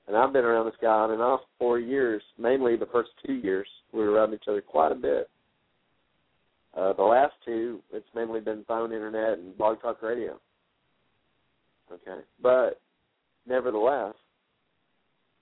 And 0.06 0.16
I've 0.16 0.32
been 0.32 0.44
around 0.44 0.66
this 0.66 0.74
guy 0.82 0.88
on 0.88 1.12
and 1.12 1.22
off 1.22 1.40
four 1.58 1.78
years, 1.78 2.22
mainly 2.38 2.76
the 2.76 2.86
first 2.86 3.10
two 3.24 3.34
years. 3.34 3.66
We 3.92 4.00
were 4.00 4.10
around 4.10 4.34
each 4.34 4.44
other 4.48 4.60
quite 4.60 4.92
a 4.92 4.96
bit. 4.96 5.30
Uh, 6.76 6.92
the 6.92 7.02
last 7.02 7.32
two, 7.44 7.80
it's 7.92 8.06
mainly 8.14 8.40
been 8.40 8.64
phone, 8.66 8.92
internet, 8.92 9.38
and 9.38 9.56
blog 9.56 9.80
talk 9.80 10.02
radio. 10.02 10.38
Okay. 11.92 12.20
But 12.42 12.80
nevertheless, 13.46 14.14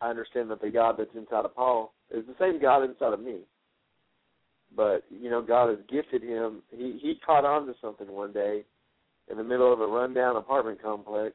I 0.00 0.10
understand 0.10 0.50
that 0.50 0.60
the 0.60 0.70
God 0.70 0.96
that's 0.98 1.14
inside 1.14 1.44
of 1.44 1.54
Paul 1.54 1.94
is 2.10 2.24
the 2.26 2.34
same 2.38 2.60
God 2.60 2.84
inside 2.84 3.14
of 3.14 3.20
me. 3.20 3.38
But, 4.74 5.04
you 5.10 5.28
know, 5.28 5.42
God 5.42 5.68
has 5.68 5.78
gifted 5.90 6.22
him. 6.22 6.62
He 6.70 6.98
he 7.02 7.14
caught 7.24 7.44
on 7.44 7.66
to 7.66 7.74
something 7.80 8.10
one 8.10 8.32
day 8.32 8.62
in 9.30 9.36
the 9.36 9.44
middle 9.44 9.72
of 9.72 9.80
a 9.80 9.86
rundown 9.86 10.36
apartment 10.36 10.82
complex 10.82 11.34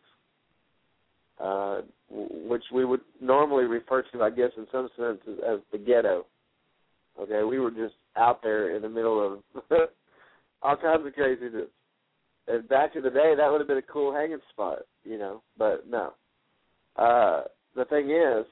uh, 1.40 1.82
which 2.10 2.64
we 2.74 2.86
would 2.86 3.02
normally 3.22 3.66
refer 3.66 4.04
to, 4.12 4.24
I 4.24 4.30
guess, 4.30 4.52
in 4.58 4.66
some 4.72 4.90
sense, 4.98 5.20
as, 5.28 5.36
as 5.48 5.60
the 5.72 5.78
ghetto. 5.78 6.26
Okay, 7.20 7.44
we 7.44 7.60
were 7.60 7.72
just 7.72 7.96
out 8.16 8.42
there 8.42 8.76
in 8.76 8.82
the 8.82 8.90
middle 8.90 9.42
of 9.56 9.64
all 10.62 10.78
kinds 10.78 11.06
of 11.06 11.14
craziness. 11.14 11.68
And 12.48 12.68
back 12.70 12.96
in 12.96 13.04
the 13.04 13.10
day, 13.10 13.34
that 13.38 13.52
would 13.52 13.60
have 13.60 13.68
been 13.68 13.78
a 13.78 13.82
cool 13.82 14.14
hanging 14.14 14.40
spot, 14.52 14.80
you 15.04 15.18
know. 15.18 15.42
But 15.58 15.86
no. 15.90 16.14
Uh, 16.96 17.44
the 17.76 17.86
thing 17.86 18.10
is, 18.10 18.46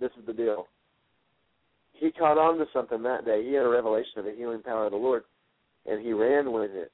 this 0.00 0.10
is 0.18 0.26
the 0.26 0.32
deal. 0.32 0.66
He 2.04 2.12
caught 2.12 2.36
on 2.36 2.58
to 2.58 2.66
something 2.72 3.02
that 3.02 3.24
day. 3.24 3.44
He 3.44 3.54
had 3.54 3.64
a 3.64 3.68
revelation 3.68 4.18
of 4.18 4.24
the 4.24 4.34
healing 4.36 4.62
power 4.62 4.86
of 4.86 4.92
the 4.92 4.98
Lord, 4.98 5.24
and 5.86 6.04
he 6.04 6.12
ran 6.12 6.52
with 6.52 6.70
it. 6.72 6.92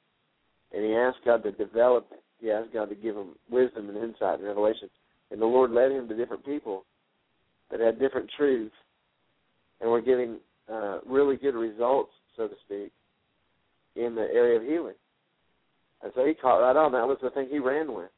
And 0.72 0.84
he 0.84 0.94
asked 0.94 1.24
God 1.24 1.42
to 1.42 1.52
develop 1.52 2.06
it 2.12 2.22
he 2.40 2.50
asked 2.50 2.72
God 2.72 2.88
to 2.88 2.94
give 2.94 3.16
him 3.16 3.34
wisdom 3.50 3.88
and 3.88 3.98
insight 3.98 4.38
and 4.38 4.44
revelation. 4.44 4.88
And 5.30 5.40
the 5.40 5.46
Lord 5.46 5.70
led 5.70 5.92
him 5.92 6.08
to 6.08 6.16
different 6.16 6.44
people 6.44 6.84
that 7.70 7.80
had 7.80 7.98
different 7.98 8.30
truths 8.36 8.74
and 9.80 9.90
were 9.90 10.00
getting 10.00 10.38
uh, 10.72 10.98
really 11.06 11.36
good 11.36 11.54
results, 11.54 12.12
so 12.36 12.48
to 12.48 12.54
speak, 12.64 12.92
in 13.96 14.14
the 14.14 14.26
area 14.32 14.58
of 14.58 14.66
healing. 14.66 14.94
And 16.02 16.12
so 16.14 16.24
he 16.24 16.34
caught 16.34 16.58
right 16.58 16.76
on. 16.76 16.92
That 16.92 17.06
was 17.06 17.18
the 17.22 17.30
thing 17.30 17.48
he 17.50 17.58
ran 17.58 17.92
with. 17.92 18.10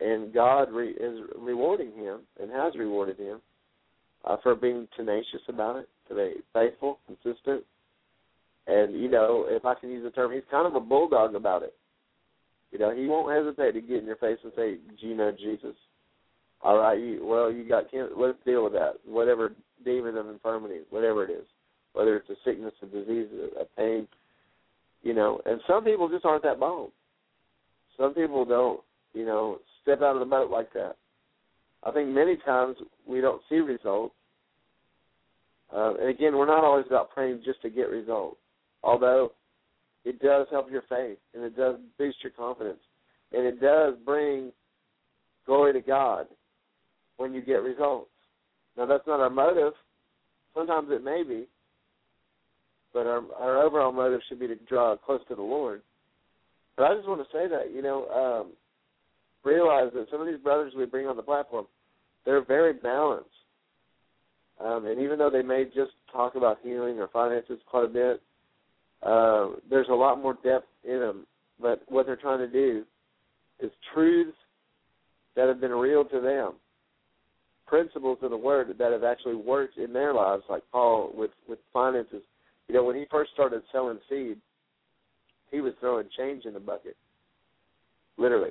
And 0.00 0.34
God 0.34 0.70
re- 0.70 0.90
is 0.90 1.20
rewarding 1.38 1.92
him 1.92 2.20
and 2.40 2.50
has 2.50 2.74
rewarded 2.76 3.18
him 3.18 3.40
uh, 4.26 4.36
for 4.42 4.54
being 4.54 4.88
tenacious 4.96 5.42
about 5.48 5.76
it, 5.76 5.88
to 6.08 6.14
be 6.14 6.34
faithful, 6.52 6.98
consistent. 7.06 7.64
And, 8.66 8.94
you 8.94 9.10
know, 9.10 9.46
if 9.48 9.64
I 9.64 9.74
can 9.74 9.90
use 9.90 10.04
the 10.04 10.10
term, 10.10 10.32
he's 10.32 10.42
kind 10.50 10.66
of 10.66 10.74
a 10.74 10.80
bulldog 10.80 11.34
about 11.34 11.62
it. 11.62 11.74
You 12.72 12.78
know, 12.78 12.94
he 12.94 13.06
won't 13.06 13.32
hesitate 13.32 13.72
to 13.72 13.86
get 13.86 14.00
in 14.00 14.06
your 14.06 14.16
face 14.16 14.38
and 14.42 14.52
say, 14.56 14.78
"Do 15.00 15.06
you 15.06 15.14
know 15.14 15.30
Jesus?" 15.30 15.76
All 16.60 16.78
right, 16.78 16.98
you, 16.98 17.24
well, 17.24 17.52
you 17.52 17.68
got 17.68 17.84
let's 18.16 18.38
deal 18.44 18.64
with 18.64 18.72
that. 18.72 18.94
Whatever 19.06 19.52
demon 19.84 20.16
of 20.16 20.28
infirmity, 20.28 20.80
whatever 20.90 21.24
it 21.24 21.30
is, 21.30 21.46
whether 21.92 22.16
it's 22.16 22.28
a 22.30 22.34
sickness, 22.44 22.72
a 22.82 22.86
disease, 22.86 23.28
a 23.60 23.64
pain, 23.76 24.08
you 25.02 25.14
know. 25.14 25.40
And 25.46 25.60
some 25.68 25.84
people 25.84 26.08
just 26.08 26.24
aren't 26.24 26.42
that 26.42 26.58
bold. 26.58 26.90
Some 27.96 28.12
people 28.12 28.44
don't, 28.44 28.80
you 29.12 29.24
know, 29.24 29.60
step 29.82 30.02
out 30.02 30.16
of 30.16 30.20
the 30.20 30.26
boat 30.26 30.50
like 30.50 30.72
that. 30.72 30.96
I 31.84 31.90
think 31.90 32.08
many 32.08 32.36
times 32.36 32.76
we 33.06 33.20
don't 33.20 33.42
see 33.48 33.56
results. 33.56 34.14
Uh, 35.74 35.94
and 35.94 36.08
again, 36.08 36.36
we're 36.36 36.46
not 36.46 36.64
always 36.64 36.86
about 36.86 37.10
praying 37.10 37.42
just 37.44 37.60
to 37.62 37.70
get 37.70 37.90
results. 37.90 38.38
Although 38.82 39.32
it 40.04 40.20
does 40.20 40.46
help 40.50 40.70
your 40.70 40.82
faith 40.88 41.18
and 41.34 41.42
it 41.42 41.56
does 41.56 41.76
boost 41.98 42.18
your 42.22 42.32
confidence 42.32 42.80
and 43.32 43.46
it 43.46 43.60
does 43.60 43.94
bring 44.04 44.52
glory 45.46 45.72
to 45.72 45.80
God 45.80 46.26
when 47.16 47.32
you 47.32 47.40
get 47.40 47.62
results. 47.62 48.10
Now 48.76 48.86
that's 48.86 49.06
not 49.06 49.20
our 49.20 49.30
motive. 49.30 49.72
Sometimes 50.54 50.88
it 50.90 51.02
may 51.02 51.22
be, 51.22 51.46
but 52.92 53.06
our 53.06 53.22
our 53.38 53.62
overall 53.62 53.92
motive 53.92 54.20
should 54.28 54.40
be 54.40 54.46
to 54.46 54.56
draw 54.68 54.96
close 54.96 55.20
to 55.28 55.34
the 55.34 55.42
Lord. 55.42 55.82
But 56.76 56.84
I 56.84 56.94
just 56.94 57.08
want 57.08 57.20
to 57.20 57.36
say 57.36 57.48
that 57.48 57.72
you 57.74 57.82
know 57.82 58.06
um, 58.08 58.52
realize 59.44 59.90
that 59.94 60.06
some 60.10 60.20
of 60.20 60.26
these 60.26 60.38
brothers 60.38 60.72
we 60.76 60.86
bring 60.86 61.06
on 61.06 61.16
the 61.16 61.22
platform, 61.22 61.66
they're 62.24 62.44
very 62.44 62.72
balanced, 62.72 63.28
um, 64.64 64.86
and 64.86 65.00
even 65.00 65.18
though 65.18 65.30
they 65.30 65.42
may 65.42 65.64
just 65.64 65.92
talk 66.12 66.34
about 66.36 66.58
healing 66.62 66.98
or 66.98 67.08
finances 67.08 67.58
quite 67.66 67.84
a 67.84 67.88
bit, 67.88 68.22
uh, 69.02 69.48
there's 69.68 69.88
a 69.90 69.94
lot 69.94 70.22
more 70.22 70.38
depth 70.42 70.66
in 70.84 71.00
them 71.00 71.26
but 71.60 71.82
what 71.88 72.06
they're 72.06 72.16
trying 72.16 72.40
to 72.40 72.48
do 72.48 72.84
is 73.60 73.70
truths 73.92 74.36
that 75.36 75.48
have 75.48 75.60
been 75.60 75.72
real 75.72 76.04
to 76.04 76.20
them, 76.20 76.54
principles 77.66 78.18
of 78.22 78.30
the 78.30 78.36
word 78.36 78.74
that 78.78 78.92
have 78.92 79.04
actually 79.04 79.36
worked 79.36 79.78
in 79.78 79.92
their 79.92 80.12
lives, 80.12 80.42
like 80.48 80.62
Paul 80.72 81.12
with 81.14 81.30
with 81.48 81.58
finances. 81.72 82.22
You 82.68 82.74
know, 82.74 82.84
when 82.84 82.96
he 82.96 83.06
first 83.10 83.32
started 83.32 83.62
selling 83.72 83.98
seed, 84.08 84.38
he 85.50 85.60
was 85.60 85.74
throwing 85.80 86.08
change 86.16 86.44
in 86.44 86.54
the 86.54 86.60
bucket. 86.60 86.96
Literally. 88.16 88.50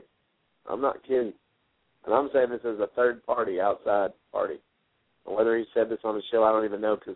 I'm 0.69 0.81
not 0.81 1.03
kidding. 1.03 1.33
And 2.05 2.13
I'm 2.13 2.29
saying 2.33 2.49
this 2.49 2.61
as 2.65 2.79
a 2.79 2.89
third 2.95 3.25
party, 3.25 3.59
outside 3.59 4.11
party. 4.31 4.59
And 5.25 5.35
whether 5.35 5.57
he 5.57 5.65
said 5.73 5.89
this 5.89 5.99
on 6.03 6.15
the 6.15 6.21
show, 6.31 6.43
I 6.43 6.51
don't 6.51 6.65
even 6.65 6.81
know 6.81 6.95
because 6.95 7.15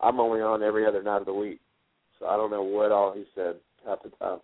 I'm 0.00 0.20
only 0.20 0.40
on 0.40 0.62
every 0.62 0.86
other 0.86 1.02
night 1.02 1.20
of 1.20 1.26
the 1.26 1.34
week. 1.34 1.60
So 2.18 2.26
I 2.26 2.36
don't 2.36 2.50
know 2.50 2.62
what 2.62 2.92
all 2.92 3.12
he 3.12 3.24
said 3.34 3.56
half 3.86 4.02
the 4.02 4.10
time. 4.10 4.40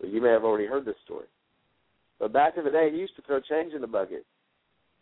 So 0.00 0.06
you 0.06 0.20
may 0.20 0.30
have 0.30 0.44
already 0.44 0.66
heard 0.66 0.84
this 0.84 0.96
story. 1.04 1.26
But 2.18 2.32
back 2.32 2.54
in 2.56 2.64
the 2.64 2.70
day, 2.70 2.90
he 2.90 2.98
used 2.98 3.16
to 3.16 3.22
throw 3.22 3.40
change 3.40 3.74
in 3.74 3.80
the 3.80 3.86
bucket. 3.86 4.24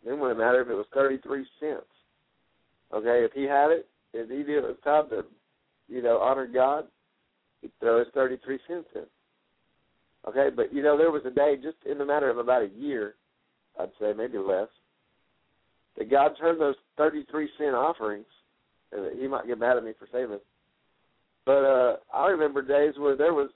It 0.03 0.09
didn't 0.09 0.37
matter 0.37 0.61
if 0.61 0.69
it 0.69 0.73
was 0.73 0.87
33 0.93 1.45
cents. 1.59 1.81
Okay, 2.93 3.23
if 3.23 3.31
he 3.33 3.43
had 3.43 3.71
it, 3.71 3.87
if 4.13 4.29
he 4.29 4.37
knew 4.37 4.59
it 4.59 4.63
was 4.63 4.77
time 4.83 5.09
to, 5.09 5.23
you 5.87 6.01
know, 6.01 6.17
honor 6.17 6.47
God, 6.47 6.85
he'd 7.61 7.71
throw 7.79 7.99
his 7.99 8.07
33 8.13 8.59
cents 8.67 8.87
in. 8.95 9.05
Okay, 10.27 10.49
but 10.55 10.73
you 10.73 10.83
know, 10.83 10.97
there 10.97 11.11
was 11.11 11.23
a 11.25 11.31
day 11.31 11.55
just 11.61 11.77
in 11.89 11.97
the 11.97 12.05
matter 12.05 12.29
of 12.29 12.37
about 12.37 12.61
a 12.61 12.69
year, 12.77 13.15
I'd 13.79 13.89
say 13.99 14.13
maybe 14.15 14.37
less, 14.37 14.67
that 15.97 16.11
God 16.11 16.33
turned 16.39 16.61
those 16.61 16.75
33 16.97 17.49
cent 17.57 17.73
offerings, 17.75 18.27
and 18.91 19.19
he 19.19 19.27
might 19.27 19.47
get 19.47 19.59
mad 19.59 19.77
at 19.77 19.83
me 19.83 19.93
for 19.97 20.07
saying 20.11 20.29
this, 20.29 20.41
but 21.45 21.63
uh 21.63 21.95
I 22.13 22.27
remember 22.27 22.61
days 22.61 22.93
where 22.97 23.17
there 23.17 23.33
was, 23.33 23.49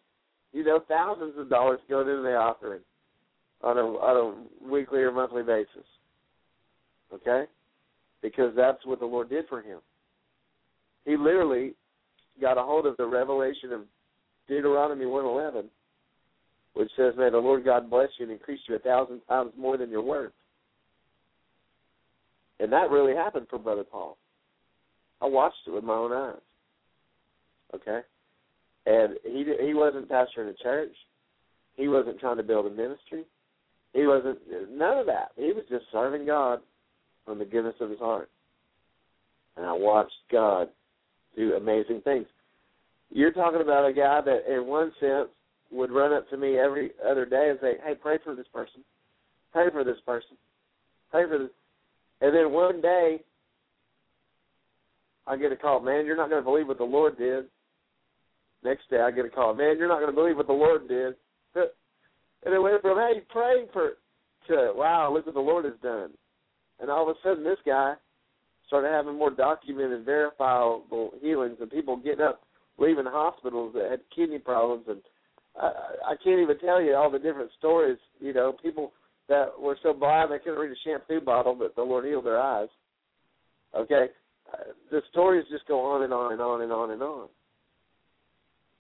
you 0.54 0.64
know, 0.64 0.80
thousands 0.88 1.34
of 1.38 1.50
dollars 1.50 1.80
going 1.88 2.10
into 2.10 2.24
the 2.24 2.36
offering 2.36 2.82
on 3.62 3.78
a 3.78 3.82
on 3.82 4.48
a 4.64 4.68
weekly 4.72 5.02
or 5.02 5.12
monthly 5.12 5.44
basis. 5.44 5.86
Okay? 7.14 7.46
Because 8.22 8.54
that's 8.56 8.84
what 8.86 9.00
the 9.00 9.06
Lord 9.06 9.30
did 9.30 9.46
for 9.48 9.62
him. 9.62 9.80
He 11.06 11.16
literally 11.16 11.76
got 12.42 12.58
a 12.58 12.64
hold 12.64 12.88
of 12.88 12.98
the 12.98 13.06
revelation 13.06 13.72
of 13.72 13.82
Deuteronomy 14.48 15.06
one 15.06 15.26
eleven, 15.26 15.66
which 16.76 16.92
says, 16.96 17.14
May 17.18 17.30
the 17.30 17.38
Lord 17.38 17.66
God 17.66 17.90
bless 17.90 18.10
you 18.20 18.26
and 18.26 18.32
increase 18.32 18.60
you 18.68 18.76
a 18.76 18.80
thousand 18.80 19.22
times 19.28 19.52
more 19.58 19.78
than 19.78 19.90
your 19.90 20.02
worth. 20.02 20.34
And 22.60 22.72
that 22.72 22.92
really 22.92 23.16
happened 23.16 23.48
for 23.50 23.58
Brother 23.60 23.84
Paul. 23.84 24.18
I 25.22 25.26
watched 25.26 25.58
it 25.68 25.72
with 25.72 25.84
my 25.84 25.94
own 25.94 26.12
eyes. 26.12 26.42
Okay? 27.74 28.00
And 28.86 29.16
he 29.24 29.46
he 29.66 29.74
wasn't 29.74 30.10
pastoring 30.10 30.50
a 30.50 30.64
church. 30.64 30.94
He 31.76 31.88
wasn't 31.88 32.20
trying 32.20 32.38
to 32.38 32.44
build 32.44 32.68
a 32.68 32.70
ministry. 32.70 33.24
He 33.94 34.06
wasn't 34.06 34.40
none 34.72 35.00
of 35.00 35.06
that. 35.08 35.32
He 35.36 35.54
was 35.54 35.64
just 35.70 35.86
serving 35.92 36.26
God 36.26 36.60
from 37.26 37.40
the 37.40 37.46
goodness 37.46 37.76
of 37.80 37.90
his 37.90 38.00
heart. 38.00 38.30
And 39.58 39.66
I 39.66 39.74
watched 39.74 40.12
God 40.32 40.70
do 41.36 41.56
amazing 41.56 42.02
things. 42.02 42.28
You're 43.10 43.32
talking 43.32 43.62
about 43.62 43.88
a 43.90 43.94
guy 43.94 44.22
that, 44.22 44.54
in 44.54 44.68
one 44.68 44.92
sense, 45.00 45.30
would 45.72 45.92
run 45.92 46.14
up 46.14 46.30
to 46.30 46.38
me 46.38 46.58
every 46.58 46.92
other 47.04 47.26
day 47.26 47.50
and 47.50 47.60
say, 47.60 47.78
"Hey, 47.84 47.96
pray 47.96 48.18
for 48.24 48.36
this 48.36 48.48
person. 48.48 48.84
Pray 49.52 49.70
for 49.70 49.84
this 49.84 50.00
person. 50.02 50.38
Pray 51.12 51.28
for 51.28 51.38
this." 51.38 51.52
And 52.22 52.36
then 52.36 52.52
one 52.52 52.82
day, 52.82 53.24
I 55.28 55.36
get 55.36 55.52
a 55.52 55.56
call, 55.56 55.80
"Man, 55.80 56.06
you're 56.06 56.16
not 56.16 56.30
going 56.30 56.42
to 56.42 56.50
believe 56.50 56.68
what 56.68 56.78
the 56.78 56.84
Lord 56.84 57.18
did." 57.18 57.50
Next 58.64 58.90
day, 58.90 59.02
I 59.02 59.12
get 59.12 59.26
a 59.26 59.30
call, 59.30 59.54
"Man, 59.54 59.78
you're 59.78 59.88
not 59.88 60.00
going 60.00 60.12
to 60.12 60.16
believe 60.16 60.38
what 60.38 60.48
the 60.48 60.54
Lord 60.54 60.88
did." 60.88 61.16
And 61.56 62.54
it 62.54 62.60
went 62.60 62.82
from, 62.82 62.98
"Hey, 62.98 63.22
praying 63.22 63.68
for," 63.74 63.98
to, 64.48 64.74
"Wow, 64.76 65.12
look 65.12 65.26
what 65.26 65.34
the 65.34 65.42
Lord 65.42 65.66
has 65.66 65.78
done." 65.82 66.16
And 66.80 66.92
all 66.92 67.10
of 67.10 67.16
a 67.16 67.20
sudden, 67.22 67.44
this 67.44 67.60
guy 67.66 67.96
started 68.68 68.90
having 68.90 69.16
more 69.16 69.32
documented, 69.32 70.06
verifiable 70.06 71.12
healings, 71.22 71.60
and 71.60 71.72
people 71.72 71.98
getting 71.98 72.26
up, 72.26 72.46
leaving 72.78 73.06
hospitals 73.06 73.74
that 73.74 73.90
had 73.90 74.10
kidney 74.10 74.40
problems, 74.40 74.88
and 74.88 75.02
I, 75.60 75.72
I 76.12 76.16
can't 76.24 76.40
even 76.40 76.60
tell 76.60 76.82
you 76.82 76.96
all 76.96 77.10
the 77.10 77.20
different 77.20 77.52
stories. 77.58 77.98
You 78.20 78.34
know, 78.34 78.56
people 78.62 78.92
that 79.30 79.48
were 79.60 79.78
so 79.82 79.94
blind 79.94 80.32
they 80.32 80.40
couldn't 80.40 80.60
read 80.60 80.72
a 80.72 80.76
shampoo 80.84 81.22
bottle, 81.22 81.56
but 81.56 81.76
the 81.76 81.84
Lord 81.84 82.06
healed 82.06 82.26
their 82.26 82.40
eyes. 82.40 82.70
Okay, 83.76 84.08
uh, 84.54 84.72
the 84.92 85.02
stories 85.12 85.46
just 85.50 85.68
go 85.68 85.80
on 85.82 86.04
and 86.04 86.14
on 86.14 86.32
and 86.32 86.42
on 86.42 86.62
and 86.62 86.72
on 86.72 86.92
and 86.92 87.02
on. 87.02 87.28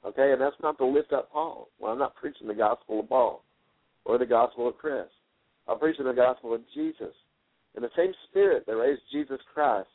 Okay, 0.06 0.31
and 0.31 0.39
that's 0.41 0.56
not 0.61 0.77
to 0.77 0.85
lift 0.85 1.14
up 1.14 1.31
Paul. 1.31 1.69
Well, 1.80 1.91
I'm 1.91 1.99
not 1.99 2.15
preaching 2.15 2.47
the 2.47 2.53
gospel 2.53 2.99
of 2.99 3.10
Paul 3.10 3.43
or 4.06 4.18
the 4.18 4.26
gospel 4.26 4.68
of 4.68 4.77
Chris. 4.77 5.07
I'm 5.68 5.80
preaching 5.80 6.06
the 6.06 6.14
gospel 6.14 6.53
of 6.53 6.61
Jesus. 6.73 7.14
And 7.76 7.84
the 7.84 7.89
same 7.97 8.14
spirit 8.30 8.65
that 8.68 8.76
raised 8.76 9.02
Jesus 9.11 9.39
Christ 9.53 9.89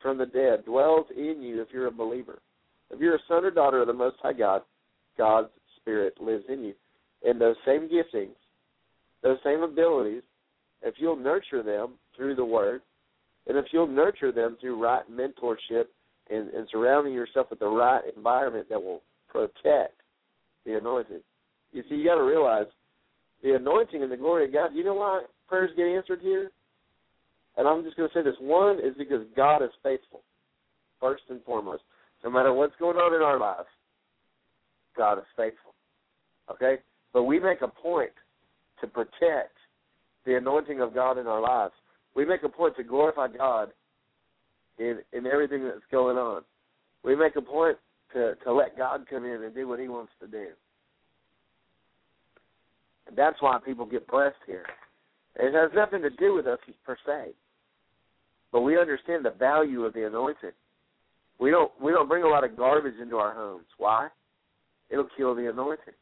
from 0.00 0.18
the 0.18 0.26
dead 0.26 0.64
dwells 0.64 1.06
in 1.16 1.42
you 1.42 1.62
if 1.62 1.68
you're 1.72 1.86
a 1.86 1.92
believer. 1.92 2.38
If 2.90 3.00
you're 3.00 3.16
a 3.16 3.26
son 3.26 3.44
or 3.44 3.50
daughter 3.50 3.80
of 3.80 3.86
the 3.86 3.92
Most 3.92 4.16
High 4.22 4.34
God, 4.34 4.62
God's 5.18 5.48
Spirit 5.86 6.20
lives 6.20 6.44
in 6.48 6.64
you. 6.64 6.74
And 7.24 7.40
those 7.40 7.54
same 7.64 7.88
giftings, 7.88 8.34
those 9.22 9.38
same 9.44 9.62
abilities, 9.62 10.22
if 10.82 10.94
you'll 10.98 11.16
nurture 11.16 11.62
them 11.62 11.94
through 12.16 12.34
the 12.34 12.44
Word, 12.44 12.82
and 13.46 13.56
if 13.56 13.66
you'll 13.72 13.86
nurture 13.86 14.32
them 14.32 14.56
through 14.60 14.82
right 14.82 15.04
mentorship 15.10 15.84
and, 16.28 16.48
and 16.50 16.68
surrounding 16.72 17.14
yourself 17.14 17.46
with 17.50 17.60
the 17.60 17.68
right 17.68 18.02
environment 18.16 18.66
that 18.68 18.82
will 18.82 19.02
protect 19.28 19.94
the 20.64 20.76
anointing. 20.76 21.20
You 21.72 21.82
see, 21.88 21.94
you 21.94 22.04
got 22.04 22.16
to 22.16 22.24
realize 22.24 22.66
the 23.44 23.54
anointing 23.54 24.02
and 24.02 24.10
the 24.10 24.16
glory 24.16 24.46
of 24.46 24.52
God. 24.52 24.70
You 24.74 24.82
know 24.82 24.94
why 24.94 25.22
prayers 25.46 25.70
get 25.76 25.86
answered 25.86 26.20
here? 26.20 26.50
And 27.56 27.68
I'm 27.68 27.84
just 27.84 27.96
going 27.96 28.08
to 28.08 28.14
say 28.14 28.22
this. 28.22 28.34
One 28.40 28.78
is 28.78 28.94
because 28.98 29.22
God 29.36 29.62
is 29.62 29.70
faithful, 29.82 30.22
first 31.00 31.22
and 31.30 31.42
foremost. 31.44 31.82
No 32.24 32.30
matter 32.30 32.52
what's 32.52 32.74
going 32.80 32.96
on 32.96 33.14
in 33.14 33.22
our 33.22 33.38
lives, 33.38 33.68
God 34.96 35.18
is 35.18 35.24
faithful. 35.36 35.74
Okay? 36.50 36.76
But 37.12 37.24
we 37.24 37.40
make 37.40 37.62
a 37.62 37.68
point 37.68 38.12
to 38.80 38.86
protect 38.86 39.56
the 40.24 40.36
anointing 40.36 40.80
of 40.80 40.94
God 40.94 41.18
in 41.18 41.26
our 41.26 41.40
lives. 41.40 41.72
We 42.14 42.24
make 42.24 42.42
a 42.42 42.48
point 42.48 42.76
to 42.76 42.82
glorify 42.82 43.28
God 43.28 43.70
in 44.78 44.98
in 45.12 45.26
everything 45.26 45.64
that's 45.64 45.80
going 45.90 46.16
on. 46.16 46.42
We 47.04 47.16
make 47.16 47.36
a 47.36 47.42
point 47.42 47.78
to 48.12 48.34
to 48.44 48.52
let 48.52 48.76
God 48.76 49.06
come 49.08 49.24
in 49.24 49.42
and 49.42 49.54
do 49.54 49.68
what 49.68 49.78
He 49.78 49.88
wants 49.88 50.12
to 50.20 50.26
do. 50.26 50.48
And 53.06 53.16
that's 53.16 53.40
why 53.40 53.58
people 53.64 53.86
get 53.86 54.06
blessed 54.08 54.36
here. 54.46 54.66
It 55.36 55.54
has 55.54 55.70
nothing 55.74 56.02
to 56.02 56.10
do 56.10 56.34
with 56.34 56.46
us 56.46 56.58
per 56.84 56.96
se, 57.06 57.32
but 58.52 58.62
we 58.62 58.78
understand 58.78 59.24
the 59.24 59.30
value 59.30 59.84
of 59.84 59.92
the 59.92 60.06
anointing. 60.06 60.52
We 61.38 61.50
don't 61.50 61.70
we 61.80 61.92
don't 61.92 62.08
bring 62.08 62.24
a 62.24 62.28
lot 62.28 62.44
of 62.44 62.56
garbage 62.56 62.98
into 63.00 63.16
our 63.16 63.34
homes. 63.34 63.66
Why? 63.78 64.08
It'll 64.90 65.08
kill 65.16 65.34
the 65.34 65.50
anointing. 65.50 65.94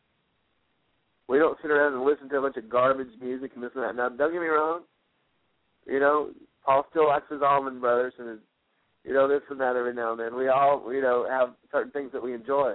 We 1.29 1.39
don't 1.39 1.59
sit 1.63 1.71
around 1.71 1.95
and 1.95 2.05
listen 2.05 2.29
to 2.29 2.39
a 2.39 2.43
bunch 2.43 2.57
of 2.57 2.69
garbage 2.69 3.09
music 3.21 3.53
and 3.55 3.65
this 3.65 3.71
and 3.75 3.85
that. 3.85 3.97
Now, 3.97 4.09
don't 4.09 4.33
get 4.33 4.41
me 4.41 4.49
wrong. 4.49 4.83
You 5.87 6.01
know, 6.01 6.31
Paul 6.65 6.87
still 6.91 7.09
likes 7.09 7.27
his 7.31 7.43
Allman 7.43 7.81
Brothers 7.81 8.13
and 8.19 8.29
his, 8.29 8.39
you 9.05 9.15
know, 9.15 9.29
this 9.29 9.43
and 9.51 9.61
that 9.61 9.77
every 9.77 9.95
now 9.95 10.13
and 10.13 10.21
then. 10.21 10.37
We 10.37 10.49
all, 10.49 10.93
you 10.93 11.01
know, 11.01 11.27
have 11.29 11.55
certain 11.73 11.93
things 11.93 12.11
that 12.13 12.23
we 12.23 12.35
enjoy. 12.35 12.75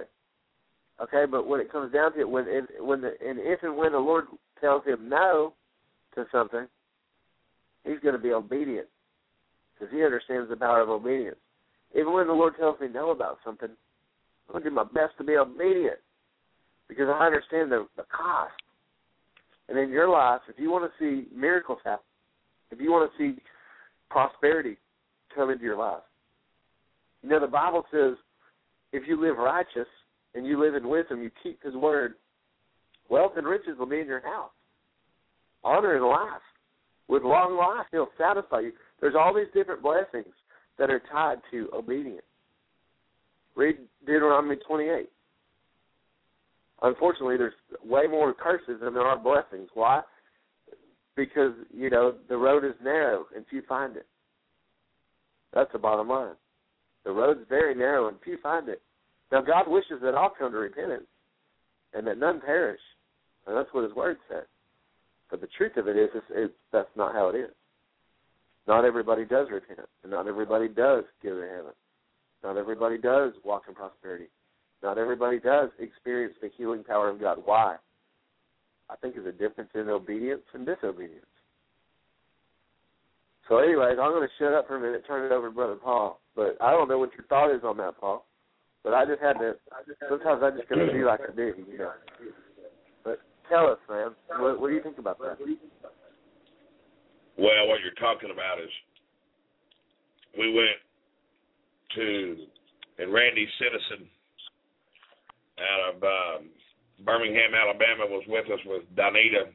Okay, 1.02 1.24
but 1.30 1.46
when 1.46 1.60
it 1.60 1.72
comes 1.72 1.92
down 1.92 2.12
to 2.12 2.20
it, 2.20 2.28
when 2.28 2.44
it, 2.46 2.64
when 2.78 3.00
the 3.00 3.12
and 3.26 3.38
if 3.38 3.62
and 3.62 3.76
when 3.76 3.92
the 3.92 3.98
Lord 3.98 4.26
tells 4.60 4.84
him 4.84 5.08
no 5.08 5.54
to 6.14 6.26
something, 6.30 6.66
he's 7.84 8.00
going 8.02 8.14
to 8.14 8.20
be 8.20 8.32
obedient 8.32 8.86
because 9.74 9.92
he 9.94 10.04
understands 10.04 10.50
the 10.50 10.56
power 10.56 10.82
of 10.82 10.90
obedience. 10.90 11.38
Even 11.94 12.12
when 12.12 12.26
the 12.26 12.32
Lord 12.32 12.54
tells 12.58 12.78
me 12.80 12.88
no 12.92 13.10
about 13.10 13.38
something, 13.44 13.70
I'm 13.70 14.52
going 14.52 14.64
to 14.64 14.70
do 14.70 14.74
my 14.74 14.84
best 14.84 15.16
to 15.18 15.24
be 15.24 15.36
obedient 15.36 15.98
because 16.90 17.06
I 17.08 17.24
understand 17.24 17.70
the, 17.70 17.86
the 17.96 18.02
cost. 18.02 18.52
And 19.68 19.78
in 19.78 19.90
your 19.90 20.08
life, 20.08 20.40
if 20.48 20.58
you 20.58 20.70
want 20.70 20.90
to 20.90 20.98
see 20.98 21.28
miracles 21.34 21.78
happen, 21.84 22.04
if 22.72 22.80
you 22.80 22.90
want 22.90 23.10
to 23.10 23.16
see 23.18 23.40
prosperity 24.10 24.76
come 25.32 25.50
into 25.50 25.62
your 25.62 25.76
life, 25.76 26.02
you 27.22 27.28
know 27.28 27.38
the 27.38 27.46
Bible 27.46 27.84
says 27.92 28.14
if 28.92 29.06
you 29.06 29.20
live 29.20 29.36
righteous 29.36 29.86
and 30.34 30.44
you 30.44 30.60
live 30.60 30.74
in 30.74 30.88
wisdom, 30.88 31.22
you 31.22 31.30
keep 31.42 31.62
His 31.62 31.74
word, 31.74 32.14
wealth 33.08 33.32
and 33.36 33.46
riches 33.46 33.78
will 33.78 33.86
be 33.86 34.00
in 34.00 34.06
your 34.06 34.22
house. 34.22 34.50
Honor 35.62 35.94
and 35.94 36.04
life. 36.04 36.42
With 37.06 37.22
long 37.22 37.56
life, 37.56 37.86
He'll 37.92 38.08
satisfy 38.18 38.60
you. 38.60 38.72
There's 39.00 39.14
all 39.14 39.34
these 39.34 39.52
different 39.54 39.82
blessings 39.82 40.34
that 40.78 40.90
are 40.90 41.02
tied 41.12 41.38
to 41.52 41.68
obedience. 41.72 42.22
Read 43.54 43.76
Deuteronomy 44.04 44.56
28. 44.66 45.08
Unfortunately, 46.82 47.36
there's 47.36 47.54
way 47.84 48.06
more 48.06 48.32
curses 48.32 48.80
than 48.82 48.94
there 48.94 49.06
are 49.06 49.18
blessings. 49.18 49.68
Why? 49.74 50.02
Because, 51.16 51.52
you 51.74 51.90
know, 51.90 52.14
the 52.28 52.36
road 52.36 52.64
is 52.64 52.74
narrow 52.82 53.26
and 53.34 53.44
few 53.50 53.62
find 53.68 53.96
it. 53.96 54.06
That's 55.52 55.70
the 55.72 55.78
bottom 55.78 56.08
line. 56.08 56.34
The 57.04 57.12
road's 57.12 57.40
very 57.48 57.74
narrow 57.74 58.08
and 58.08 58.16
few 58.24 58.38
find 58.42 58.68
it. 58.68 58.80
Now, 59.32 59.42
God 59.42 59.68
wishes 59.68 60.00
that 60.02 60.14
all 60.14 60.32
come 60.36 60.52
to 60.52 60.58
repentance 60.58 61.06
and 61.94 62.06
that 62.06 62.18
none 62.18 62.40
perish. 62.40 62.80
and 63.46 63.56
that's 63.56 63.68
what 63.72 63.84
His 63.84 63.94
Word 63.94 64.16
said. 64.28 64.44
But 65.30 65.40
the 65.40 65.48
truth 65.56 65.76
of 65.76 65.86
it 65.86 65.96
is, 65.96 66.10
is, 66.14 66.22
is 66.36 66.50
that's 66.72 66.88
not 66.96 67.14
how 67.14 67.28
it 67.28 67.36
is. 67.36 67.50
Not 68.66 68.84
everybody 68.84 69.24
does 69.24 69.48
repent, 69.50 69.88
and 70.02 70.12
not 70.12 70.26
everybody 70.26 70.68
does 70.68 71.04
go 71.22 71.40
to 71.40 71.48
heaven. 71.48 71.72
Not 72.42 72.56
everybody 72.56 72.98
does 72.98 73.32
walk 73.44 73.62
in 73.68 73.74
prosperity. 73.74 74.26
Not 74.82 74.98
everybody 74.98 75.38
does 75.38 75.70
experience 75.78 76.34
the 76.40 76.50
healing 76.56 76.84
power 76.84 77.10
of 77.10 77.20
God. 77.20 77.38
Why? 77.44 77.76
I 78.88 78.96
think 78.96 79.14
there's 79.14 79.26
a 79.26 79.32
difference 79.32 79.70
in 79.74 79.88
obedience 79.88 80.42
and 80.54 80.66
disobedience. 80.66 81.26
So, 83.48 83.58
anyways, 83.58 83.98
I'm 84.00 84.12
going 84.12 84.26
to 84.26 84.34
shut 84.38 84.54
up 84.54 84.68
for 84.68 84.76
a 84.76 84.80
minute, 84.80 85.04
turn 85.06 85.26
it 85.26 85.34
over 85.34 85.48
to 85.48 85.54
Brother 85.54 85.74
Paul. 85.74 86.20
But 86.36 86.56
I 86.60 86.70
don't 86.70 86.88
know 86.88 86.98
what 86.98 87.10
your 87.14 87.26
thought 87.26 87.54
is 87.54 87.62
on 87.64 87.76
that, 87.78 87.98
Paul. 87.98 88.24
But 88.82 88.94
I 88.94 89.04
just 89.04 89.20
had 89.20 89.34
to. 89.34 89.54
Sometimes 90.08 90.42
I 90.42 90.50
just 90.50 90.68
got 90.68 90.76
to 90.76 90.92
be 90.92 91.04
like 91.04 91.20
I 91.20 91.34
do, 91.34 91.52
you 91.70 91.78
know. 91.78 91.92
But 93.04 93.18
tell 93.48 93.66
us, 93.66 93.78
man, 93.90 94.14
what, 94.38 94.60
what 94.60 94.68
do 94.68 94.74
you 94.74 94.82
think 94.82 94.98
about 94.98 95.18
that? 95.18 95.36
Well, 97.36 97.68
what 97.68 97.80
you're 97.82 97.98
talking 98.00 98.30
about 98.32 98.58
is 98.60 98.70
we 100.38 100.54
went 100.54 100.78
to 101.96 102.36
and 103.00 103.12
Randy 103.12 103.48
Citizen 103.58 104.06
out 105.60 105.94
of 105.94 106.02
um, 106.02 106.48
Birmingham, 107.04 107.54
Alabama, 107.54 108.04
was 108.08 108.24
with 108.28 108.46
us 108.46 108.60
with 108.66 108.82
Donita, 108.96 109.48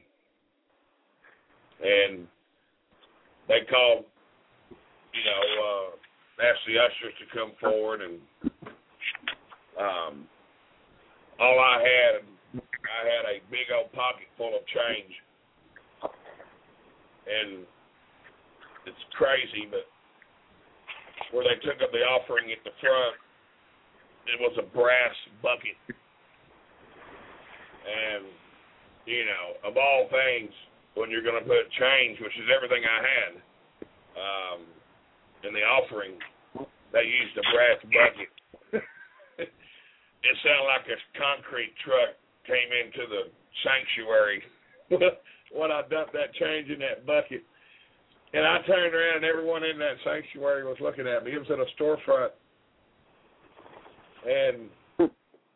and 1.82 2.26
they 3.48 3.60
called, 3.70 4.04
you 4.70 5.24
know, 5.24 5.42
uh, 5.62 6.46
asked 6.46 6.66
the 6.66 6.78
ushers 6.78 7.14
to 7.20 7.26
come 7.36 7.52
forward, 7.60 8.00
and 8.02 8.18
um, 9.78 10.26
all 11.40 11.58
I 11.58 11.82
had, 11.82 12.14
I 12.54 13.00
had 13.04 13.24
a 13.36 13.42
big 13.50 13.68
old 13.74 13.92
pocket 13.92 14.26
full 14.36 14.56
of 14.56 14.62
change, 14.66 15.12
and 17.26 17.66
it's 18.86 19.04
crazy, 19.18 19.66
but 19.70 19.86
where 21.32 21.44
they 21.44 21.58
took 21.66 21.82
up 21.82 21.90
the 21.92 22.04
offering 22.06 22.50
at 22.52 22.62
the 22.64 22.70
front, 22.80 23.16
it 24.28 24.38
was 24.40 24.54
a 24.58 24.66
brass 24.74 25.14
bucket. 25.42 25.78
And, 27.86 28.26
you 29.06 29.22
know, 29.24 29.62
of 29.62 29.76
all 29.76 30.10
things, 30.10 30.50
when 30.94 31.10
you're 31.10 31.22
going 31.22 31.38
to 31.38 31.46
put 31.46 31.70
change, 31.78 32.18
which 32.18 32.34
is 32.34 32.48
everything 32.50 32.82
I 32.82 33.00
had, 33.04 33.32
um, 34.16 34.58
in 35.44 35.52
the 35.54 35.62
offering, 35.62 36.18
they 36.90 37.04
used 37.04 37.36
a 37.38 37.44
brass 37.52 37.78
bucket. 37.86 38.30
it 39.46 40.34
sounded 40.42 40.66
like 40.66 40.86
a 40.90 40.98
concrete 41.14 41.76
truck 41.84 42.16
came 42.48 42.70
into 42.72 43.04
the 43.06 43.22
sanctuary 43.62 44.42
when 45.52 45.70
I 45.70 45.82
dumped 45.86 46.14
that 46.14 46.34
change 46.34 46.70
in 46.70 46.80
that 46.80 47.06
bucket. 47.06 47.44
And 48.32 48.44
I 48.44 48.58
turned 48.66 48.94
around 48.94 49.22
and 49.22 49.24
everyone 49.24 49.62
in 49.62 49.78
that 49.78 49.96
sanctuary 50.02 50.64
was 50.64 50.76
looking 50.80 51.06
at 51.06 51.22
me. 51.24 51.32
It 51.32 51.38
was 51.38 51.50
at 51.50 51.62
a 51.62 51.68
storefront. 51.78 52.34
And 54.26 54.68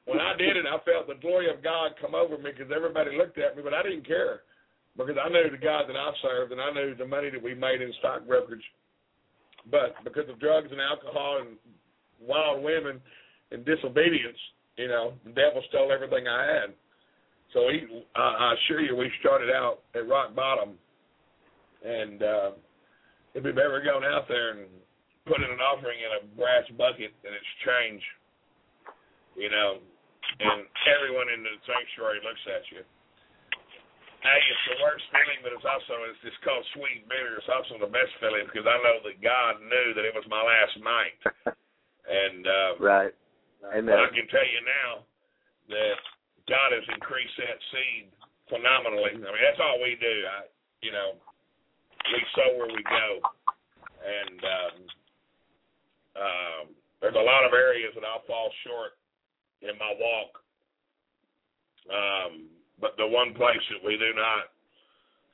when 0.07 0.21
I 0.21 0.37
did 0.39 0.57
it, 0.57 0.65
I 0.65 0.79
felt 0.87 1.07
the 1.07 1.21
glory 1.21 1.51
of 1.51 1.63
God 1.63 1.93
come 2.01 2.15
over 2.15 2.39
me 2.39 2.51
because 2.57 2.73
everybody 2.75 3.17
looked 3.17 3.39
at 3.39 3.57
me, 3.57 3.63
but 3.63 3.75
I 3.75 3.83
didn't 3.83 4.07
care 4.07 4.43
because 4.97 5.17
I 5.19 5.29
knew 5.29 5.51
the 5.51 5.59
God 5.59 5.85
that 5.89 5.97
I 5.97 6.11
served 6.23 6.53
and 6.53 6.61
I 6.61 6.73
knew 6.73 6.95
the 6.95 7.07
money 7.07 7.31
that 7.31 7.43
we 7.43 7.55
made 7.55 7.83
in 7.83 7.93
stock 7.99 8.27
brokerage. 8.27 8.65
But 9.71 9.95
because 10.05 10.29
of 10.29 10.41
drugs 10.41 10.69
and 10.71 10.81
alcohol 10.81 11.43
and 11.47 11.57
wild 12.21 12.63
women 12.63 13.01
and 13.51 13.65
disobedience, 13.65 14.39
you 14.77 14.89
know, 14.89 15.13
the 15.25 15.33
devil 15.33 15.63
stole 15.69 15.93
everything 15.93 16.27
I 16.27 16.47
had. 16.47 16.71
So 17.53 17.69
he, 17.69 18.05
I, 18.15 18.21
I 18.21 18.55
assure 18.55 18.81
you, 18.81 18.97
we 18.97 19.11
started 19.21 19.51
out 19.51 19.81
at 19.95 20.09
rock 20.09 20.35
bottom, 20.35 20.79
and 21.85 22.23
uh, 22.23 22.51
if 23.35 23.45
we've 23.45 23.59
ever 23.59 23.83
gone 23.83 24.05
out 24.05 24.29
there 24.29 24.53
and 24.53 24.67
put 25.27 25.39
in 25.39 25.51
an 25.51 25.61
offering 25.61 25.99
in 25.99 26.11
a 26.19 26.37
brass 26.37 26.65
bucket 26.79 27.13
and 27.25 27.35
it's 27.35 27.53
change, 27.67 28.03
you 29.41 29.49
know, 29.49 29.81
and 30.39 30.69
everyone 30.85 31.33
in 31.33 31.41
the 31.41 31.57
sanctuary 31.65 32.21
looks 32.21 32.45
at 32.45 32.65
you. 32.69 32.85
Hey, 34.21 34.41
it's 34.53 34.65
the 34.69 34.85
worst 34.85 35.09
feeling, 35.09 35.41
but 35.41 35.57
it's 35.57 35.65
also 35.65 35.97
it's, 36.13 36.21
it's 36.29 36.37
called 36.45 36.61
sweet 36.77 37.09
bitter. 37.09 37.41
It's 37.41 37.49
also 37.49 37.81
the 37.81 37.89
best 37.89 38.13
feeling 38.21 38.45
because 38.45 38.69
I 38.69 38.77
know 38.85 39.01
that 39.01 39.17
God 39.25 39.65
knew 39.65 39.97
that 39.97 40.05
it 40.05 40.13
was 40.13 40.29
my 40.29 40.45
last 40.45 40.77
night, 40.85 41.17
and 42.21 42.45
uh, 42.45 42.71
right. 42.77 43.17
Amen. 43.73 43.97
But 43.97 44.05
I 44.05 44.13
can 44.13 44.29
tell 44.29 44.45
you 44.45 44.61
now 44.61 44.91
that 45.73 46.01
God 46.53 46.69
has 46.77 46.85
increased 46.93 47.37
that 47.41 47.57
seed 47.73 48.13
phenomenally. 48.53 49.17
I 49.17 49.25
mean, 49.25 49.41
that's 49.41 49.61
all 49.61 49.81
we 49.81 49.97
do. 49.97 50.17
I, 50.29 50.45
you 50.85 50.93
know, 50.93 51.17
we 52.13 52.21
sow 52.37 52.49
where 52.61 52.73
we 52.73 52.85
go, 52.85 53.09
and 54.05 54.41
um, 54.45 54.77
um, 56.21 56.65
there's 57.01 57.17
a 57.17 57.25
lot 57.25 57.49
of 57.49 57.57
areas 57.57 57.97
that 57.97 58.05
I'll 58.05 58.25
fall 58.29 58.53
short 58.69 59.00
in 59.63 59.77
my 59.79 59.93
walk. 59.99 60.33
Um, 61.91 62.49
but 62.81 62.97
the 62.97 63.07
one 63.07 63.35
place 63.35 63.61
that 63.73 63.85
we 63.85 63.97
do 63.97 64.13
not 64.17 64.53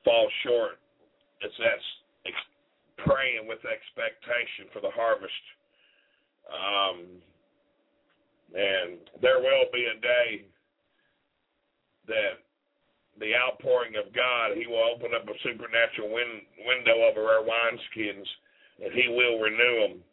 fall 0.05 0.29
short 0.43 0.79
is 1.43 1.53
that's 1.59 1.89
ex- 2.27 2.53
praying 3.07 3.47
with 3.47 3.59
expectation 3.67 4.71
for 4.73 4.81
the 4.81 4.91
harvest. 4.95 5.45
Um, 6.47 7.23
and 8.55 8.99
there 9.21 9.43
will 9.43 9.67
be 9.73 9.87
a 9.87 10.01
day 10.01 10.47
that 12.07 12.43
the 13.19 13.35
outpouring 13.35 13.97
of 13.97 14.15
God, 14.15 14.57
He 14.57 14.67
will 14.67 14.87
open 14.95 15.11
up 15.15 15.27
a 15.27 15.37
supernatural 15.43 16.13
win- 16.13 16.47
window 16.67 17.03
over 17.11 17.27
our 17.27 17.43
wineskins, 17.43 18.27
and 18.83 18.93
He 18.95 19.09
will 19.09 19.39
renew 19.41 19.89
them 19.89 20.05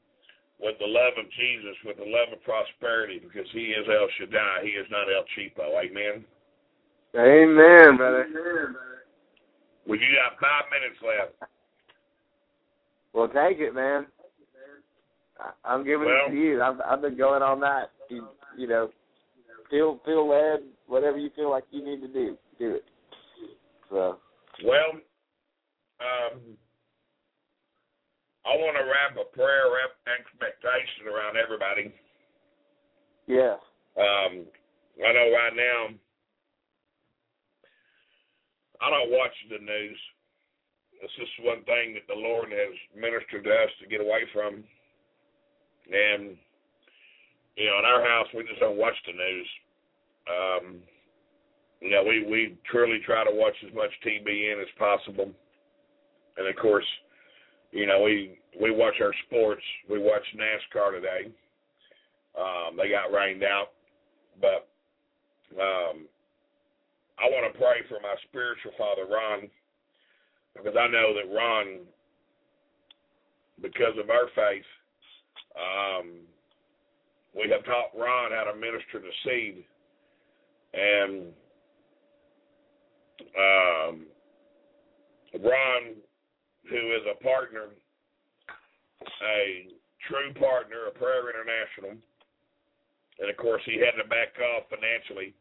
with 0.64 0.80
the 0.80 0.88
love 0.88 1.14
of 1.20 1.28
Jesus, 1.32 1.76
with 1.86 1.98
the 1.98 2.08
love 2.08 2.32
of 2.32 2.42
prosperity, 2.44 3.20
because 3.20 3.46
He 3.52 3.76
is 3.76 3.86
El 3.88 4.08
Shaddai. 4.18 4.64
He 4.64 4.70
is 4.80 4.88
not 4.90 5.12
El 5.12 5.28
Cheapo. 5.36 5.68
Amen. 5.84 6.24
Amen, 7.16 7.98
brother. 7.98 8.26
Well, 9.86 10.00
you 10.00 10.08
got 10.16 10.40
five 10.40 10.66
minutes 10.72 11.00
left. 11.04 11.52
Well, 13.14 13.28
take 13.28 13.60
it, 13.60 13.76
man. 13.76 14.08
I'm 15.66 15.84
giving 15.84 16.08
Well- 16.08 16.28
it 16.28 16.32
to 16.32 16.36
you. 16.36 16.62
I've 16.62 16.80
I've 16.82 17.02
been 17.02 17.18
going 17.18 17.44
on 17.44 17.60
that. 17.60 17.92
You, 18.10 18.28
you 18.58 18.68
know, 18.68 18.90
feel 19.70 20.00
feel 20.06 20.28
led. 20.28 20.64
Whatever 20.88 21.18
you 21.18 21.30
feel 21.36 21.50
like 21.50 21.66
you 21.72 21.84
need 21.84 22.02
to 22.02 22.08
do, 22.08 22.38
do 22.60 22.76
it. 22.76 22.86
So 23.90 24.20
Well, 24.64 24.92
um, 26.00 26.58
I 28.46 28.56
want 28.60 28.76
to 28.76 28.84
wrap 28.84 29.16
a 29.16 29.28
prayer 29.32 29.72
wrap 29.72 29.96
expectation 30.04 31.08
around 31.08 31.38
everybody. 31.38 31.94
yes, 33.28 33.60
Um, 33.96 34.44
I 35.00 35.10
know 35.14 35.32
right 35.32 35.56
now 35.56 35.96
I 38.82 38.90
don't 38.90 39.12
watch 39.12 39.36
the 39.50 39.64
news. 39.64 40.00
It's 41.02 41.16
just 41.16 41.32
one 41.40 41.64
thing 41.64 41.96
that 41.96 42.08
the 42.08 42.20
Lord 42.20 42.52
has 42.52 42.76
ministered 42.96 43.44
to 43.44 43.52
us 43.52 43.72
to 43.82 43.88
get 43.88 44.02
away 44.02 44.24
from. 44.34 44.64
And 45.92 46.36
you 47.56 47.66
know, 47.68 47.80
in 47.80 47.86
our 47.86 48.04
house 48.04 48.28
we 48.36 48.44
just 48.44 48.60
don't 48.60 48.78
watch 48.78 48.96
the 49.06 49.14
news. 49.14 49.48
Um 50.28 50.84
you 51.84 51.92
know, 51.92 52.04
we, 52.04 52.24
we 52.24 52.58
truly 52.72 53.00
try 53.06 53.26
to 53.26 53.30
watch 53.34 53.56
as 53.68 53.74
much 53.76 53.92
TBN 54.08 54.62
as 54.62 54.72
possible. 54.80 55.30
And 56.38 56.48
of 56.48 56.56
course, 56.56 56.86
you 57.74 57.86
know, 57.86 58.02
we 58.02 58.40
we 58.62 58.72
watch 58.72 58.96
our 59.02 59.14
sports. 59.28 59.64
We 59.90 60.00
watch 60.00 60.24
NASCAR 60.38 60.92
today. 60.94 61.32
Um, 62.38 62.78
they 62.78 62.90
got 62.90 63.12
rained 63.12 63.44
out. 63.44 63.70
But 64.40 64.68
um 65.60 66.08
I 67.20 67.30
want 67.30 67.52
to 67.52 67.60
pray 67.60 67.78
for 67.88 68.00
my 68.02 68.16
spiritual 68.28 68.72
father, 68.78 69.06
Ron, 69.06 69.50
because 70.56 70.74
I 70.78 70.88
know 70.88 71.14
that 71.14 71.34
Ron, 71.34 71.86
because 73.62 73.94
of 74.02 74.10
our 74.10 74.28
faith, 74.36 74.66
um, 75.56 76.12
we 77.36 77.50
have 77.52 77.64
taught 77.66 77.98
Ron 77.98 78.32
how 78.32 78.52
to 78.52 78.60
minister 78.60 79.00
the 79.00 79.14
seed. 79.24 79.64
And 80.74 81.32
um, 83.38 84.06
Ron, 85.40 85.96
who 86.70 86.96
is 86.96 87.04
a 87.10 87.22
partner, 87.24 87.70
a 89.22 89.68
true 90.08 90.34
partner 90.40 90.88
of 90.88 90.96
Prayer 90.96 91.30
International, 91.30 91.96
and 93.20 93.30
of 93.30 93.38
course 93.38 93.62
he 93.66 93.80
had 93.80 93.96
to 94.02 94.08
back 94.08 94.36
off 94.40 94.70
financially. 94.70 95.34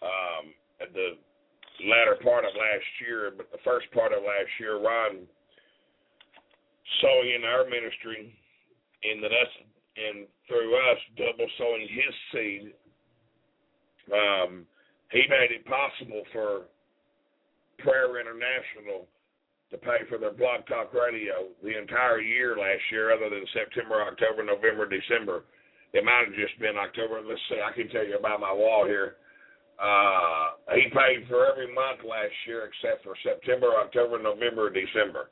Um, 0.00 0.56
at 0.80 0.94
the 0.96 1.20
latter 1.84 2.16
part 2.24 2.48
of 2.48 2.56
last 2.56 2.88
year, 3.04 3.32
but 3.36 3.52
the 3.52 3.60
first 3.64 3.84
part 3.92 4.16
of 4.16 4.24
last 4.24 4.48
year, 4.58 4.80
Ron 4.80 5.28
sowing 7.04 7.36
in 7.36 7.44
our 7.44 7.68
ministry, 7.68 8.32
and 9.04 9.24
us 9.24 9.52
and 9.96 10.26
through 10.48 10.72
us 10.72 10.98
double 11.16 11.48
sowing 11.58 11.84
his 11.84 12.14
seed 12.32 12.72
um, 14.12 14.66
he 15.10 15.22
made 15.28 15.50
it 15.50 15.64
possible 15.66 16.22
for 16.32 16.66
Prayer 17.78 18.20
International 18.20 19.06
to 19.70 19.78
pay 19.78 20.02
for 20.08 20.18
their 20.18 20.34
blog 20.34 20.66
talk 20.66 20.92
radio 20.92 21.46
the 21.62 21.78
entire 21.78 22.20
year 22.20 22.58
last 22.58 22.82
year, 22.90 23.14
other 23.14 23.30
than 23.30 23.46
September, 23.54 24.02
October, 24.02 24.42
November, 24.42 24.88
December. 24.88 25.44
It 25.92 26.04
might 26.04 26.26
have 26.26 26.34
just 26.34 26.58
been 26.58 26.78
October. 26.78 27.22
Let's 27.22 27.40
see, 27.48 27.62
I 27.62 27.74
can 27.74 27.88
tell 27.90 28.06
you 28.06 28.18
about 28.18 28.40
my 28.40 28.52
wall 28.52 28.86
here. 28.86 29.16
Uh, 29.78 30.58
he 30.74 30.90
paid 30.92 31.26
for 31.26 31.46
every 31.46 31.72
month 31.72 32.02
last 32.04 32.34
year 32.46 32.68
except 32.68 33.02
for 33.02 33.14
September, 33.22 33.72
October, 33.78 34.20
November, 34.20 34.70
December. 34.70 35.30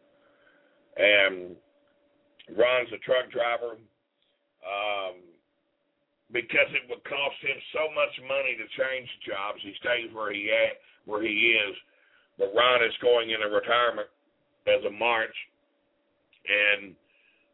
And 0.97 1.55
Ron's 2.55 2.91
a 2.95 2.99
truck 3.05 3.31
driver. 3.31 3.77
Um, 4.63 5.23
because 6.33 6.69
it 6.77 6.85
would 6.89 7.03
cost 7.09 7.39
him 7.41 7.57
so 7.73 7.89
much 7.97 8.13
money 8.29 8.53
to 8.57 8.67
change 8.77 9.09
jobs, 9.25 9.61
he 9.65 9.73
stays 9.81 10.13
where 10.13 10.33
he 10.33 10.53
at 10.53 10.77
where 11.09 11.25
he 11.25 11.57
is. 11.57 11.75
But 12.37 12.53
Ron 12.53 12.85
is 12.85 12.93
going 13.01 13.33
into 13.33 13.49
retirement 13.49 14.13
as 14.69 14.85
of 14.85 14.95
March, 14.95 15.35
and 16.49 16.95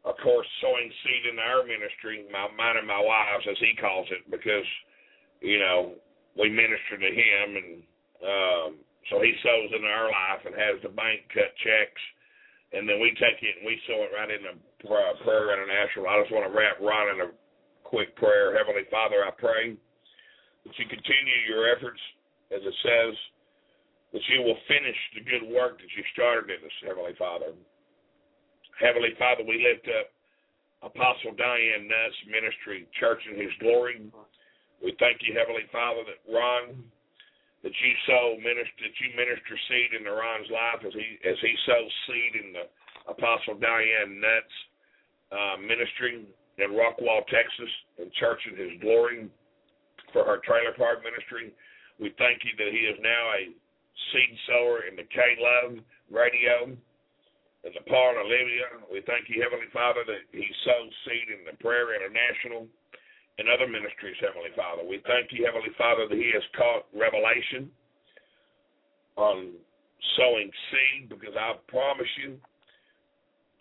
of 0.05 0.15
course, 0.21 0.47
sowing 0.61 0.91
seed 1.01 1.33
in 1.33 1.39
our 1.41 1.65
ministry, 1.65 2.29
my 2.29 2.51
mine 2.53 2.77
and 2.77 2.87
my 2.87 3.01
wife's, 3.01 3.49
as 3.49 3.57
he 3.59 3.73
calls 3.81 4.07
it, 4.13 4.29
because 4.29 4.69
you 5.41 5.59
know 5.59 5.97
we 6.37 6.51
minister 6.51 7.01
to 7.01 7.11
him, 7.11 7.47
and 7.57 7.71
um, 8.21 8.71
so 9.09 9.23
he 9.23 9.33
sows 9.41 9.71
in 9.73 9.85
our 9.85 10.09
life 10.13 10.43
and 10.45 10.55
has 10.55 10.77
the 10.83 10.93
bank 10.93 11.25
cut 11.33 11.53
checks, 11.65 12.03
and 12.77 12.89
then 12.89 13.01
we 13.01 13.17
take 13.17 13.41
it 13.41 13.61
and 13.61 13.67
we 13.67 13.81
sow 13.89 14.05
it 14.05 14.13
right 14.13 14.31
into 14.31 14.61
Prayer 14.85 15.57
International. 15.57 16.09
I 16.09 16.21
just 16.21 16.35
want 16.35 16.45
to 16.45 16.53
wrap 16.53 16.77
Ron 16.81 17.17
in 17.17 17.19
a 17.25 17.31
quick 17.85 18.13
prayer. 18.17 18.53
Heavenly 18.53 18.85
Father, 18.91 19.25
I 19.25 19.33
pray 19.33 19.73
that 19.73 20.75
you 20.77 20.87
continue 20.89 21.39
your 21.49 21.69
efforts, 21.73 22.01
as 22.53 22.61
it 22.61 22.77
says 22.85 23.15
that 24.15 24.23
you 24.31 24.47
will 24.47 24.57
finish 24.71 24.95
the 25.19 25.27
good 25.27 25.43
work 25.51 25.83
that 25.83 25.91
you 25.91 26.07
started 26.15 26.47
in 26.47 26.63
us, 26.63 26.79
Heavenly 26.87 27.19
Father. 27.19 27.51
Heavenly 28.79 29.11
Father, 29.19 29.43
we 29.43 29.59
lift 29.59 29.91
up 29.91 30.15
Apostle 30.87 31.35
Diane 31.35 31.91
Nutt's 31.91 32.23
ministry, 32.31 32.87
Church 32.95 33.19
in 33.27 33.35
His 33.35 33.51
Glory. 33.59 34.07
We 34.79 34.95
thank 35.03 35.19
you, 35.27 35.35
Heavenly 35.35 35.67
Father, 35.75 36.07
that 36.07 36.23
Ron, 36.31 36.79
that 37.67 37.75
you 37.75 37.93
sow 38.07 38.39
minister, 38.39 38.87
that 38.87 38.97
you 39.03 39.11
minister 39.19 39.55
seed 39.67 39.99
into 39.99 40.15
Ron's 40.15 40.47
life 40.47 40.87
as 40.87 40.95
he 40.95 41.19
as 41.27 41.39
he 41.43 41.55
sows 41.67 41.93
seed 42.07 42.33
in 42.39 42.49
the 42.55 42.71
Apostle 43.11 43.59
Diane 43.59 44.23
Nutt's 44.23 44.59
uh, 45.35 45.57
ministry 45.59 46.23
in 46.63 46.71
Rockwall, 46.71 47.27
Texas, 47.27 47.73
and 47.99 48.15
Church 48.15 48.47
in 48.47 48.55
His 48.55 48.79
Glory 48.79 49.27
for 50.15 50.23
her 50.23 50.39
trailer 50.47 50.71
park 50.79 51.03
ministry. 51.03 51.51
We 51.99 52.15
thank 52.15 52.47
you 52.47 52.55
that 52.63 52.71
he 52.71 52.87
is 52.87 52.99
now 53.03 53.25
a 53.35 53.51
seed 54.13 54.33
sower 54.47 54.87
in 54.91 54.97
the 54.97 55.07
K 55.09 55.19
Love 55.39 55.79
radio 56.11 56.75
in 57.65 57.73
the 57.73 57.85
Paul 57.89 58.15
Olivia. 58.21 58.85
We 58.93 59.01
thank 59.09 59.33
you, 59.33 59.41
Heavenly 59.41 59.71
Father, 59.73 60.05
that 60.05 60.29
he 60.33 60.45
sows 60.69 60.93
seed 61.09 61.33
in 61.33 61.49
the 61.49 61.57
Prayer 61.63 61.97
International 61.97 62.69
and 63.39 63.49
other 63.49 63.67
ministries, 63.67 64.21
Heavenly 64.21 64.53
Father. 64.55 64.85
We 64.85 65.03
thank 65.09 65.33
you, 65.33 65.49
Heavenly 65.49 65.73
Father, 65.75 66.07
that 66.07 66.15
he 66.15 66.31
has 66.37 66.45
caught 66.55 66.87
revelation 66.95 67.73
on 69.17 69.57
sowing 70.19 70.51
seed 70.71 71.09
because 71.09 71.35
I 71.35 71.57
promise 71.67 72.11
you, 72.23 72.37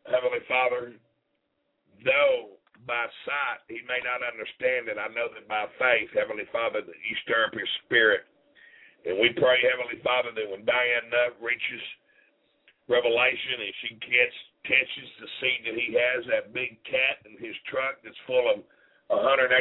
Heavenly 0.05 0.43
Father, 0.51 0.93
though 2.03 2.59
by 2.83 3.07
sight 3.23 3.63
he 3.71 3.79
may 3.87 4.03
not 4.03 4.19
understand 4.19 4.91
it, 4.91 4.99
I 4.99 5.07
know 5.15 5.31
that 5.31 5.47
by 5.47 5.65
faith, 5.79 6.11
Heavenly 6.11 6.45
Father, 6.51 6.83
that 6.83 6.99
you 7.07 7.15
stir 7.23 7.47
up 7.47 7.55
his 7.55 7.69
spirit 7.87 8.27
and 9.03 9.19
we 9.19 9.35
pray, 9.35 9.59
Heavenly 9.59 9.99
Father, 10.03 10.31
that 10.31 10.47
when 10.47 10.63
Diane 10.63 11.11
Nutt 11.11 11.35
reaches 11.43 11.83
Revelation 12.87 13.63
and 13.63 13.75
she 13.83 13.91
gets 13.99 14.37
catches 14.63 15.09
the 15.19 15.27
seed 15.43 15.61
that 15.67 15.75
he 15.75 15.91
has, 15.91 16.23
that 16.31 16.55
big 16.55 16.79
cat 16.87 17.19
in 17.27 17.35
his 17.35 17.55
truck 17.67 17.99
that's 17.99 18.15
full 18.23 18.47
of 18.47 18.63
$180 19.11 19.51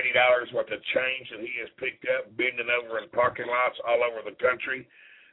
worth 0.54 0.70
of 0.70 0.82
change 0.94 1.26
that 1.34 1.42
he 1.42 1.50
has 1.58 1.70
picked 1.74 2.06
up, 2.06 2.30
bending 2.38 2.70
over 2.70 3.02
in 3.02 3.10
parking 3.10 3.50
lots 3.50 3.74
all 3.82 4.06
over 4.06 4.22
the 4.22 4.38
country 4.38 4.86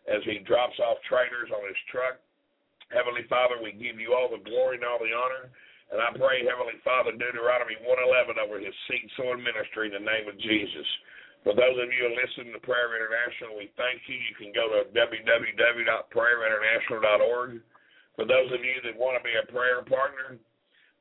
as 0.10 0.26
he 0.26 0.42
drops 0.42 0.78
off 0.82 0.98
trailers 1.06 1.54
on 1.54 1.62
his 1.70 1.78
truck. 1.94 2.18
Heavenly 2.90 3.30
Father, 3.30 3.62
we 3.62 3.78
give 3.78 4.02
you 4.02 4.18
all 4.18 4.34
the 4.34 4.42
glory 4.42 4.82
and 4.82 4.86
all 4.90 4.98
the 4.98 5.14
honor. 5.14 5.54
And 5.94 6.02
I 6.02 6.10
pray, 6.18 6.42
Heavenly 6.46 6.82
Father, 6.82 7.14
Deuteronomy 7.14 7.78
111 7.86 8.42
over 8.42 8.58
his 8.58 8.74
seed 8.90 9.06
sowing 9.18 9.46
ministry 9.46 9.94
in 9.94 9.98
the 9.98 10.06
name 10.06 10.26
of 10.26 10.38
Jesus. 10.42 10.86
For 11.44 11.52
those 11.56 11.76
of 11.80 11.88
you 11.88 12.04
who 12.04 12.12
listen 12.20 12.52
to 12.52 12.60
Prayer 12.60 12.92
International, 13.00 13.56
we 13.56 13.72
thank 13.80 14.04
you. 14.12 14.20
You 14.20 14.36
can 14.36 14.52
go 14.52 14.68
to 14.76 14.92
www.prayerinternational.org. 14.92 17.64
For 18.20 18.28
those 18.28 18.52
of 18.52 18.60
you 18.60 18.84
that 18.84 19.00
want 19.00 19.16
to 19.16 19.24
be 19.24 19.32
a 19.40 19.48
prayer 19.48 19.80
partner, 19.88 20.36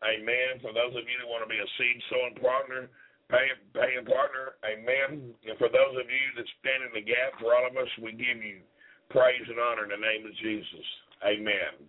amen. 0.07 0.63
For 0.63 0.71
those 0.71 0.95
of 0.95 1.03
you 1.03 1.19
that 1.19 1.27
want 1.27 1.43
to 1.43 1.51
be 1.51 1.59
a 1.59 1.67
seed 1.75 1.99
sowing 2.07 2.39
partner, 2.39 2.87
paying, 3.27 3.59
paying 3.75 4.07
partner, 4.07 4.55
amen. 4.63 5.35
And 5.43 5.59
for 5.59 5.67
those 5.67 5.99
of 5.99 6.07
you 6.07 6.27
that 6.39 6.47
stand 6.63 6.87
in 6.87 6.95
the 6.95 7.03
gap 7.03 7.35
for 7.43 7.59
all 7.59 7.67
of 7.67 7.75
us, 7.75 7.91
we 7.99 8.15
give 8.15 8.39
you 8.39 8.63
praise 9.11 9.43
and 9.51 9.59
honor 9.59 9.91
in 9.91 9.93
the 9.93 9.99
name 9.99 10.23
of 10.23 10.31
Jesus. 10.39 10.87
Amen. 11.27 11.83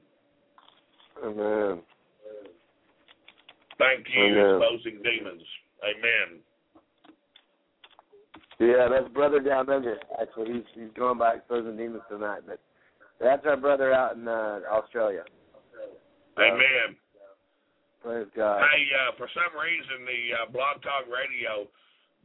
Amen. 1.21 1.85
Thank 3.77 4.09
you, 4.09 4.25
Amen. 4.25 4.57
exposing 4.57 5.05
demons. 5.05 5.45
Amen. 5.85 6.41
Yeah, 8.59 8.87
that's 8.91 9.07
brother 9.13 9.39
down 9.39 9.69
under. 9.69 9.97
Actually, 10.21 10.53
he's 10.53 10.63
he's 10.75 10.93
going 10.95 11.17
by 11.17 11.35
exposing 11.35 11.77
demons 11.77 12.03
tonight. 12.09 12.41
But 12.45 12.59
that's 13.19 13.45
our 13.45 13.55
brother 13.55 13.93
out 13.93 14.17
in 14.17 14.27
uh, 14.27 14.59
Australia. 14.69 15.23
Amen. 16.37 16.95
Praise 18.03 18.27
God. 18.35 18.61
Hey, 18.71 18.83
uh, 18.95 19.15
for 19.17 19.27
some 19.33 19.59
reason, 19.59 20.05
the 20.05 20.35
uh, 20.35 20.51
Blog 20.51 20.81
Talk 20.81 21.07
Radio, 21.07 21.67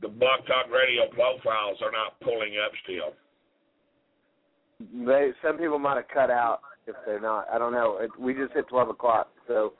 the 0.02 0.09
Blog 0.09 0.47
Talk 0.47 0.70
Radio 0.70 1.09
profiles 1.11 1.78
are 1.82 1.93
not 1.93 2.19
pulling 2.20 2.55
up 2.65 2.73
still. 2.82 3.15
They 5.06 5.31
some 5.43 5.56
people 5.56 5.78
might 5.78 5.97
have 5.97 6.09
cut 6.12 6.31
out 6.31 6.61
if 6.86 6.97
they're 7.06 7.20
not. 7.20 7.47
I 7.52 7.59
don't 7.59 7.73
know. 7.73 7.98
It, 8.01 8.11
we 8.19 8.35
just 8.35 8.52
hit 8.55 8.69
twelve 8.69 8.89
o'clock, 8.89 9.31
so. 9.47 9.74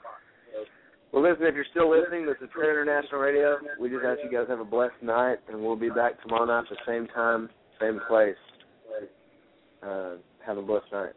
Well, 1.15 1.23
listen, 1.23 1.45
if 1.45 1.55
you're 1.55 1.63
still 1.71 1.89
listening, 1.89 2.25
this 2.25 2.35
is 2.41 2.49
Prayer 2.51 2.81
International 2.81 3.21
Radio. 3.21 3.55
We 3.79 3.87
just 3.87 4.03
ask 4.03 4.19
you 4.21 4.29
guys 4.29 4.49
have 4.49 4.59
a 4.59 4.65
blessed 4.65 5.01
night, 5.01 5.37
and 5.47 5.63
we'll 5.63 5.77
be 5.77 5.87
back 5.87 6.21
tomorrow 6.21 6.43
night 6.43 6.65
at 6.69 6.71
the 6.71 6.75
same 6.85 7.07
time, 7.07 7.49
same 7.79 8.01
place. 8.09 8.35
Uh, 9.81 10.15
have 10.45 10.57
a 10.57 10.61
blessed 10.61 10.91
night. 10.91 11.13